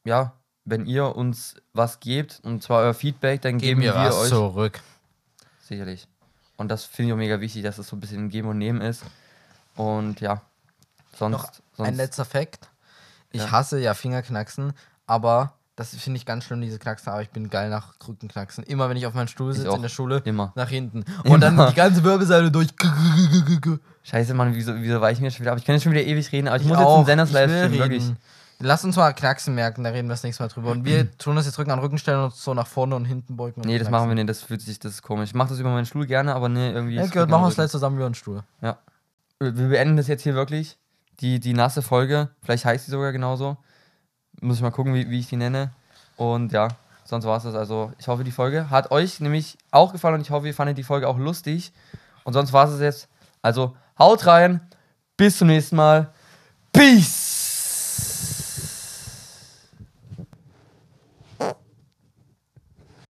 ja, 0.03 0.33
wenn 0.65 0.85
ihr 0.85 1.15
uns 1.15 1.55
was 1.73 1.99
gebt, 2.01 2.41
und 2.43 2.61
zwar 2.61 2.81
euer 2.81 2.93
Feedback, 2.93 3.41
dann 3.41 3.57
geben 3.57 3.81
geben, 3.81 3.93
wir 3.95 4.01
wir 4.01 4.09
was 4.09 4.15
euch. 4.17 4.29
zurück. 4.29 4.81
Sicherlich. 5.61 6.07
Und 6.57 6.69
das 6.69 6.83
finde 6.83 7.09
ich 7.09 7.13
auch 7.13 7.17
mega 7.17 7.39
wichtig, 7.39 7.63
dass 7.63 7.77
es 7.77 7.87
so 7.87 7.95
ein 7.95 8.01
bisschen 8.01 8.25
ein 8.25 8.29
Geben 8.29 8.49
und 8.49 8.57
Nehmen 8.57 8.81
ist. 8.81 9.03
Und 9.77 10.19
ja, 10.19 10.41
sonst. 11.17 11.31
Noch 11.31 11.51
sonst 11.77 11.87
Ein 11.87 11.95
letzter 11.95 12.25
Fakt. 12.25 12.67
Ich 13.31 13.41
Ja. 13.41 13.51
hasse 13.51 13.79
ja 13.79 13.93
Fingerknacksen, 13.93 14.73
aber 15.07 15.53
das 15.79 15.95
finde 15.95 16.17
ich 16.17 16.25
ganz 16.25 16.43
schlimm, 16.43 16.59
diese 16.59 16.77
Knacksen, 16.77 17.09
aber 17.13 17.21
ich 17.21 17.29
bin 17.29 17.49
geil 17.49 17.69
nach 17.69 17.93
Rückenknacksen. 18.05 18.65
Immer 18.65 18.89
wenn 18.89 18.97
ich 18.97 19.05
auf 19.05 19.13
meinem 19.13 19.29
Stuhl 19.29 19.53
sitze 19.53 19.73
in 19.73 19.81
der 19.81 19.87
Schule, 19.87 20.21
Immer. 20.25 20.51
nach 20.55 20.67
hinten. 20.67 21.05
Immer. 21.23 21.35
Und 21.35 21.39
dann 21.41 21.55
die 21.69 21.73
ganze 21.73 22.03
Wirbelsäule 22.03 22.51
durch. 22.51 22.67
Scheiße, 24.03 24.33
Mann, 24.33 24.53
wieso, 24.55 24.75
wieso 24.75 24.99
war 24.99 25.09
ich 25.11 25.21
mir 25.21 25.31
schon 25.31 25.41
wieder? 25.41 25.51
Aber 25.51 25.59
ich 25.59 25.65
kann 25.65 25.75
jetzt 25.75 25.83
schon 25.83 25.93
wieder 25.93 26.03
ewig 26.03 26.29
reden, 26.33 26.49
aber 26.49 26.57
ich, 26.57 26.63
Ich 26.63 26.67
muss 26.67 26.77
auch. 26.77 26.99
jetzt 26.99 27.09
einen 27.09 27.25
Senders 27.27 27.33
will 27.33 27.39
Livestream, 27.55 27.79
wirklich. 27.79 28.03
Lass 28.61 28.83
uns 28.83 28.97
mal 28.97 29.13
Knacksen 29.13 29.55
merken, 29.55 29.85
da 29.85 29.91
reden 29.91 30.09
wir 30.09 30.13
das 30.13 30.23
nächste 30.23 30.43
Mal 30.43 30.49
drüber. 30.49 30.71
Und 30.71 30.83
wir 30.83 31.09
tun 31.17 31.37
das 31.37 31.45
jetzt 31.45 31.57
Rücken 31.57 31.71
an 31.71 31.79
Rücken 31.79 31.97
stellen 31.97 32.25
und 32.25 32.33
so 32.35 32.53
nach 32.53 32.67
vorne 32.67 32.97
und 32.97 33.05
hinten 33.05 33.37
beugen. 33.37 33.61
und 33.61 33.67
Nee, 33.67 33.77
das 33.77 33.87
knacksen. 33.87 33.91
machen 33.91 34.09
wir 34.09 34.15
nicht, 34.15 34.27
das 34.29 34.41
fühlt 34.41 34.61
sich, 34.61 34.79
das 34.79 34.95
ist 34.95 35.01
komisch. 35.01 35.29
Ich 35.29 35.33
mache 35.33 35.47
das 35.49 35.59
über 35.59 35.69
meinen 35.69 35.85
Stuhl 35.85 36.05
gerne, 36.05 36.35
aber 36.35 36.49
nee, 36.49 36.71
irgendwie. 36.71 36.95
Ja, 36.95 37.05
gehört, 37.05 37.29
machen 37.29 37.43
wir 37.43 37.47
es 37.47 37.55
gleich 37.55 37.71
zusammen 37.71 37.95
über 37.95 38.09
den 38.09 38.15
Stuhl. 38.15 38.43
Wir 38.59 38.77
wir 39.39 39.69
beenden 39.69 39.95
das 39.95 40.07
jetzt 40.09 40.23
hier 40.23 40.35
wirklich. 40.35 40.77
Die, 41.21 41.39
die 41.39 41.53
nasse 41.53 41.81
Folge. 41.81 42.29
Vielleicht 42.43 42.65
heißt 42.65 42.85
sie 42.85 42.91
sogar 42.91 43.13
genauso. 43.13 43.57
Muss 44.41 44.57
ich 44.57 44.61
mal 44.61 44.71
gucken, 44.71 44.93
wie, 44.93 45.09
wie 45.09 45.19
ich 45.19 45.27
die 45.27 45.37
nenne. 45.37 45.71
Und 46.15 46.51
ja, 46.51 46.69
sonst 47.03 47.25
war 47.25 47.37
es 47.37 47.43
das. 47.43 47.55
Also, 47.55 47.91
ich 47.97 48.07
hoffe, 48.07 48.23
die 48.23 48.31
Folge 48.31 48.69
hat 48.69 48.91
euch 48.91 49.19
nämlich 49.19 49.57
auch 49.71 49.91
gefallen 49.91 50.15
und 50.15 50.21
ich 50.21 50.31
hoffe, 50.31 50.47
ihr 50.47 50.53
fandet 50.53 50.77
die 50.77 50.83
Folge 50.83 51.07
auch 51.07 51.17
lustig. 51.17 51.71
Und 52.23 52.33
sonst 52.33 52.53
war 52.53 52.67
es 52.67 52.79
jetzt. 52.79 53.07
Also, 53.41 53.75
haut 53.97 54.25
rein. 54.25 54.61
Bis 55.17 55.37
zum 55.37 55.47
nächsten 55.47 55.75
Mal. 55.75 56.09
Peace! 56.71 57.38